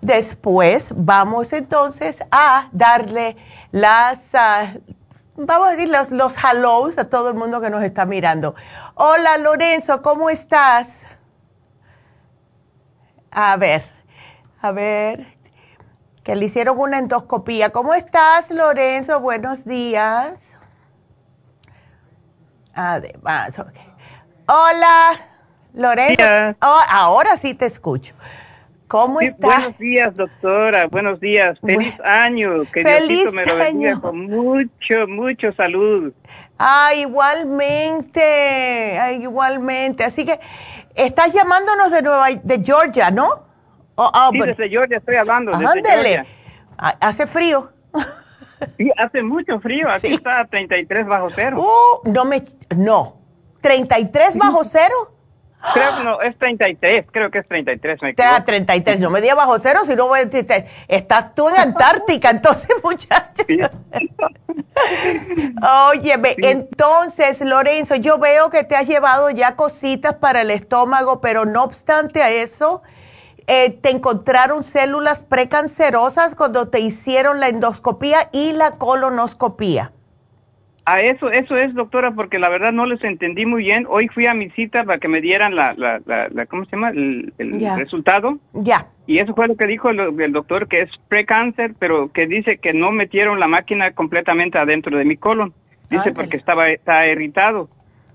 después 0.00 0.88
vamos 0.94 1.52
entonces 1.52 2.18
a 2.30 2.68
darle 2.72 3.36
las, 3.70 4.34
ah, 4.34 4.74
vamos 5.38 5.68
a 5.68 5.70
decir 5.72 5.88
los, 5.88 6.10
los 6.10 6.34
hellos 6.36 6.98
a 6.98 7.08
todo 7.08 7.28
el 7.28 7.34
mundo 7.34 7.60
que 7.60 7.70
nos 7.70 7.82
está 7.82 8.04
mirando. 8.04 8.54
Hola 8.94 9.38
Lorenzo, 9.38 10.02
¿cómo 10.02 10.30
estás? 10.30 11.02
A 13.30 13.56
ver, 13.56 13.84
a 14.60 14.72
ver, 14.72 15.38
que 16.24 16.34
le 16.34 16.46
hicieron 16.46 16.78
una 16.78 16.98
endoscopía. 16.98 17.70
¿Cómo 17.70 17.94
estás 17.94 18.50
Lorenzo? 18.50 19.20
Buenos 19.20 19.64
días. 19.64 20.34
Además, 22.74 23.52
Hola 24.46 25.10
Lorenzo. 25.74 26.22
Oh, 26.62 26.80
ahora 26.88 27.36
sí 27.36 27.54
te 27.54 27.66
escucho. 27.66 28.14
¿Cómo 28.88 29.20
estás? 29.20 29.38
Buenos 29.38 29.78
días, 29.78 30.16
doctora. 30.16 30.86
Buenos 30.86 31.20
días. 31.20 31.60
Feliz 31.60 31.94
año. 32.02 32.62
Que 32.72 32.82
Feliz 32.82 33.30
me 33.34 33.44
lo 33.44 34.00
con 34.00 34.26
mucho, 34.26 35.06
mucho 35.06 35.52
salud. 35.52 36.14
Ah, 36.58 36.94
igualmente. 36.94 38.98
Ah, 38.98 39.12
igualmente. 39.12 40.04
Así 40.04 40.24
que 40.24 40.40
estás 40.94 41.34
llamándonos 41.34 41.90
de 41.90 42.00
Nueva 42.00 42.28
de 42.42 42.62
Georgia, 42.64 43.10
¿no? 43.10 43.28
Oh, 43.94 44.10
oh, 44.14 44.30
sí, 44.32 44.40
desde 44.40 44.70
Georgia 44.70 44.96
estoy 44.96 45.16
hablando. 45.16 45.54
Ándele. 45.54 46.24
¿Hace 46.78 47.26
frío? 47.26 47.70
Sí, 48.76 48.90
hace 48.96 49.22
mucho 49.22 49.60
frío. 49.60 49.88
Aquí 49.88 50.14
está 50.14 50.44
33 50.46 51.06
bajo 51.06 51.28
cero. 51.30 51.60
Uh, 51.60 52.10
no 52.10 52.24
me... 52.24 52.42
No. 52.74 53.18
¿33 53.62 54.36
bajo 54.36 54.64
cero? 54.64 55.17
Creo 55.74 56.04
no, 56.04 56.20
es 56.22 56.38
33, 56.38 57.06
creo 57.10 57.30
que 57.30 57.38
es 57.38 57.48
33. 57.48 58.00
Me 58.02 58.10
equivoco. 58.10 58.44
33, 58.44 59.00
no 59.00 59.10
me 59.10 59.20
digas 59.20 59.36
bajo 59.36 59.58
cero, 59.58 59.80
si 59.84 59.96
no 59.96 60.08
estás 60.88 61.34
tú 61.34 61.48
en 61.48 61.56
Antártica, 61.56 62.30
entonces 62.30 62.68
muchacho. 62.82 63.42
Óyeme, 65.90 66.36
entonces 66.38 67.40
Lorenzo, 67.40 67.96
yo 67.96 68.18
veo 68.18 68.50
que 68.50 68.62
te 68.62 68.76
has 68.76 68.86
llevado 68.86 69.30
ya 69.30 69.56
cositas 69.56 70.14
para 70.14 70.42
el 70.42 70.52
estómago, 70.52 71.20
pero 71.20 71.44
no 71.44 71.64
obstante 71.64 72.22
a 72.22 72.30
eso, 72.30 72.82
eh, 73.48 73.70
te 73.70 73.90
encontraron 73.90 74.62
células 74.62 75.22
precancerosas 75.22 76.36
cuando 76.36 76.68
te 76.68 76.78
hicieron 76.80 77.40
la 77.40 77.48
endoscopía 77.48 78.28
y 78.32 78.52
la 78.52 78.72
colonoscopía. 78.72 79.92
A 80.88 81.02
eso, 81.02 81.30
eso 81.30 81.54
es, 81.54 81.74
doctora, 81.74 82.12
porque 82.12 82.38
la 82.38 82.48
verdad 82.48 82.72
no 82.72 82.86
les 82.86 83.04
entendí 83.04 83.44
muy 83.44 83.62
bien. 83.62 83.86
Hoy 83.90 84.08
fui 84.08 84.24
a 84.24 84.32
mi 84.32 84.48
cita 84.48 84.84
para 84.84 84.98
que 84.98 85.06
me 85.06 85.20
dieran 85.20 85.54
la, 85.54 85.74
la, 85.74 86.00
la, 86.06 86.46
¿cómo 86.46 86.64
se 86.64 86.70
llama? 86.70 86.88
El, 86.88 87.30
resultado. 87.76 88.38
Ya. 88.54 88.86
Y 89.06 89.18
eso 89.18 89.34
fue 89.34 89.48
lo 89.48 89.56
que 89.58 89.66
dijo 89.66 89.90
el, 89.90 90.32
doctor, 90.32 90.66
que 90.66 90.80
es 90.80 90.90
precáncer, 91.08 91.74
pero 91.78 92.10
que 92.10 92.26
dice 92.26 92.56
que 92.56 92.72
no 92.72 92.90
metieron 92.90 93.38
la 93.38 93.48
máquina 93.48 93.90
completamente 93.90 94.56
adentro 94.56 94.96
de 94.96 95.04
mi 95.04 95.18
colon. 95.18 95.52
Dice 95.90 96.12
porque 96.12 96.38
estaba 96.38 96.70
está 96.70 97.06
irritado. 97.06 97.68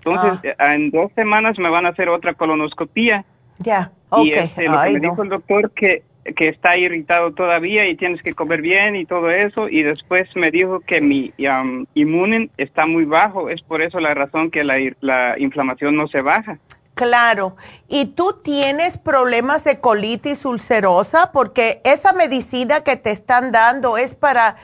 Entonces, 0.03 0.55
ah. 0.57 0.73
en 0.73 0.89
dos 0.89 1.11
semanas 1.13 1.59
me 1.59 1.69
van 1.69 1.85
a 1.85 1.89
hacer 1.89 2.09
otra 2.09 2.33
colonoscopía. 2.33 3.23
Ya, 3.59 3.91
Y 4.17 4.31
este, 4.31 4.67
lo 4.67 4.81
que 4.81 4.93
me 4.93 4.99
dijo 4.99 5.21
el 5.21 5.29
doctor 5.29 5.69
que 5.73 6.01
que 6.35 6.47
está 6.47 6.77
irritado 6.77 7.33
todavía 7.33 7.87
y 7.87 7.95
tienes 7.95 8.21
que 8.21 8.33
comer 8.33 8.61
bien 8.61 8.95
y 8.95 9.05
todo 9.05 9.29
eso. 9.29 9.69
Y 9.69 9.83
después 9.83 10.27
me 10.35 10.51
dijo 10.51 10.79
que 10.79 11.01
mi 11.01 11.33
um, 11.39 11.85
inmune 11.93 12.49
está 12.57 12.85
muy 12.85 13.05
bajo. 13.05 13.49
Es 13.49 13.61
por 13.61 13.81
eso 13.81 13.99
la 13.99 14.13
razón 14.13 14.51
que 14.51 14.63
la, 14.63 14.77
la 15.01 15.35
inflamación 15.37 15.95
no 15.95 16.07
se 16.07 16.21
baja. 16.21 16.59
Claro. 16.95 17.55
¿Y 17.87 18.05
tú 18.07 18.39
tienes 18.43 18.97
problemas 18.97 19.63
de 19.63 19.79
colitis 19.79 20.45
ulcerosa? 20.45 21.31
Porque 21.31 21.81
esa 21.83 22.13
medicina 22.13 22.81
que 22.81 22.97
te 22.97 23.11
están 23.11 23.51
dando 23.51 23.97
es 23.97 24.13
para 24.15 24.57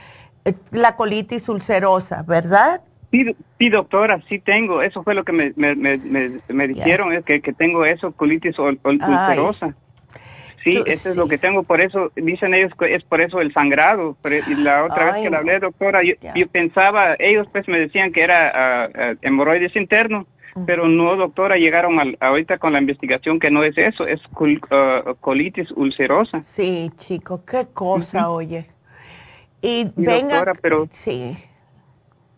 eh, 0.45 0.53
la 0.71 0.95
colitis 0.95 1.49
ulcerosa, 1.49 2.23
¿verdad? 2.23 2.81
Sí, 3.11 3.69
doctora, 3.69 4.21
sí 4.29 4.37
tengo. 4.37 4.83
Eso 4.83 5.03
fue 5.03 5.15
lo 5.15 5.23
que 5.23 5.31
me, 5.31 5.53
me, 5.55 5.75
me, 5.75 6.67
dijeron, 6.67 7.11
es 7.11 7.25
que, 7.25 7.41
que, 7.41 7.53
tengo 7.53 7.83
eso, 7.83 8.11
colitis 8.11 8.59
ulcerosa. 8.59 9.75
Sí, 10.71 10.83
eso 10.85 11.09
es 11.09 11.15
lo 11.15 11.27
que 11.27 11.37
tengo, 11.37 11.63
por 11.63 11.81
eso 11.81 12.11
dicen 12.15 12.53
ellos 12.53 12.71
que 12.77 12.95
es 12.95 13.03
por 13.03 13.21
eso 13.21 13.41
el 13.41 13.53
sangrado. 13.53 14.15
y 14.23 14.55
la 14.55 14.85
otra 14.85 15.11
vez 15.11 15.23
que 15.23 15.29
la 15.29 15.39
hablé, 15.39 15.59
doctora, 15.59 16.01
yo, 16.03 16.15
pensaba, 16.51 17.15
ellos 17.19 17.47
pues 17.51 17.67
me 17.67 17.79
decían 17.79 18.11
que 18.11 18.21
era 18.21 18.89
uh, 18.89 19.17
hemorroides 19.21 19.75
interno, 19.75 20.25
pero 20.65 20.87
no, 20.87 21.15
doctora, 21.15 21.57
llegaron 21.57 21.99
al, 21.99 22.17
ahorita 22.19 22.57
con 22.57 22.73
la 22.73 22.79
investigación 22.79 23.39
que 23.39 23.51
no 23.51 23.63
es 23.63 23.77
eso, 23.77 24.05
es 24.05 24.21
colitis 25.19 25.71
ulcerosa. 25.71 26.43
Sí, 26.43 26.91
chico, 26.97 27.43
qué 27.45 27.67
cosa, 27.73 28.29
oye. 28.29 28.65
Y, 29.61 29.91
venga, 29.95 30.53
pero 30.61 30.87
sí. 30.93 31.37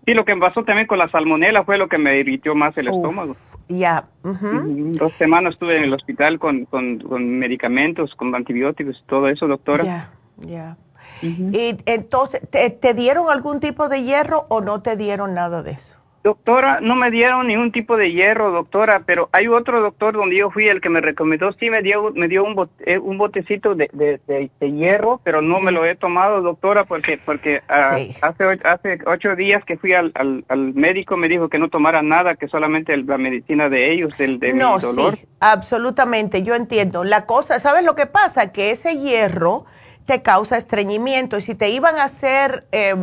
Y 0.05 0.13
lo 0.13 0.25
que 0.25 0.35
me 0.35 0.41
pasó 0.41 0.63
también 0.63 0.87
con 0.87 0.97
la 0.97 1.09
salmonela 1.09 1.63
fue 1.63 1.77
lo 1.77 1.87
que 1.87 1.97
me 1.97 2.17
irritó 2.17 2.55
más 2.55 2.75
el 2.77 2.87
estómago. 2.87 3.35
Ya. 3.67 4.05
Dos 4.23 5.13
semanas 5.13 5.53
estuve 5.53 5.77
en 5.77 5.83
el 5.83 5.93
hospital 5.93 6.39
con, 6.39 6.65
con, 6.65 7.39
medicamentos, 7.39 8.15
con 8.15 8.33
antibióticos 8.35 8.99
y 8.99 9.07
todo 9.07 9.27
eso, 9.27 9.47
doctora. 9.47 9.83
Ya, 9.83 10.11
ya. 10.37 10.77
Y 11.21 11.77
entonces, 11.85 12.41
¿te, 12.49 12.93
dieron 12.95 13.29
algún 13.29 13.59
tipo 13.59 13.89
de 13.89 14.03
hierro 14.03 14.45
o 14.49 14.61
no 14.61 14.81
te 14.81 14.97
dieron 14.97 15.35
nada 15.35 15.61
de 15.61 15.71
eso? 15.71 16.00
Doctora, 16.23 16.81
no 16.81 16.95
me 16.95 17.09
dieron 17.09 17.47
ningún 17.47 17.71
tipo 17.71 17.97
de 17.97 18.11
hierro, 18.11 18.51
doctora, 18.51 19.01
pero 19.07 19.29
hay 19.31 19.47
otro 19.47 19.81
doctor 19.81 20.13
donde 20.13 20.35
yo 20.35 20.51
fui, 20.51 20.67
el 20.67 20.79
que 20.79 20.89
me 20.89 21.01
recomendó, 21.01 21.51
sí 21.53 21.71
me 21.71 21.81
dio, 21.81 22.11
me 22.13 22.27
dio 22.27 22.43
un, 22.43 22.69
eh, 22.81 22.99
un 22.99 23.17
botecito 23.17 23.73
de, 23.73 23.89
de, 23.91 24.71
hierro, 24.71 25.19
pero 25.23 25.41
no 25.41 25.59
me 25.59 25.71
lo 25.71 25.83
he 25.83 25.95
tomado, 25.95 26.43
doctora, 26.43 26.85
porque 26.85 27.17
porque 27.17 27.63
ah, 27.67 27.97
hace, 28.21 28.59
hace 28.63 28.99
ocho 29.07 29.35
días 29.35 29.65
que 29.65 29.77
fui 29.77 29.93
al, 29.93 30.11
al, 30.15 30.73
médico, 30.75 31.17
me 31.17 31.27
dijo 31.27 31.49
que 31.49 31.57
no 31.57 31.69
tomara 31.69 32.03
nada, 32.03 32.35
que 32.35 32.47
solamente 32.47 32.95
la 32.97 33.17
medicina 33.17 33.67
de 33.69 33.91
ellos, 33.91 34.13
el 34.19 34.39
de 34.39 34.53
no, 34.53 34.77
dolor. 34.77 35.17
Sí, 35.17 35.27
absolutamente, 35.39 36.43
yo 36.43 36.53
entiendo. 36.53 37.03
La 37.03 37.25
cosa, 37.25 37.59
¿sabes 37.59 37.83
lo 37.83 37.95
que 37.95 38.05
pasa? 38.05 38.51
Que 38.51 38.69
ese 38.69 38.99
hierro 38.99 39.65
te 40.05 40.21
causa 40.21 40.57
estreñimiento 40.57 41.39
y 41.39 41.41
si 41.41 41.55
te 41.55 41.69
iban 41.69 41.97
a 41.97 42.03
hacer... 42.03 42.67
Eh, 42.71 42.95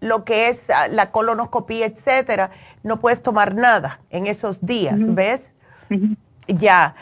lo 0.00 0.24
que 0.24 0.48
es 0.48 0.70
ah, 0.70 0.88
la 0.88 1.10
colonoscopía, 1.10 1.86
etcétera, 1.86 2.50
no 2.82 3.00
puedes 3.00 3.22
tomar 3.22 3.54
nada 3.54 4.00
en 4.10 4.26
esos 4.26 4.64
días, 4.64 4.96
¿ves? 4.98 5.52
Ya. 6.46 6.94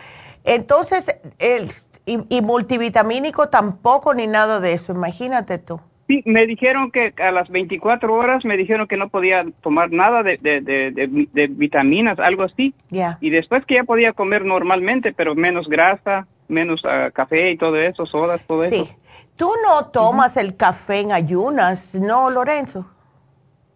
Entonces, 0.44 1.06
el, 1.38 1.72
y, 2.06 2.40
multivitamínico 2.40 3.48
tampoco 3.48 4.14
ni 4.14 4.26
nada 4.26 4.60
de 4.60 4.72
eso, 4.72 4.92
imagínate 4.92 5.58
tú. 5.58 5.80
Sí, 6.06 6.22
me 6.24 6.46
dijeron 6.46 6.92
que 6.92 7.12
a 7.16 7.32
las 7.32 7.48
24 7.48 8.14
horas 8.14 8.44
me 8.44 8.56
dijeron 8.56 8.86
que 8.86 8.96
no 8.96 9.08
podía 9.08 9.44
tomar 9.60 9.90
nada 9.90 10.22
de, 10.22 10.36
de, 10.36 11.46
vitaminas, 11.48 12.20
algo 12.20 12.44
así. 12.44 12.74
Ya. 12.90 13.18
Y 13.20 13.30
después 13.30 13.64
que 13.66 13.74
ya 13.74 13.84
podía 13.84 14.12
comer 14.12 14.44
normalmente, 14.44 15.12
pero 15.12 15.34
menos 15.34 15.68
grasa, 15.68 16.28
menos 16.46 16.84
ah, 16.84 17.10
café 17.12 17.50
y 17.50 17.56
todo 17.56 17.76
eso, 17.76 18.06
sodas, 18.06 18.40
todo 18.46 18.68
sí. 18.68 18.76
eso. 18.76 18.94
¿Tú 19.36 19.50
no 19.62 19.86
tomas 19.86 20.36
el 20.38 20.56
café 20.56 21.00
en 21.00 21.12
ayunas, 21.12 21.94
no, 21.94 22.30
Lorenzo? 22.30 22.86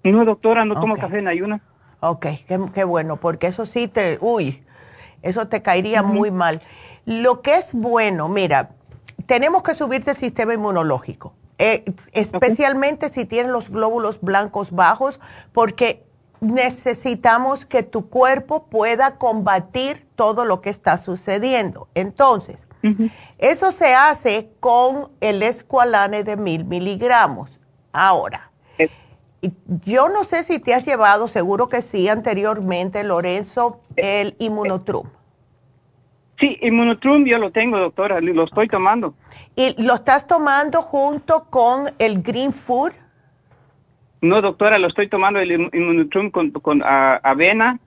No, 0.03 0.25
doctora, 0.25 0.65
no 0.65 0.81
tomo 0.81 0.97
café 0.97 1.19
en 1.19 1.29
ayunas. 1.29 1.61
Ok, 2.01 2.27
qué, 2.75 2.85
bueno, 2.85 3.19
porque 3.19 3.49
eso 3.49 3.67
sí 3.67 3.87
te, 3.87 4.17
uy, 4.23 4.65
eso 5.21 5.49
te 5.49 5.61
caería 5.61 6.03
muy 6.03 6.31
mal. 6.31 6.63
Lo 7.05 7.43
que 7.43 7.57
es 7.57 7.75
bueno, 7.75 8.31
mira, 8.31 8.71
tenemos 9.27 9.63
que 9.63 9.75
subirte 9.75 10.13
el 10.13 10.17
sistema 10.17 10.55
inmunológico, 10.55 11.35
eh, 11.59 11.85
especialmente 12.13 13.11
si 13.11 13.27
tienes 13.27 13.53
los 13.53 13.69
glóbulos 13.69 14.19
blancos 14.23 14.71
bajos, 14.71 15.21
porque 15.53 16.07
necesitamos 16.41 17.67
que 17.67 17.83
tu 17.83 18.09
cuerpo 18.09 18.65
pueda 18.65 19.17
combatir 19.17 20.07
todo 20.17 20.47
lo 20.47 20.63
que 20.63 20.71
está 20.71 20.97
sucediendo. 20.97 21.89
Entonces, 21.95 22.67
eso 23.39 23.73
se 23.73 23.95
hace 23.95 24.51
con 24.61 25.11
el 25.21 25.43
escualane 25.43 26.25
de 26.25 26.37
mil 26.37 26.65
miligramos. 26.65 27.61
Ahora, 27.93 28.51
yo 29.85 30.09
no 30.09 30.25
sé 30.25 30.45
si 30.45 30.59
te 30.59 30.75
has 30.75 30.85
llevado, 30.85 31.29
seguro 31.29 31.69
que 31.69 31.83
sí, 31.83 32.09
anteriormente, 32.09 33.03
Lorenzo, 33.05 33.81
el 33.97 34.35
Immunotrum. 34.39 35.07
Sí, 36.39 36.59
Immunotrum 36.63 37.25
yo 37.25 37.39
lo 37.39 37.51
tengo, 37.51 37.79
doctora, 37.79 38.21
lo 38.21 38.45
estoy 38.45 38.69
tomando. 38.69 39.15
¿Y 39.57 39.83
lo 39.83 39.95
estás 39.95 40.27
tomando 40.27 40.83
junto 40.83 41.45
con 41.51 41.91
el 41.99 42.23
Green 42.23 42.53
Food? 42.53 42.93
No, 44.23 44.41
doctora, 44.43 44.79
lo 44.79 44.89
estoy 44.89 45.09
tomando 45.09 45.41
el 45.41 45.53
Immunotrum 45.53 46.31
con, 46.31 46.51
con 46.51 46.83
avena 46.85 47.79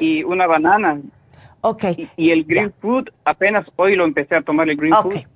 y 0.00 0.24
una 0.24 0.46
banana. 0.46 1.00
Ok. 1.66 1.84
Y, 2.16 2.30
el 2.30 2.44
Green 2.44 2.72
Food, 2.80 3.10
apenas 3.24 3.66
hoy 3.74 3.96
lo 3.96 4.04
empecé 4.04 4.36
a 4.36 4.42
tomar 4.42 4.68
el 4.68 4.76
Green 4.76 4.94
Food. 4.94 5.26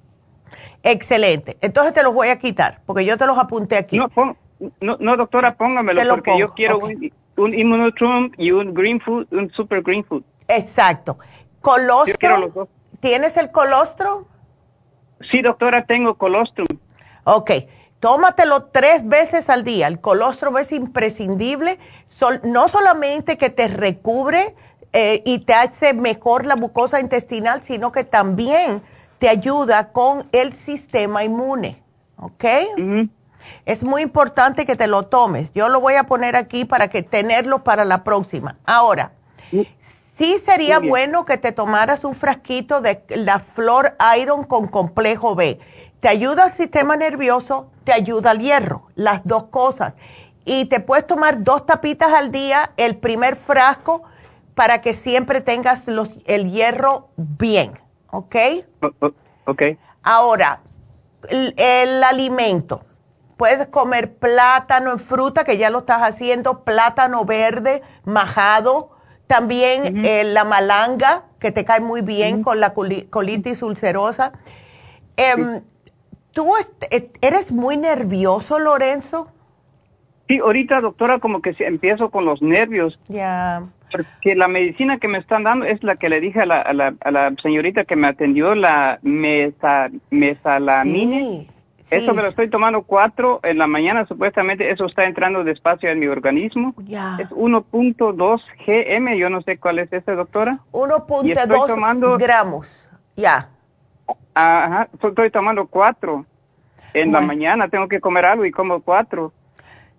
Excelente. 0.85 1.57
Entonces 1.61 1.93
te 1.93 2.05
los 2.05 2.15
voy 2.15 2.29
a 2.29 2.39
quitar, 2.39 2.83
porque 2.87 3.05
yo 3.05 3.19
te 3.19 3.27
los 3.27 3.37
apunté 3.37 3.77
aquí. 3.77 3.99
No, 3.99 4.37
no, 4.81 4.97
no 5.01 5.17
doctora, 5.17 5.57
póngamelo, 5.57 6.01
porque 6.09 6.39
yo 6.39 6.55
quiero 6.55 6.79
un, 6.79 7.13
un 7.37 7.53
Immunotrum 7.53 8.31
y 8.39 8.53
un 8.53 8.73
Green 8.73 9.01
Food, 9.01 9.27
un 9.33 9.51
Super 9.51 9.83
Green 9.83 10.05
Food. 10.05 10.23
Exacto. 10.47 11.19
¿Colostrum? 11.61 12.69
¿Tienes 13.01 13.37
el 13.37 13.51
colostrum? 13.51 14.25
Sí, 15.33 15.43
doctora, 15.43 15.85
tengo 15.87 16.15
colostrum. 16.15 16.69
Ok. 17.25 17.51
Tómatelo 17.99 18.67
tres 18.67 19.07
veces 19.07 19.51
al 19.51 19.65
día. 19.65 19.89
El 19.89 20.01
colostrum 20.01 20.57
es 20.59 20.71
imprescindible, 20.71 21.79
no 22.45 22.69
solamente 22.69 23.37
que 23.37 23.51
te 23.51 23.67
recubre 23.67 24.55
eh, 24.93 25.23
y 25.25 25.41
te 25.41 25.55
hace 25.55 25.95
mejor 25.95 26.47
la 26.47 26.57
mucosa 26.57 27.01
intestinal, 27.01 27.63
sino 27.63 27.93
que 27.93 28.05
también 28.05 28.83
te 29.19 29.29
ayuda 29.29 29.93
con 29.93 30.27
el 30.33 30.53
sistema 30.53 31.23
inmune. 31.23 31.83
¿Ok? 32.17 32.45
Es 33.65 33.83
muy 33.83 34.03
importante 34.03 34.67
que 34.67 34.77
te 34.77 34.87
lo 34.87 35.05
tomes. 35.05 35.53
Yo 35.55 35.69
lo 35.69 35.81
voy 35.81 35.95
a 35.95 36.05
poner 36.05 36.37
aquí 36.37 36.65
para 36.65 36.89
que 36.89 37.03
tenerlo 37.03 37.63
para 37.63 37.85
la 37.85 38.05
próxima. 38.05 38.57
Ahora, 38.67 39.13
sí 40.17 40.39
sería 40.45 40.79
bueno 40.79 41.25
que 41.25 41.39
te 41.39 41.53
tomaras 41.53 42.05
un 42.05 42.15
frasquito 42.15 42.81
de 42.81 43.03
la 43.11 43.39
Flor 43.39 43.97
Iron 44.19 44.45
con 44.45 44.67
complejo 44.67 45.35
B. 45.35 45.59
Te 46.01 46.09
ayuda 46.09 46.45
al 46.45 46.53
sistema 46.53 46.97
nervioso, 46.97 47.71
te 47.85 47.93
ayuda 47.93 48.31
al 48.31 48.39
hierro, 48.39 48.87
las 48.95 49.23
dos 49.25 49.45
cosas. 49.45 49.95
Y 50.45 50.65
te 50.65 50.81
puedes 50.81 51.07
tomar 51.07 51.45
dos 51.45 51.67
tapitas 51.67 52.13
al 52.13 52.33
día, 52.33 52.73
el 52.77 52.97
primer 52.97 53.37
frasco, 53.37 54.03
para 54.61 54.83
que 54.83 54.93
siempre 54.93 55.41
tengas 55.41 55.87
el 56.27 56.51
hierro 56.51 57.09
bien, 57.17 57.81
¿ok? 58.11 58.37
Ok. 59.47 59.63
Ahora, 60.03 60.61
el 61.31 62.05
alimento 62.05 62.85
Puedes 63.39 63.69
comer 63.69 64.17
plátano 64.17 64.93
en 64.93 64.99
fruta, 64.99 65.45
que 65.45 65.57
ya 65.57 65.71
lo 65.71 65.79
estás 65.79 66.03
haciendo, 66.03 66.63
plátano 66.63 67.25
verde, 67.25 67.81
majado. 68.05 68.91
También 69.27 70.05
eh, 70.05 70.25
la 70.25 70.45
malanga, 70.45 71.25
que 71.39 71.51
te 71.51 71.65
cae 71.65 71.81
muy 71.81 72.03
bien 72.03 72.43
con 72.43 72.61
la 72.61 72.75
colitis 72.75 73.63
ulcerosa. 73.63 74.33
Em, 75.17 75.63
¿Tú 76.33 76.53
eres 77.23 77.51
muy 77.51 77.79
nervioso, 77.79 78.59
Lorenzo? 78.59 79.33
Sí, 80.31 80.39
ahorita, 80.39 80.81
doctora, 80.81 81.19
como 81.19 81.43
que 81.43 81.57
empiezo 81.59 82.09
con 82.11 82.25
los 82.25 82.41
nervios. 82.41 83.01
Ya. 83.09 83.65
Porque 83.91 84.37
la 84.37 84.47
medicina 84.47 84.99
que 84.99 85.09
me 85.09 85.19
están 85.19 85.43
dando 85.43 85.65
es 85.65 85.83
la 85.83 85.97
que 85.97 86.09
le 86.09 86.21
dije 86.21 86.43
a 86.43 86.47
la, 86.47 86.61
a 86.61 87.11
la, 87.11 87.35
señorita 87.43 87.85
que 87.85 87.97
me 87.97 88.07
atendió, 88.07 88.55
la 88.55 89.01
mesa, 89.03 89.91
mesalamine. 90.11 91.49
Eso 91.91 92.15
me 92.15 92.23
lo 92.23 92.29
estoy 92.29 92.49
tomando 92.49 92.83
cuatro 92.83 93.41
en 93.43 93.59
la 93.59 93.67
mañana, 93.67 94.07
supuestamente 94.07 94.71
eso 94.71 94.87
está 94.87 95.05
entrando 95.07 95.43
despacio 95.43 95.91
en 95.91 95.99
mi 95.99 96.07
organismo. 96.07 96.77
Es 96.79 97.29
1.2 97.31 98.43
GM, 98.65 99.19
yo 99.19 99.31
no 99.31 99.43
sé 99.43 99.59
cuál 99.59 99.81
es 99.81 99.93
ese, 99.93 100.13
doctora. 100.13 100.61
1.2 100.71 102.19
gramos, 102.19 102.69
ya. 103.17 103.49
Ajá, 104.35 104.89
estoy 105.03 105.31
tomando 105.33 105.67
cuatro 105.67 106.25
en 106.95 107.11
la 107.11 107.21
mañana, 107.21 107.67
tengo 107.67 107.89
que 107.89 108.01
comer 108.01 108.27
algo 108.27 108.45
y 108.45 108.53
como 108.53 108.81
cuatro. 108.81 109.33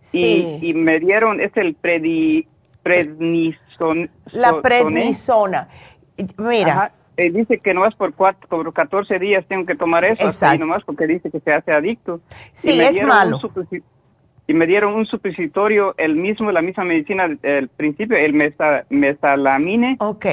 Sí. 0.02 0.60
Y, 0.62 0.74
me 0.74 1.00
dieron, 1.00 1.40
es 1.40 1.56
el 1.56 1.74
predi, 1.76 2.48
prednisona. 2.84 4.10
La 4.32 4.62
prednisona. 4.62 5.70
Mira, 6.38 6.92
eh, 7.18 7.30
dice 7.30 7.60
que 7.60 7.74
no 7.74 7.86
es 7.86 7.96
por, 7.96 8.14
cuatro, 8.14 8.48
por 8.48 8.74
14 8.74 9.20
días 9.20 9.46
tengo 9.48 9.66
que 9.66 9.76
tomar 9.76 10.04
eso, 10.06 10.28
hasta 10.28 10.58
nomás 10.58 10.84
porque 10.84 11.08
dice 11.08 11.30
que 11.30 11.40
se 11.40 11.54
hace 11.54 11.72
adicto. 11.72 12.22
Sí, 12.54 12.80
es 12.80 13.04
malo. 13.04 13.40
Y 14.48 14.54
me 14.54 14.68
dieron 14.68 14.96
un 14.96 15.06
supositorio, 15.06 15.96
el 15.98 16.16
mismo, 16.16 16.52
la 16.52 16.62
misma 16.62 16.84
medicina 16.84 17.28
del 17.28 17.70
principio, 17.70 18.18
el 18.18 18.34
mesalamine. 18.90 19.98
Ok. 20.00 20.26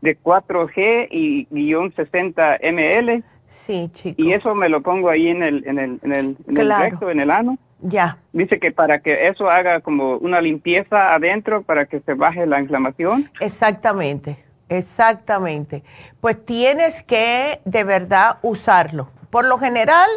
De 0.00 0.18
4G 0.18 1.08
y 1.10 1.46
guion 1.50 1.92
60 1.94 2.58
ml. 2.62 3.24
Sí, 3.48 3.90
chico. 3.92 4.22
Y 4.22 4.32
eso 4.32 4.54
me 4.54 4.68
lo 4.68 4.82
pongo 4.82 5.10
ahí 5.10 5.28
en 5.28 5.42
el, 5.42 5.66
en 5.66 5.78
el, 5.78 5.98
en 6.02 6.12
el, 6.12 6.36
en 6.46 6.56
el 6.56 6.78
recto, 6.78 7.10
en 7.10 7.20
el 7.20 7.30
ano. 7.30 7.58
Ya. 7.80 8.18
Dice 8.32 8.58
que 8.58 8.72
para 8.72 9.00
que 9.00 9.28
eso 9.28 9.50
haga 9.50 9.80
como 9.80 10.16
una 10.16 10.40
limpieza 10.40 11.14
adentro, 11.14 11.62
para 11.62 11.86
que 11.86 12.00
se 12.00 12.14
baje 12.14 12.46
la 12.46 12.60
inflamación. 12.60 13.30
Exactamente. 13.40 14.44
Exactamente. 14.68 15.84
Pues 16.20 16.44
tienes 16.44 17.02
que 17.02 17.60
de 17.64 17.84
verdad 17.84 18.38
usarlo. 18.42 19.10
por 19.30 19.44
lo 19.44 19.58
general, 19.58 20.08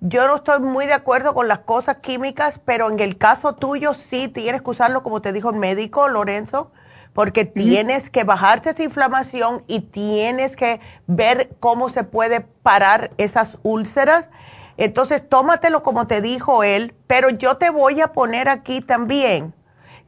yo 0.00 0.26
no 0.26 0.36
estoy 0.36 0.60
muy 0.60 0.86
de 0.86 0.92
acuerdo 0.94 1.34
con 1.34 1.48
las 1.48 1.60
cosas 1.60 1.96
químicas, 1.96 2.60
pero 2.64 2.90
en 2.90 3.00
el 3.00 3.18
caso 3.18 3.54
tuyo 3.54 3.92
sí 3.94 4.28
tienes 4.28 4.62
que 4.62 4.70
usarlo 4.70 5.02
como 5.02 5.20
te 5.20 5.32
dijo 5.32 5.50
el 5.50 5.56
médico 5.56 6.08
Lorenzo, 6.08 6.70
porque 7.12 7.44
tienes 7.44 8.10
que 8.10 8.24
bajarte 8.24 8.70
esta 8.70 8.82
inflamación 8.82 9.62
y 9.66 9.80
tienes 9.80 10.54
que 10.54 10.80
ver 11.06 11.50
cómo 11.60 11.88
se 11.88 12.04
puede 12.04 12.40
parar 12.40 13.10
esas 13.16 13.58
úlceras. 13.62 14.28
Entonces, 14.76 15.26
tómatelo 15.28 15.82
como 15.82 16.06
te 16.06 16.20
dijo 16.20 16.62
él, 16.62 16.94
pero 17.06 17.30
yo 17.30 17.56
te 17.56 17.70
voy 17.70 18.00
a 18.00 18.08
poner 18.08 18.48
aquí 18.48 18.80
también. 18.80 19.54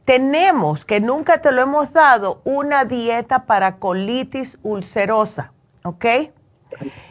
Tenemos, 0.05 0.85
que 0.85 0.99
nunca 0.99 1.41
te 1.41 1.51
lo 1.51 1.61
hemos 1.61 1.93
dado, 1.93 2.41
una 2.43 2.85
dieta 2.85 3.45
para 3.45 3.77
colitis 3.77 4.57
ulcerosa, 4.63 5.51
¿ok? 5.83 6.05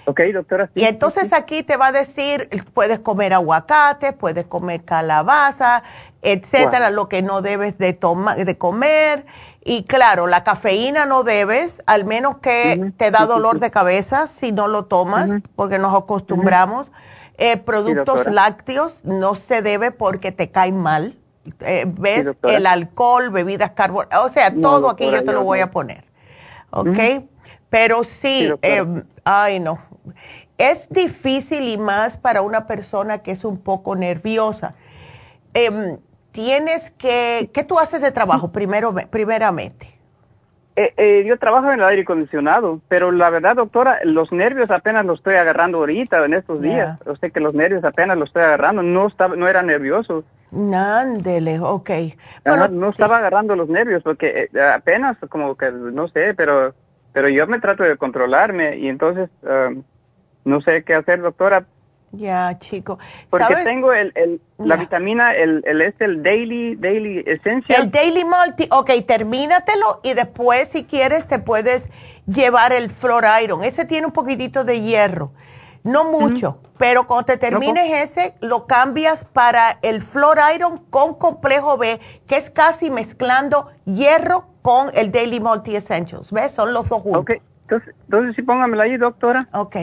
Ok, 0.04 0.20
doctora. 0.32 0.70
y 0.74 0.84
entonces 0.84 1.32
aquí 1.32 1.64
te 1.64 1.76
va 1.76 1.88
a 1.88 1.92
decir, 1.92 2.48
puedes 2.74 3.00
comer 3.00 3.34
aguacate, 3.34 4.12
puedes 4.12 4.46
comer 4.46 4.84
calabaza, 4.84 5.82
etcétera, 6.22 6.90
lo 6.90 7.08
que 7.08 7.22
no 7.22 7.42
debes 7.42 7.78
de, 7.78 7.92
tomar, 7.92 8.44
de 8.44 8.58
comer. 8.58 9.26
Y 9.64 9.84
claro, 9.84 10.26
la 10.26 10.44
cafeína 10.44 11.06
no 11.06 11.24
debes, 11.24 11.82
al 11.86 12.04
menos 12.04 12.38
que 12.38 12.92
te 12.96 13.10
da 13.10 13.26
dolor 13.26 13.58
de 13.58 13.70
cabeza 13.70 14.28
si 14.28 14.52
no 14.52 14.68
lo 14.68 14.86
tomas, 14.86 15.30
porque 15.56 15.78
nos 15.78 15.94
acostumbramos. 15.94 16.86
Eh, 17.38 17.56
productos 17.56 18.26
lácteos 18.26 18.92
no 19.04 19.36
se 19.36 19.62
debe 19.62 19.92
porque 19.92 20.32
te 20.32 20.50
caen 20.50 20.76
mal. 20.76 21.16
Eh, 21.60 21.84
¿Ves? 21.86 22.36
el 22.42 22.66
alcohol, 22.66 23.30
bebidas 23.30 23.70
carbonadas, 23.70 24.26
o 24.26 24.32
sea, 24.32 24.54
todo 24.54 24.90
aquí 24.90 25.10
yo 25.10 25.24
te 25.24 25.32
lo 25.32 25.44
voy 25.44 25.60
a 25.60 25.70
poner. 25.70 26.04
¿Ok? 26.70 26.98
Pero 27.70 28.04
sí, 28.04 28.52
eh, 28.62 29.02
ay 29.24 29.60
no, 29.60 29.78
es 30.58 30.88
difícil 30.90 31.68
y 31.68 31.78
más 31.78 32.16
para 32.16 32.42
una 32.42 32.66
persona 32.66 33.22
que 33.22 33.30
es 33.30 33.44
un 33.44 33.58
poco 33.58 33.94
nerviosa. 33.94 34.74
Em, 35.54 35.98
tienes 36.32 36.90
que, 36.90 37.50
¿qué 37.54 37.62
tú 37.62 37.78
haces 37.78 38.00
de 38.00 38.10
trabajo 38.10 38.50
primero, 38.50 38.94
primeramente? 39.10 39.97
Eh, 40.80 40.94
eh, 40.96 41.24
yo 41.26 41.36
trabajo 41.40 41.72
en 41.72 41.80
el 41.80 41.84
aire 41.84 42.02
acondicionado, 42.02 42.80
pero 42.86 43.10
la 43.10 43.30
verdad, 43.30 43.56
doctora, 43.56 43.98
los 44.04 44.30
nervios 44.30 44.70
apenas 44.70 45.04
los 45.04 45.18
estoy 45.18 45.34
agarrando 45.34 45.78
ahorita, 45.78 46.24
en 46.24 46.34
estos 46.34 46.62
días. 46.62 46.96
Yo 47.04 47.16
sé 47.16 47.32
que 47.32 47.40
los 47.40 47.52
nervios 47.52 47.82
apenas 47.82 48.16
los 48.16 48.28
estoy 48.28 48.44
agarrando, 48.44 48.84
no 48.84 49.08
estaba, 49.08 49.34
no 49.34 49.48
era 49.48 49.60
nervioso. 49.62 50.22
Nándele, 50.52 51.58
ok. 51.58 51.90
Bueno, 52.44 52.68
no 52.68 52.90
estaba 52.90 53.16
agarrando 53.16 53.56
los 53.56 53.68
nervios 53.68 54.04
porque 54.04 54.50
apenas 54.72 55.16
como 55.28 55.56
que, 55.56 55.72
no 55.72 56.06
sé, 56.06 56.34
pero 56.34 56.72
pero 57.12 57.28
yo 57.28 57.48
me 57.48 57.58
trato 57.58 57.82
de 57.82 57.96
controlarme 57.96 58.76
y 58.76 58.86
entonces 58.86 59.30
um, 59.42 59.82
no 60.44 60.60
sé 60.60 60.84
qué 60.84 60.94
hacer, 60.94 61.20
doctora. 61.20 61.66
Ya, 62.12 62.58
chico. 62.58 62.98
Porque 63.28 63.54
tengo 63.64 63.92
el, 63.92 64.12
el 64.14 64.40
la 64.58 64.76
vitamina, 64.76 65.34
el, 65.34 65.62
el, 65.66 65.82
es 65.82 65.94
el 66.00 66.22
Daily, 66.22 66.74
Daily 66.76 67.22
Essential. 67.26 67.82
El 67.82 67.90
Daily 67.90 68.24
Multi, 68.24 68.66
ok, 68.70 68.90
termínatelo 69.06 70.00
y 70.02 70.14
después 70.14 70.68
si 70.68 70.84
quieres 70.84 71.26
te 71.28 71.38
puedes 71.38 71.88
llevar 72.26 72.72
el 72.72 72.90
Flor 72.90 73.24
Iron. 73.42 73.62
Ese 73.62 73.84
tiene 73.84 74.06
un 74.06 74.12
poquitito 74.12 74.64
de 74.64 74.80
hierro, 74.80 75.32
no 75.84 76.04
mucho, 76.04 76.60
pero 76.78 77.06
cuando 77.06 77.26
te 77.26 77.36
termines 77.36 77.92
ese, 77.92 78.34
lo 78.40 78.66
cambias 78.66 79.24
para 79.24 79.78
el 79.82 80.00
Flor 80.00 80.38
Iron 80.54 80.78
con 80.90 81.14
complejo 81.14 81.76
B, 81.76 82.00
que 82.26 82.36
es 82.36 82.48
casi 82.48 82.90
mezclando 82.90 83.70
hierro 83.84 84.46
con 84.62 84.90
el 84.94 85.12
Daily 85.12 85.40
Multi 85.40 85.76
Essentials. 85.76 86.32
¿Ves? 86.32 86.52
Son 86.52 86.72
los 86.72 86.88
dos 86.88 87.02
juntos. 87.02 87.20
Ok, 87.20 87.32
entonces, 87.62 87.94
entonces 88.04 88.34
sí 88.34 88.42
póngamela 88.42 88.84
ahí, 88.84 88.96
doctora. 88.96 89.46
Ok. 89.52 89.76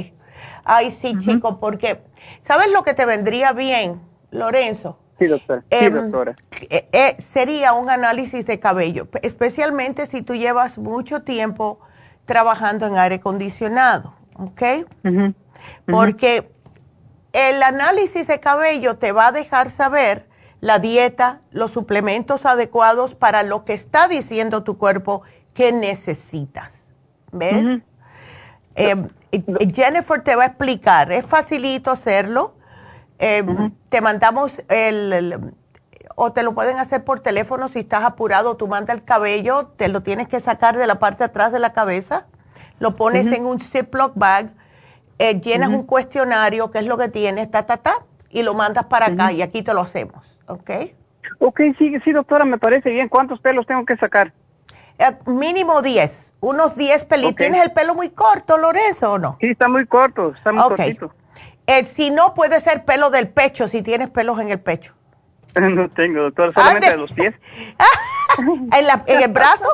Ay, 0.64 0.91
sí, 0.91 1.15
chico, 1.19 1.60
porque 1.60 2.02
¿sabes 2.41 2.72
lo 2.72 2.84
que 2.84 2.93
te 2.93 3.06
vendría 3.06 3.53
bien, 3.53 4.02
Lorenzo? 4.31 4.99
Sí, 5.19 5.27
doctora. 5.27 5.61
sí, 5.61 5.68
em, 5.69 5.93
doctora. 5.93 6.35
Eh, 6.69 6.89
eh, 6.91 7.15
sería 7.19 7.73
un 7.73 7.89
análisis 7.89 8.45
de 8.45 8.60
cabello, 8.60 9.07
especialmente 9.22 10.07
si 10.07 10.22
tú 10.22 10.35
llevas 10.35 10.77
mucho 10.77 11.23
tiempo 11.23 11.80
trabajando 12.26 12.88
en 12.88 12.97
aire 12.97 13.15
acondicionado, 13.15 14.15
¿ok? 14.35 14.61
Porque 15.85 16.52
el 17.34 17.64
análisis 17.64 18.27
de 18.27 18.39
cabello 18.39 18.97
te 18.97 19.11
va 19.11 19.27
a 19.27 19.31
dejar 19.31 19.69
saber 19.69 20.27
la 20.61 20.80
dieta, 20.80 21.41
los 21.52 21.72
suplementos 21.72 22.45
adecuados 22.45 23.14
para 23.14 23.43
lo 23.43 23.65
que 23.65 23.73
está 23.73 24.07
diciendo 24.07 24.64
tu 24.64 24.77
cuerpo 24.77 25.22
que 25.53 25.72
necesitas. 25.72 26.73
¿Ves? 27.31 27.81
Eh, 28.76 28.95
Jennifer 29.74 30.22
te 30.22 30.36
va 30.36 30.44
a 30.44 30.48
explicar, 30.48 31.12
es 31.12 31.26
facilito 31.26 31.91
hacerlo. 31.91 32.56
Eh, 33.20 33.44
te 33.90 34.02
mandamos 34.02 34.62
el, 34.70 35.53
o 36.16 36.32
te 36.34 36.44
lo 36.44 36.53
pueden 36.53 36.78
hacer 36.78 37.03
por 37.03 37.22
teléfono 37.22 37.68
si 37.68 37.80
estás 37.80 38.03
apurado, 38.03 38.57
tú 38.57 38.68
mandas 38.68 38.98
el 38.98 39.03
cabello, 39.03 39.68
te 39.78 39.88
lo 39.88 40.02
tienes 40.02 40.28
que 40.28 40.40
sacar 40.40 40.78
de 40.78 40.88
la 40.88 40.99
parte 40.99 41.20
de 41.20 41.26
atrás 41.26 41.52
de 41.52 41.60
la 41.60 41.74
cabeza, 41.74 42.28
lo 42.80 42.95
pones 42.95 43.28
en 43.28 43.45
un 43.45 43.60
Ziploc 43.60 44.14
bag, 44.16 44.52
eh, 45.18 45.40
llenas 45.40 45.70
un 45.70 45.84
cuestionario, 45.84 46.72
qué 46.72 46.80
es 46.80 46.86
lo 46.86 46.98
que 46.98 47.07
tienes, 47.07 47.49
ta, 47.49 47.66
ta, 47.66 47.78
ta, 47.78 48.06
y 48.30 48.44
lo 48.44 48.53
mandas 48.53 48.86
para 48.86 49.07
acá 49.07 49.32
y 49.32 49.41
aquí 49.41 49.62
te 49.64 49.74
lo 49.74 49.82
hacemos. 49.82 50.26
¿ok? 50.48 50.72
Ok, 51.40 51.62
sí, 51.78 51.94
sí, 52.03 52.12
doctora, 52.12 52.45
me 52.45 52.57
parece 52.57 52.90
bien. 52.91 53.10
¿Cuántos 53.10 53.40
pelos 53.40 53.66
tengo 53.66 53.86
que 53.86 53.98
sacar? 53.98 54.34
Eh, 54.98 55.12
mínimo 55.26 55.82
10, 55.82 56.34
unos 56.45 56.76
10 56.76 57.05
pelitos. 57.05 57.35
¿Tienes 57.35 57.63
el 57.63 57.72
pelo 57.72 57.95
muy 57.95 58.09
corto, 58.09 58.57
Lorenzo, 58.57 59.13
o 59.13 59.17
no? 59.17 59.38
Sí, 59.41 59.47
está 59.47 59.67
muy 59.67 59.88
corto, 59.88 60.34
está 60.35 60.51
muy 60.51 60.61
cortito. 60.61 61.11
Eh, 61.65 61.85
si 61.85 62.11
no, 62.11 62.35
puede 62.35 62.59
ser 62.59 62.85
pelo 62.85 63.09
del 63.09 63.27
pecho, 63.30 63.67
si 63.67 63.81
tienes 63.81 64.11
pelos 64.11 64.39
en 64.39 64.51
el 64.51 64.59
pecho. 64.59 64.93
no 65.55 65.89
tengo, 65.89 66.22
doctora, 66.22 66.51
solamente 66.53 66.91
de 66.91 66.97
los 66.97 67.11
pies. 67.11 67.34
¿En, 68.72 68.85
la, 68.85 69.03
¿En, 69.07 69.23
el 69.23 69.31
brazo? 69.31 69.67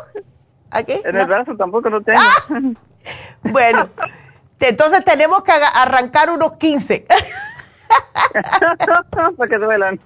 ¿Aquí? 0.69 0.93
En 1.03 1.17
el 1.17 1.27
brazo 1.27 1.57
tampoco 1.57 1.89
lo 1.89 2.01
tengo. 2.01 2.21
bueno, 3.43 3.89
entonces 4.59 5.03
tenemos 5.03 5.43
que 5.43 5.51
arrancar 5.51 6.29
unos 6.29 6.53
15. 6.53 7.05
Para 9.37 9.49
que 9.49 9.57
duelan. 9.57 9.99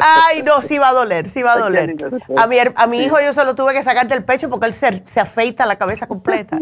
Ay, 0.00 0.42
no, 0.42 0.62
sí 0.62 0.78
va 0.78 0.88
a 0.88 0.92
doler, 0.92 1.28
sí 1.28 1.42
va 1.42 1.54
a 1.54 1.58
doler. 1.58 1.96
A 2.36 2.46
mi, 2.46 2.56
a 2.74 2.86
mi 2.86 3.02
hijo 3.04 3.20
yo 3.20 3.32
solo 3.32 3.54
tuve 3.54 3.72
que 3.72 3.82
sacar 3.82 4.08
del 4.08 4.24
pecho 4.24 4.48
porque 4.48 4.66
él 4.66 4.74
se, 4.74 5.02
se 5.06 5.20
afeita 5.20 5.66
la 5.66 5.76
cabeza 5.76 6.06
completa. 6.06 6.58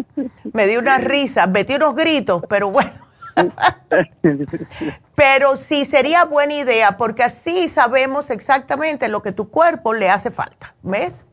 Me 0.53 0.67
dio 0.67 0.81
una 0.81 0.99
risa, 0.99 1.47
metí 1.47 1.75
unos 1.75 1.95
gritos, 1.95 2.43
pero 2.49 2.71
bueno. 2.71 2.93
Pero 5.15 5.57
sí 5.57 5.85
sería 5.85 6.25
buena 6.25 6.55
idea 6.55 6.97
porque 6.97 7.23
así 7.23 7.69
sabemos 7.69 8.31
exactamente 8.31 9.09
lo 9.09 9.23
que 9.23 9.33
tu 9.33 9.49
cuerpo 9.51 9.95
le 9.95 10.11
hace 10.11 10.31
falta, 10.31 10.75
¿ves? 10.83 11.25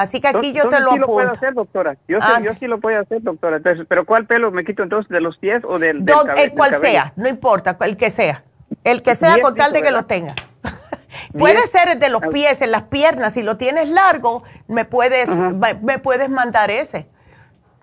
Así 0.00 0.18
que 0.18 0.28
aquí 0.28 0.52
yo 0.54 0.66
te 0.70 0.80
lo 0.80 0.92
sí 0.92 0.98
lo 0.98 1.06
puedo 1.06 1.30
hacer, 1.30 1.52
doctora. 1.52 1.94
Yo, 2.08 2.20
sí, 2.22 2.42
yo 2.42 2.54
sí 2.58 2.66
lo 2.66 2.80
puedo 2.80 2.98
hacer, 2.98 3.20
doctora. 3.20 3.58
Entonces, 3.58 3.84
¿Pero 3.86 4.06
cuál 4.06 4.24
pelo 4.24 4.50
me 4.50 4.64
quito 4.64 4.82
entonces? 4.82 5.10
¿De 5.10 5.20
los 5.20 5.36
pies 5.36 5.62
o 5.62 5.78
del, 5.78 6.06
del, 6.06 6.16
El 6.38 6.52
cual 6.52 6.80
sea, 6.80 7.12
no 7.16 7.28
importa, 7.28 7.76
el 7.82 7.98
que 7.98 8.10
sea. 8.10 8.42
El 8.82 9.02
que 9.02 9.14
sea 9.14 9.38
con 9.42 9.54
tal 9.54 9.74
de 9.74 9.82
que 9.82 9.90
lo 9.90 10.06
tenga. 10.06 10.34
Puede 11.38 11.66
ser 11.66 11.98
de 11.98 12.08
los 12.08 12.22
pies, 12.32 12.62
en 12.62 12.70
las 12.70 12.84
piernas. 12.84 13.34
Si 13.34 13.42
lo 13.42 13.58
tienes 13.58 13.90
largo, 13.90 14.42
me 14.68 14.86
puedes, 14.86 15.28
me 15.28 15.98
puedes 15.98 16.30
mandar 16.30 16.70
ese. 16.70 17.06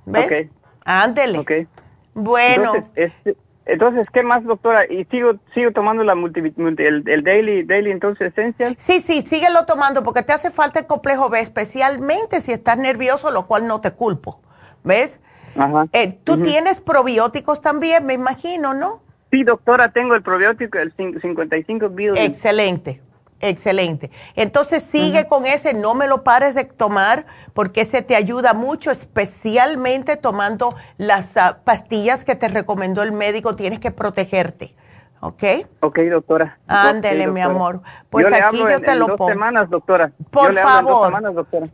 ¿Ves? 0.06 0.26
Okay. 0.26 0.50
Ándele. 0.86 1.38
Okay. 1.38 1.68
Bueno. 2.16 2.74
Entonces, 2.74 3.14
este, 3.26 3.38
entonces, 3.68 4.08
¿qué 4.12 4.24
más, 4.24 4.44
doctora? 4.44 4.86
¿Y 4.92 5.06
sigo 5.06 5.36
sigo 5.54 5.72
tomando 5.72 6.04
la 6.04 6.16
multi, 6.16 6.40
el, 6.40 7.04
el, 7.06 7.24
daily, 7.24 7.64
daily 7.64 7.92
entonces 7.92 8.30
Essential? 8.30 8.76
Sí, 8.80 9.02
sí, 9.02 9.24
síguelo 9.24 9.66
tomando 9.66 10.04
porque 10.04 10.24
te 10.24 10.34
hace 10.34 10.52
falta 10.52 10.80
el 10.80 10.88
complejo 10.88 11.30
B, 11.30 11.40
especialmente 11.40 12.42
si 12.42 12.52
estás 12.52 12.78
nervioso, 12.78 13.32
lo 13.32 13.48
cual 13.48 13.68
no 13.68 13.82
te 13.82 13.92
culpo. 13.92 14.42
¿Ves? 14.84 15.20
Ajá. 15.56 15.88
Eh, 15.92 16.18
Tú 16.24 16.42
tienes 16.42 16.80
probióticos 16.80 17.62
también, 17.62 18.06
me 18.06 18.14
imagino, 18.14 18.74
¿no? 18.74 19.02
Sí, 19.32 19.44
doctora, 19.44 19.92
tengo 19.92 20.16
el 20.16 20.22
probiótico, 20.22 20.78
el 20.78 20.94
55 20.94 21.90
billion. 21.90 22.18
Excelente. 22.18 23.02
Excelente. 23.40 24.10
Entonces 24.36 24.84
sigue 24.84 25.28
con 25.28 25.46
ese, 25.46 25.74
no 25.74 25.94
me 25.94 26.08
lo 26.08 26.24
pares 26.24 26.56
de 26.56 26.66
tomar 26.66 27.26
porque 27.54 27.82
ese 27.82 28.02
te 28.02 28.16
ayuda 28.16 28.54
mucho, 28.54 28.90
especialmente 28.90 30.16
tomando 30.16 30.76
las 30.98 31.38
ah, 31.38 31.60
pastillas 31.64 32.24
que 32.24 32.36
te 32.36 32.48
recomendó 32.48 33.04
el 33.04 33.12
médico, 33.12 33.56
tienes 33.56 33.80
que 33.80 33.92
protegerte. 33.92 34.74
¿Ok? 35.20 35.44
Ok, 35.80 36.00
doctora. 36.12 36.60
Ándele, 36.68 37.26
mi 37.28 37.42
amor. 37.42 37.82
Pues 38.10 38.32
aquí 38.32 38.60
yo 38.60 38.80
te 38.82 38.96
lo 38.96 39.16
pongo. 39.18 39.30
semanas, 39.30 39.70
doctora. 39.70 40.12
Por 40.30 40.54
favor. 40.54 41.12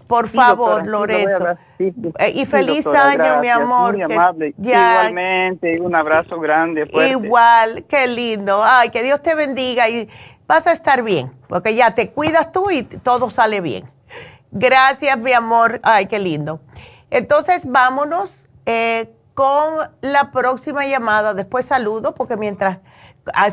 Por 0.08 0.30
favor, 0.30 0.88
Lorenzo. 0.88 1.58
Eh, 1.78 2.32
y 2.36 2.46
feliz 2.46 2.88
año, 2.88 3.42
mi 3.42 3.50
amor. 3.50 3.96
Muy 3.96 4.04
amable. 4.04 4.56
Igualmente, 4.58 5.80
un 5.82 5.94
abrazo 5.94 6.40
grande. 6.40 6.90
Igual, 7.10 7.84
qué 7.88 8.08
lindo. 8.08 8.64
Ay, 8.64 8.90
que 8.92 9.04
Dios 9.04 9.22
te 9.22 9.36
bendiga 9.36 9.90
y 9.90 10.08
vas 10.48 10.68
a 10.68 10.72
estar 10.72 11.04
bien, 11.04 11.32
porque 11.48 11.76
ya 11.76 11.96
te 11.96 12.12
cuidas 12.12 12.52
tú 12.52 12.70
y 12.72 12.84
todo 12.84 13.30
sale 13.30 13.62
bien. 13.62 13.90
Gracias, 14.52 15.18
mi 15.18 15.34
amor. 15.34 15.80
Ay, 15.84 16.06
qué 16.06 16.20
lindo. 16.20 16.60
Entonces, 17.10 17.64
vámonos 17.66 18.30
eh, 18.66 19.12
con 19.34 19.90
la 20.02 20.32
próxima 20.32 20.86
llamada. 20.86 21.34
Después 21.34 21.66
saludo, 21.66 22.14
porque 22.14 22.38
mientras, 22.38 22.80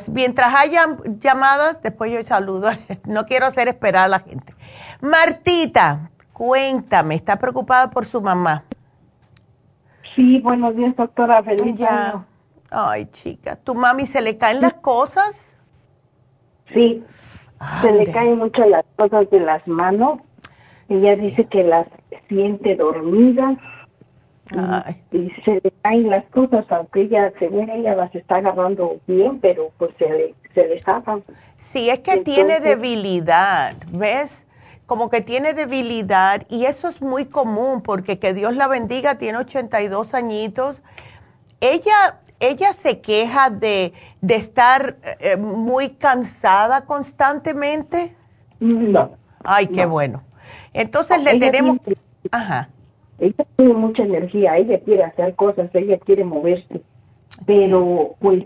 mientras 0.09 0.55
hayan 0.55 0.99
llamadas, 1.21 1.81
después 1.83 2.13
yo 2.13 2.23
saludo. 2.25 2.71
No 3.05 3.27
quiero 3.27 3.47
hacer 3.47 3.69
esperar 3.69 4.05
a 4.05 4.09
la 4.09 4.21
gente. 4.21 4.55
Martita, 5.01 6.11
cuéntame, 6.33 7.15
¿está 7.15 7.37
preocupada 7.37 7.91
por 7.91 8.05
su 8.05 8.21
mamá? 8.21 8.65
Sí, 10.15 10.41
buenos 10.41 10.77
días, 10.77 10.95
doctora. 10.97 11.43
Feliz 11.43 11.77
ya. 11.77 12.25
Ay, 12.71 13.07
chica, 13.07 13.57
¿tu 13.57 13.75
mami 13.75 14.07
se 14.07 14.21
le 14.21 14.37
caen 14.37 14.61
las 14.61 14.75
cosas? 14.75 15.50
Sí, 16.73 17.03
se 17.83 17.93
le 17.93 18.11
caen 18.13 18.39
mucho 18.39 18.65
las 18.67 18.85
cosas 18.97 19.29
de 19.31 19.41
las 19.41 19.67
manos. 19.67 20.21
Ella 20.89 21.17
dice 21.17 21.45
que 21.45 21.63
las 21.63 21.87
siente 22.29 22.77
dormidas 22.77 23.59
y, 25.13 25.31
se 25.45 25.61
le 25.63 25.73
caen 25.83 26.11
las 26.11 26.25
cosas, 26.27 26.65
aunque 26.71 27.03
ella, 27.03 27.33
según 27.39 27.71
ella, 27.71 27.95
las 27.95 28.15
está 28.15 28.37
agarrando 28.37 28.99
bien, 29.07 29.39
pero 29.41 29.71
pues 29.79 29.93
se 29.99 30.09
le, 30.09 30.35
se 30.55 30.67
le 30.67 30.83
Sí, 31.61 31.89
es 31.91 32.01
que 32.01 32.19
tiene 32.19 32.61
debilidad, 32.61 33.77
¿ves? 33.93 34.45
Como 34.87 35.09
que 35.09 35.21
tiene 35.21 35.55
debilidad 35.55 36.43
y 36.49 36.65
eso 36.65 36.89
es 36.89 37.01
muy 37.01 37.27
común 37.27 37.81
porque 37.83 38.19
que 38.19 38.35
Dios 38.35 38.57
la 38.57 38.67
bendiga, 38.67 39.19
tiene 39.19 39.39
82 39.39 40.15
añitos. 40.15 40.83
Ella, 41.61 42.21
ella 42.41 42.73
se 42.73 43.01
queja 43.01 43.51
de, 43.51 43.93
de 44.21 44.35
estar 44.37 44.97
eh, 45.21 45.37
muy 45.37 45.91
cansada 45.91 46.87
constantemente. 46.87 48.17
No. 48.59 49.13
Ay, 49.45 49.69
qué 49.69 49.87
bueno. 49.87 50.23
Entonces 50.73 51.23
le 51.23 51.39
tenemos... 51.39 51.79
Ajá 52.31 52.69
ella 53.21 53.45
tiene 53.57 53.75
mucha 53.75 54.03
energía, 54.03 54.57
ella 54.57 54.81
quiere 54.81 55.05
hacer 55.05 55.35
cosas, 55.35 55.71
ella 55.75 55.99
quiere 55.99 56.25
moverse, 56.25 56.81
pero 57.47 58.17
pues 58.19 58.45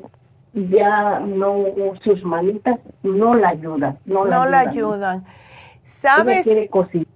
ya 0.52 1.20
no, 1.20 1.64
sus 2.02 2.22
manitas 2.24 2.78
no 3.02 3.34
la 3.34 3.50
ayudan. 3.50 3.98
No 4.04 4.24
la, 4.24 4.36
no 4.36 4.46
la 4.46 4.60
ayudan. 4.60 5.24
¿Sabes? 5.84 6.38
Ella 6.38 6.42
quiere 6.44 6.68
cocinar, 6.68 7.06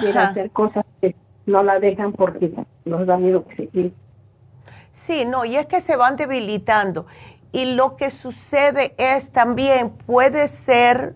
quiere 0.00 0.18
hacer 0.18 0.50
cosas 0.50 0.84
que 1.00 1.14
no 1.46 1.62
la 1.62 1.78
dejan 1.78 2.12
porque 2.12 2.52
nos 2.84 3.06
da 3.06 3.18
miedo 3.18 3.44
que 3.46 3.56
se 3.56 3.68
quede. 3.68 3.92
Sí, 4.94 5.24
no, 5.24 5.44
y 5.44 5.56
es 5.56 5.66
que 5.66 5.80
se 5.80 5.96
van 5.96 6.16
debilitando. 6.16 7.06
Y 7.52 7.74
lo 7.74 7.96
que 7.96 8.10
sucede 8.10 8.94
es 8.98 9.30
también, 9.30 9.90
puede 9.90 10.48
ser 10.48 11.14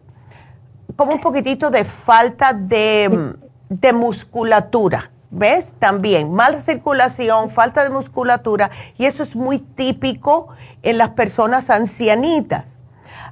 como 0.96 1.12
un 1.12 1.20
poquitito 1.20 1.70
de 1.70 1.84
falta 1.84 2.52
de, 2.52 3.34
de 3.68 3.92
musculatura 3.92 5.10
¿Ves? 5.30 5.74
También 5.78 6.32
mala 6.32 6.60
circulación, 6.60 7.50
falta 7.50 7.82
de 7.82 7.90
musculatura 7.90 8.70
y 8.96 9.06
eso 9.06 9.22
es 9.22 9.34
muy 9.34 9.58
típico 9.58 10.48
en 10.82 10.98
las 10.98 11.10
personas 11.10 11.68
ancianitas. 11.68 12.64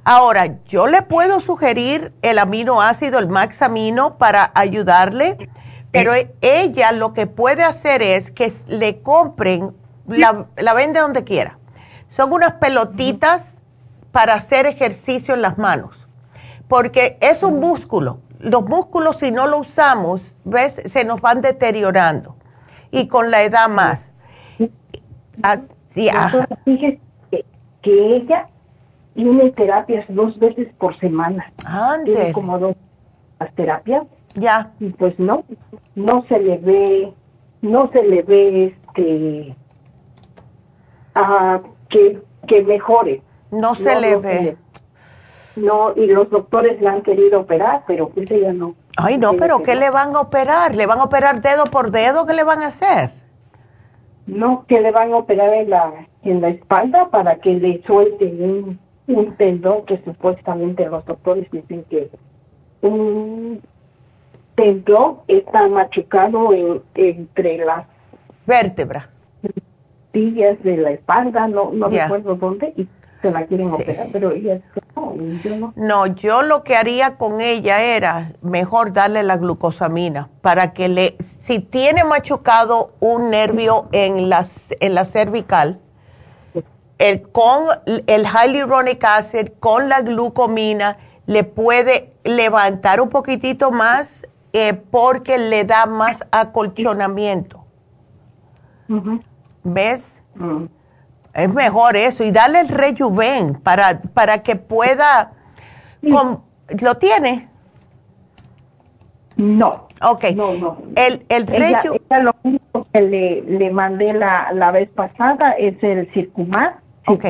Ahora, 0.03 0.57
yo 0.67 0.87
le 0.87 1.01
puedo 1.01 1.39
sugerir 1.39 2.13
el 2.21 2.37
aminoácido, 2.37 3.17
el 3.17 3.27
maxamino, 3.27 4.17
para 4.17 4.51
ayudarle, 4.53 5.49
pero 5.91 6.11
ella 6.41 6.91
lo 6.91 7.13
que 7.13 7.25
puede 7.25 7.63
hacer 7.63 8.03
es 8.03 8.29
que 8.29 8.53
le 8.67 9.01
compren, 9.01 9.73
la, 10.07 10.45
la 10.57 10.73
vende 10.73 10.99
donde 10.99 11.23
quiera. 11.23 11.57
Son 12.09 12.31
unas 12.31 12.53
pelotitas 12.53 13.53
para 14.11 14.35
hacer 14.35 14.65
ejercicio 14.65 15.33
en 15.33 15.41
las 15.41 15.57
manos, 15.57 15.95
porque 16.67 17.17
es 17.21 17.43
un 17.43 17.59
músculo 17.59 18.19
los 18.45 18.63
músculos 18.63 19.17
si 19.19 19.31
no 19.31 19.47
lo 19.47 19.59
usamos, 19.59 20.21
¿ves? 20.43 20.81
Se 20.85 21.03
nos 21.03 21.19
van 21.21 21.41
deteriorando. 21.41 22.35
Y 22.91 23.07
con 23.07 23.31
la 23.31 23.43
edad 23.43 23.67
más. 23.67 24.11
Así, 25.41 26.09
Fíjese 26.63 26.99
que, 27.81 28.15
ella 28.15 28.45
tiene 29.15 29.51
terapias 29.51 30.05
dos 30.09 30.37
veces 30.39 30.67
por 30.77 30.97
semana. 30.99 31.45
Antes. 31.65 32.15
Tiene 32.15 32.33
como 32.33 32.59
dos 32.59 32.75
terapias. 33.55 34.03
Ya. 34.35 34.71
Y 34.79 34.89
pues 34.89 35.17
no, 35.19 35.43
no 35.95 36.23
se 36.27 36.39
le 36.39 36.57
ve, 36.57 37.13
no 37.61 37.89
se 37.91 38.03
le 38.03 38.21
ve 38.21 38.65
este, 38.65 39.55
que, 41.89 42.21
que 42.47 42.63
mejore. 42.63 43.21
No 43.51 43.75
se 43.75 43.99
le 43.99 44.17
ve 44.17 44.57
no, 45.55 45.93
y 45.95 46.07
los 46.07 46.29
doctores 46.29 46.81
la 46.81 46.91
han 46.91 47.01
querido 47.01 47.41
operar, 47.41 47.83
pero 47.87 48.09
pues 48.09 48.29
ella 48.29 48.51
no. 48.53 48.75
Ay, 48.97 49.17
no, 49.17 49.33
pero 49.35 49.63
¿qué 49.63 49.75
le 49.75 49.89
van 49.89 50.15
a 50.15 50.21
operar? 50.21 50.75
¿Le 50.75 50.85
van 50.85 50.99
a 50.99 51.03
operar 51.03 51.41
dedo 51.41 51.65
por 51.65 51.91
dedo? 51.91 52.25
¿Qué 52.25 52.33
le 52.33 52.43
van 52.43 52.61
a 52.61 52.67
hacer? 52.67 53.11
No, 54.27 54.65
que 54.67 54.81
le 54.81 54.91
van 54.91 55.13
a 55.13 55.17
operar 55.17 55.53
en 55.53 55.69
la, 55.69 56.07
en 56.23 56.41
la 56.41 56.49
espalda 56.49 57.09
para 57.09 57.37
que 57.37 57.53
le 57.53 57.81
suelte 57.83 58.25
un, 58.25 58.79
un 59.07 59.35
tendón 59.35 59.85
que 59.85 60.01
supuestamente 60.03 60.85
los 60.87 61.05
doctores 61.05 61.49
dicen 61.51 61.85
que 61.89 62.09
un 62.81 63.61
tendón 64.55 65.19
está 65.27 65.67
machucado 65.67 66.49
entre 66.95 67.57
las 67.57 67.85
vértebras. 68.45 69.07
De 70.15 70.77
la 70.77 70.91
espalda, 70.91 71.47
no, 71.47 71.71
no 71.71 71.89
recuerdo 71.89 72.35
dónde, 72.35 72.73
y 72.77 72.87
la 73.31 73.45
quieren 73.45 73.71
operar, 73.71 74.07
pero 74.11 74.31
ella 74.31 74.61
no, 74.95 75.15
yo 75.43 75.55
no. 75.55 75.73
No, 75.75 76.05
yo 76.05 76.41
lo 76.41 76.63
que 76.63 76.75
haría 76.75 77.17
con 77.17 77.41
ella 77.41 77.81
era 77.81 78.33
mejor 78.41 78.93
darle 78.93 79.23
la 79.23 79.37
glucosamina 79.37 80.29
para 80.41 80.73
que 80.73 80.87
le, 80.87 81.17
si 81.41 81.59
tiene 81.59 82.03
machucado 82.03 82.91
un 82.99 83.29
nervio 83.29 83.87
en 83.91 84.29
la, 84.29 84.45
en 84.79 84.93
la 84.93 85.05
cervical, 85.05 85.79
el, 86.97 87.23
con 87.23 87.65
el 87.85 88.25
hyaluronic 88.25 89.03
acid, 89.03 89.49
con 89.59 89.89
la 89.89 90.01
glucomina, 90.01 90.97
le 91.25 91.43
puede 91.43 92.13
levantar 92.23 93.01
un 93.01 93.09
poquitito 93.09 93.71
más 93.71 94.25
eh, 94.53 94.73
porque 94.73 95.37
le 95.37 95.65
da 95.65 95.85
más 95.85 96.23
acolchonamiento. 96.31 97.65
¿Ves? 99.65 100.23
Mm. 100.35 100.65
Es 101.33 101.53
mejor 101.53 101.97
eso. 101.97 102.23
Y 102.23 102.31
dale 102.31 102.61
el 102.61 102.69
rejuven 102.69 103.55
para, 103.55 103.99
para 104.13 104.41
que 104.41 104.55
pueda... 104.55 105.33
¿Lo 106.01 106.95
tiene? 106.95 107.49
No. 109.35 109.87
Ok. 110.01 110.25
No, 110.35 110.53
no. 110.53 110.77
El, 110.95 111.25
el 111.29 111.51
ella, 111.51 111.81
lo 112.21 112.33
único 112.43 112.87
que 112.93 113.01
le, 113.01 113.41
le 113.41 113.69
mandé 113.71 114.13
la, 114.13 114.51
la 114.53 114.71
vez 114.71 114.89
pasada 114.89 115.51
es 115.51 115.81
el 115.83 116.09
Circumax. 116.13 116.77
Ok. 117.07 117.25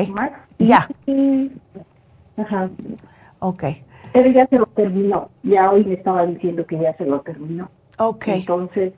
Ya. 0.58 0.88
Ajá. 2.36 2.70
Ok. 3.40 3.64
Pero 4.12 4.30
ya 4.30 4.46
se 4.46 4.56
lo 4.56 4.66
terminó. 4.66 5.30
Ya 5.42 5.70
hoy 5.70 5.84
me 5.84 5.94
estaba 5.94 6.24
diciendo 6.26 6.66
que 6.66 6.78
ya 6.78 6.94
se 6.96 7.06
lo 7.06 7.20
terminó. 7.22 7.70
Ok. 7.98 8.28
Entonces, 8.28 8.92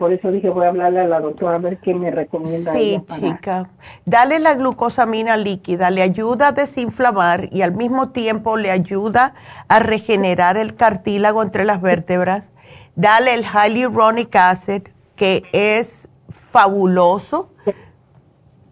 por 0.00 0.14
eso 0.14 0.32
dije, 0.32 0.48
voy 0.48 0.64
a 0.64 0.68
hablarle 0.70 1.00
a 1.00 1.06
la 1.06 1.20
doctora 1.20 1.56
a 1.56 1.58
ver 1.58 1.76
qué 1.76 1.92
me 1.92 2.10
recomienda. 2.10 2.72
Sí, 2.72 2.98
chica. 3.20 3.68
Dale 4.06 4.38
la 4.38 4.54
glucosamina 4.54 5.36
líquida, 5.36 5.90
le 5.90 6.00
ayuda 6.00 6.48
a 6.48 6.52
desinflamar 6.52 7.52
y 7.52 7.60
al 7.60 7.74
mismo 7.74 8.08
tiempo 8.08 8.56
le 8.56 8.70
ayuda 8.70 9.34
a 9.68 9.78
regenerar 9.78 10.56
el 10.56 10.74
cartílago 10.74 11.42
entre 11.42 11.66
las 11.66 11.82
vértebras. 11.82 12.48
Dale 12.96 13.34
el 13.34 13.44
hyaluronic 13.44 14.34
acid, 14.34 14.84
que 15.16 15.42
es 15.52 16.08
fabuloso, 16.30 17.50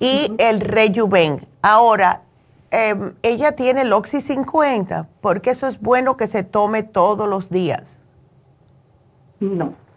y 0.00 0.32
el 0.38 0.62
rejuven. 0.62 1.46
Ahora, 1.60 2.22
em, 2.70 3.12
ella 3.22 3.52
tiene 3.52 3.82
el 3.82 3.92
Oxy 3.92 4.22
50, 4.22 5.08
porque 5.20 5.50
eso 5.50 5.66
es 5.66 5.78
bueno 5.78 6.16
que 6.16 6.26
se 6.26 6.42
tome 6.42 6.84
todos 6.84 7.28
los 7.28 7.50
días. 7.50 7.82
No 9.40 9.87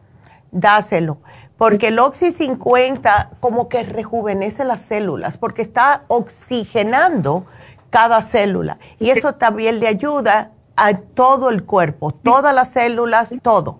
dáselo. 0.51 1.17
Porque 1.57 1.87
el 1.89 1.99
Oxy 1.99 2.31
50 2.31 3.31
como 3.39 3.69
que 3.69 3.83
rejuvenece 3.83 4.65
las 4.65 4.81
células, 4.81 5.37
porque 5.37 5.61
está 5.61 6.03
oxigenando 6.07 7.45
cada 7.89 8.21
célula. 8.21 8.79
Y 8.99 9.11
eso 9.11 9.35
también 9.35 9.79
le 9.79 9.87
ayuda 9.87 10.51
a 10.75 10.97
todo 10.97 11.49
el 11.49 11.63
cuerpo, 11.63 12.13
todas 12.13 12.55
las 12.55 12.69
células, 12.69 13.31
todo. 13.43 13.79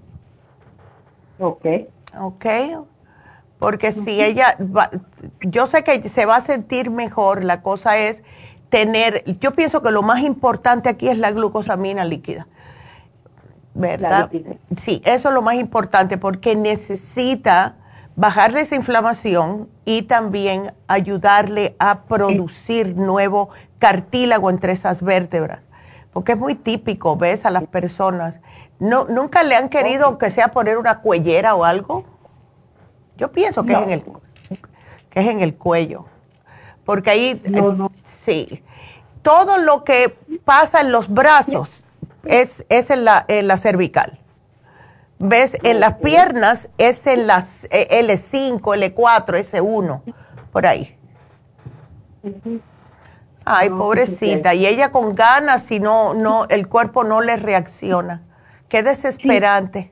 Ok. 1.39 1.65
Ok. 2.19 2.45
Porque 3.57 3.91
si 3.91 4.21
ella, 4.21 4.57
yo 5.41 5.67
sé 5.67 5.83
que 5.83 6.07
se 6.09 6.25
va 6.25 6.35
a 6.37 6.41
sentir 6.41 6.89
mejor, 6.89 7.43
la 7.43 7.61
cosa 7.61 7.97
es 7.97 8.21
tener, 8.69 9.23
yo 9.39 9.51
pienso 9.51 9.81
que 9.81 9.91
lo 9.91 10.01
más 10.01 10.21
importante 10.21 10.89
aquí 10.89 11.07
es 11.07 11.17
la 11.17 11.31
glucosamina 11.31 12.05
líquida 12.05 12.47
¿verdad? 13.73 14.29
Sí, 14.83 15.01
eso 15.05 15.29
es 15.29 15.33
lo 15.33 15.41
más 15.41 15.55
importante 15.55 16.17
porque 16.17 16.55
necesita 16.55 17.75
bajarle 18.15 18.61
esa 18.61 18.75
inflamación 18.75 19.69
y 19.85 20.03
también 20.03 20.73
ayudarle 20.87 21.75
a 21.79 22.01
producir 22.03 22.95
nuevo 22.95 23.49
cartílago 23.79 24.49
entre 24.49 24.73
esas 24.73 25.01
vértebras. 25.01 25.61
Porque 26.13 26.33
es 26.33 26.37
muy 26.37 26.55
típico, 26.55 27.15
¿ves? 27.15 27.45
A 27.45 27.51
las 27.51 27.63
personas. 27.63 28.35
No, 28.79 29.05
¿Nunca 29.05 29.43
le 29.43 29.55
han 29.55 29.69
querido 29.69 30.17
que 30.17 30.29
sea 30.29 30.49
poner 30.49 30.77
una 30.77 30.99
cuellera 30.99 31.55
o 31.55 31.63
algo? 31.63 32.03
Yo 33.17 33.31
pienso 33.31 33.63
que 33.63 33.73
es 33.73 33.79
en 33.79 33.89
el... 33.91 34.03
que 35.09 35.19
es 35.19 35.27
en 35.27 35.41
el 35.41 35.55
cuello. 35.55 36.05
Porque 36.85 37.11
ahí, 37.11 37.41
sí, 38.25 38.63
todo 39.21 39.57
lo 39.59 39.83
que 39.83 40.17
pasa 40.43 40.81
en 40.81 40.91
los 40.91 41.07
brazos 41.07 41.69
es, 42.25 42.65
es 42.69 42.89
en, 42.89 43.05
la, 43.05 43.25
en 43.27 43.47
la 43.47 43.57
cervical. 43.57 44.19
¿Ves? 45.19 45.55
En 45.63 45.79
las 45.79 45.95
piernas 45.95 46.69
es 46.77 47.05
en 47.05 47.27
las 47.27 47.69
L5, 47.69 48.61
L4, 48.61 49.25
S1, 49.25 50.01
por 50.51 50.65
ahí. 50.65 50.97
Ay, 53.45 53.69
pobrecita. 53.69 54.53
Y 54.53 54.65
ella 54.65 54.91
con 54.91 55.13
ganas, 55.15 55.63
si 55.63 55.79
no, 55.79 56.13
no, 56.13 56.45
el 56.49 56.67
cuerpo 56.67 57.03
no 57.03 57.21
le 57.21 57.37
reacciona. 57.37 58.23
Qué 58.69 58.83
desesperante. 58.83 59.91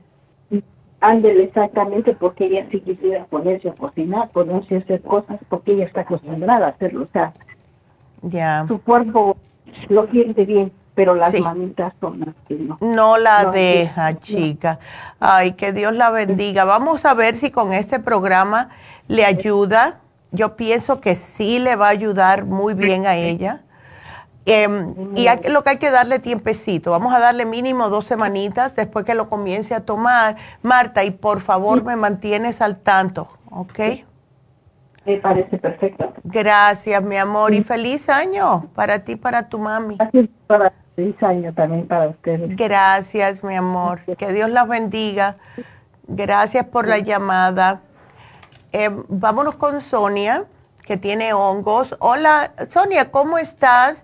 Ándele, 1.00 1.44
exactamente, 1.44 2.14
porque 2.14 2.46
ella 2.46 2.66
sí 2.70 2.80
quisiera 2.80 3.24
ponerse 3.24 3.70
a 3.70 3.74
cocinar, 3.74 4.28
ponerse 4.30 4.76
a 4.76 4.78
hacer 4.78 5.00
cosas, 5.00 5.38
porque 5.48 5.72
ella 5.72 5.86
está 5.86 6.02
acostumbrada 6.02 6.66
a 6.66 6.70
hacerlo. 6.70 7.04
O 7.04 7.12
sea, 7.12 7.32
ya. 8.22 8.66
su 8.68 8.80
cuerpo 8.82 9.36
lo 9.88 10.06
siente 10.08 10.44
bien, 10.44 10.72
pero 11.00 11.14
las 11.14 11.32
manitas 11.32 11.94
son 11.98 12.22
así, 12.24 12.56
¿no? 12.56 12.76
No 12.82 13.16
la 13.16 13.46
deja, 13.46 14.18
chica. 14.18 14.80
Ay, 15.18 15.52
que 15.52 15.72
Dios 15.72 15.94
la 15.94 16.10
bendiga. 16.10 16.66
Vamos 16.66 17.06
a 17.06 17.14
ver 17.14 17.38
si 17.38 17.50
con 17.50 17.72
este 17.72 18.00
programa 18.00 18.68
le 19.08 19.24
ayuda. 19.24 20.00
Yo 20.30 20.56
pienso 20.56 21.00
que 21.00 21.14
sí 21.14 21.58
le 21.58 21.74
va 21.74 21.86
a 21.86 21.90
ayudar 21.92 22.44
muy 22.44 22.74
bien 22.74 23.06
a 23.06 23.16
ella. 23.16 23.62
Em, 24.44 25.16
y 25.16 25.26
lo 25.48 25.64
que 25.64 25.70
hay 25.70 25.78
que 25.78 25.90
darle 25.90 26.18
tiempecito, 26.18 26.90
vamos 26.90 27.14
a 27.14 27.18
darle 27.18 27.46
mínimo 27.46 27.88
dos 27.88 28.04
semanitas 28.04 28.76
después 28.76 29.06
que 29.06 29.14
lo 29.14 29.30
comience 29.30 29.74
a 29.74 29.80
tomar. 29.86 30.36
Marta, 30.60 31.02
y 31.02 31.12
por 31.12 31.40
favor 31.40 31.82
me 31.82 31.96
mantienes 31.96 32.60
al 32.60 32.76
tanto, 32.76 33.26
¿ok? 33.50 33.80
Me 35.06 35.16
parece 35.16 35.56
perfecto. 35.56 36.12
Gracias, 36.24 37.02
mi 37.02 37.16
amor, 37.16 37.54
y 37.54 37.62
feliz 37.62 38.08
año 38.08 38.68
para 38.74 38.98
ti, 39.00 39.16
para 39.16 39.48
tu 39.48 39.58
mami. 39.58 39.96
Gracias 39.96 40.28
para 40.46 40.72
feliz 41.00 41.22
año 41.22 41.52
también 41.54 41.86
para 41.86 42.08
ustedes. 42.08 42.54
Gracias, 42.56 43.42
mi 43.42 43.56
amor. 43.56 44.00
Que 44.18 44.32
Dios 44.32 44.50
las 44.50 44.68
bendiga. 44.68 45.36
Gracias 46.06 46.66
por 46.66 46.86
la 46.86 46.98
llamada. 46.98 47.80
Em, 48.72 49.02
vámonos 49.08 49.54
con 49.54 49.80
Sonia, 49.80 50.44
que 50.84 50.96
tiene 50.96 51.32
hongos. 51.32 51.96
Hola, 52.00 52.52
Sonia, 52.68 53.10
¿cómo 53.10 53.38
estás? 53.38 54.02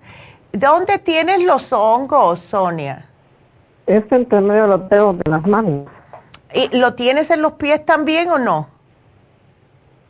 ¿Dónde 0.52 0.98
tienes 0.98 1.42
los 1.44 1.70
hongos, 1.72 2.40
Sonia? 2.40 3.06
Es 3.86 4.04
entre 4.10 4.40
medio 4.40 4.62
de 4.62 4.68
los 4.68 4.88
dedos 4.88 5.18
de 5.18 5.30
las 5.30 5.46
manos. 5.46 5.86
¿Y 6.54 6.74
lo 6.76 6.94
tienes 6.94 7.30
en 7.30 7.42
los 7.42 7.52
pies 7.52 7.84
también 7.84 8.30
o 8.30 8.38
no? 8.38 8.68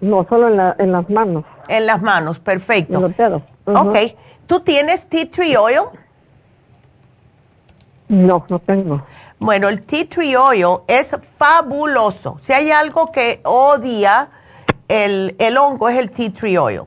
No, 0.00 0.24
solo 0.28 0.48
en, 0.48 0.56
la, 0.56 0.76
en 0.78 0.92
las 0.92 1.10
manos. 1.10 1.44
En 1.68 1.86
las 1.86 2.00
manos, 2.00 2.38
perfecto. 2.38 2.94
En 2.94 3.02
los 3.02 3.16
dedos. 3.16 3.42
Ok. 3.64 3.96
¿Tú 4.46 4.60
tienes 4.60 5.06
tea 5.08 5.28
tree 5.28 5.56
oil? 5.56 5.80
No, 8.08 8.44
no 8.48 8.58
tengo. 8.58 9.02
Bueno, 9.38 9.68
el 9.68 9.82
tea 9.82 10.08
tree 10.08 10.36
oil 10.36 10.78
es 10.86 11.14
fabuloso. 11.38 12.40
Si 12.42 12.52
hay 12.52 12.70
algo 12.70 13.12
que 13.12 13.40
odia 13.44 14.30
el, 14.88 15.36
el 15.38 15.56
hongo 15.58 15.88
es 15.88 15.98
el 15.98 16.10
tea 16.10 16.32
tree 16.32 16.56
oil. 16.56 16.82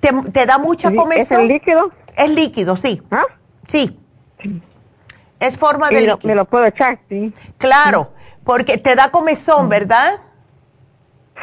¿Te, 0.00 0.46
da 0.46 0.58
mucha 0.58 0.94
comezón? 0.94 1.20
¿Es 1.20 1.30
el 1.32 1.48
líquido? 1.48 1.90
Es 2.16 2.30
líquido, 2.30 2.76
sí. 2.76 3.02
¿Ah? 3.10 3.24
Sí. 3.66 3.98
Es 5.40 5.56
forma 5.56 5.88
de 5.88 6.00
líquido. 6.02 6.20
Me 6.22 6.34
lo 6.34 6.44
puedo 6.44 6.64
echar, 6.64 6.98
sí. 7.08 7.32
Claro, 7.58 8.12
porque 8.44 8.78
te 8.78 8.94
da 8.94 9.10
comezón, 9.10 9.68
¿verdad? 9.68 10.20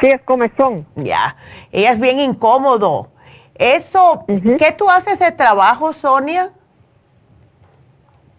Sí, 0.00 0.08
es 0.08 0.22
comezón. 0.22 0.86
Ya, 0.96 1.36
ella 1.70 1.92
es 1.92 2.00
bien 2.00 2.18
incómodo. 2.18 3.10
Eso, 3.54 4.24
¿qué 4.26 4.74
tú 4.76 4.90
haces 4.90 5.18
de 5.18 5.32
trabajo, 5.32 5.92
Sonia? 5.92 6.52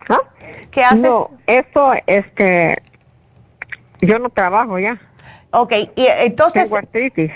¿Ah? 0.09 0.21
¿Qué 0.71 0.83
haces? 0.83 1.01
No, 1.01 1.31
eso 1.45 1.93
es 2.05 2.25
que 2.33 2.77
yo 4.01 4.19
no 4.19 4.29
trabajo 4.29 4.79
ya. 4.79 4.99
Ok, 5.51 5.73
y 5.95 6.07
entonces... 6.07 6.63
Tengo 6.63 6.77
artritis. 6.77 7.31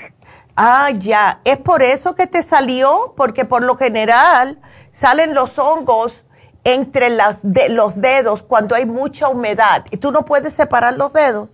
Ah, 0.55 0.91
ya. 0.91 1.39
¿Es 1.43 1.57
por 1.57 1.81
eso 1.81 2.15
que 2.15 2.27
te 2.27 2.43
salió? 2.43 3.13
Porque 3.15 3.45
por 3.45 3.63
lo 3.63 3.77
general 3.77 4.59
salen 4.91 5.33
los 5.33 5.57
hongos 5.57 6.23
entre 6.63 7.09
las 7.09 7.39
de, 7.41 7.69
los 7.69 7.99
dedos 7.99 8.43
cuando 8.43 8.75
hay 8.75 8.85
mucha 8.85 9.29
humedad. 9.29 9.85
¿Y 9.91 9.97
tú 9.97 10.11
no 10.11 10.25
puedes 10.25 10.53
separar 10.53 10.97
los 10.97 11.13
dedos? 11.13 11.49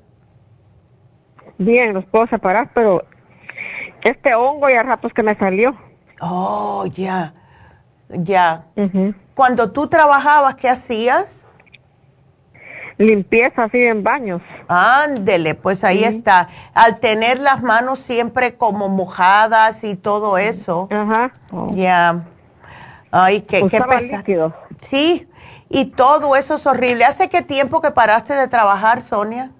Bien, 1.58 1.94
los 1.94 2.06
puedo 2.06 2.28
separar, 2.28 2.72
pero 2.74 3.04
este 4.04 4.36
hongo 4.36 4.70
ya 4.70 4.84
ratos 4.84 5.14
que 5.14 5.24
me 5.24 5.36
salió. 5.36 5.76
Oh, 6.20 6.86
ya. 6.88 7.34
Ya. 8.10 8.66
Cuando 9.38 9.70
tú 9.70 9.86
trabajabas, 9.86 10.56
¿qué 10.56 10.68
hacías? 10.68 11.46
Limpieza 12.98 13.66
así 13.66 13.84
en 13.84 14.04
baños. 14.04 14.42
Ándele, 14.68 15.54
pues 15.54 15.84
ahí 15.84 16.04
está. 16.04 16.50
Al 16.74 17.00
tener 17.00 17.40
las 17.40 17.62
manos 17.62 18.00
siempre 18.00 18.56
como 18.56 18.90
mojadas 18.90 19.84
y 19.84 19.96
todo 19.96 20.40
eso. 20.40 20.90
Ajá. 20.90 21.32
Ya. 21.70 22.26
Ay, 23.12 23.42
qué, 23.42 23.68
qué 23.70 23.80
líquido. 24.12 24.56
Sí, 24.90 25.30
y 25.70 25.86
todo 25.86 26.36
eso 26.36 26.56
es 26.56 26.66
horrible. 26.66 27.06
¿Hace 27.06 27.30
qué 27.30 27.44
tiempo 27.44 27.80
que 27.80 27.92
paraste 27.92 28.34
de 28.34 28.48
trabajar, 28.48 29.04
Sonia? 29.04 29.52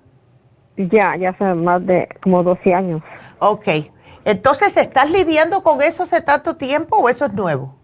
Ya, 0.76 1.16
ya 1.18 1.30
hace 1.30 1.54
más 1.54 1.86
de 1.86 2.10
como 2.24 2.42
12 2.42 2.74
años. 2.74 3.04
Ok. 3.38 3.68
Entonces, 4.26 4.76
¿estás 4.76 5.12
lidiando 5.12 5.62
con 5.62 5.84
eso 5.84 6.02
hace 6.02 6.20
tanto 6.22 6.56
tiempo 6.56 6.98
o 6.98 7.10
eso 7.10 7.26
es 7.26 7.34
nuevo? 7.34 7.78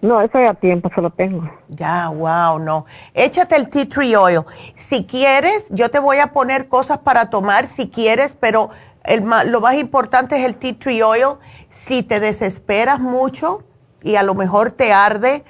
No, 0.00 0.20
eso 0.20 0.38
ya 0.38 0.54
tiempo 0.54 0.90
se 0.94 1.00
lo 1.00 1.10
tengo. 1.10 1.50
Ya, 1.68 2.08
wow, 2.08 2.58
no. 2.58 2.86
Échate 3.14 3.56
el 3.56 3.68
tea 3.68 3.88
tree 3.88 4.14
oil. 4.16 4.42
Si 4.76 5.04
quieres, 5.04 5.66
yo 5.70 5.90
te 5.90 5.98
voy 5.98 6.18
a 6.18 6.32
poner 6.32 6.68
cosas 6.68 6.98
para 6.98 7.30
tomar 7.30 7.66
si 7.66 7.88
quieres, 7.88 8.36
pero 8.38 8.70
el, 9.04 9.24
lo 9.46 9.60
más 9.60 9.74
importante 9.74 10.36
es 10.36 10.44
el 10.44 10.54
tea 10.56 10.78
tree 10.78 11.02
oil. 11.02 11.38
Si 11.70 12.02
te 12.02 12.20
desesperas 12.20 13.00
mucho 13.00 13.64
y 14.02 14.16
a 14.16 14.22
lo 14.22 14.34
mejor 14.34 14.70
te 14.70 14.92
arde, 14.92 15.44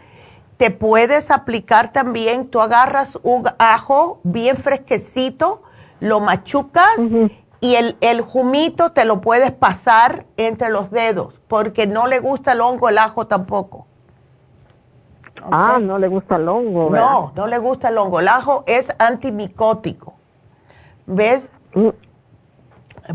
te 0.56 0.70
puedes 0.70 1.30
aplicar 1.30 1.92
también, 1.92 2.48
tú 2.48 2.60
agarras 2.60 3.18
un 3.22 3.48
ajo 3.58 4.20
bien 4.24 4.56
fresquecito, 4.56 5.62
lo 6.00 6.20
machucas 6.20 6.98
y 7.60 7.74
el, 7.74 7.96
el 8.00 8.20
jumito 8.22 8.92
te 8.92 9.04
lo 9.04 9.20
puedes 9.20 9.52
pasar 9.52 10.26
entre 10.36 10.70
los 10.70 10.90
dedos, 10.90 11.34
porque 11.48 11.86
no 11.86 12.06
le 12.06 12.20
gusta 12.20 12.52
el 12.52 12.60
hongo 12.60 12.88
el 12.88 12.98
ajo 12.98 13.26
tampoco. 13.26 13.87
Ah, 15.50 15.78
no 15.80 15.98
le 15.98 16.08
gusta 16.08 16.36
el 16.36 16.48
hongo. 16.48 16.90
No, 16.90 17.32
no 17.34 17.46
le 17.46 17.58
gusta 17.58 17.88
el 17.88 17.98
hongo. 17.98 18.20
El 18.20 18.28
ajo 18.28 18.64
es 18.66 18.92
antimicótico. 18.98 20.14
¿Ves? 21.06 21.48
Mm. 21.74 21.88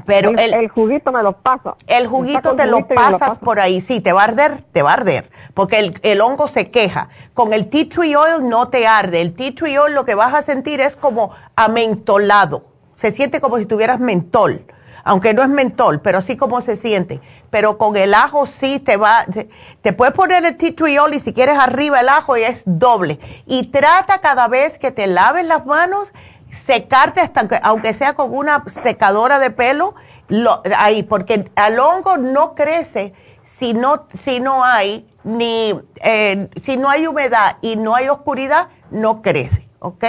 Pero 0.06 0.32
el, 0.32 0.70
juguito 0.70 1.12
me 1.12 1.22
lo 1.22 1.34
pasa. 1.34 1.76
El 1.86 2.08
juguito 2.08 2.56
te 2.56 2.66
lo 2.66 2.88
pasas 2.88 3.38
por 3.38 3.60
ahí. 3.60 3.80
Sí, 3.80 4.02
te 4.02 4.12
va 4.12 4.22
a 4.22 4.24
arder, 4.24 4.64
te 4.72 4.82
va 4.82 4.90
a 4.90 4.94
arder. 4.94 5.30
Porque 5.54 5.78
el, 5.78 6.00
el, 6.02 6.20
hongo 6.22 6.48
se 6.48 6.72
queja. 6.72 7.10
Con 7.36 7.54
el 7.54 7.70
tea 7.70 7.88
tree 7.90 8.16
oil 8.16 8.50
no 8.50 8.70
te 8.70 8.88
arde. 8.88 9.22
El 9.22 9.36
tea 9.36 9.54
tree 9.54 9.78
oil 9.78 9.94
lo 9.94 10.04
que 10.04 10.16
vas 10.16 10.34
a 10.34 10.42
sentir 10.42 10.82
es 10.82 10.96
como 10.96 11.32
amentolado. 11.56 12.66
Se 12.96 13.12
siente 13.12 13.40
como 13.40 13.60
si 13.60 13.68
tuvieras 13.68 14.00
mentol 14.00 14.66
aunque 15.04 15.34
no 15.34 15.44
es 15.44 15.50
mentol, 15.50 16.02
pero 16.02 16.20
así 16.20 16.38
como 16.38 16.62
se 16.62 16.76
siente. 16.76 17.22
Pero 17.50 17.78
con 17.78 17.96
el 17.96 18.14
ajo 18.14 18.46
sí 18.48 18.80
te 18.80 18.98
va, 18.98 19.26
te, 19.82 19.94
puedes 19.94 20.14
poner 20.14 20.44
el 20.46 20.58
tea 20.58 20.76
tree 20.76 20.98
y 21.14 21.20
si 21.20 21.34
quieres 21.34 21.58
arriba 21.58 22.00
el 22.00 22.10
ajo 22.10 22.38
y 22.38 22.44
es 22.44 22.64
doble. 22.66 23.20
Y 23.46 23.68
trata 23.68 24.20
cada 24.20 24.48
vez 24.48 24.78
que 24.78 24.92
te 24.92 25.08
laves 25.08 25.46
las 25.46 25.66
manos, 25.66 26.12
secarte 26.66 27.22
hasta 27.22 27.48
aunque 27.64 27.94
sea 27.94 28.14
con 28.14 28.34
una 28.36 28.64
secadora 28.70 29.40
de 29.40 29.52
pelo, 29.52 29.96
ahí, 30.78 31.04
porque 31.04 31.52
el 31.56 31.80
hongo 31.80 32.18
no 32.18 32.56
crece 32.56 33.14
si 33.42 33.74
no, 33.74 34.08
si 34.24 34.40
no 34.40 34.64
hay 34.64 35.08
ni, 35.24 35.80
eh, 36.02 36.50
si 36.64 36.78
no 36.78 36.90
hay 36.90 37.08
humedad 37.08 37.58
y 37.62 37.76
no 37.76 37.96
hay 37.96 38.10
oscuridad, 38.10 38.70
no 38.90 39.22
crece, 39.22 39.68
¿ok? 39.80 40.06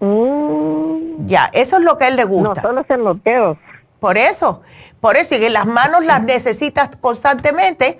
Mm. 0.00 1.26
Ya, 1.26 1.50
eso 1.52 1.76
es 1.76 1.82
lo 1.82 1.98
que 1.98 2.04
a 2.04 2.08
él 2.08 2.16
le 2.16 2.24
gusta. 2.24 2.54
No, 2.54 2.68
solo 2.68 2.80
es 2.82 2.90
en 2.90 3.04
los 3.04 3.22
dedos. 3.22 3.58
Por 4.00 4.16
eso, 4.16 4.62
por 5.00 5.16
eso, 5.16 5.34
y 5.34 5.48
las 5.48 5.66
manos 5.66 6.04
las 6.04 6.22
necesitas 6.22 6.90
constantemente 7.00 7.98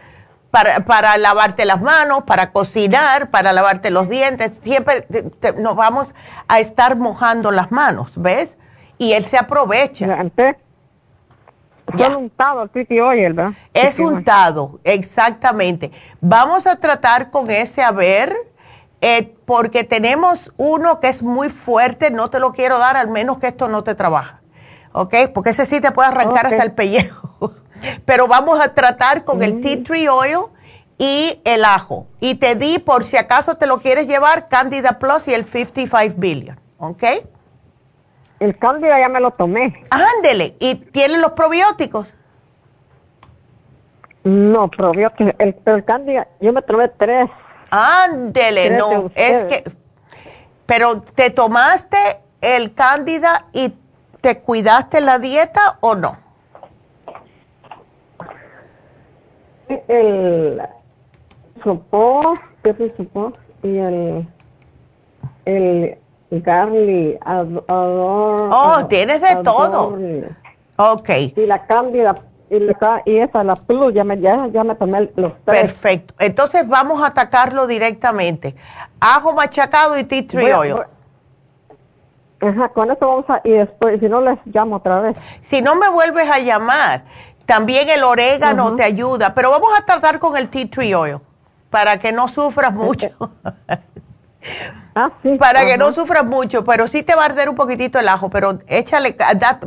para, 0.51 0.81
para 0.81 1.17
lavarte 1.19 1.65
las 1.65 1.81
manos, 1.81 2.23
para 2.25 2.53
cocinar, 2.53 3.31
para 3.31 3.53
lavarte 3.53 3.91
los 3.91 4.09
dientes. 4.09 4.53
Siempre 4.63 5.07
nos 5.59 5.77
vamos 5.77 6.09
a 6.47 6.61
estar 6.61 6.97
mojando 6.97 7.51
las 7.51 7.71
manos, 7.73 8.13
¿ves? 8.17 8.57
Y 8.97 9.13
él 9.13 9.27
se 9.27 9.39
aprovecha. 9.39 10.21
Es 11.97 12.17
untado 12.17 12.69
el 12.73 13.01
oil, 13.01 13.33
¿verdad? 13.33 13.53
Es 13.73 13.99
untado, 13.99 14.79
exactamente. 14.85 15.91
Vamos 16.21 16.67
a 16.67 16.77
tratar 16.77 17.31
con 17.31 17.51
ese 17.51 17.83
a 17.83 17.91
ver 17.93 18.35
eh, 19.01 19.35
porque 19.45 19.85
tenemos 19.85 20.53
uno 20.57 21.01
que 21.01 21.09
es 21.09 21.23
muy 21.23 21.51
fuerte, 21.51 22.11
no 22.11 22.31
te 22.31 22.41
lo 22.41 22.53
quiero 22.53 22.79
dar 22.79 22.97
al 22.97 23.09
menos 23.09 23.39
que 23.39 23.49
esto 23.49 23.69
no 23.69 23.85
te 23.85 23.95
trabaja, 23.95 24.41
¿ok? 24.93 25.15
Porque 25.33 25.51
ese 25.51 25.67
sí 25.67 25.81
te 25.81 25.93
puede 25.93 26.09
arrancar 26.09 26.47
hasta 26.47 26.63
el 26.63 26.73
pellejo. 26.73 27.55
Pero 28.05 28.27
vamos 28.27 28.59
a 28.61 28.75
tratar 28.75 29.25
con 29.25 29.41
el 29.43 29.61
tea 29.61 29.85
tree 29.85 30.09
oil 30.09 30.47
y 30.99 31.41
el 31.45 31.65
ajo. 31.65 32.09
Y 32.19 32.35
te 32.35 32.57
di, 32.57 32.81
por 32.81 33.05
si 33.05 33.17
acaso 33.17 33.57
te 33.57 33.67
lo 33.69 33.79
quieres 33.79 34.09
llevar, 34.09 34.49
Candida 34.49 34.99
Plus 34.99 35.29
y 35.29 35.35
el 35.35 35.47
55 35.47 36.15
Billion. 36.19 36.59
¿Ok? 36.79 37.05
El 38.41 38.59
Candida 38.59 38.99
ya 38.99 39.09
me 39.09 39.21
lo 39.21 39.31
tomé. 39.31 39.81
Ándele. 39.91 40.57
¿Y 40.59 40.75
tiene 40.77 41.19
los 41.19 41.33
probióticos? 41.33 42.09
No, 44.25 44.69
probióticos. 44.69 45.35
El, 45.39 45.57
el 45.65 45.85
Candida, 45.85 46.27
yo 46.41 46.53
me 46.53 46.63
tomé 46.63 46.89
tres. 46.89 47.31
Ándele, 47.71 48.71
no. 48.71 49.11
Es 49.15 49.45
que. 49.45 49.65
Pero, 50.67 51.01
¿te 51.03 51.31
tomaste 51.31 51.97
el 52.41 52.75
Cándida 52.75 53.47
y 53.53 53.75
te 54.21 54.39
cuidaste 54.41 55.01
la 55.01 55.19
dieta 55.19 55.79
o 55.81 55.95
no? 55.95 56.19
El 59.89 60.63
sopó, 61.63 62.35
el 62.65 62.95
sopó 62.97 63.33
y 63.63 63.77
el, 63.79 64.29
el 65.45 65.99
garlic, 66.31 67.19
ador, 67.25 67.65
Oh, 67.69 68.87
tienes 68.89 69.21
de 69.21 69.37
todo. 69.43 69.95
Ok. 70.77 71.11
Y 71.37 71.47
la 71.47 71.67
cándida 71.67 72.15
y, 72.51 72.59
la, 72.59 73.03
y 73.05 73.19
esa, 73.19 73.45
la 73.45 73.57
plus, 73.57 73.93
ya 73.95 74.05
me, 74.05 74.19
ya, 74.21 74.47
ya 74.49 74.65
me 74.65 74.75
tomé 74.75 75.11
los 75.17 75.33
tres. 75.45 75.63
Perfecto. 75.63 76.15
Entonces 76.19 76.67
vamos 76.69 77.03
a 77.03 77.07
atacarlo 77.07 77.67
directamente. 77.67 78.55
Ajo 79.01 79.35
machacado 79.35 79.99
y 79.99 80.05
tea 80.05 80.27
tree 80.27 80.53
oil. 80.53 80.77
Ajá, 82.41 82.69
con 82.69 82.91
eso 82.91 83.07
vamos 83.07 83.25
a, 83.29 83.41
y 83.43 83.51
después, 83.51 83.99
si 84.01 84.09
no 84.09 84.21
les 84.21 84.39
llamo 84.47 84.77
otra 84.77 85.01
vez. 85.01 85.17
Si 85.43 85.61
no 85.61 85.75
me 85.75 85.89
vuelves 85.89 86.31
a 86.31 86.39
llamar, 86.39 87.05
también 87.47 87.89
el 87.89 88.05
orégano 88.05 88.77
te 88.77 88.85
ayuda, 88.85 89.35
pero 89.35 89.51
vamos 89.51 89.71
a 89.77 89.85
tratar 89.85 90.19
con 90.19 90.37
el 90.37 90.49
tea 90.49 90.69
tree 90.71 90.95
oil 90.95 91.19
para 91.71 91.99
que 91.99 92.13
no 92.13 92.29
sufras 92.29 92.73
mucho. 92.73 93.09
ah, 94.95 95.11
sí. 95.23 95.37
Para 95.37 95.65
que 95.65 95.77
no 95.77 95.93
sufras 95.93 96.25
mucho, 96.25 96.65
pero 96.65 96.89
sí 96.89 97.03
te 97.03 97.15
va 97.15 97.23
a 97.23 97.27
arder 97.27 97.49
un 97.49 97.55
poquitito 97.55 97.99
el 97.99 98.09
ajo, 98.09 98.31
pero 98.31 98.59
échale, 98.67 99.17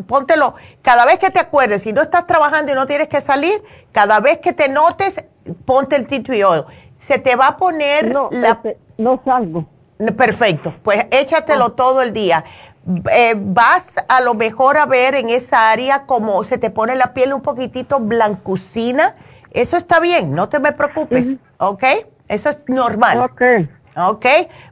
póntelo, 0.08 0.56
cada 0.82 1.06
vez 1.06 1.20
que 1.20 1.30
te 1.30 1.40
acuerdes, 1.40 1.84
si 1.84 1.94
no 1.94 2.02
estás 2.02 2.28
trabajando 2.28 2.72
y 2.72 2.76
no 2.76 2.88
tienes 2.88 3.08
que 3.08 3.22
salir, 3.22 3.62
cada 3.92 4.20
vez 4.20 4.40
que 4.40 4.54
te 4.54 4.70
notes, 4.70 5.24
ponte 5.66 5.96
el 5.96 6.08
tea 6.08 6.24
tree 6.24 6.44
oil. 6.44 6.64
Se 7.00 7.18
te 7.18 7.36
va 7.36 7.48
a 7.48 7.58
poner 7.58 8.14
no, 8.14 8.30
la... 8.32 8.52
Este, 8.52 8.78
no 8.98 9.22
salgo. 9.26 9.66
Perfecto, 10.18 10.74
pues 10.84 11.06
échatelo 11.12 11.66
ah. 11.66 11.76
todo 11.76 12.02
el 12.02 12.14
día. 12.14 12.44
Eh, 13.12 13.36
vas 13.38 13.96
a 14.08 14.22
lo 14.22 14.34
mejor 14.34 14.78
a 14.78 14.88
ver 14.88 15.14
en 15.14 15.30
esa 15.30 15.70
área 15.70 16.08
como 16.08 16.44
se 16.44 16.58
te 16.58 16.72
pone 16.72 16.96
la 16.96 17.14
piel 17.14 17.34
un 17.34 17.42
poquitito 17.42 18.00
blancucina. 18.00 19.16
Eso 19.52 19.78
está 19.78 20.00
bien, 20.00 20.34
no 20.34 20.50
te 20.50 20.60
me 20.60 20.72
preocupes, 20.72 21.36
¿ok? 21.58 21.84
Eso 22.28 22.50
es 22.50 22.58
normal. 22.68 23.20
Ok. 23.20 23.42
Ok. 23.96 24.26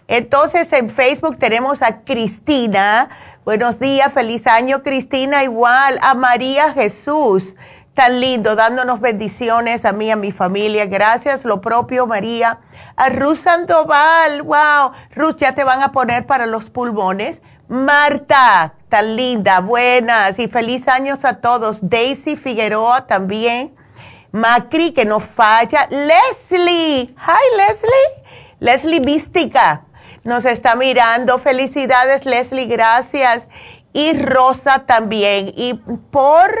Entonces, 0.07 0.71
en 0.73 0.89
Facebook 0.89 1.37
tenemos 1.37 1.81
a 1.81 2.01
Cristina 2.01 3.09
Buenos 3.47 3.79
días, 3.79 4.11
feliz 4.11 4.45
año 4.45 4.83
Cristina, 4.83 5.41
igual 5.41 5.99
a 6.01 6.15
María 6.15 6.73
Jesús, 6.73 7.55
tan 7.93 8.19
lindo, 8.19 8.57
dándonos 8.57 8.99
bendiciones 8.99 9.85
a 9.85 9.93
mí, 9.93 10.11
a 10.11 10.17
mi 10.17 10.33
familia. 10.33 10.85
Gracias, 10.85 11.45
lo 11.45 11.61
propio 11.61 12.05
María. 12.07 12.59
A 12.97 13.07
Ruth 13.07 13.37
Sandoval, 13.37 14.41
wow, 14.41 14.91
Ruth, 15.15 15.37
ya 15.37 15.55
te 15.55 15.63
van 15.63 15.81
a 15.81 15.93
poner 15.93 16.25
para 16.25 16.45
los 16.45 16.65
pulmones. 16.65 17.41
Marta, 17.69 18.73
tan 18.89 19.15
linda, 19.15 19.61
buenas 19.61 20.37
y 20.39 20.49
feliz 20.49 20.89
años 20.89 21.23
a 21.23 21.35
todos. 21.35 21.77
Daisy 21.81 22.35
Figueroa 22.35 23.07
también. 23.07 23.73
Macri, 24.33 24.91
que 24.91 25.05
no 25.05 25.21
falla. 25.21 25.87
Leslie, 25.89 27.15
hi 27.15 27.55
Leslie. 27.55 28.27
Leslie 28.59 28.99
Mística, 28.99 29.83
nos 30.27 30.45
está 30.45 30.75
mirando. 30.75 31.39
Felicidades, 31.39 32.25
Leslie, 32.25 32.65
gracias. 32.65 33.47
Y 33.93 34.13
Rosa 34.13 34.85
también. 34.85 35.53
Y 35.55 35.75
por 36.11 36.51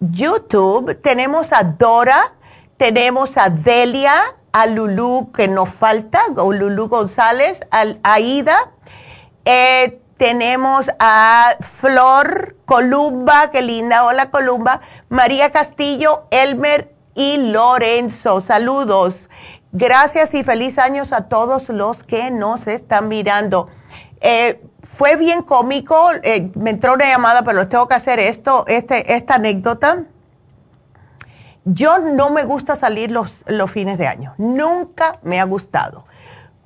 YouTube 0.00 0.94
tenemos 1.02 1.52
a 1.52 1.64
Dora, 1.64 2.34
tenemos 2.76 3.36
a 3.36 3.50
Delia, 3.50 4.14
a 4.52 4.66
Lulu, 4.66 5.32
que 5.32 5.48
nos 5.48 5.68
falta, 5.68 6.22
o 6.36 6.52
Lulu 6.52 6.88
González, 6.88 7.58
a 7.72 7.84
Aida. 8.04 8.70
Eh, 9.44 10.00
tenemos 10.16 10.88
a 10.98 11.56
Flor 11.60 12.56
Columba, 12.64 13.50
qué 13.50 13.62
linda, 13.62 14.04
hola 14.04 14.30
Columba, 14.30 14.80
María 15.08 15.50
Castillo, 15.50 16.26
Elmer 16.30 16.94
y 17.14 17.36
Lorenzo. 17.36 18.42
Saludos. 18.42 19.28
Gracias 19.72 20.32
y 20.34 20.44
feliz 20.44 20.78
años 20.78 21.12
a 21.12 21.22
todos 21.22 21.68
los 21.68 22.02
que 22.02 22.30
nos 22.30 22.66
están 22.66 23.08
mirando. 23.08 23.68
Eh, 24.20 24.62
fue 24.96 25.16
bien 25.16 25.42
cómico, 25.42 26.10
eh, 26.22 26.50
me 26.54 26.70
entró 26.70 26.94
una 26.94 27.04
llamada, 27.06 27.42
pero 27.42 27.58
les 27.58 27.68
tengo 27.68 27.86
que 27.86 27.94
hacer 27.94 28.18
esto, 28.18 28.64
este, 28.66 29.14
esta 29.14 29.34
anécdota. 29.34 30.04
Yo 31.64 31.98
no 31.98 32.30
me 32.30 32.44
gusta 32.44 32.76
salir 32.76 33.10
los, 33.10 33.42
los 33.46 33.70
fines 33.70 33.98
de 33.98 34.06
año, 34.06 34.34
nunca 34.38 35.18
me 35.22 35.40
ha 35.40 35.44
gustado. 35.44 36.06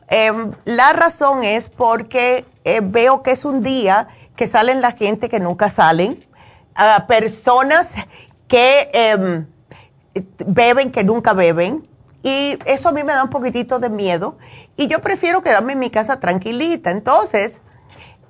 Em, 0.09 0.53
la 0.65 0.93
razón 0.93 1.43
es 1.43 1.69
porque 1.69 2.45
eh, 2.65 2.81
veo 2.83 3.23
que 3.23 3.31
es 3.31 3.45
un 3.45 3.63
día 3.63 4.09
que 4.37 4.47
salen 4.47 4.81
la 4.81 4.93
gente 4.93 5.29
que 5.29 5.41
nunca 5.41 5.71
salen, 5.71 6.25
a 6.75 7.07
personas 7.07 7.93
que 8.47 8.91
em, 8.93 9.47
beben 10.47 10.93
que 10.93 11.03
nunca 11.05 11.33
beben, 11.33 11.89
y 12.23 12.59
eso 12.67 12.89
a 12.89 12.93
mí 12.93 13.03
me 13.03 13.15
da 13.15 13.25
un 13.25 13.31
poquitito 13.31 13.79
de 13.79 13.89
miedo. 13.89 14.37
Y 14.77 14.89
yo 14.89 15.01
prefiero 15.01 15.43
quedarme 15.43 15.73
en 15.73 15.79
mi 15.79 15.91
casa 15.91 16.21
tranquilita. 16.21 16.91
Entonces, 16.91 17.61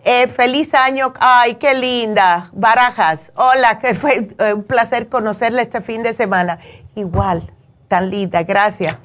eh, 0.04 0.28
feliz 0.28 0.74
año. 0.74 1.12
Ay, 1.18 1.56
qué 1.56 1.74
linda. 1.74 2.50
Barajas. 2.52 3.32
Hola, 3.34 3.78
que 3.78 3.94
fue 3.94 4.28
eh, 4.38 4.54
un 4.54 4.62
placer 4.62 5.08
conocerle 5.08 5.62
este 5.62 5.80
fin 5.80 6.02
de 6.02 6.14
semana. 6.14 6.58
Igual, 6.94 7.52
tan 7.88 8.10
linda. 8.10 8.42
Gracias. 8.44 8.96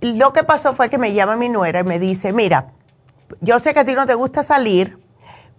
Lo 0.00 0.32
que 0.32 0.44
pasó 0.44 0.74
fue 0.74 0.90
que 0.90 0.98
me 0.98 1.12
llama 1.12 1.36
mi 1.36 1.48
nuera 1.48 1.80
y 1.80 1.84
me 1.84 1.98
dice, 1.98 2.32
mira, 2.32 2.72
yo 3.40 3.58
sé 3.58 3.74
que 3.74 3.80
a 3.80 3.84
ti 3.84 3.94
no 3.94 4.06
te 4.06 4.14
gusta 4.14 4.42
salir, 4.42 4.98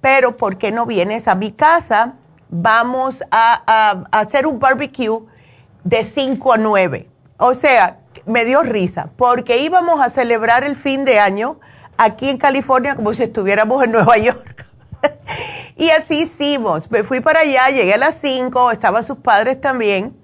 pero 0.02 0.38
¿por 0.38 0.58
qué 0.58 0.72
no 0.72 0.86
vienes 0.86 1.28
a 1.28 1.36
mi 1.36 1.52
casa? 1.52 2.14
Vamos 2.50 3.24
a, 3.32 4.06
a 4.12 4.20
hacer 4.20 4.46
un 4.46 4.60
barbecue 4.60 5.24
de 5.84 6.04
5 6.04 6.54
a 6.54 6.58
9. 6.58 7.10
O 7.38 7.54
sea, 7.54 7.98
me 8.26 8.46
dio 8.46 8.64
risa 8.64 9.10
porque 9.18 9.58
íbamos 9.60 10.02
a 10.02 10.10
celebrar 10.10 10.64
el 10.64 10.76
fin 10.76 11.06
de 11.06 11.20
año 11.20 11.60
aquí 11.98 12.30
en 12.30 12.38
California 12.38 12.96
como 12.96 13.14
si 13.14 13.24
estuviéramos 13.24 13.84
en 13.84 13.92
Nueva 13.92 14.18
York. 14.18 14.66
y 15.78 15.90
así 15.90 16.22
hicimos. 16.22 16.90
Me 16.90 17.04
fui 17.04 17.20
para 17.22 17.42
allá, 17.42 17.70
llegué 17.70 17.94
a 17.94 17.98
las 17.98 18.16
5, 18.20 18.72
estaban 18.72 19.04
sus 19.04 19.18
padres 19.18 19.62
también. 19.62 20.16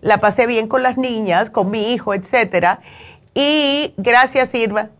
La 0.00 0.18
pasé 0.18 0.46
bien 0.46 0.68
con 0.68 0.82
las 0.82 0.96
niñas, 0.96 1.50
con 1.50 1.70
mi 1.70 1.92
hijo, 1.92 2.14
etcétera. 2.14 2.80
Y 3.34 3.94
gracias, 3.96 4.54
Irma. 4.54 4.90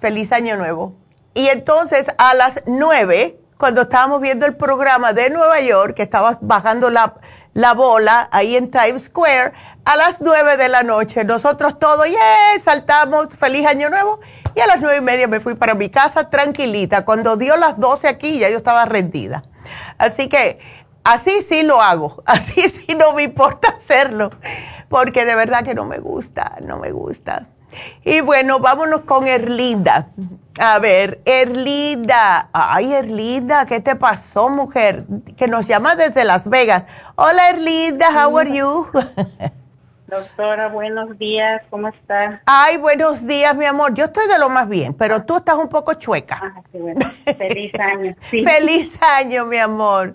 Feliz 0.00 0.32
año 0.32 0.56
nuevo. 0.56 0.94
Y 1.34 1.48
entonces 1.48 2.08
a 2.18 2.34
las 2.34 2.62
9, 2.66 3.38
cuando 3.56 3.82
estábamos 3.82 4.20
viendo 4.20 4.46
el 4.46 4.56
programa 4.56 5.12
de 5.12 5.30
Nueva 5.30 5.60
York, 5.60 5.94
que 5.94 6.02
estaba 6.02 6.38
bajando 6.40 6.90
la, 6.90 7.14
la 7.54 7.74
bola 7.74 8.28
ahí 8.32 8.56
en 8.56 8.70
Times 8.70 9.04
Square, 9.04 9.52
a 9.88 9.96
las 9.96 10.20
nueve 10.20 10.58
de 10.58 10.68
la 10.68 10.82
noche. 10.82 11.24
Nosotros 11.24 11.78
todos, 11.78 12.06
yeah, 12.06 12.60
saltamos, 12.62 13.28
feliz 13.38 13.66
año 13.66 13.88
nuevo. 13.88 14.20
Y 14.54 14.60
a 14.60 14.66
las 14.66 14.82
nueve 14.82 14.98
y 14.98 15.00
media 15.00 15.26
me 15.28 15.40
fui 15.40 15.54
para 15.54 15.74
mi 15.74 15.88
casa 15.88 16.28
tranquilita. 16.28 17.06
Cuando 17.06 17.38
dio 17.38 17.56
las 17.56 17.80
doce 17.80 18.06
aquí, 18.06 18.38
ya 18.38 18.50
yo 18.50 18.58
estaba 18.58 18.84
rendida. 18.84 19.44
Así 19.96 20.28
que 20.28 20.58
así 21.04 21.40
sí 21.40 21.62
lo 21.62 21.80
hago. 21.80 22.22
Así 22.26 22.68
sí 22.68 22.94
no 22.94 23.14
me 23.14 23.22
importa 23.22 23.76
hacerlo. 23.78 24.28
Porque 24.90 25.24
de 25.24 25.34
verdad 25.34 25.64
que 25.64 25.74
no 25.74 25.86
me 25.86 26.00
gusta, 26.00 26.56
no 26.60 26.76
me 26.76 26.92
gusta. 26.92 27.46
Y 28.04 28.20
bueno, 28.20 28.58
vámonos 28.58 29.02
con 29.02 29.26
Erlinda. 29.26 30.10
A 30.60 30.78
ver, 30.80 31.22
Erlinda. 31.24 32.50
Ay, 32.52 32.92
Erlinda, 32.92 33.64
¿qué 33.64 33.80
te 33.80 33.96
pasó, 33.96 34.50
mujer? 34.50 35.06
Que 35.38 35.48
nos 35.48 35.66
llama 35.66 35.94
desde 35.94 36.26
Las 36.26 36.46
Vegas. 36.46 36.84
Hola, 37.16 37.48
Erlinda, 37.48 38.08
how 38.10 38.36
are 38.36 38.52
you? 38.52 38.86
Doctora, 40.08 40.68
buenos 40.68 41.18
días, 41.18 41.60
¿cómo 41.68 41.88
está? 41.88 42.40
Ay, 42.46 42.78
buenos 42.78 43.26
días, 43.26 43.54
mi 43.54 43.66
amor. 43.66 43.92
Yo 43.92 44.06
estoy 44.06 44.26
de 44.26 44.38
lo 44.38 44.48
más 44.48 44.66
bien, 44.66 44.94
pero 44.94 45.24
tú 45.24 45.36
estás 45.36 45.56
un 45.56 45.68
poco 45.68 45.92
chueca. 45.94 46.40
Ah, 46.42 46.62
qué 46.72 46.78
bueno. 46.78 47.06
Feliz 47.36 47.72
año. 47.78 48.16
Sí. 48.30 48.42
Feliz 48.42 48.98
año, 49.02 49.44
mi 49.44 49.58
amor. 49.58 50.14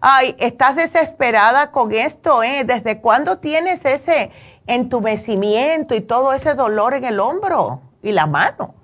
Ay, 0.00 0.34
estás 0.38 0.74
desesperada 0.76 1.70
con 1.70 1.92
esto, 1.92 2.42
¿eh? 2.42 2.64
¿Desde 2.64 3.02
cuándo 3.02 3.36
tienes 3.36 3.84
ese 3.84 4.30
entumecimiento 4.66 5.94
y 5.94 6.00
todo 6.00 6.32
ese 6.32 6.54
dolor 6.54 6.94
en 6.94 7.04
el 7.04 7.20
hombro 7.20 7.82
y 8.02 8.12
la 8.12 8.24
mano? 8.24 8.74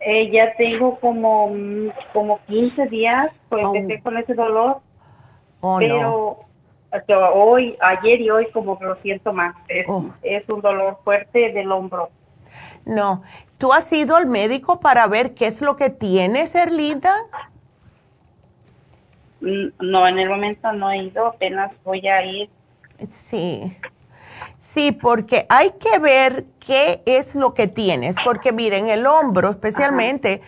Eh, 0.00 0.30
ya 0.30 0.54
tengo 0.56 0.98
como, 1.00 1.52
como 2.14 2.40
15 2.46 2.86
días, 2.86 3.30
pues 3.50 3.62
empecé 3.74 4.02
con 4.02 4.16
ese 4.16 4.32
dolor. 4.32 4.80
Oh, 5.60 5.76
pero 5.78 6.46
hoy, 7.32 7.76
ayer 7.80 8.20
y 8.20 8.30
hoy 8.30 8.50
como 8.52 8.78
que 8.78 8.84
lo 8.84 8.96
siento 8.96 9.32
más. 9.32 9.54
Oh. 9.88 10.06
Es, 10.22 10.48
un 10.48 10.60
dolor 10.60 10.98
fuerte 11.04 11.52
del 11.52 11.70
hombro. 11.72 12.10
No. 12.84 13.22
¿Tú 13.58 13.72
has 13.72 13.90
ido 13.92 14.16
al 14.16 14.26
médico 14.26 14.80
para 14.80 15.06
ver 15.06 15.34
qué 15.34 15.46
es 15.46 15.60
lo 15.60 15.76
que 15.76 15.90
tienes, 15.90 16.54
Erlinda? 16.54 17.14
Mm, 19.40 19.68
no, 19.80 20.06
en 20.06 20.18
el 20.18 20.28
momento 20.28 20.72
no 20.72 20.90
he 20.90 20.98
ido, 20.98 21.26
apenas 21.26 21.72
voy 21.84 22.06
a 22.08 22.24
ir. 22.24 22.50
Sí. 23.10 23.76
Sí, 24.58 24.92
porque 24.92 25.46
hay 25.48 25.72
que 25.72 25.98
ver 25.98 26.46
qué 26.58 27.02
es 27.06 27.34
lo 27.34 27.54
que 27.54 27.68
tienes, 27.68 28.16
porque 28.24 28.50
miren, 28.52 28.88
el 28.88 29.06
hombro 29.06 29.50
especialmente, 29.50 30.40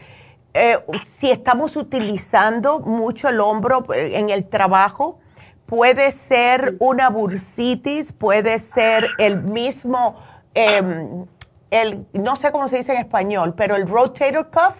eh, 0.54 0.78
si 1.18 1.30
estamos 1.30 1.76
utilizando 1.76 2.80
mucho 2.80 3.28
el 3.28 3.40
hombro 3.40 3.84
eh, 3.94 4.12
en 4.14 4.30
el 4.30 4.48
trabajo, 4.48 5.18
puede 5.66 6.12
ser 6.12 6.76
una 6.78 7.10
bursitis, 7.10 8.12
puede 8.12 8.58
ser 8.58 9.08
el 9.18 9.42
mismo, 9.42 10.16
em, 10.54 11.26
el, 11.70 12.06
no 12.12 12.36
sé 12.36 12.52
cómo 12.52 12.68
se 12.68 12.78
dice 12.78 12.92
en 12.92 12.98
español, 12.98 13.54
pero 13.56 13.76
el 13.76 13.88
rotator 13.88 14.50
cuff, 14.50 14.78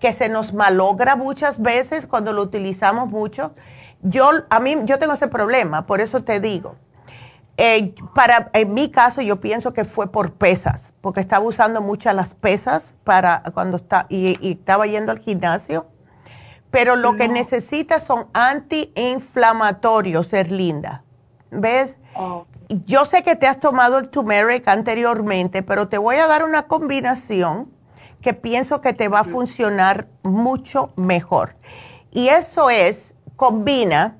que 0.00 0.12
se 0.12 0.28
nos 0.28 0.52
malogra 0.52 1.16
muchas 1.16 1.62
veces 1.62 2.06
cuando 2.06 2.32
lo 2.32 2.42
utilizamos 2.42 3.08
mucho. 3.08 3.54
Yo, 4.02 4.28
a 4.50 4.60
mí, 4.60 4.76
yo 4.84 4.98
tengo 4.98 5.14
ese 5.14 5.28
problema, 5.28 5.86
por 5.86 6.00
eso 6.00 6.22
te 6.24 6.40
digo. 6.40 6.74
Eh, 7.56 7.94
para, 8.14 8.50
en 8.52 8.74
mi 8.74 8.90
caso, 8.90 9.22
yo 9.22 9.40
pienso 9.40 9.72
que 9.72 9.84
fue 9.84 10.10
por 10.10 10.32
pesas, 10.32 10.92
porque 11.00 11.20
estaba 11.20 11.44
usando 11.44 11.80
muchas 11.80 12.14
las 12.14 12.34
pesas 12.34 12.94
para 13.04 13.44
cuando 13.54 13.76
está, 13.76 14.06
y, 14.08 14.36
y 14.46 14.52
estaba 14.52 14.86
yendo 14.86 15.12
al 15.12 15.20
gimnasio 15.20 15.86
pero 16.74 16.96
lo 16.96 17.14
que 17.14 17.28
necesitas 17.28 18.02
son 18.02 18.26
antiinflamatorios, 18.32 20.26
ser 20.26 20.50
linda. 20.50 21.04
¿Ves? 21.52 21.96
Oh. 22.16 22.46
Yo 22.84 23.04
sé 23.04 23.22
que 23.22 23.36
te 23.36 23.46
has 23.46 23.60
tomado 23.60 23.98
el 23.98 24.08
turmeric 24.08 24.66
anteriormente, 24.66 25.62
pero 25.62 25.86
te 25.86 25.98
voy 25.98 26.16
a 26.16 26.26
dar 26.26 26.42
una 26.42 26.64
combinación 26.64 27.70
que 28.20 28.34
pienso 28.34 28.80
que 28.80 28.92
te 28.92 29.06
va 29.06 29.20
a 29.20 29.24
funcionar 29.24 30.08
mucho 30.24 30.90
mejor. 30.96 31.54
Y 32.10 32.26
eso 32.26 32.70
es, 32.70 33.14
combina 33.36 34.16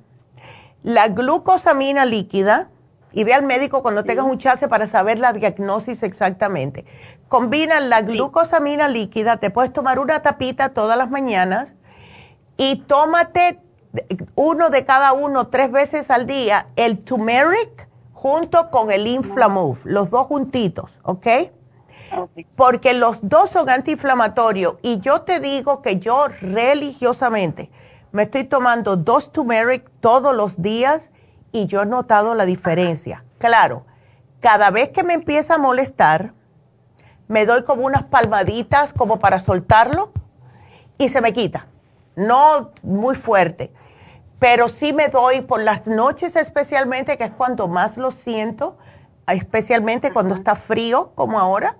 la 0.84 1.08
glucosamina 1.08 2.04
líquida, 2.04 2.70
y 3.10 3.24
ve 3.24 3.34
al 3.34 3.42
médico 3.42 3.82
cuando 3.82 4.04
tengas 4.04 4.26
un 4.26 4.38
chance 4.38 4.68
para 4.68 4.86
saber 4.86 5.18
la 5.18 5.32
diagnosis 5.32 6.04
exactamente. 6.04 6.84
Combina 7.26 7.80
la 7.80 8.02
glucosamina 8.02 8.86
líquida, 8.86 9.38
te 9.38 9.50
puedes 9.50 9.72
tomar 9.72 9.98
una 9.98 10.22
tapita 10.22 10.68
todas 10.68 10.96
las 10.96 11.10
mañanas 11.10 11.74
y 12.56 12.76
tómate 12.76 13.60
uno 14.34 14.70
de 14.70 14.84
cada 14.84 15.12
uno 15.12 15.48
tres 15.48 15.70
veces 15.70 16.10
al 16.10 16.26
día, 16.26 16.68
el 16.76 16.98
turmeric 16.98 17.88
junto 18.12 18.70
con 18.70 18.90
el 18.90 19.06
Inflamove, 19.06 19.80
los 19.84 20.10
dos 20.10 20.26
juntitos, 20.26 20.98
¿ok? 21.02 21.26
Porque 22.56 22.94
los 22.94 23.18
dos 23.28 23.50
son 23.50 23.68
antiinflamatorios 23.68 24.76
y 24.82 25.00
yo 25.00 25.22
te 25.22 25.40
digo 25.40 25.82
que 25.82 25.98
yo 25.98 26.28
religiosamente 26.40 27.70
me 28.12 28.24
estoy 28.24 28.44
tomando 28.44 28.96
dos 28.96 29.32
turmeric 29.32 29.90
todos 30.00 30.34
los 30.34 30.60
días 30.60 31.10
y 31.52 31.66
yo 31.66 31.82
he 31.82 31.86
notado 31.86 32.34
la 32.34 32.46
diferencia. 32.46 33.24
Claro, 33.38 33.84
cada 34.40 34.70
vez 34.70 34.90
que 34.90 35.02
me 35.02 35.14
empieza 35.14 35.56
a 35.56 35.58
molestar, 35.58 36.32
me 37.26 37.46
doy 37.46 37.64
como 37.64 37.84
unas 37.84 38.04
palmaditas 38.04 38.92
como 38.92 39.18
para 39.18 39.40
soltarlo 39.40 40.12
y 40.98 41.08
se 41.08 41.20
me 41.20 41.32
quita 41.32 41.66
no 42.16 42.72
muy 42.82 43.14
fuerte, 43.14 43.72
pero 44.38 44.68
sí 44.68 44.92
me 44.92 45.08
doy 45.08 45.40
por 45.40 45.62
las 45.62 45.86
noches 45.86 46.36
especialmente, 46.36 47.16
que 47.16 47.24
es 47.24 47.30
cuando 47.30 47.68
más 47.68 47.96
lo 47.96 48.10
siento, 48.10 48.76
especialmente 49.26 50.12
cuando 50.12 50.34
está 50.34 50.54
frío 50.54 51.12
como 51.14 51.38
ahora, 51.38 51.76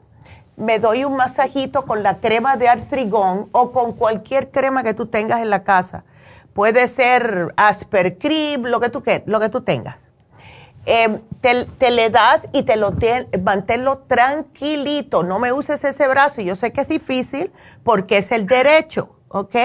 me 0.57 0.79
doy 0.79 1.05
un 1.05 1.17
masajito 1.17 1.85
con 1.85 2.03
la 2.03 2.19
crema 2.19 2.57
de 2.57 2.69
artrigón 2.69 3.49
o 3.53 3.73
con 3.73 3.93
cualquier 3.93 4.51
crema 4.51 4.83
que 4.83 4.95
tú 4.95 5.07
tengas 5.07 5.41
en 5.41 5.51
la 5.51 5.65
casa. 5.65 6.05
Puede 6.53 6.87
ser 6.87 7.53
Aspercrim, 7.57 8.63
lo 8.63 8.79
que 8.79 8.89
tú, 8.89 9.03
lo 9.27 9.41
que 9.41 9.49
tú 9.49 9.63
tengas. 9.63 9.99
Em, 10.87 11.21
te, 11.41 11.91
le 11.91 12.11
das 12.11 12.47
y 12.53 12.63
te 12.63 12.77
lo 12.77 12.95
manténlo 13.43 13.99
tranquilito. 14.07 15.23
No 15.23 15.39
me 15.39 15.53
uses 15.53 15.83
ese 15.83 16.07
brazo. 16.07 16.43
Yo 16.43 16.57
sé 16.57 16.73
que 16.73 16.83
es 16.83 16.89
difícil 16.89 17.51
porque 17.83 18.19
es 18.19 18.31
el 18.31 18.47
derecho. 18.47 19.17
¿Ok? 19.35 19.57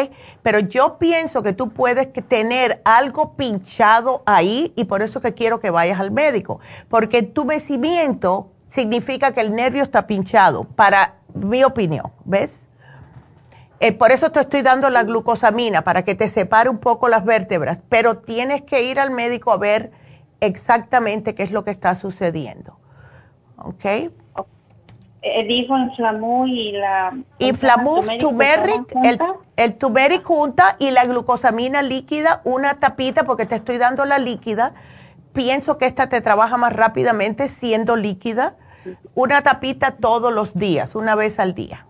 Pero 0.42 0.60
yo 0.60 0.98
pienso 0.98 1.44
que 1.44 1.54
tú 1.54 1.70
puedes 1.70 2.12
tener 2.28 2.82
algo 2.84 3.36
pinchado 3.36 4.24
ahí 4.26 4.74
y 4.76 4.86
por 4.86 5.04
eso 5.04 5.22
que 5.22 5.36
quiero 5.36 5.60
que 5.60 5.70
vayas 5.70 6.00
al 6.00 6.10
médico, 6.10 6.60
porque 6.90 7.22
tu 7.22 7.46
vencimiento 7.46 8.52
significa 8.68 9.32
que 9.32 9.42
el 9.42 9.54
nervio 9.54 9.84
está 9.84 10.08
pinchado, 10.08 10.64
para 10.64 11.18
mi 11.36 11.64
opinión, 11.64 12.12
¿ves? 12.26 12.60
Eh, 13.80 13.92
por 13.92 14.12
eso 14.12 14.32
te 14.32 14.40
estoy 14.40 14.64
dando 14.64 14.90
la 14.90 15.04
glucosamina, 15.04 15.84
para 15.84 16.04
que 16.04 16.16
te 16.16 16.30
separe 16.30 16.68
un 16.68 16.80
poco 16.80 17.08
las 17.08 17.24
vértebras, 17.24 17.80
pero 17.90 18.18
tienes 18.18 18.64
que 18.64 18.82
ir 18.82 19.00
al 19.00 19.12
médico 19.12 19.52
a 19.52 19.58
ver 19.58 19.92
exactamente 20.40 21.36
qué 21.36 21.44
es 21.44 21.52
lo 21.52 21.64
que 21.64 21.72
está 21.72 21.94
sucediendo, 21.94 22.80
¿ok? 23.58 24.12
Eh, 25.22 25.44
dijo 25.46 25.78
Inflamú 25.78 26.48
y 26.48 26.72
la... 26.72 27.14
Inflamú, 27.40 28.04
turmeric, 28.20 28.96
el, 29.04 29.20
el 29.58 29.78
turmeric 29.78 30.24
junta 30.24 30.78
y 30.80 30.92
la 30.92 31.06
glucosamina 31.06 31.82
líquida, 31.82 32.42
una 32.46 32.80
tapita, 32.80 33.26
porque 33.26 33.46
te 33.46 33.56
estoy 33.56 33.78
dando 33.78 34.06
la 34.06 34.18
líquida. 34.18 34.74
Pienso 35.34 35.78
que 35.78 35.88
esta 35.88 36.08
te 36.08 36.22
trabaja 36.22 36.56
más 36.56 36.74
rápidamente 36.74 37.50
siendo 37.50 37.98
líquida. 37.98 38.56
Una 39.14 39.42
tapita 39.42 39.98
todos 39.98 40.34
los 40.34 40.54
días, 40.54 40.96
una 40.96 41.16
vez 41.16 41.38
al 41.40 41.54
día. 41.54 41.86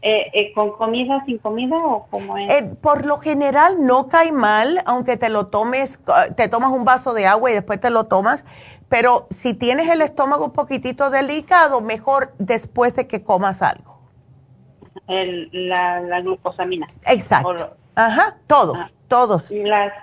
Eh, 0.00 0.30
eh, 0.32 0.52
¿Con 0.54 0.72
comida, 0.72 1.22
sin 1.26 1.38
comida 1.38 1.76
o 1.76 2.06
como 2.10 2.36
es? 2.38 2.50
Eh, 2.50 2.74
por 2.80 3.04
lo 3.04 3.18
general 3.18 3.84
no 3.84 4.08
cae 4.08 4.32
mal, 4.32 4.82
aunque 4.86 5.16
te 5.16 5.28
lo 5.28 5.46
tomes, 5.48 5.98
te 6.36 6.48
tomas 6.48 6.70
un 6.70 6.84
vaso 6.84 7.12
de 7.12 7.26
agua 7.26 7.50
y 7.50 7.54
después 7.54 7.80
te 7.80 7.90
lo 7.90 8.04
tomas 8.04 8.44
pero 8.92 9.26
si 9.30 9.54
tienes 9.54 9.88
el 9.88 10.02
estómago 10.02 10.44
un 10.44 10.52
poquitito 10.52 11.08
delicado, 11.08 11.80
mejor 11.80 12.34
después 12.38 12.94
de 12.94 13.06
que 13.06 13.24
comas 13.24 13.62
algo. 13.62 13.98
El, 15.06 15.48
la, 15.50 16.20
glucosamina. 16.20 16.86
Exacto. 17.06 17.74
Ajá, 17.94 18.36
todos, 18.46 18.76
ah. 18.78 18.90
todos. 19.08 19.50
Las, 19.50 19.94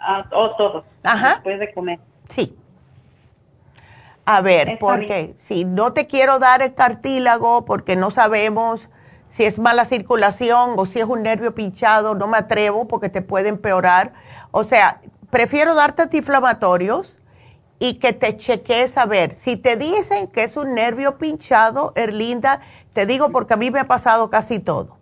ah, 0.00 0.24
oh, 0.32 0.50
todos. 0.56 0.84
Ajá. 1.04 1.34
Después 1.34 1.60
de 1.60 1.72
comer. 1.72 2.00
Sí. 2.30 2.58
A 4.24 4.40
ver, 4.40 4.78
porque 4.80 5.36
si 5.38 5.64
no 5.64 5.92
te 5.92 6.08
quiero 6.08 6.40
dar 6.40 6.62
el 6.62 6.74
cartílago 6.74 7.64
porque 7.64 7.94
no 7.94 8.10
sabemos 8.10 8.88
si 9.30 9.44
es 9.44 9.60
mala 9.60 9.84
circulación 9.84 10.72
o 10.76 10.84
si 10.84 10.98
es 10.98 11.06
un 11.06 11.22
nervio 11.22 11.54
pinchado, 11.54 12.16
no 12.16 12.26
me 12.26 12.38
atrevo 12.38 12.88
porque 12.88 13.08
te 13.08 13.22
puede 13.22 13.50
empeorar. 13.50 14.14
O 14.50 14.64
sea, 14.64 15.00
prefiero 15.30 15.76
darte 15.76 16.02
antiinflamatorios 16.02 17.14
y 17.80 17.94
que 17.94 18.12
te 18.12 18.36
cheques 18.36 18.96
a 18.96 19.06
ver. 19.06 19.34
Si 19.34 19.56
te 19.56 19.76
dicen 19.76 20.28
que 20.28 20.44
es 20.44 20.56
un 20.56 20.74
nervio 20.74 21.16
pinchado, 21.16 21.92
Erlinda, 21.96 22.60
te 22.92 23.06
digo 23.06 23.30
porque 23.32 23.54
a 23.54 23.56
mí 23.56 23.70
me 23.70 23.80
ha 23.80 23.88
pasado 23.88 24.30
casi 24.30 24.60
todo. 24.60 24.98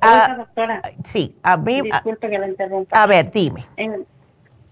Ah, 0.00 0.34
doctora. 0.38 0.82
Sí, 1.04 1.36
a 1.42 1.56
mí. 1.56 1.82
Disculpe 1.82 2.30
que 2.30 2.38
la 2.38 2.48
interrumpa. 2.48 3.00
A 3.00 3.06
ver, 3.06 3.30
dime. 3.30 3.66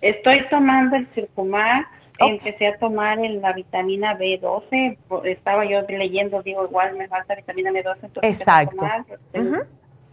estoy 0.00 0.48
tomando 0.48 0.96
el 0.96 1.06
Circumax. 1.14 1.86
Empecé 2.18 2.68
a 2.68 2.78
tomar 2.78 3.18
la 3.18 3.52
vitamina 3.52 4.16
B12. 4.16 4.96
Estaba 5.24 5.64
yo 5.64 5.82
leyendo, 5.82 6.42
digo, 6.42 6.64
igual 6.64 6.96
me 6.96 7.08
falta 7.08 7.34
vitamina 7.34 7.72
B12. 7.72 7.96
Entonces 8.02 8.40
Exacto. 8.40 8.86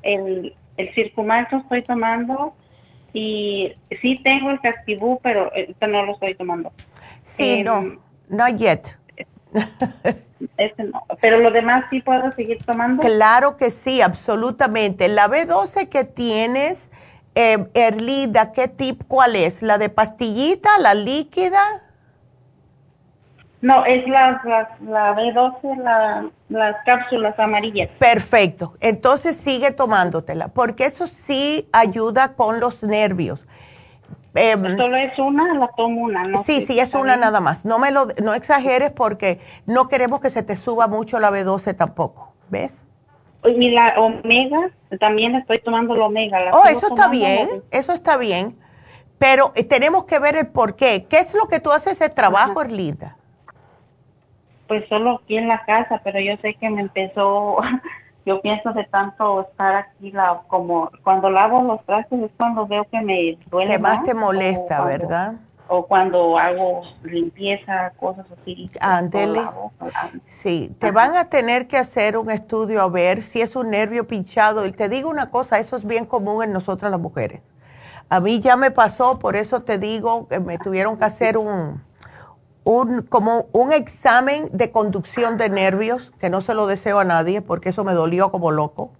el, 0.01 0.55
el 0.77 0.93
Circumax 0.95 1.51
lo 1.51 1.59
estoy 1.59 1.83
tomando 1.83 2.55
y 3.13 3.73
sí 4.01 4.19
tengo 4.23 4.51
el 4.51 4.61
casquibú, 4.61 5.19
pero 5.21 5.51
este 5.53 5.87
no 5.87 6.05
lo 6.05 6.13
estoy 6.13 6.35
tomando. 6.35 6.71
Sí, 7.25 7.59
em, 7.59 7.63
no, 7.63 8.01
no 8.29 8.49
yet. 8.49 8.97
Este 10.57 10.85
no, 10.85 11.03
pero 11.21 11.37
lo 11.37 11.51
demás 11.51 11.85
sí 11.91 12.01
puedo 12.01 12.33
seguir 12.33 12.63
tomando. 12.65 13.03
Claro 13.03 13.57
que 13.57 13.69
sí, 13.69 14.01
absolutamente. 14.01 15.07
La 15.07 15.27
B12 15.27 15.87
que 15.87 16.03
tienes, 16.03 16.89
eh, 17.35 17.67
Erlida, 17.75 18.51
¿qué 18.51 18.67
tip, 18.67 19.03
cuál 19.07 19.35
es? 19.35 19.61
¿La 19.61 19.77
de 19.77 19.89
pastillita, 19.89 20.79
la 20.79 20.95
líquida? 20.95 21.61
No, 23.61 23.85
es 23.85 24.07
la, 24.07 24.41
la, 24.87 25.15
B12, 25.15 26.31
las 26.49 26.75
cápsulas 26.83 27.39
amarillas. 27.39 27.89
Perfecto. 27.99 28.73
Entonces 28.79 29.37
sigue 29.37 29.71
tomándotela, 29.71 30.47
porque 30.47 30.85
eso 30.85 31.07
sí 31.07 31.69
ayuda 31.71 32.33
con 32.33 32.59
los 32.59 32.81
nervios. 32.81 33.39
Em, 34.33 34.77
Solo 34.77 34.95
es 34.95 35.17
una, 35.19 35.53
la 35.53 35.67
tomo 35.75 36.03
una, 36.03 36.23
¿no? 36.23 36.41
Sí, 36.41 36.61
sí, 36.65 36.79
es 36.79 36.93
una 36.93 37.17
nada 37.17 37.39
más. 37.39 37.65
No 37.65 37.79
me 37.79 37.91
lo, 37.91 38.07
no 38.23 38.33
exageres 38.33 38.91
porque 38.91 39.39
no 39.65 39.89
queremos 39.89 40.21
que 40.21 40.29
se 40.29 40.41
te 40.41 40.55
suba 40.55 40.87
mucho 40.87 41.19
la 41.19 41.29
B12 41.29 41.75
tampoco, 41.75 42.33
¿ves? 42.49 42.83
Y 43.43 43.71
la 43.71 43.95
omega, 43.97 44.71
también 44.99 45.35
estoy 45.35 45.59
tomando 45.59 45.95
la 45.95 46.05
omega. 46.05 46.51
oh, 46.53 46.65
eso 46.67 46.87
está 46.87 47.09
bien, 47.09 47.63
eso 47.71 47.91
está 47.91 48.17
bien. 48.17 48.57
Pero 49.17 49.51
eh, 49.55 49.63
tenemos 49.63 50.05
que 50.05 50.17
ver 50.17 50.35
el 50.35 50.47
por 50.47 50.75
qué. 50.75 51.05
¿Qué 51.09 51.19
es 51.19 51.33
lo 51.33 51.47
que 51.47 51.59
tú 51.59 51.71
haces 51.71 51.99
de 51.99 52.09
trabajo, 52.09 52.61
Erlinda? 52.61 53.17
Pues 54.71 54.87
solo 54.87 55.19
aquí 55.21 55.35
en 55.35 55.49
la 55.49 55.65
casa, 55.65 55.99
pero 56.01 56.17
yo 56.21 56.37
sé 56.37 56.53
que 56.53 56.69
me 56.69 56.79
empezó, 56.79 57.57
yo 58.25 58.39
pienso 58.39 58.71
de 58.71 58.85
tanto 58.85 59.41
estar 59.41 59.75
aquí, 59.75 60.13
la, 60.13 60.43
como 60.47 60.89
cuando 61.03 61.29
lavo 61.29 61.61
los 61.61 61.85
trastes 61.85 62.21
es 62.21 62.31
cuando 62.37 62.65
veo 62.65 62.85
que 62.89 63.01
me 63.01 63.37
duele. 63.49 63.73
Que 63.73 63.79
más, 63.79 64.01
te 64.05 64.13
molesta, 64.13 64.85
¿verdad? 64.85 65.33
O 65.67 65.85
cuando 65.85 66.37
hago 66.37 66.83
limpieza, 67.03 67.91
cosas 67.99 68.25
así. 68.31 68.71
Ándele. 68.79 69.41
Sí, 70.27 70.73
te 70.79 70.91
van 70.91 71.17
a 71.17 71.25
tener 71.25 71.67
que 71.67 71.77
hacer 71.77 72.15
un 72.15 72.31
estudio 72.31 72.81
a 72.81 72.87
ver 72.87 73.23
si 73.23 73.41
es 73.41 73.57
un 73.57 73.71
nervio 73.71 74.07
pinchado. 74.07 74.65
Y 74.65 74.71
te 74.71 74.87
digo 74.87 75.09
una 75.09 75.31
cosa, 75.31 75.59
eso 75.59 75.75
es 75.75 75.85
bien 75.85 76.05
común 76.05 76.45
en 76.45 76.53
nosotras 76.53 76.91
las 76.91 77.01
mujeres. 77.01 77.41
A 78.07 78.21
mí 78.21 78.39
ya 78.39 78.55
me 78.55 78.71
pasó, 78.71 79.19
por 79.19 79.35
eso 79.35 79.63
te 79.63 79.77
digo 79.77 80.29
que 80.29 80.39
me 80.39 80.57
tuvieron 80.57 80.97
que 80.97 81.03
hacer 81.03 81.37
un 81.37 81.90
un, 82.63 83.01
como 83.01 83.47
un 83.53 83.71
examen 83.71 84.49
de 84.51 84.71
conducción 84.71 85.37
de 85.37 85.49
nervios, 85.49 86.11
que 86.19 86.29
no 86.29 86.41
se 86.41 86.53
lo 86.53 86.67
deseo 86.67 86.99
a 86.99 87.03
nadie 87.03 87.41
porque 87.41 87.69
eso 87.69 87.83
me 87.83 87.93
dolió 87.93 88.31
como 88.31 88.51
loco. 88.51 88.91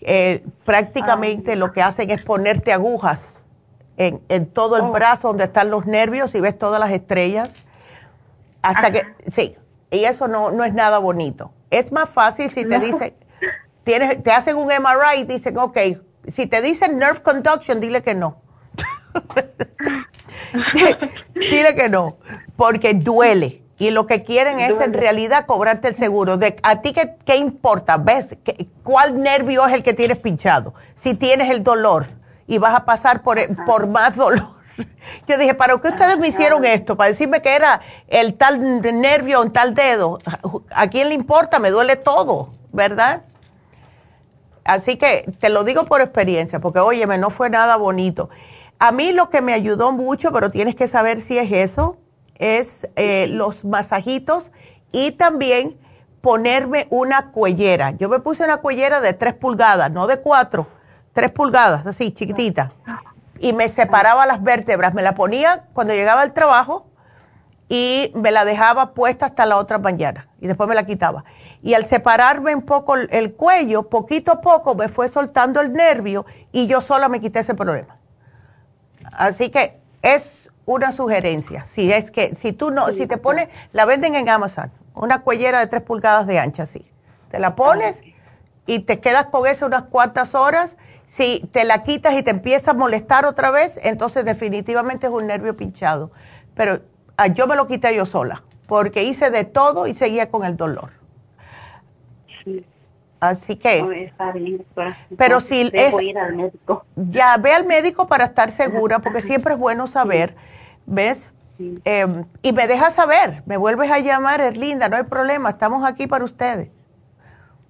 Eh, 0.00 0.44
prácticamente 0.64 1.56
lo 1.56 1.72
que 1.72 1.82
hacen 1.82 2.10
es 2.10 2.22
ponerte 2.22 2.72
agujas 2.72 3.42
en, 3.96 4.20
en 4.28 4.46
todo 4.46 4.76
el 4.76 4.84
oh. 4.84 4.92
brazo 4.92 5.28
donde 5.28 5.44
están 5.44 5.70
los 5.70 5.84
nervios 5.86 6.34
y 6.34 6.40
ves 6.40 6.58
todas 6.58 6.80
las 6.80 6.90
estrellas. 6.90 7.50
Hasta 8.62 8.90
que, 8.90 9.02
sí, 9.32 9.56
y 9.90 10.04
eso 10.04 10.28
no, 10.28 10.50
no 10.50 10.64
es 10.64 10.72
nada 10.72 10.98
bonito. 10.98 11.52
Es 11.70 11.92
más 11.92 12.08
fácil 12.08 12.50
si 12.50 12.64
te 12.64 12.78
dicen, 12.78 13.14
tienes, 13.84 14.22
te 14.22 14.30
hacen 14.32 14.56
un 14.56 14.66
MRI 14.66 15.20
y 15.20 15.24
dicen, 15.24 15.58
ok, 15.58 15.78
si 16.28 16.46
te 16.46 16.60
dicen 16.60 16.98
nerve 16.98 17.22
conduction, 17.22 17.80
dile 17.80 18.02
que 18.02 18.14
no. 18.14 18.36
Dile 21.34 21.74
que 21.74 21.88
no, 21.88 22.16
porque 22.56 22.94
duele. 22.94 23.62
Y 23.78 23.90
lo 23.90 24.06
que 24.06 24.24
quieren 24.24 24.60
es 24.60 24.78
en 24.78 24.92
realidad 24.92 25.46
cobrarte 25.46 25.88
el 25.88 25.94
seguro. 25.94 26.36
De, 26.36 26.56
¿A 26.62 26.82
ti 26.82 26.92
qué, 26.92 27.16
qué 27.24 27.36
importa? 27.36 27.96
¿Ves? 27.96 28.36
¿Cuál 28.82 29.22
nervio 29.22 29.66
es 29.66 29.72
el 29.72 29.82
que 29.82 29.94
tienes 29.94 30.18
pinchado? 30.18 30.74
Si 30.96 31.14
tienes 31.14 31.48
el 31.48 31.64
dolor 31.64 32.06
y 32.46 32.58
vas 32.58 32.74
a 32.74 32.84
pasar 32.84 33.22
por, 33.22 33.38
por 33.64 33.86
más 33.86 34.16
dolor. 34.16 34.48
Yo 35.26 35.38
dije, 35.38 35.54
¿para 35.54 35.78
qué 35.78 35.88
ustedes 35.88 36.18
me 36.18 36.28
hicieron 36.28 36.64
esto? 36.64 36.96
Para 36.96 37.08
decirme 37.08 37.40
que 37.40 37.54
era 37.54 37.80
el 38.08 38.34
tal 38.34 38.82
nervio, 38.82 39.40
un 39.40 39.52
tal 39.52 39.74
dedo. 39.74 40.18
¿A 40.70 40.88
quién 40.88 41.08
le 41.08 41.14
importa? 41.14 41.58
Me 41.58 41.70
duele 41.70 41.96
todo, 41.96 42.50
¿verdad? 42.72 43.22
Así 44.64 44.96
que 44.96 45.30
te 45.40 45.48
lo 45.48 45.64
digo 45.64 45.84
por 45.84 46.00
experiencia, 46.00 46.60
porque 46.60 46.80
óyeme, 46.80 47.18
no 47.18 47.30
fue 47.30 47.50
nada 47.50 47.76
bonito. 47.76 48.30
A 48.82 48.92
mí 48.92 49.12
lo 49.12 49.28
que 49.28 49.42
me 49.42 49.52
ayudó 49.52 49.92
mucho, 49.92 50.32
pero 50.32 50.50
tienes 50.50 50.74
que 50.74 50.88
saber 50.88 51.20
si 51.20 51.36
es 51.36 51.52
eso, 51.52 51.98
es 52.36 52.88
eh, 52.96 53.26
los 53.28 53.62
masajitos 53.62 54.50
y 54.90 55.12
también 55.12 55.78
ponerme 56.22 56.86
una 56.88 57.30
cuellera. 57.30 57.90
Yo 57.90 58.08
me 58.08 58.20
puse 58.20 58.42
una 58.42 58.56
cuellera 58.62 59.02
de 59.02 59.12
tres 59.12 59.34
pulgadas, 59.34 59.90
no 59.90 60.06
de 60.06 60.20
cuatro, 60.20 60.66
tres 61.12 61.30
pulgadas, 61.30 61.86
así, 61.86 62.10
chiquitita. 62.10 62.72
Y 63.38 63.52
me 63.52 63.68
separaba 63.68 64.24
las 64.24 64.42
vértebras, 64.42 64.94
me 64.94 65.02
la 65.02 65.14
ponía 65.14 65.66
cuando 65.74 65.92
llegaba 65.92 66.22
al 66.22 66.32
trabajo 66.32 66.86
y 67.68 68.10
me 68.14 68.30
la 68.30 68.46
dejaba 68.46 68.94
puesta 68.94 69.26
hasta 69.26 69.44
la 69.44 69.58
otra 69.58 69.76
mañana 69.76 70.28
y 70.40 70.46
después 70.46 70.66
me 70.70 70.74
la 70.74 70.86
quitaba. 70.86 71.24
Y 71.60 71.74
al 71.74 71.84
separarme 71.84 72.54
un 72.54 72.62
poco 72.62 72.94
el 72.96 73.34
cuello, 73.34 73.90
poquito 73.90 74.32
a 74.32 74.40
poco 74.40 74.74
me 74.74 74.88
fue 74.88 75.10
soltando 75.10 75.60
el 75.60 75.74
nervio 75.74 76.24
y 76.50 76.66
yo 76.66 76.80
sola 76.80 77.10
me 77.10 77.20
quité 77.20 77.40
ese 77.40 77.52
problema. 77.54 77.99
Así 79.12 79.50
que 79.50 79.78
es 80.02 80.48
una 80.66 80.92
sugerencia. 80.92 81.64
Si 81.64 81.92
es 81.92 82.10
que, 82.10 82.34
si 82.36 82.52
tú 82.52 82.70
no, 82.70 82.88
si 82.88 83.06
te 83.06 83.16
pones, 83.16 83.48
la 83.72 83.84
venden 83.84 84.14
en 84.14 84.28
Amazon, 84.28 84.70
una 84.94 85.22
cuellera 85.22 85.58
de 85.60 85.66
tres 85.66 85.82
pulgadas 85.82 86.26
de 86.26 86.38
ancha, 86.38 86.66
sí. 86.66 86.90
Te 87.30 87.38
la 87.38 87.54
pones 87.54 88.00
y 88.66 88.80
te 88.80 89.00
quedas 89.00 89.26
con 89.26 89.46
eso 89.46 89.66
unas 89.66 89.84
cuantas 89.84 90.34
horas. 90.34 90.76
Si 91.08 91.48
te 91.52 91.64
la 91.64 91.82
quitas 91.82 92.14
y 92.14 92.22
te 92.22 92.30
empieza 92.30 92.70
a 92.70 92.74
molestar 92.74 93.24
otra 93.26 93.50
vez, 93.50 93.78
entonces 93.82 94.24
definitivamente 94.24 95.08
es 95.08 95.12
un 95.12 95.26
nervio 95.26 95.56
pinchado. 95.56 96.12
Pero 96.54 96.82
ah, 97.16 97.26
yo 97.26 97.46
me 97.46 97.56
lo 97.56 97.66
quité 97.66 97.94
yo 97.94 98.06
sola, 98.06 98.44
porque 98.66 99.02
hice 99.02 99.30
de 99.30 99.44
todo 99.44 99.86
y 99.86 99.96
seguía 99.96 100.30
con 100.30 100.44
el 100.44 100.56
dolor. 100.56 100.90
Sí. 102.44 102.64
Así 103.20 103.56
que. 103.56 104.04
está 104.04 104.32
bien, 104.32 104.64
Pero 105.18 105.40
si 105.40 105.70
es. 105.74 106.02
Ir 106.02 106.18
al 106.18 106.34
médico. 106.34 106.86
Ya, 106.96 107.36
ve 107.36 107.52
al 107.52 107.66
médico 107.66 108.08
para 108.08 108.24
estar 108.24 108.50
segura, 108.50 108.98
porque 109.00 109.20
siempre 109.20 109.52
es 109.52 109.58
bueno 109.58 109.86
saber, 109.86 110.34
¿ves? 110.86 111.30
Em, 111.84 112.24
y 112.40 112.52
me 112.52 112.66
dejas 112.66 112.94
saber, 112.94 113.42
me 113.44 113.58
vuelves 113.58 113.90
a 113.90 113.98
llamar, 113.98 114.40
es 114.40 114.56
linda, 114.56 114.88
no 114.88 114.96
hay 114.96 115.02
problema, 115.02 115.50
estamos 115.50 115.84
aquí 115.84 116.06
para 116.06 116.24
ustedes. 116.24 116.70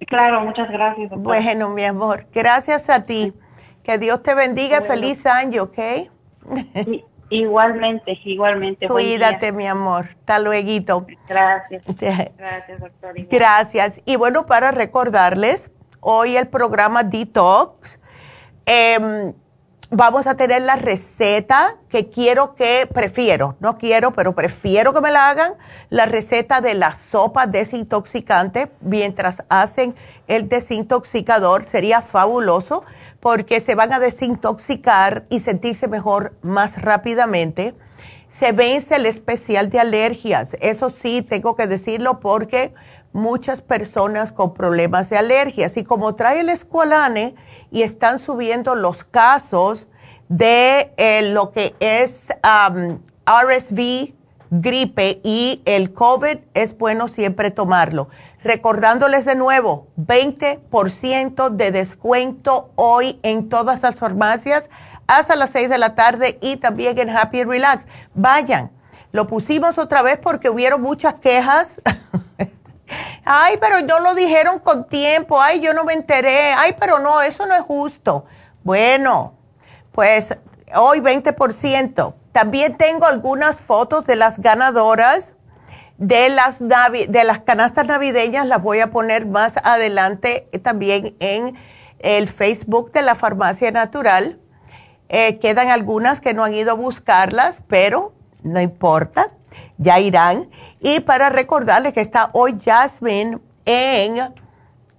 Claro, 0.07 0.41
muchas 0.41 0.69
gracias. 0.71 1.11
Bueno, 1.11 1.69
mi 1.69 1.83
amor, 1.83 2.25
gracias 2.33 2.89
a 2.89 3.05
ti. 3.05 3.33
Que 3.83 3.97
Dios 3.97 4.23
te 4.23 4.33
bendiga, 4.33 4.81
feliz 4.81 5.25
año, 5.25 5.63
¿ok? 5.63 5.79
Igualmente, 7.31 8.19
igualmente. 8.25 8.89
Cuídate, 8.89 9.53
mi 9.53 9.65
amor. 9.65 10.09
Hasta 10.19 10.37
luego. 10.37 11.05
Gracias. 11.29 11.81
Gracias, 12.37 12.79
doctor. 12.79 13.13
Gracias. 13.29 14.01
Y 14.05 14.17
bueno, 14.17 14.45
para 14.45 14.71
recordarles, 14.71 15.71
hoy 16.01 16.35
el 16.35 16.49
programa 16.49 17.03
Detox, 17.03 17.97
em, 18.65 19.33
vamos 19.89 20.27
a 20.27 20.35
tener 20.35 20.61
la 20.63 20.75
receta 20.75 21.77
que 21.87 22.09
quiero 22.09 22.53
que, 22.53 22.85
prefiero, 22.93 23.55
no 23.61 23.77
quiero, 23.77 24.11
pero 24.11 24.35
prefiero 24.35 24.93
que 24.93 24.99
me 24.99 25.11
la 25.11 25.29
hagan, 25.29 25.53
la 25.89 26.07
receta 26.07 26.59
de 26.59 26.73
la 26.73 26.95
sopa 26.95 27.47
desintoxicante 27.47 28.73
mientras 28.81 29.45
hacen 29.47 29.95
el 30.27 30.49
desintoxicador. 30.49 31.63
Sería 31.63 32.01
fabuloso 32.01 32.83
porque 33.21 33.61
se 33.61 33.75
van 33.75 33.93
a 33.93 33.99
desintoxicar 33.99 35.25
y 35.29 35.39
sentirse 35.39 35.87
mejor 35.87 36.33
más 36.41 36.81
rápidamente. 36.81 37.75
Se 38.31 38.51
vence 38.51 38.95
el 38.95 39.05
especial 39.05 39.69
de 39.69 39.79
alergias. 39.79 40.57
Eso 40.59 40.89
sí, 40.89 41.21
tengo 41.21 41.55
que 41.55 41.67
decirlo 41.67 42.19
porque 42.19 42.73
muchas 43.13 43.61
personas 43.61 44.31
con 44.31 44.53
problemas 44.53 45.09
de 45.09 45.17
alergias 45.17 45.77
y 45.77 45.83
como 45.83 46.15
trae 46.15 46.39
el 46.39 46.49
escualane 46.49 47.35
y 47.69 47.83
están 47.83 48.19
subiendo 48.19 48.75
los 48.75 49.03
casos 49.03 49.87
de 50.29 50.93
eh, 50.97 51.21
lo 51.33 51.51
que 51.51 51.75
es 51.79 52.27
RSV, 53.25 54.13
gripe 54.49 55.19
y 55.23 55.61
el 55.65 55.93
COVID, 55.93 56.37
es 56.53 56.77
bueno 56.77 57.07
siempre 57.07 57.51
tomarlo. 57.51 58.09
Recordándoles 58.43 59.25
de 59.25 59.35
nuevo, 59.35 59.87
20% 59.97 61.49
de 61.49 61.71
descuento 61.71 62.71
hoy 62.75 63.19
en 63.21 63.49
todas 63.49 63.83
las 63.83 63.95
farmacias 63.95 64.69
hasta 65.05 65.35
las 65.35 65.51
6 65.51 65.69
de 65.69 65.77
la 65.77 65.93
tarde 65.93 66.39
y 66.41 66.57
también 66.57 66.97
en 66.97 67.09
Happy 67.09 67.43
Relax. 67.43 67.85
Vayan, 68.15 68.71
lo 69.11 69.27
pusimos 69.27 69.77
otra 69.77 70.01
vez 70.01 70.17
porque 70.17 70.49
hubieron 70.49 70.81
muchas 70.81 71.15
quejas. 71.15 71.75
Ay, 73.25 73.57
pero 73.59 73.81
no 73.81 73.99
lo 73.99 74.15
dijeron 74.15 74.59
con 74.59 74.87
tiempo. 74.87 75.41
Ay, 75.41 75.59
yo 75.59 75.73
no 75.73 75.83
me 75.83 75.93
enteré. 75.93 76.53
Ay, 76.53 76.75
pero 76.79 76.99
no, 76.99 77.21
eso 77.21 77.45
no 77.45 77.53
es 77.53 77.61
justo. 77.61 78.25
Bueno, 78.63 79.35
pues 79.91 80.35
hoy 80.73 80.99
20%. 80.99 82.13
También 82.31 82.77
tengo 82.77 83.05
algunas 83.05 83.59
fotos 83.61 84.05
de 84.05 84.15
las 84.15 84.39
ganadoras 84.39 85.35
de 86.01 86.29
las, 86.29 86.57
de 86.57 87.23
las 87.23 87.41
canastas 87.41 87.85
navideñas 87.85 88.47
las 88.47 88.59
voy 88.63 88.79
a 88.79 88.89
poner 88.89 89.27
más 89.27 89.53
adelante 89.63 90.47
también 90.63 91.15
en 91.19 91.55
el 91.99 92.27
Facebook 92.27 92.91
de 92.91 93.03
la 93.03 93.13
Farmacia 93.13 93.69
Natural. 93.69 94.39
Eh, 95.09 95.37
quedan 95.37 95.69
algunas 95.69 96.19
que 96.19 96.33
no 96.33 96.43
han 96.43 96.55
ido 96.55 96.71
a 96.71 96.73
buscarlas, 96.73 97.61
pero 97.67 98.13
no 98.41 98.59
importa, 98.59 99.29
ya 99.77 99.99
irán. 99.99 100.49
Y 100.79 101.01
para 101.01 101.29
recordarles 101.29 101.93
que 101.93 102.01
está 102.01 102.31
hoy 102.33 102.57
Jasmine 102.59 103.37
en 103.65 104.33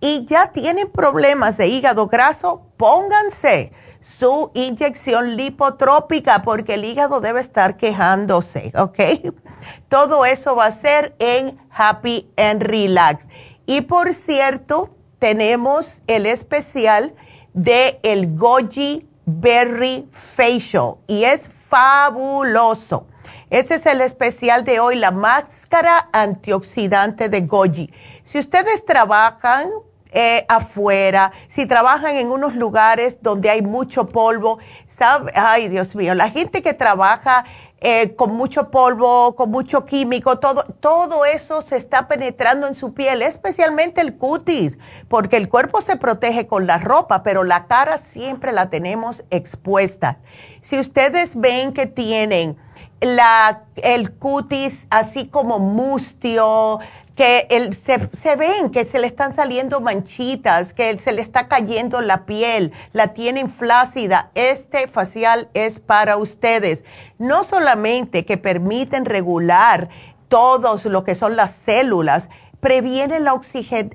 y 0.00 0.26
ya 0.26 0.52
tienen 0.52 0.90
problemas 0.90 1.56
de 1.56 1.68
hígado 1.68 2.08
graso, 2.08 2.66
pónganse 2.76 3.72
su 4.02 4.50
inyección 4.54 5.36
lipotrópica 5.36 6.42
porque 6.42 6.74
el 6.74 6.84
hígado 6.84 7.20
debe 7.20 7.40
estar 7.40 7.76
quejándose, 7.76 8.72
¿ok? 8.76 8.98
Todo 9.88 10.24
eso 10.24 10.56
va 10.56 10.66
a 10.66 10.72
ser 10.72 11.14
en 11.18 11.58
Happy 11.70 12.30
and 12.36 12.62
Relax. 12.62 13.26
Y 13.72 13.80
por 13.80 14.12
cierto, 14.12 14.90
tenemos 15.18 15.96
el 16.06 16.26
especial 16.26 17.14
de 17.54 18.00
el 18.02 18.36
Goji 18.36 19.08
Berry 19.24 20.06
Facial 20.12 20.96
y 21.06 21.24
es 21.24 21.48
fabuloso. 21.70 23.06
Ese 23.48 23.76
es 23.76 23.86
el 23.86 24.02
especial 24.02 24.66
de 24.66 24.78
hoy, 24.78 24.96
la 24.96 25.10
máscara 25.10 26.10
antioxidante 26.12 27.30
de 27.30 27.40
Goji. 27.40 27.90
Si 28.24 28.38
ustedes 28.38 28.84
trabajan 28.84 29.70
eh, 30.10 30.44
afuera, 30.50 31.32
si 31.48 31.64
trabajan 31.64 32.16
en 32.16 32.30
unos 32.30 32.54
lugares 32.54 33.22
donde 33.22 33.48
hay 33.48 33.62
mucho 33.62 34.06
polvo, 34.06 34.58
¿sabe? 34.90 35.32
ay 35.34 35.70
Dios 35.70 35.94
mío, 35.94 36.14
la 36.14 36.28
gente 36.28 36.60
que 36.60 36.74
trabaja 36.74 37.46
eh, 37.84 38.14
con 38.14 38.36
mucho 38.36 38.70
polvo, 38.70 39.34
con 39.34 39.50
mucho 39.50 39.84
químico, 39.84 40.38
todo, 40.38 40.64
todo 40.78 41.24
eso 41.24 41.62
se 41.62 41.76
está 41.76 42.06
penetrando 42.06 42.68
en 42.68 42.76
su 42.76 42.94
piel, 42.94 43.22
especialmente 43.22 44.00
el 44.00 44.14
cutis, 44.16 44.78
porque 45.08 45.36
el 45.36 45.48
cuerpo 45.48 45.80
se 45.80 45.96
protege 45.96 46.46
con 46.46 46.68
la 46.68 46.78
ropa, 46.78 47.24
pero 47.24 47.42
la 47.42 47.66
cara 47.66 47.98
siempre 47.98 48.52
la 48.52 48.70
tenemos 48.70 49.24
expuesta. 49.30 50.18
Si 50.62 50.78
ustedes 50.78 51.34
ven 51.34 51.72
que 51.72 51.86
tienen 51.86 52.56
la, 53.00 53.64
el 53.74 54.12
cutis 54.12 54.86
así 54.88 55.26
como 55.26 55.58
mustio, 55.58 56.78
que 57.14 57.46
el, 57.50 57.74
se, 57.74 58.08
se, 58.16 58.36
ven 58.36 58.70
que 58.70 58.84
se 58.84 58.98
le 58.98 59.06
están 59.06 59.34
saliendo 59.34 59.80
manchitas, 59.80 60.72
que 60.72 60.98
se 60.98 61.12
le 61.12 61.22
está 61.22 61.48
cayendo 61.48 62.00
la 62.00 62.24
piel, 62.24 62.72
la 62.92 63.08
tienen 63.08 63.48
flácida. 63.48 64.30
Este 64.34 64.88
facial 64.88 65.48
es 65.54 65.78
para 65.78 66.16
ustedes. 66.16 66.84
No 67.18 67.44
solamente 67.44 68.24
que 68.24 68.38
permiten 68.38 69.04
regular 69.04 69.88
todos 70.28 70.86
lo 70.86 71.04
que 71.04 71.14
son 71.14 71.36
las 71.36 71.50
células, 71.52 72.30
previene 72.62 73.18
la, 73.18 73.40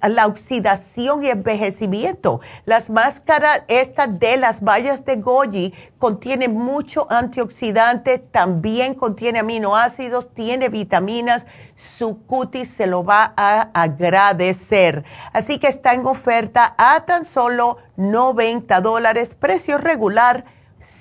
la 0.10 0.27
oxidación 0.27 1.23
y 1.23 1.30
envejecimiento. 1.30 2.41
Las 2.65 2.89
máscaras 2.89 3.61
estas 3.69 4.19
de 4.19 4.35
las 4.35 4.60
bayas 4.60 5.06
de 5.06 5.15
goji 5.15 5.73
contienen 5.99 6.53
mucho 6.53 7.07
antioxidante, 7.10 8.19
también 8.19 8.94
contiene 8.94 9.39
aminoácidos, 9.39 10.34
tiene 10.34 10.68
vitaminas, 10.68 11.45
su 11.77 12.26
cutis 12.26 12.69
se 12.69 12.88
lo 12.88 13.06
va 13.06 13.34
a 13.38 13.69
agradecer. 13.73 15.06
Así 15.31 15.60
que 15.60 15.69
está 15.69 15.94
en 15.94 16.06
oferta 16.06 16.76
a 16.77 17.06
tan 17.06 17.23
solo 17.23 17.77
90 17.95 18.81
dólares, 18.81 19.34
precio 19.34 19.77
regular 19.77 20.44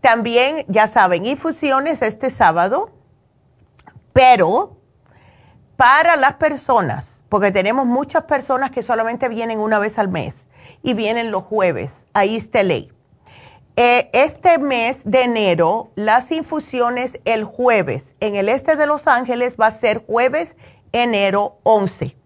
También, 0.00 0.64
ya 0.68 0.86
saben, 0.86 1.26
infusiones 1.26 2.02
este 2.02 2.30
sábado, 2.30 2.90
pero 4.12 4.76
para 5.76 6.16
las 6.16 6.34
personas, 6.34 7.22
porque 7.28 7.50
tenemos 7.50 7.86
muchas 7.86 8.24
personas 8.24 8.70
que 8.70 8.82
solamente 8.82 9.28
vienen 9.28 9.58
una 9.58 9.78
vez 9.78 9.98
al 9.98 10.08
mes 10.08 10.46
y 10.82 10.94
vienen 10.94 11.30
los 11.30 11.44
jueves, 11.44 12.06
ahí 12.12 12.36
está 12.36 12.62
ley. 12.62 12.93
Eh, 13.76 14.08
este 14.12 14.58
mes 14.58 15.02
de 15.04 15.22
enero, 15.22 15.90
las 15.96 16.30
infusiones 16.30 17.18
el 17.24 17.42
jueves 17.42 18.14
en 18.20 18.36
el 18.36 18.48
este 18.48 18.76
de 18.76 18.86
Los 18.86 19.08
Ángeles 19.08 19.56
va 19.60 19.66
a 19.66 19.72
ser 19.72 20.06
jueves, 20.06 20.54
enero 20.92 21.58
11. 21.64 22.16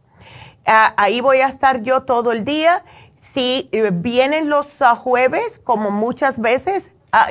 Ah, 0.66 0.92
ahí 0.98 1.22
voy 1.22 1.38
a 1.38 1.46
estar 1.46 1.80
yo 1.80 2.02
todo 2.02 2.32
el 2.32 2.44
día. 2.44 2.84
Si 3.22 3.70
eh, 3.72 3.88
vienen 3.90 4.50
los 4.50 4.66
ah, 4.80 4.94
jueves, 4.94 5.58
como 5.64 5.90
muchas 5.90 6.38
veces, 6.38 6.90
ah, 7.12 7.28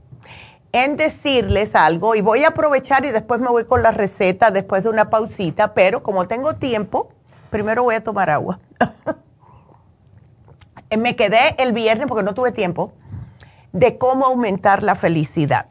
en 0.71 0.99
decirles 0.99 1.75
algo 1.75 2.15
y 2.15 2.21
voy 2.21 2.45
a 2.45 2.49
aprovechar 2.49 3.07
y 3.07 3.11
después 3.11 3.41
me 3.41 3.49
voy 3.49 3.65
con 3.65 3.83
la 3.83 3.91
receta 3.91 4.51
después 4.51 4.83
de 4.83 4.91
una 4.91 5.09
pausita, 5.09 5.73
pero 5.73 6.03
como 6.03 6.29
tengo 6.29 6.57
tiempo, 6.57 7.09
primero 7.49 7.85
voy 7.85 7.95
a 7.95 8.05
tomar 8.05 8.29
agua. 8.29 8.61
me 10.99 11.17
quedé 11.17 11.55
el 11.57 11.73
viernes 11.73 12.07
porque 12.07 12.23
no 12.23 12.35
tuve 12.35 12.53
tiempo 12.53 12.93
de 13.73 13.97
cómo 13.97 14.27
aumentar 14.27 14.83
la 14.83 14.95
felicidad. 14.95 15.69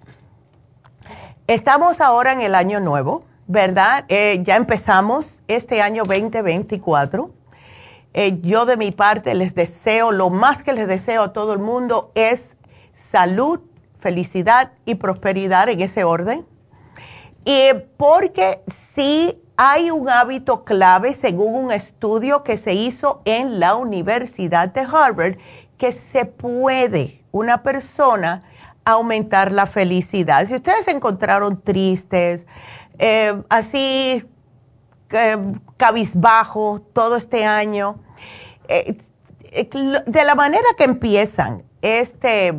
Estamos 1.45 2.01
ahora 2.01 2.31
en 2.31 2.41
el 2.41 2.55
año 2.55 2.79
nuevo, 2.79 3.23
¿verdad? 3.45 4.05
Eh, 4.07 4.41
ya 4.41 4.55
empezamos 4.55 5.37
este 5.47 5.83
año 5.83 6.05
2024 6.05 7.36
eh, 8.19 8.39
yo 8.41 8.65
de 8.65 8.77
mi 8.77 8.89
parte 8.89 9.35
les 9.35 9.53
deseo, 9.53 10.11
lo 10.11 10.31
más 10.31 10.63
que 10.63 10.73
les 10.73 10.87
deseo 10.87 11.21
a 11.21 11.33
todo 11.33 11.53
el 11.53 11.59
mundo 11.59 12.11
es 12.15 12.57
salud, 12.95 13.59
felicidad 13.99 14.71
y 14.85 14.95
prosperidad 14.95 15.69
en 15.69 15.81
ese 15.81 16.03
orden. 16.03 16.43
Y 17.45 17.73
porque 17.95 18.63
sí 18.65 19.39
hay 19.55 19.91
un 19.91 20.09
hábito 20.09 20.63
clave, 20.63 21.13
según 21.13 21.65
un 21.65 21.71
estudio 21.71 22.43
que 22.43 22.57
se 22.57 22.73
hizo 22.73 23.21
en 23.25 23.59
la 23.59 23.75
Universidad 23.75 24.69
de 24.69 24.81
Harvard, 24.81 25.37
que 25.77 25.91
se 25.91 26.25
puede 26.25 27.21
una 27.31 27.61
persona 27.61 28.41
aumentar 28.83 29.51
la 29.51 29.67
felicidad. 29.67 30.47
Si 30.47 30.55
ustedes 30.55 30.85
se 30.85 30.91
encontraron 30.91 31.61
tristes, 31.61 32.47
eh, 32.97 33.43
así 33.47 34.25
eh, 35.11 35.37
cabizbajo 35.77 36.81
todo 36.93 37.15
este 37.15 37.45
año, 37.45 37.99
eh, 38.67 38.97
eh, 39.51 39.69
de 40.05 40.23
la 40.23 40.35
manera 40.35 40.65
que 40.77 40.83
empiezan 40.83 41.63
este, 41.81 42.53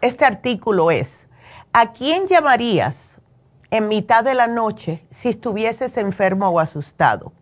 este 0.00 0.24
artículo 0.24 0.90
es, 0.90 1.26
¿a 1.72 1.92
quién 1.92 2.26
llamarías 2.26 3.16
en 3.70 3.88
mitad 3.88 4.24
de 4.24 4.34
la 4.34 4.46
noche 4.46 5.04
si 5.10 5.28
estuvieses 5.28 5.96
enfermo 5.96 6.48
o 6.48 6.60
asustado? 6.60 7.32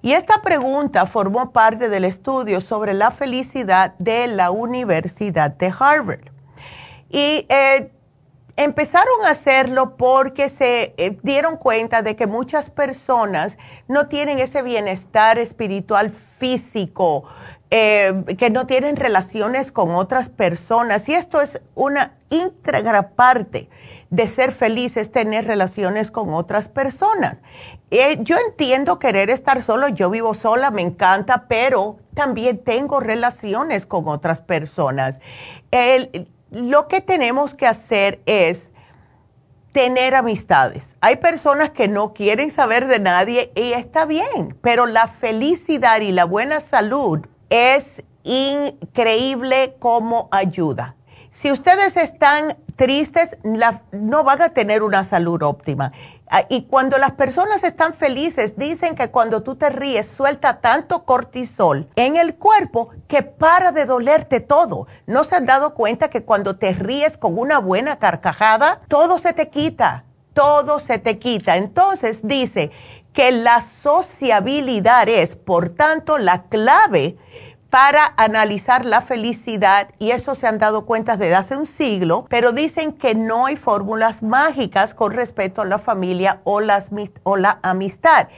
Y 0.00 0.12
esta 0.12 0.42
pregunta 0.42 1.06
formó 1.06 1.50
parte 1.50 1.88
del 1.88 2.04
estudio 2.04 2.60
sobre 2.60 2.94
la 2.94 3.10
felicidad 3.10 3.94
de 3.98 4.28
la 4.28 4.50
Universidad 4.50 5.50
de 5.50 5.72
Harvard. 5.76 6.30
Y 7.10 7.46
eh, 7.48 7.90
empezaron 8.58 9.24
a 9.24 9.30
hacerlo 9.30 9.96
porque 9.96 10.48
se 10.48 10.92
eh, 10.96 11.16
dieron 11.22 11.56
cuenta 11.56 12.02
de 12.02 12.16
que 12.16 12.26
muchas 12.26 12.70
personas 12.70 13.56
no 13.86 14.08
tienen 14.08 14.40
ese 14.40 14.62
bienestar 14.62 15.38
espiritual 15.38 16.10
físico, 16.10 17.22
eh, 17.70 18.24
que 18.36 18.50
no 18.50 18.66
tienen 18.66 18.96
relaciones 18.96 19.70
con 19.70 19.94
otras 19.94 20.28
personas. 20.28 21.08
Y 21.08 21.14
esto 21.14 21.40
es 21.40 21.60
una 21.76 22.14
íntegra 22.30 23.10
parte 23.10 23.68
de 24.10 24.26
ser 24.26 24.50
feliz, 24.50 24.96
es 24.96 25.12
tener 25.12 25.46
relaciones 25.46 26.10
con 26.10 26.34
otras 26.34 26.66
personas. 26.66 27.40
Eh, 27.92 28.18
yo 28.22 28.38
entiendo 28.44 28.98
querer 28.98 29.30
estar 29.30 29.62
solo, 29.62 29.86
yo 29.86 30.10
vivo 30.10 30.34
sola, 30.34 30.72
me 30.72 30.82
encanta, 30.82 31.44
pero 31.46 31.98
también 32.14 32.58
tengo 32.64 32.98
relaciones 32.98 33.86
con 33.86 34.08
otras 34.08 34.40
personas. 34.40 35.20
Lo 36.50 36.88
que 36.88 37.00
tenemos 37.00 37.54
que 37.54 37.66
hacer 37.66 38.20
es 38.26 38.68
tener 39.72 40.14
amistades. 40.14 40.96
Hay 41.00 41.16
personas 41.16 41.70
que 41.70 41.88
no 41.88 42.12
quieren 42.12 42.50
saber 42.50 42.86
de 42.86 42.98
nadie 42.98 43.52
y 43.54 43.72
está 43.72 44.06
bien, 44.06 44.56
pero 44.60 44.86
la 44.86 45.08
felicidad 45.08 46.00
y 46.00 46.12
la 46.12 46.24
buena 46.24 46.60
salud 46.60 47.20
es 47.50 48.02
increíble 48.24 49.76
como 49.78 50.28
ayuda. 50.30 50.96
Si 51.30 51.52
ustedes 51.52 51.96
están 51.96 52.56
tristes, 52.76 53.38
no 53.92 54.24
van 54.24 54.42
a 54.42 54.48
tener 54.48 54.82
una 54.82 55.04
salud 55.04 55.42
óptima. 55.42 55.92
Ah, 56.30 56.44
y 56.48 56.64
cuando 56.64 56.98
las 56.98 57.12
personas 57.12 57.64
están 57.64 57.94
felices, 57.94 58.54
dicen 58.56 58.94
que 58.94 59.10
cuando 59.10 59.42
tú 59.42 59.56
te 59.56 59.70
ríes 59.70 60.08
suelta 60.08 60.60
tanto 60.60 61.04
cortisol 61.04 61.88
en 61.96 62.16
el 62.16 62.34
cuerpo 62.34 62.90
que 63.06 63.22
para 63.22 63.72
de 63.72 63.86
dolerte 63.86 64.40
todo. 64.40 64.86
¿No 65.06 65.24
se 65.24 65.36
han 65.36 65.46
dado 65.46 65.74
cuenta 65.74 66.10
que 66.10 66.24
cuando 66.24 66.56
te 66.56 66.72
ríes 66.74 67.16
con 67.16 67.38
una 67.38 67.58
buena 67.58 67.98
carcajada, 67.98 68.82
todo 68.88 69.18
se 69.18 69.32
te 69.32 69.48
quita? 69.48 70.04
Todo 70.34 70.80
se 70.80 70.98
te 70.98 71.18
quita. 71.18 71.56
Entonces 71.56 72.20
dice 72.22 72.70
que 73.14 73.32
la 73.32 73.62
sociabilidad 73.62 75.08
es, 75.08 75.34
por 75.34 75.70
tanto, 75.70 76.18
la 76.18 76.44
clave 76.44 77.16
para 77.70 78.14
analizar 78.16 78.84
la 78.84 79.02
felicidad 79.02 79.88
y 79.98 80.12
eso 80.12 80.34
se 80.34 80.46
han 80.46 80.58
dado 80.58 80.86
cuenta 80.86 81.16
desde 81.16 81.34
hace 81.34 81.56
un 81.56 81.66
siglo, 81.66 82.26
pero 82.30 82.52
dicen 82.52 82.92
que 82.92 83.14
no 83.14 83.46
hay 83.46 83.56
fórmulas 83.56 84.22
mágicas 84.22 84.94
con 84.94 85.12
respecto 85.12 85.60
a 85.60 85.66
la 85.66 85.78
familia 85.78 86.40
o, 86.44 86.60
las, 86.60 86.88
o 87.24 87.36
la 87.36 87.58
amistad. 87.62 88.28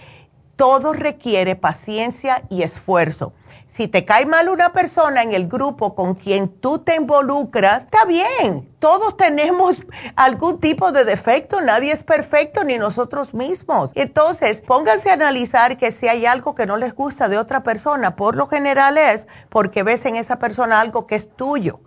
Todo 0.57 0.93
requiere 0.93 1.57
paciencia 1.57 2.43
y 2.51 2.63
esfuerzo. 2.63 3.33
Si 3.71 3.87
te 3.87 4.05
cae 4.05 4.27
mal 4.27 4.49
una 4.49 4.73
persona 4.73 5.23
en 5.23 5.31
el 5.31 5.47
grupo 5.47 5.95
con 5.95 6.17
quien 6.17 6.49
tú 6.49 6.81
te 6.81 6.97
involucras, 6.97 7.85
está 7.85 8.05
bien. 8.05 8.69
Todos 8.81 9.17
tenemos 9.17 9.77
algún 10.17 10.59
tipo 10.59 10.91
de 10.91 11.05
defecto, 11.05 11.61
nadie 11.61 11.93
es 11.93 12.03
perfecto, 12.03 12.65
ni 12.65 12.79
nosotros 12.79 13.33
mismos. 13.33 13.93
Entonces, 13.95 14.61
pónganse 14.61 15.11
a 15.11 15.13
analizar 15.13 15.79
que 15.79 15.93
si 15.93 16.09
hay 16.09 16.27
algo 16.27 16.57
que 16.57 16.67
no 16.67 16.77
les 16.79 16.97
gusta 16.97 17.29
de 17.29 17.39
otra 17.39 17.63
persona, 17.63 18.17
por 18.17 18.35
lo 18.35 18.49
general 18.49 18.99
es 18.99 19.29
porque 19.51 19.85
ves 19.85 20.05
en 20.05 20.17
esa 20.17 20.41
persona 20.41 20.81
algo 20.81 21.07
que 21.07 21.15
es 21.15 21.31
tuyo. 21.37 21.79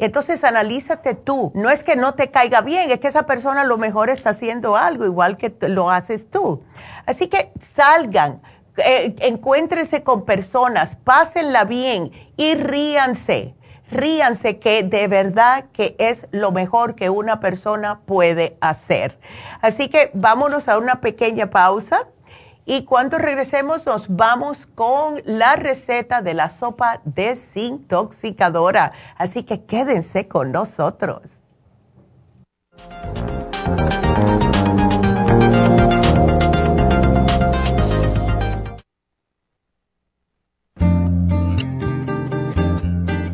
Entonces 0.00 0.42
analízate 0.42 1.14
tú. 1.14 1.52
No 1.54 1.70
es 1.70 1.84
que 1.84 1.94
no 1.94 2.14
te 2.14 2.30
caiga 2.32 2.62
bien, 2.62 2.90
es 2.90 2.98
que 2.98 3.08
esa 3.08 3.26
persona 3.26 3.62
lo 3.64 3.78
mejor 3.78 4.10
está 4.10 4.30
haciendo 4.30 4.76
algo 4.76 5.04
igual 5.04 5.36
que 5.36 5.54
lo 5.68 5.90
haces 5.90 6.28
tú. 6.30 6.62
Así 7.06 7.28
que 7.28 7.52
salgan 7.76 8.40
eh, 8.78 9.40
con 10.04 10.24
personas, 10.24 10.96
pásenla 11.04 11.64
bien 11.64 12.12
y 12.36 12.54
ríanse. 12.54 13.54
Ríanse 13.90 14.58
que 14.58 14.82
de 14.82 15.08
verdad 15.08 15.66
que 15.72 15.96
es 15.98 16.26
lo 16.30 16.52
mejor 16.52 16.94
que 16.94 17.08
una 17.08 17.40
persona 17.40 18.00
puede 18.00 18.58
hacer. 18.60 19.18
Así 19.62 19.88
que 19.88 20.10
vámonos 20.12 20.68
a 20.68 20.76
una 20.78 21.00
pequeña 21.00 21.48
pausa 21.48 22.06
y 22.66 22.84
cuando 22.84 23.16
regresemos 23.16 23.86
nos 23.86 24.14
vamos 24.14 24.66
con 24.74 25.22
la 25.24 25.56
receta 25.56 26.20
de 26.20 26.34
la 26.34 26.50
sopa 26.50 27.00
desintoxicadora. 27.06 28.92
Así 29.16 29.42
que 29.42 29.64
quédense 29.64 30.28
con 30.28 30.52
nosotros. 30.52 31.22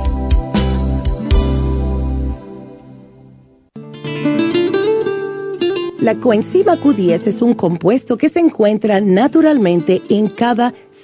La 6.07 6.15
coenzima 6.15 6.77
Q10 6.77 7.27
es 7.27 7.41
un 7.41 7.53
compuesto 7.53 8.15
que 8.15 8.29
se 8.29 8.39
encuentra 8.39 9.01
naturalmente 9.01 10.01
en 10.07 10.29
cada 10.29 10.73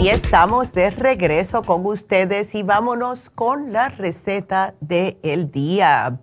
Y 0.00 0.10
estamos 0.10 0.72
de 0.72 0.90
regreso 0.90 1.62
con 1.62 1.84
ustedes 1.84 2.54
y 2.54 2.62
vámonos 2.62 3.30
con 3.30 3.72
la 3.72 3.88
receta 3.88 4.74
del 4.80 5.18
el 5.24 5.50
día. 5.50 6.20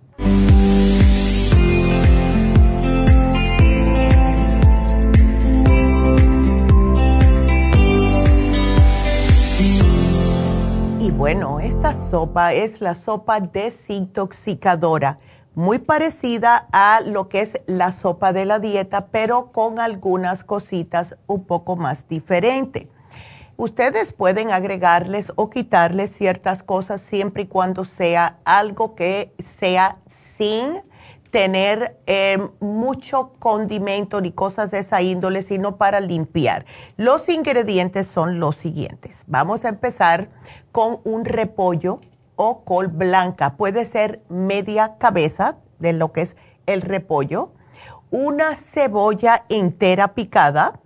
Y 10.98 11.10
bueno, 11.10 11.60
esta 11.60 11.92
sopa 12.08 12.54
es 12.54 12.80
la 12.80 12.94
sopa 12.94 13.40
desintoxicadora, 13.40 15.18
muy 15.54 15.78
parecida 15.78 16.66
a 16.72 17.02
lo 17.02 17.28
que 17.28 17.42
es 17.42 17.60
la 17.66 17.92
sopa 17.92 18.32
de 18.32 18.46
la 18.46 18.58
dieta, 18.58 19.08
pero 19.08 19.52
con 19.52 19.80
algunas 19.80 20.44
cositas 20.44 21.14
un 21.26 21.44
poco 21.44 21.76
más 21.76 22.08
diferentes. 22.08 22.95
Ustedes 23.56 24.12
pueden 24.12 24.50
agregarles 24.50 25.32
o 25.36 25.48
quitarles 25.48 26.10
ciertas 26.12 26.62
cosas 26.62 27.00
siempre 27.00 27.44
y 27.44 27.46
cuando 27.46 27.84
sea 27.84 28.38
algo 28.44 28.94
que 28.94 29.32
sea 29.42 29.96
sin 30.36 30.82
tener 31.30 31.96
eh, 32.06 32.38
mucho 32.60 33.32
condimento 33.38 34.20
ni 34.20 34.32
cosas 34.32 34.70
de 34.70 34.78
esa 34.78 35.00
índole, 35.00 35.42
sino 35.42 35.76
para 35.76 36.00
limpiar. 36.00 36.66
Los 36.96 37.28
ingredientes 37.28 38.06
son 38.06 38.40
los 38.40 38.56
siguientes. 38.56 39.24
Vamos 39.26 39.64
a 39.64 39.70
empezar 39.70 40.28
con 40.72 41.00
un 41.04 41.24
repollo 41.24 42.00
o 42.36 42.62
col 42.62 42.88
blanca. 42.88 43.56
Puede 43.56 43.86
ser 43.86 44.20
media 44.28 44.96
cabeza 44.98 45.56
de 45.78 45.94
lo 45.94 46.12
que 46.12 46.22
es 46.22 46.36
el 46.66 46.82
repollo, 46.82 47.52
una 48.10 48.54
cebolla 48.54 49.44
entera 49.48 50.14
picada, 50.14 50.80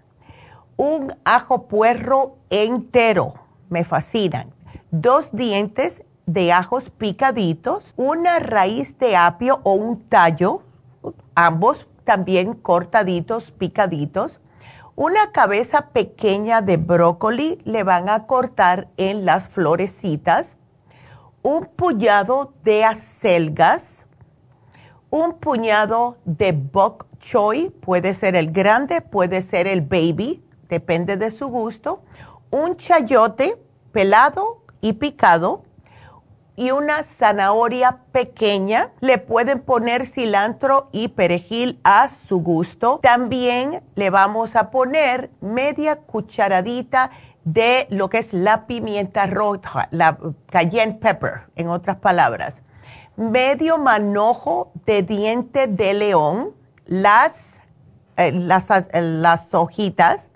un 0.81 1.15
ajo 1.27 1.69
puerro 1.69 2.39
entero, 2.49 3.35
me 3.69 3.85
fascinan, 3.85 4.55
dos 4.91 5.29
dientes 5.31 6.03
de 6.25 6.55
ajos 6.55 6.89
picaditos, 6.89 7.93
una 7.97 8.39
raíz 8.39 8.99
de 8.99 9.15
apio 9.15 9.61
o 9.65 9.75
un 9.75 10.09
tallo, 10.09 10.63
ambos 11.35 11.87
también 12.05 12.55
cortaditos, 12.55 13.51
picaditos, 13.51 14.41
una 14.97 15.33
cabeza 15.33 15.91
pequeña 15.93 16.63
de 16.63 16.79
brócoli 16.79 17.61
le 17.67 17.83
van 17.83 18.09
a 18.09 18.27
cortar 18.27 18.89
en 18.97 19.27
las 19.27 19.49
florecitas, 19.49 20.57
un 21.43 21.67
puñado 21.67 22.55
de 22.65 22.85
acelgas, 22.85 24.07
un 25.11 25.35
puñado 25.35 26.17
de 26.25 26.53
bok 26.53 27.05
choy, 27.19 27.69
puede 27.69 28.15
ser 28.15 28.35
el 28.35 28.51
grande, 28.51 29.03
puede 29.03 29.43
ser 29.43 29.67
el 29.67 29.83
baby, 29.83 30.43
depende 30.71 31.17
de 31.17 31.31
su 31.31 31.49
gusto, 31.49 32.03
un 32.51 32.77
chayote 32.77 33.57
pelado 33.93 34.63
y 34.81 34.95
picado 34.95 35.65
y 36.57 36.71
una 36.71 37.03
zanahoria 37.03 37.99
pequeña. 38.13 38.93
Le 39.01 39.19
pueden 39.19 39.61
poner 39.61 40.07
cilantro 40.07 40.89
y 40.93 41.09
perejil 41.09 41.81
a 41.85 42.09
su 42.11 42.41
gusto. 42.43 43.01
También 43.03 43.83
le 43.95 44.11
vamos 44.11 44.57
a 44.57 44.71
poner 44.71 45.31
media 45.41 45.97
cucharadita 45.97 47.11
de 47.45 47.87
lo 47.91 48.11
que 48.11 48.19
es 48.19 48.33
la 48.33 48.67
pimienta 48.67 49.27
roja, 49.27 49.89
la 49.91 50.19
cayenne 50.51 50.95
pepper, 50.95 51.43
en 51.57 51.69
otras 51.69 51.97
palabras. 51.97 52.55
Medio 53.17 53.79
manojo 53.79 54.73
de 54.87 55.03
diente 55.03 55.67
de 55.67 55.95
león, 55.95 56.55
las, 56.87 57.61
eh, 58.17 58.33
las, 58.33 58.69
las 58.93 59.53
hojitas, 59.55 60.30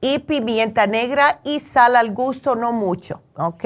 y 0.00 0.20
pimienta 0.20 0.86
negra 0.86 1.40
y 1.44 1.60
sal 1.60 1.96
al 1.96 2.12
gusto, 2.12 2.54
no 2.54 2.72
mucho, 2.72 3.22
¿ok? 3.36 3.64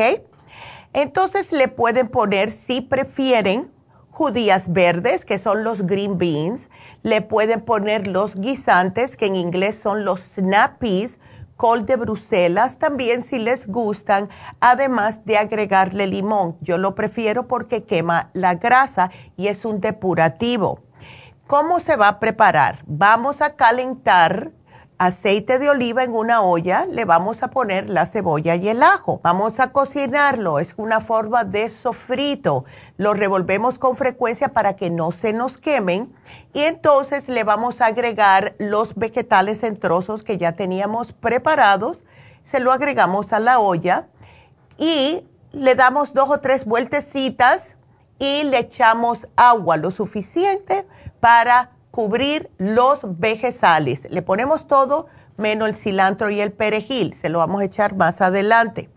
Entonces 0.93 1.53
le 1.53 1.69
pueden 1.69 2.09
poner, 2.09 2.51
si 2.51 2.81
prefieren, 2.81 3.71
judías 4.11 4.73
verdes, 4.73 5.25
que 5.25 5.39
son 5.39 5.65
los 5.65 5.87
green 5.87 6.19
beans, 6.19 6.69
le 7.03 7.23
pueden 7.23 7.63
poner 7.63 8.07
los 8.07 8.35
guisantes, 8.35 9.17
que 9.17 9.27
en 9.27 9.37
inglés 9.37 9.79
son 9.79 10.05
los 10.05 10.21
snap 10.21 10.79
peas, 10.79 11.19
col 11.57 11.87
de 11.87 11.97
Bruselas, 11.97 12.79
también 12.79 13.23
si 13.23 13.39
les 13.39 13.67
gustan, 13.67 14.29
además 14.61 15.25
de 15.25 15.39
agregarle 15.39 16.07
limón. 16.07 16.57
Yo 16.61 16.77
lo 16.77 16.95
prefiero 16.95 17.47
porque 17.47 17.85
quema 17.85 18.31
la 18.33 18.55
grasa 18.55 19.11
y 19.37 19.49
es 19.49 19.65
un 19.65 19.81
depurativo. 19.81 20.81
¿Cómo 21.47 21.81
se 21.81 21.97
va 21.97 22.09
a 22.09 22.19
preparar? 22.19 22.81
Vamos 22.87 23.41
a 23.41 23.55
calentar 23.57 24.51
aceite 25.07 25.59
de 25.59 25.69
oliva 25.69 26.05
en 26.05 26.15
una 26.15 26.43
olla, 26.43 26.87
le 26.87 27.05
vamos 27.05 27.43
a 27.43 27.49
poner 27.49 27.91
la 27.91 28.07
cebolla 28.07 28.55
y 28.55 28.69
el 28.69 28.85
ajo. 28.85 29.19
Vamos 29.25 29.59
a 29.59 29.73
cocinarlo, 29.73 30.61
es 30.61 30.75
una 30.77 31.01
forma 31.01 31.43
de 31.43 31.71
sofrito. 31.71 32.65
Lo 32.99 33.13
revolvemos 33.13 33.81
con 33.81 33.97
frecuencia 33.97 34.51
para 34.51 34.77
que 34.77 34.91
no 34.91 35.11
se 35.11 35.33
nos 35.33 35.59
quemen 35.59 36.15
y 36.55 36.61
entonces 36.61 37.29
le 37.29 37.43
vamos 37.43 37.81
a 37.81 37.87
agregar 37.87 38.55
los 38.59 38.95
vegetales 38.95 39.65
en 39.65 39.77
trozos 39.77 40.23
que 40.23 40.39
ya 40.39 40.53
teníamos 40.53 41.13
preparados. 41.13 41.99
Se 42.45 42.61
lo 42.61 42.71
agregamos 42.71 43.33
a 43.33 43.41
la 43.41 43.59
olla 43.59 44.07
y 44.79 45.27
le 45.51 45.75
damos 45.75 46.15
dos 46.15 46.31
o 46.31 46.39
tres 46.39 46.65
vueltecitas 46.65 47.75
y 48.21 48.45
le 48.45 48.61
echamos 48.61 49.27
agua 49.35 49.77
lo 49.79 49.91
suficiente 49.91 50.87
para 51.19 51.72
cubrir 51.93 52.51
los 52.59 53.01
vegetales. 53.21 54.09
Le 54.11 54.23
ponemos 54.23 54.67
todo 54.67 55.07
menos 55.37 55.69
el 55.69 55.77
cilantro 55.77 56.31
y 56.31 56.41
el 56.41 56.51
perejil. 56.51 57.15
Se 57.15 57.29
lo 57.29 57.39
vamos 57.39 57.61
a 57.61 57.67
echar 57.67 57.95
más 57.95 58.21
adelante. 58.21 58.91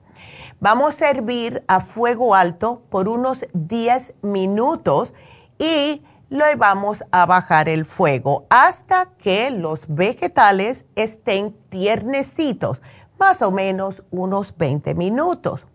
Vamos 0.59 1.01
a 1.01 1.09
hervir 1.09 1.63
a 1.67 1.81
fuego 1.81 2.33
alto 2.33 2.81
por 2.89 3.07
unos 3.09 3.45
10 3.53 4.15
minutos 4.21 5.13
y 5.59 6.01
le 6.29 6.55
vamos 6.55 7.03
a 7.11 7.25
bajar 7.25 7.67
el 7.69 7.85
fuego 7.85 8.45
hasta 8.49 9.09
que 9.17 9.51
los 9.51 9.81
vegetales 9.87 10.85
estén 10.95 11.53
tiernecitos, 11.69 12.81
más 13.19 13.41
o 13.41 13.51
menos 13.51 14.03
unos 14.09 14.57
20 14.57 14.95
minutos. 14.95 15.65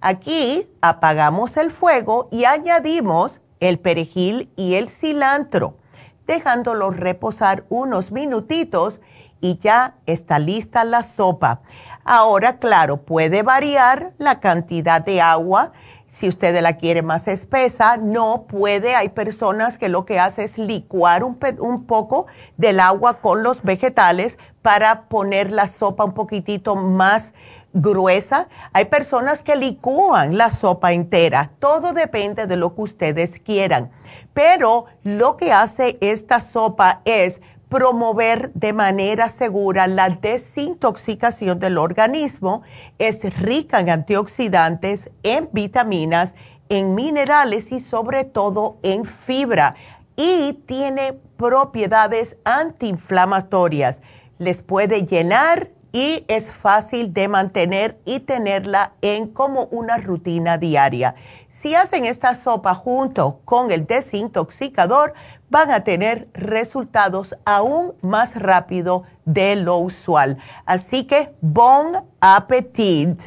Aquí 0.00 0.66
apagamos 0.80 1.58
el 1.58 1.70
fuego 1.70 2.28
y 2.32 2.46
añadimos 2.46 3.38
el 3.60 3.78
perejil 3.78 4.50
y 4.56 4.76
el 4.76 4.88
cilantro 4.88 5.79
dejándolo 6.26 6.90
reposar 6.90 7.64
unos 7.68 8.12
minutitos 8.12 9.00
y 9.40 9.58
ya 9.58 9.94
está 10.06 10.38
lista 10.38 10.84
la 10.84 11.02
sopa. 11.02 11.60
Ahora, 12.04 12.58
claro, 12.58 12.98
puede 12.98 13.42
variar 13.42 14.12
la 14.18 14.40
cantidad 14.40 15.00
de 15.00 15.20
agua. 15.20 15.72
Si 16.10 16.28
usted 16.28 16.60
la 16.60 16.76
quiere 16.76 17.02
más 17.02 17.28
espesa, 17.28 17.96
no 17.96 18.46
puede. 18.48 18.96
Hay 18.96 19.10
personas 19.10 19.78
que 19.78 19.88
lo 19.88 20.04
que 20.04 20.18
hace 20.18 20.44
es 20.44 20.58
licuar 20.58 21.22
un, 21.22 21.38
un, 21.60 21.84
poco 21.86 22.26
del 22.56 22.80
agua 22.80 23.20
con 23.20 23.42
los 23.42 23.62
vegetales 23.62 24.38
para 24.60 25.02
poner 25.02 25.50
la 25.50 25.68
sopa 25.68 26.04
un 26.04 26.12
poquitito 26.12 26.74
más 26.74 27.32
gruesa. 27.72 28.48
Hay 28.72 28.86
personas 28.86 29.42
que 29.42 29.56
licúan 29.56 30.36
la 30.36 30.50
sopa 30.50 30.92
entera. 30.92 31.52
Todo 31.60 31.92
depende 31.92 32.46
de 32.46 32.56
lo 32.56 32.74
que 32.74 32.82
ustedes 32.82 33.38
quieran. 33.38 33.90
Pero 34.34 34.86
lo 35.02 35.36
que 35.36 35.52
hace 35.52 35.98
esta 36.00 36.40
sopa 36.40 37.02
es 37.04 37.40
promover 37.70 38.52
de 38.52 38.72
manera 38.72 39.28
segura 39.28 39.86
la 39.86 40.10
desintoxicación 40.10 41.58
del 41.60 41.78
organismo. 41.78 42.62
Es 42.98 43.18
rica 43.38 43.80
en 43.80 43.90
antioxidantes, 43.90 45.08
en 45.22 45.48
vitaminas, 45.52 46.34
en 46.68 46.94
minerales 46.94 47.70
y 47.72 47.80
sobre 47.80 48.24
todo 48.24 48.78
en 48.82 49.04
fibra. 49.04 49.76
Y 50.16 50.54
tiene 50.66 51.14
propiedades 51.36 52.36
antiinflamatorias. 52.44 54.00
Les 54.38 54.62
puede 54.62 55.06
llenar 55.06 55.70
y 55.92 56.24
es 56.28 56.50
fácil 56.50 57.12
de 57.12 57.28
mantener 57.28 57.98
y 58.04 58.20
tenerla 58.20 58.92
en 59.00 59.28
como 59.28 59.64
una 59.66 59.96
rutina 59.98 60.58
diaria. 60.58 61.14
Si 61.50 61.74
hacen 61.74 62.04
esta 62.04 62.36
sopa 62.36 62.74
junto 62.74 63.40
con 63.44 63.70
el 63.70 63.86
desintoxicador, 63.86 65.14
van 65.48 65.70
a 65.72 65.82
tener 65.82 66.28
resultados 66.32 67.34
aún 67.44 67.94
más 68.02 68.34
rápido 68.36 69.02
de 69.24 69.56
lo 69.56 69.78
usual. 69.78 70.38
Así 70.64 71.06
que 71.06 71.34
bon 71.40 72.04
appetit. 72.20 73.22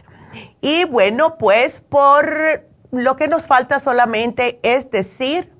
Y 0.62 0.86
bueno, 0.86 1.38
pues 1.38 1.82
por 1.90 2.64
lo 2.92 3.16
que 3.18 3.28
nos 3.28 3.46
falta 3.46 3.80
solamente 3.80 4.60
es 4.64 4.90
decir 4.90 5.52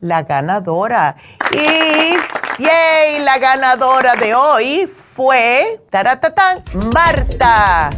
la 0.00 0.22
ganadora. 0.22 1.16
Y 1.52 2.16
yay, 2.62 3.20
la 3.20 3.38
ganadora 3.38 4.14
de 4.16 4.34
hoy 4.34 4.90
fue 5.14 5.80
taratatán, 5.90 6.62
Marta. 6.94 7.90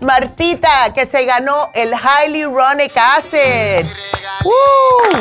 Martita, 0.00 0.92
que 0.94 1.06
se 1.06 1.24
ganó 1.24 1.70
el 1.74 1.92
Hyaluronic 1.94 2.92
Acid. 2.96 3.86
Uh, 4.44 5.16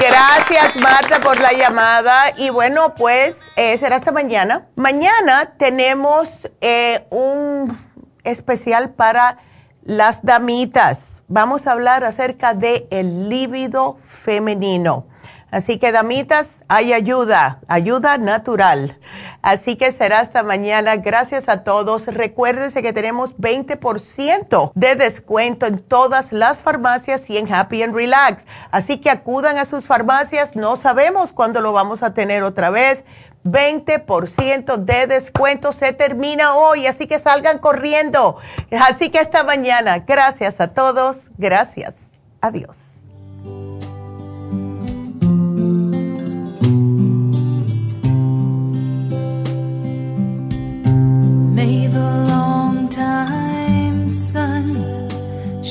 gracias, 0.00 0.76
Marta, 0.76 1.20
por 1.20 1.38
la 1.40 1.52
llamada. 1.52 2.32
Y 2.36 2.50
bueno, 2.50 2.94
pues 2.94 3.40
eh, 3.56 3.76
será 3.78 3.96
hasta 3.96 4.12
mañana. 4.12 4.66
Mañana 4.76 5.52
tenemos 5.58 6.28
eh, 6.60 7.06
un 7.10 7.78
especial 8.24 8.90
para 8.90 9.38
las 9.84 10.22
damitas. 10.22 11.22
Vamos 11.28 11.66
a 11.66 11.72
hablar 11.72 12.04
acerca 12.04 12.54
de 12.54 12.86
líbido 12.90 13.98
femenino. 14.24 15.06
Así 15.50 15.78
que, 15.78 15.92
damitas, 15.92 16.56
hay 16.66 16.94
ayuda, 16.94 17.60
ayuda 17.68 18.16
natural. 18.16 18.98
Así 19.42 19.76
que 19.76 19.92
será 19.92 20.20
hasta 20.20 20.42
mañana. 20.42 20.96
Gracias 20.96 21.48
a 21.48 21.64
todos. 21.64 22.06
Recuérdense 22.06 22.80
que 22.80 22.92
tenemos 22.92 23.36
20% 23.36 24.72
de 24.74 24.94
descuento 24.94 25.66
en 25.66 25.80
todas 25.80 26.32
las 26.32 26.60
farmacias 26.60 27.28
y 27.28 27.38
en 27.38 27.52
Happy 27.52 27.82
and 27.82 27.94
Relax. 27.94 28.44
Así 28.70 28.98
que 28.98 29.10
acudan 29.10 29.58
a 29.58 29.64
sus 29.64 29.84
farmacias. 29.84 30.54
No 30.54 30.76
sabemos 30.76 31.32
cuándo 31.32 31.60
lo 31.60 31.72
vamos 31.72 32.02
a 32.02 32.14
tener 32.14 32.42
otra 32.44 32.70
vez. 32.70 33.04
20% 33.44 34.76
de 34.76 35.06
descuento 35.08 35.72
se 35.72 35.92
termina 35.92 36.54
hoy, 36.54 36.86
así 36.86 37.08
que 37.08 37.18
salgan 37.18 37.58
corriendo. 37.58 38.38
Así 38.70 39.10
que 39.10 39.18
hasta 39.18 39.42
mañana. 39.42 40.04
Gracias 40.06 40.60
a 40.60 40.68
todos. 40.68 41.16
Gracias. 41.36 42.12
Adiós. 42.40 42.76